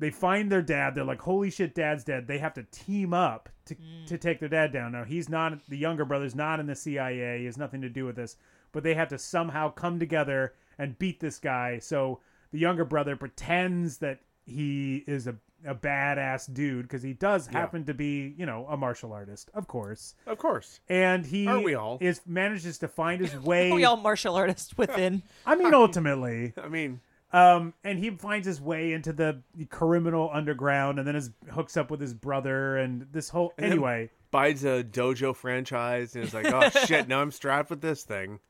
they 0.00 0.10
find 0.10 0.50
their 0.50 0.62
dad. 0.62 0.94
They're 0.94 1.04
like, 1.04 1.20
"Holy 1.20 1.50
shit, 1.50 1.74
dad's 1.74 2.04
dead." 2.04 2.26
They 2.26 2.38
have 2.38 2.54
to 2.54 2.62
team 2.64 3.12
up 3.12 3.50
to 3.66 3.74
mm. 3.74 4.06
to 4.06 4.16
take 4.16 4.40
their 4.40 4.48
dad 4.48 4.72
down. 4.72 4.92
Now 4.92 5.04
he's 5.04 5.28
not 5.28 5.60
the 5.68 5.76
younger 5.76 6.06
brother's 6.06 6.34
not 6.34 6.58
in 6.58 6.66
the 6.66 6.74
CIA. 6.74 7.40
He 7.40 7.44
has 7.44 7.58
nothing 7.58 7.82
to 7.82 7.90
do 7.90 8.06
with 8.06 8.16
this, 8.16 8.36
but 8.72 8.82
they 8.82 8.94
have 8.94 9.08
to 9.08 9.18
somehow 9.18 9.70
come 9.70 9.98
together 10.00 10.54
and 10.78 10.98
beat 10.98 11.20
this 11.20 11.38
guy. 11.38 11.78
So 11.78 12.20
the 12.50 12.58
younger 12.58 12.86
brother 12.86 13.14
pretends 13.14 13.98
that 13.98 14.20
he 14.46 15.04
is 15.06 15.26
a 15.26 15.36
a 15.66 15.74
badass 15.74 16.50
dude 16.54 16.84
because 16.88 17.02
he 17.02 17.12
does 17.12 17.46
happen 17.46 17.84
to 17.84 17.92
be, 17.92 18.34
you 18.38 18.46
know, 18.46 18.66
a 18.70 18.78
martial 18.78 19.12
artist, 19.12 19.50
of 19.52 19.68
course. 19.68 20.14
Of 20.26 20.38
course. 20.38 20.80
And 20.88 21.26
he 21.26 21.46
Aren't 21.46 21.64
we 21.64 21.74
all? 21.74 21.98
is 22.00 22.22
manages 22.26 22.78
to 22.78 22.88
find 22.88 23.20
his 23.20 23.36
way. 23.42 23.70
we 23.70 23.84
all 23.84 23.98
martial 23.98 24.36
artists 24.36 24.74
within. 24.78 25.22
I 25.46 25.56
mean, 25.56 25.74
ultimately, 25.74 26.54
I 26.62 26.68
mean, 26.68 27.00
um, 27.34 27.74
and 27.84 27.98
he 27.98 28.08
finds 28.08 28.46
his 28.46 28.58
way 28.58 28.94
into 28.94 29.12
the 29.12 29.42
criminal 29.68 30.30
underground, 30.32 30.98
and 30.98 31.06
then 31.06 31.14
his 31.14 31.30
hooks 31.50 31.76
up 31.76 31.90
with 31.90 32.00
his 32.00 32.14
brother, 32.14 32.78
and 32.78 33.06
this 33.12 33.28
whole 33.28 33.52
then- 33.58 33.72
anyway. 33.72 34.08
buys 34.30 34.64
a 34.64 34.82
dojo 34.82 35.36
franchise 35.36 36.16
and 36.16 36.24
is 36.24 36.32
like, 36.32 36.46
oh 36.46 36.70
shit, 36.86 37.06
now 37.06 37.20
I'm 37.20 37.30
strapped 37.30 37.68
with 37.68 37.82
this 37.82 38.02
thing. 38.02 38.40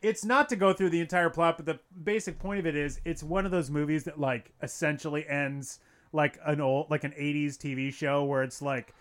It's 0.00 0.24
not 0.24 0.48
to 0.50 0.56
go 0.56 0.72
through 0.72 0.90
the 0.90 1.00
entire 1.00 1.30
plot, 1.30 1.56
but 1.56 1.66
the 1.66 1.78
basic 2.04 2.38
point 2.38 2.60
of 2.60 2.66
it 2.66 2.76
is, 2.76 3.00
it's 3.04 3.22
one 3.22 3.44
of 3.44 3.50
those 3.50 3.70
movies 3.70 4.04
that 4.04 4.20
like 4.20 4.52
essentially 4.62 5.26
ends 5.28 5.80
like 6.12 6.38
an 6.46 6.60
old, 6.60 6.90
like 6.90 7.04
an 7.04 7.12
'80s 7.12 7.56
TV 7.56 7.92
show 7.92 8.24
where 8.24 8.42
it's 8.42 8.62
like. 8.62 8.94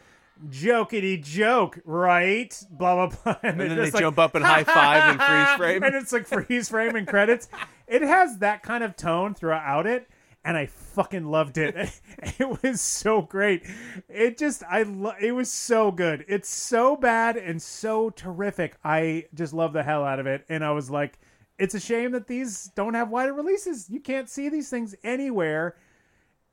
Jokety 0.49 1.23
joke, 1.23 1.79
right? 1.83 2.55
Blah 2.69 3.07
blah 3.07 3.17
blah, 3.23 3.35
And 3.41 3.59
then 3.59 3.69
they 3.75 3.89
like, 3.89 3.99
jump 3.99 4.19
up 4.19 4.35
and 4.35 4.45
high 4.45 4.63
five 4.63 5.09
and 5.09 5.19
freeze 5.19 5.57
frame. 5.57 5.81
and 5.81 5.95
it's 5.95 6.13
like 6.13 6.27
freeze 6.27 6.69
frame 6.69 6.95
and 6.95 7.07
credits. 7.07 7.47
It 7.87 8.03
has 8.03 8.37
that 8.37 8.61
kind 8.61 8.83
of 8.83 8.95
tone 8.95 9.33
throughout 9.33 9.87
it, 9.87 10.07
and 10.47 10.55
I 10.55 10.65
fucking 10.65 11.25
loved 11.25 11.57
it. 11.57 11.75
It 12.39 12.63
was 12.63 12.81
so 12.81 13.21
great. 13.21 13.63
It 14.09 14.37
just 14.37 14.63
I 14.63 14.83
lo- 14.83 15.13
it 15.19 15.33
was 15.33 15.51
so 15.51 15.91
good. 15.91 16.25
It's 16.27 16.49
so 16.49 16.95
bad 16.95 17.37
and 17.37 17.61
so 17.61 18.09
terrific. 18.09 18.75
I 18.83 19.25
just 19.35 19.53
love 19.53 19.73
the 19.73 19.83
hell 19.83 20.03
out 20.03 20.19
of 20.19 20.25
it, 20.25 20.43
and 20.49 20.63
I 20.63 20.71
was 20.71 20.89
like, 20.89 21.19
it's 21.59 21.75
a 21.75 21.79
shame 21.79 22.11
that 22.13 22.27
these 22.27 22.71
don't 22.75 22.95
have 22.95 23.09
wider 23.09 23.33
releases. 23.33 23.89
You 23.89 23.99
can't 23.99 24.29
see 24.29 24.49
these 24.49 24.69
things 24.69 24.95
anywhere. 25.03 25.75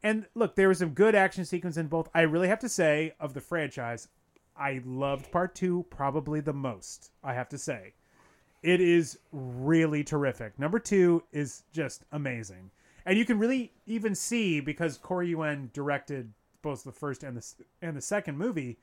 And 0.02 0.26
look, 0.34 0.54
there 0.54 0.68
was 0.68 0.78
some 0.78 0.90
good 0.90 1.14
action 1.14 1.46
sequence 1.46 1.78
in 1.78 1.86
both. 1.86 2.10
I 2.14 2.22
really 2.22 2.48
have 2.48 2.60
to 2.60 2.68
say, 2.68 3.14
of 3.18 3.32
the 3.32 3.40
franchise, 3.40 4.08
I 4.56 4.82
loved 4.84 5.32
part 5.32 5.54
two 5.54 5.86
probably 5.88 6.40
the 6.40 6.52
most. 6.52 7.10
I 7.22 7.32
have 7.32 7.48
to 7.50 7.58
say. 7.58 7.94
It 8.62 8.80
is 8.82 9.18
really 9.32 10.04
terrific. 10.04 10.58
Number 10.58 10.78
two 10.78 11.22
is 11.32 11.62
just 11.72 12.04
amazing. 12.12 12.70
And 13.06 13.18
you 13.18 13.24
can 13.24 13.38
really 13.38 13.72
even 13.86 14.14
see 14.14 14.60
because 14.60 14.96
Corey 14.98 15.28
Yuen 15.28 15.70
directed 15.72 16.32
both 16.62 16.84
the 16.84 16.92
first 16.92 17.22
and 17.22 17.36
the 17.36 17.64
and 17.82 17.96
the 17.96 18.00
second 18.00 18.38
movie, 18.38 18.78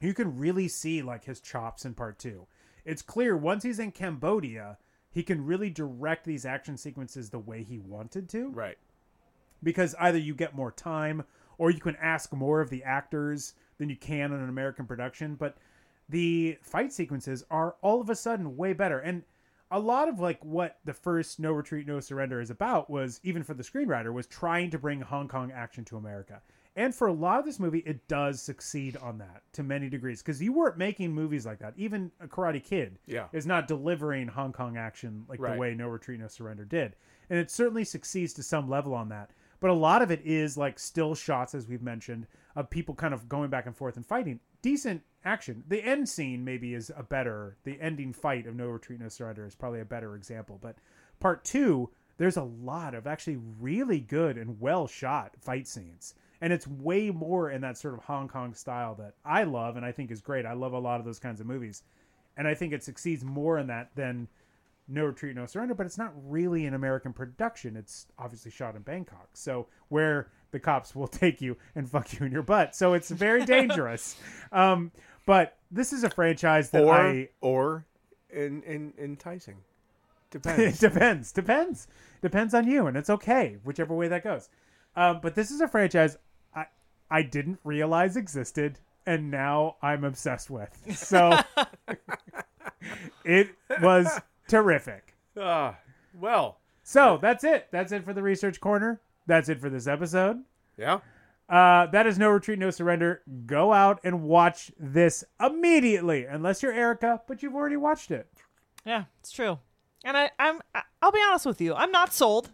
you 0.00 0.12
can 0.14 0.38
really 0.38 0.68
see 0.68 1.02
like 1.02 1.24
his 1.24 1.40
chops 1.40 1.84
in 1.84 1.94
part 1.94 2.18
two. 2.18 2.46
It's 2.84 3.02
clear 3.02 3.36
once 3.36 3.62
he's 3.62 3.78
in 3.78 3.92
Cambodia, 3.92 4.78
he 5.10 5.22
can 5.22 5.44
really 5.44 5.70
direct 5.70 6.24
these 6.24 6.44
action 6.44 6.76
sequences 6.76 7.30
the 7.30 7.38
way 7.38 7.62
he 7.62 7.78
wanted 7.78 8.28
to 8.30 8.50
Right. 8.50 8.78
because 9.62 9.94
either 9.98 10.18
you 10.18 10.34
get 10.34 10.54
more 10.54 10.70
time 10.70 11.24
or 11.56 11.70
you 11.70 11.80
can 11.80 11.96
ask 11.96 12.32
more 12.32 12.60
of 12.60 12.70
the 12.70 12.84
actors 12.84 13.54
than 13.78 13.88
you 13.88 13.96
can 13.96 14.32
in 14.32 14.40
an 14.40 14.48
American 14.48 14.86
production. 14.86 15.34
But 15.34 15.56
the 16.08 16.58
fight 16.62 16.92
sequences 16.92 17.44
are 17.50 17.74
all 17.82 18.00
of 18.00 18.08
a 18.10 18.14
sudden 18.14 18.56
way 18.56 18.72
better. 18.74 18.98
And 18.98 19.24
a 19.70 19.78
lot 19.78 20.08
of 20.08 20.18
like 20.20 20.42
what 20.44 20.78
the 20.84 20.94
first 20.94 21.38
No 21.40 21.52
Retreat, 21.52 21.86
No 21.86 22.00
Surrender 22.00 22.40
is 22.40 22.50
about 22.50 22.88
was 22.90 23.20
even 23.22 23.42
for 23.42 23.54
the 23.54 23.62
screenwriter 23.62 24.12
was 24.12 24.26
trying 24.26 24.70
to 24.70 24.78
bring 24.78 25.00
Hong 25.00 25.28
Kong 25.28 25.52
action 25.52 25.84
to 25.86 25.96
America. 25.96 26.40
And 26.76 26.94
for 26.94 27.08
a 27.08 27.12
lot 27.12 27.40
of 27.40 27.44
this 27.44 27.58
movie, 27.58 27.80
it 27.80 28.06
does 28.06 28.40
succeed 28.40 28.96
on 28.98 29.18
that 29.18 29.42
to 29.54 29.64
many 29.64 29.88
degrees 29.88 30.22
because 30.22 30.40
you 30.40 30.52
weren't 30.52 30.78
making 30.78 31.12
movies 31.12 31.44
like 31.44 31.58
that. 31.58 31.74
Even 31.76 32.12
a 32.20 32.28
Karate 32.28 32.62
Kid 32.62 32.98
Yeah. 33.06 33.26
is 33.32 33.46
not 33.46 33.66
delivering 33.66 34.28
Hong 34.28 34.52
Kong 34.52 34.76
action 34.76 35.24
like 35.28 35.40
Right. 35.40 35.54
the 35.54 35.58
way 35.58 35.74
No 35.74 35.88
Retreat, 35.88 36.20
No 36.20 36.28
Surrender 36.28 36.64
did. 36.64 36.94
And 37.30 37.38
it 37.38 37.50
certainly 37.50 37.84
succeeds 37.84 38.32
to 38.34 38.42
some 38.44 38.68
level 38.70 38.94
on 38.94 39.08
that. 39.08 39.30
But 39.60 39.70
a 39.70 39.74
lot 39.74 40.02
of 40.02 40.12
it 40.12 40.20
is 40.24 40.56
like 40.56 40.78
still 40.78 41.16
shots, 41.16 41.52
as 41.52 41.66
we've 41.66 41.82
mentioned, 41.82 42.28
of 42.54 42.70
people 42.70 42.94
kind 42.94 43.12
of 43.12 43.28
going 43.28 43.50
back 43.50 43.66
and 43.66 43.76
forth 43.76 43.96
and 43.96 44.06
fighting. 44.06 44.38
Decent 44.62 45.02
action. 45.24 45.64
The 45.68 45.82
end 45.82 46.08
scene 46.08 46.44
maybe 46.44 46.74
is 46.74 46.90
a 46.96 47.02
better, 47.02 47.56
the 47.64 47.80
ending 47.80 48.12
fight 48.12 48.46
of 48.46 48.56
No 48.56 48.68
Retreat, 48.68 49.00
No 49.00 49.08
Surrender 49.08 49.46
is 49.46 49.54
probably 49.54 49.80
a 49.80 49.84
better 49.84 50.14
example. 50.14 50.58
But 50.60 50.76
part 51.20 51.44
two, 51.44 51.90
there's 52.16 52.36
a 52.36 52.42
lot 52.42 52.94
of 52.94 53.06
actually 53.06 53.38
really 53.60 54.00
good 54.00 54.36
and 54.36 54.60
well 54.60 54.86
shot 54.86 55.34
fight 55.40 55.66
scenes. 55.66 56.14
And 56.40 56.52
it's 56.52 56.66
way 56.66 57.10
more 57.10 57.50
in 57.50 57.60
that 57.62 57.78
sort 57.78 57.94
of 57.94 58.00
Hong 58.00 58.28
Kong 58.28 58.54
style 58.54 58.94
that 58.96 59.14
I 59.24 59.44
love 59.44 59.76
and 59.76 59.84
I 59.84 59.92
think 59.92 60.10
is 60.10 60.20
great. 60.20 60.46
I 60.46 60.52
love 60.52 60.72
a 60.72 60.78
lot 60.78 61.00
of 61.00 61.06
those 61.06 61.18
kinds 61.18 61.40
of 61.40 61.46
movies. 61.46 61.82
And 62.36 62.46
I 62.46 62.54
think 62.54 62.72
it 62.72 62.84
succeeds 62.84 63.24
more 63.24 63.58
in 63.58 63.66
that 63.66 63.90
than 63.96 64.28
no 64.86 65.04
Retreat, 65.04 65.36
No 65.36 65.46
Surrender, 65.46 65.74
but 65.74 65.86
it's 65.86 65.98
not 65.98 66.12
really 66.24 66.64
an 66.64 66.74
American 66.74 67.12
production. 67.12 67.76
It's 67.76 68.06
obviously 68.18 68.50
shot 68.50 68.76
in 68.76 68.82
Bangkok. 68.82 69.28
So 69.34 69.66
where 69.88 70.30
the 70.50 70.60
cops 70.60 70.94
will 70.94 71.08
take 71.22 71.40
you 71.40 71.56
and 71.74 71.88
fuck 71.88 72.18
you 72.18 72.26
in 72.26 72.32
your 72.32 72.42
butt. 72.42 72.74
So 72.74 72.94
it's 72.94 73.10
very 73.10 73.44
dangerous. 73.44 74.16
um, 74.52 74.90
but 75.26 75.56
this 75.70 75.92
is 75.92 76.04
a 76.04 76.10
franchise 76.10 76.70
that 76.70 76.84
Or 76.84 76.94
I 76.94 77.28
or 77.40 77.84
in, 78.30 78.62
in, 78.62 78.92
enticing. 78.98 79.54
it 79.54 80.30
Depends. 80.42 80.78
depends. 80.78 81.32
Depends. 81.32 81.88
Depends 82.22 82.52
on 82.54 82.66
you, 82.66 82.86
and 82.86 82.96
it's 82.96 83.10
okay, 83.10 83.56
whichever 83.64 83.94
way 83.94 84.08
that 84.08 84.24
goes. 84.24 84.48
Um, 84.96 85.20
but 85.22 85.34
this 85.34 85.50
is 85.50 85.60
a 85.60 85.68
franchise 85.68 86.16
I 86.54 86.66
I 87.10 87.22
didn't 87.22 87.58
realize 87.64 88.16
existed, 88.16 88.78
and 89.06 89.30
now 89.30 89.76
I'm 89.82 90.02
obsessed 90.04 90.50
with. 90.50 90.70
So 90.96 91.38
it 93.24 93.50
was 93.80 94.08
terrific. 94.48 95.14
Ah, 95.40 95.76
well, 96.14 96.58
So 96.82 97.18
that's 97.20 97.44
it. 97.44 97.68
That's 97.70 97.92
it 97.92 98.04
for 98.04 98.12
the 98.12 98.22
research 98.22 98.60
corner. 98.60 99.00
That's 99.28 99.48
it 99.48 99.60
for 99.60 99.70
this 99.70 99.86
episode. 99.86 100.42
yeah. 100.76 100.98
Uh, 101.48 101.86
that 101.92 102.06
is 102.06 102.18
no 102.18 102.28
retreat, 102.28 102.58
no 102.58 102.70
surrender. 102.70 103.22
Go 103.46 103.72
out 103.72 104.00
and 104.04 104.24
watch 104.24 104.70
this 104.78 105.24
immediately, 105.40 106.24
unless 106.26 106.62
you're 106.62 106.72
Erica, 106.74 107.22
but 107.26 107.42
you've 107.42 107.54
already 107.54 107.76
watched 107.78 108.10
it. 108.10 108.26
Yeah, 108.84 109.04
it's 109.20 109.30
true. 109.30 109.58
And 110.04 110.14
I, 110.16 110.30
I'm, 110.38 110.60
I- 110.74 110.82
I'll 111.00 111.10
be 111.12 111.22
honest 111.26 111.46
with 111.46 111.60
you. 111.62 111.72
I'm 111.74 111.90
not 111.90 112.12
sold. 112.12 112.50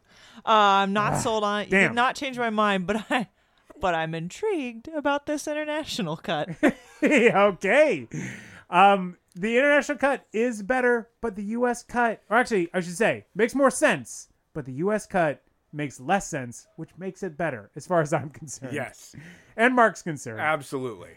Uh, 0.47 0.83
I'm 0.85 0.93
not 0.93 1.17
sold 1.21 1.43
on 1.43 1.63
it. 1.63 1.65
You 1.69 1.71
damn. 1.73 1.91
did 1.91 1.95
not 1.97 2.15
change 2.15 2.39
my 2.39 2.51
mind, 2.51 2.87
but 2.87 3.05
I, 3.11 3.29
but 3.81 3.95
I'm 3.97 4.15
intrigued 4.15 4.87
about 4.89 5.27
this 5.27 5.49
international 5.49 6.17
cut. 6.17 6.51
okay. 7.03 8.07
Um, 8.71 9.17
the 9.35 9.59
international 9.59 9.99
cut 9.99 10.27
is 10.33 10.63
better, 10.63 11.09
but 11.21 11.35
the 11.37 11.45
U.S. 11.45 11.83
cut, 11.83 12.23
or 12.31 12.37
actually, 12.37 12.71
I 12.73 12.81
should 12.81 12.97
say, 12.97 13.27
makes 13.35 13.55
more 13.55 13.71
sense. 13.71 14.29
But 14.53 14.67
the 14.67 14.73
U.S. 14.75 15.07
cut 15.07 15.43
makes 15.75 16.01
less 16.01 16.29
sense, 16.29 16.67
which 16.77 16.91
makes 16.97 17.23
it 17.23 17.37
better, 17.37 17.71
as 17.77 17.87
far 17.87 18.01
as 18.01 18.13
I'm 18.13 18.31
concerned. 18.41 18.73
Yes. 18.73 19.15
and 19.57 19.75
Mark's 19.75 20.03
concerned. 20.03 20.41
Absolutely. 20.41 21.11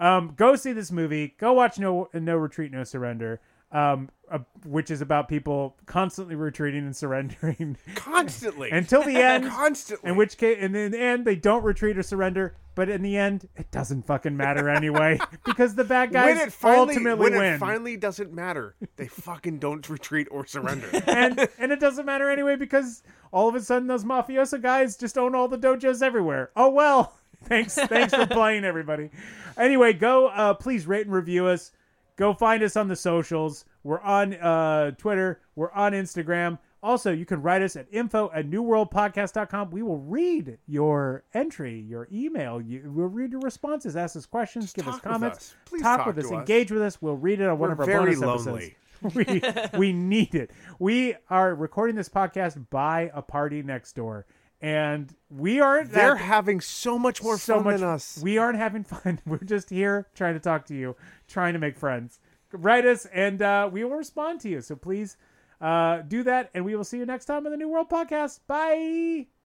Um, 0.00 0.34
go 0.36 0.56
see 0.56 0.72
this 0.72 0.90
movie. 0.90 1.34
Go 1.38 1.52
watch 1.52 1.78
No 1.78 2.08
No 2.12 2.36
Retreat, 2.36 2.72
No 2.72 2.84
Surrender. 2.84 3.40
Um, 3.70 4.08
uh, 4.30 4.38
which 4.64 4.90
is 4.90 5.00
about 5.00 5.28
people 5.28 5.76
constantly 5.86 6.34
retreating 6.34 6.84
and 6.84 6.96
surrendering 6.96 7.76
Constantly. 7.94 8.70
until 8.72 9.02
the 9.02 9.16
end. 9.16 9.48
Constantly. 9.48 10.10
In 10.10 10.16
which 10.16 10.36
case, 10.36 10.58
and 10.60 10.74
in 10.74 10.92
the 10.92 10.98
end, 11.00 11.24
they 11.24 11.36
don't 11.36 11.62
retreat 11.64 11.98
or 11.98 12.02
surrender. 12.02 12.56
But 12.74 12.88
in 12.88 13.02
the 13.02 13.16
end, 13.16 13.48
it 13.54 13.70
doesn't 13.70 14.04
fucking 14.04 14.36
matter 14.36 14.68
anyway 14.68 15.20
because 15.44 15.76
the 15.76 15.84
bad 15.84 16.12
guys 16.12 16.36
when 16.36 16.48
it 16.48 16.52
finally, 16.52 16.94
ultimately 16.94 17.30
when 17.30 17.38
win. 17.38 17.54
it 17.54 17.58
finally 17.58 17.96
doesn't 17.96 18.32
matter, 18.32 18.74
they 18.96 19.06
fucking 19.06 19.58
don't 19.58 19.88
retreat 19.88 20.26
or 20.30 20.44
surrender. 20.44 20.88
and 21.06 21.48
and 21.58 21.70
it 21.70 21.78
doesn't 21.78 22.04
matter 22.04 22.28
anyway 22.30 22.56
because 22.56 23.04
all 23.32 23.48
of 23.48 23.54
a 23.54 23.60
sudden 23.60 23.86
those 23.86 24.04
mafioso 24.04 24.60
guys 24.60 24.96
just 24.96 25.16
own 25.16 25.34
all 25.36 25.46
the 25.46 25.58
dojos 25.58 26.02
everywhere. 26.02 26.50
Oh 26.56 26.70
well. 26.70 27.14
Thanks 27.44 27.74
thanks 27.76 28.12
for 28.14 28.26
playing 28.26 28.64
everybody. 28.64 29.10
Anyway, 29.56 29.92
go 29.92 30.26
uh 30.28 30.54
please 30.54 30.86
rate 30.86 31.06
and 31.06 31.14
review 31.14 31.46
us. 31.46 31.70
Go 32.16 32.32
find 32.32 32.62
us 32.62 32.76
on 32.76 32.88
the 32.88 32.96
socials. 32.96 33.64
We're 33.82 34.00
on 34.00 34.34
uh 34.34 34.92
Twitter, 34.92 35.40
we're 35.56 35.72
on 35.72 35.92
Instagram. 35.92 36.58
Also, 36.82 37.12
you 37.12 37.24
can 37.24 37.40
write 37.40 37.62
us 37.62 37.76
at 37.76 37.86
info 37.90 38.30
at 38.34 38.50
newworldpodcast.com. 38.50 39.70
We 39.70 39.82
will 39.82 40.00
read 40.00 40.58
your 40.66 41.24
entry, 41.32 41.80
your 41.80 42.08
email. 42.12 42.60
You, 42.60 42.92
we'll 42.94 43.06
read 43.06 43.32
your 43.32 43.40
responses, 43.40 43.96
ask 43.96 44.16
us 44.16 44.26
questions, 44.26 44.74
give 44.74 44.86
us 44.86 45.00
comments, 45.00 45.54
us. 45.72 45.80
Talk, 45.80 45.98
talk 45.98 46.06
with 46.08 46.18
us, 46.18 46.30
engage 46.30 46.70
with 46.70 46.82
us. 46.82 47.00
We'll 47.00 47.16
read 47.16 47.40
it 47.40 47.48
on 47.48 47.58
one 47.58 47.70
We're 47.70 47.72
of 47.72 47.80
our 47.80 47.86
very 47.86 48.16
bonus 48.16 48.46
episodes 48.46 48.74
we 49.14 49.42
we 49.76 49.92
need 49.92 50.34
it. 50.34 50.50
We 50.78 51.14
are 51.28 51.54
recording 51.54 51.96
this 51.96 52.08
podcast 52.08 52.64
by 52.70 53.10
a 53.14 53.20
party 53.22 53.62
next 53.62 53.94
door, 53.94 54.26
and 54.60 55.14
we 55.30 55.60
aren't. 55.60 55.90
They're 55.92 56.16
having 56.16 56.60
so 56.60 56.98
much 56.98 57.22
more 57.22 57.38
so 57.38 57.56
fun 57.56 57.64
much. 57.64 57.80
than 57.80 57.88
us. 57.88 58.20
We 58.22 58.38
aren't 58.38 58.58
having 58.58 58.84
fun. 58.94 59.20
We're 59.26 59.38
just 59.38 59.70
here 59.70 60.08
trying 60.14 60.34
to 60.34 60.40
talk 60.40 60.66
to 60.66 60.74
you, 60.74 60.96
trying 61.28 61.52
to 61.54 61.58
make 61.58 61.76
friends. 61.76 62.18
Write 62.52 62.86
us, 62.86 63.06
and 63.06 63.42
uh, 63.42 63.68
we 63.70 63.82
will 63.84 63.96
respond 63.96 64.40
to 64.42 64.48
you. 64.48 64.60
So 64.60 64.76
please 64.76 65.16
uh, 65.60 66.02
do 66.02 66.22
that, 66.22 66.50
and 66.54 66.64
we 66.64 66.76
will 66.76 66.84
see 66.84 66.98
you 66.98 67.06
next 67.06 67.24
time 67.24 67.46
on 67.46 67.52
the 67.52 67.58
New 67.58 67.68
World 67.68 67.88
Podcast. 67.90 68.40
Bye. 68.46 69.26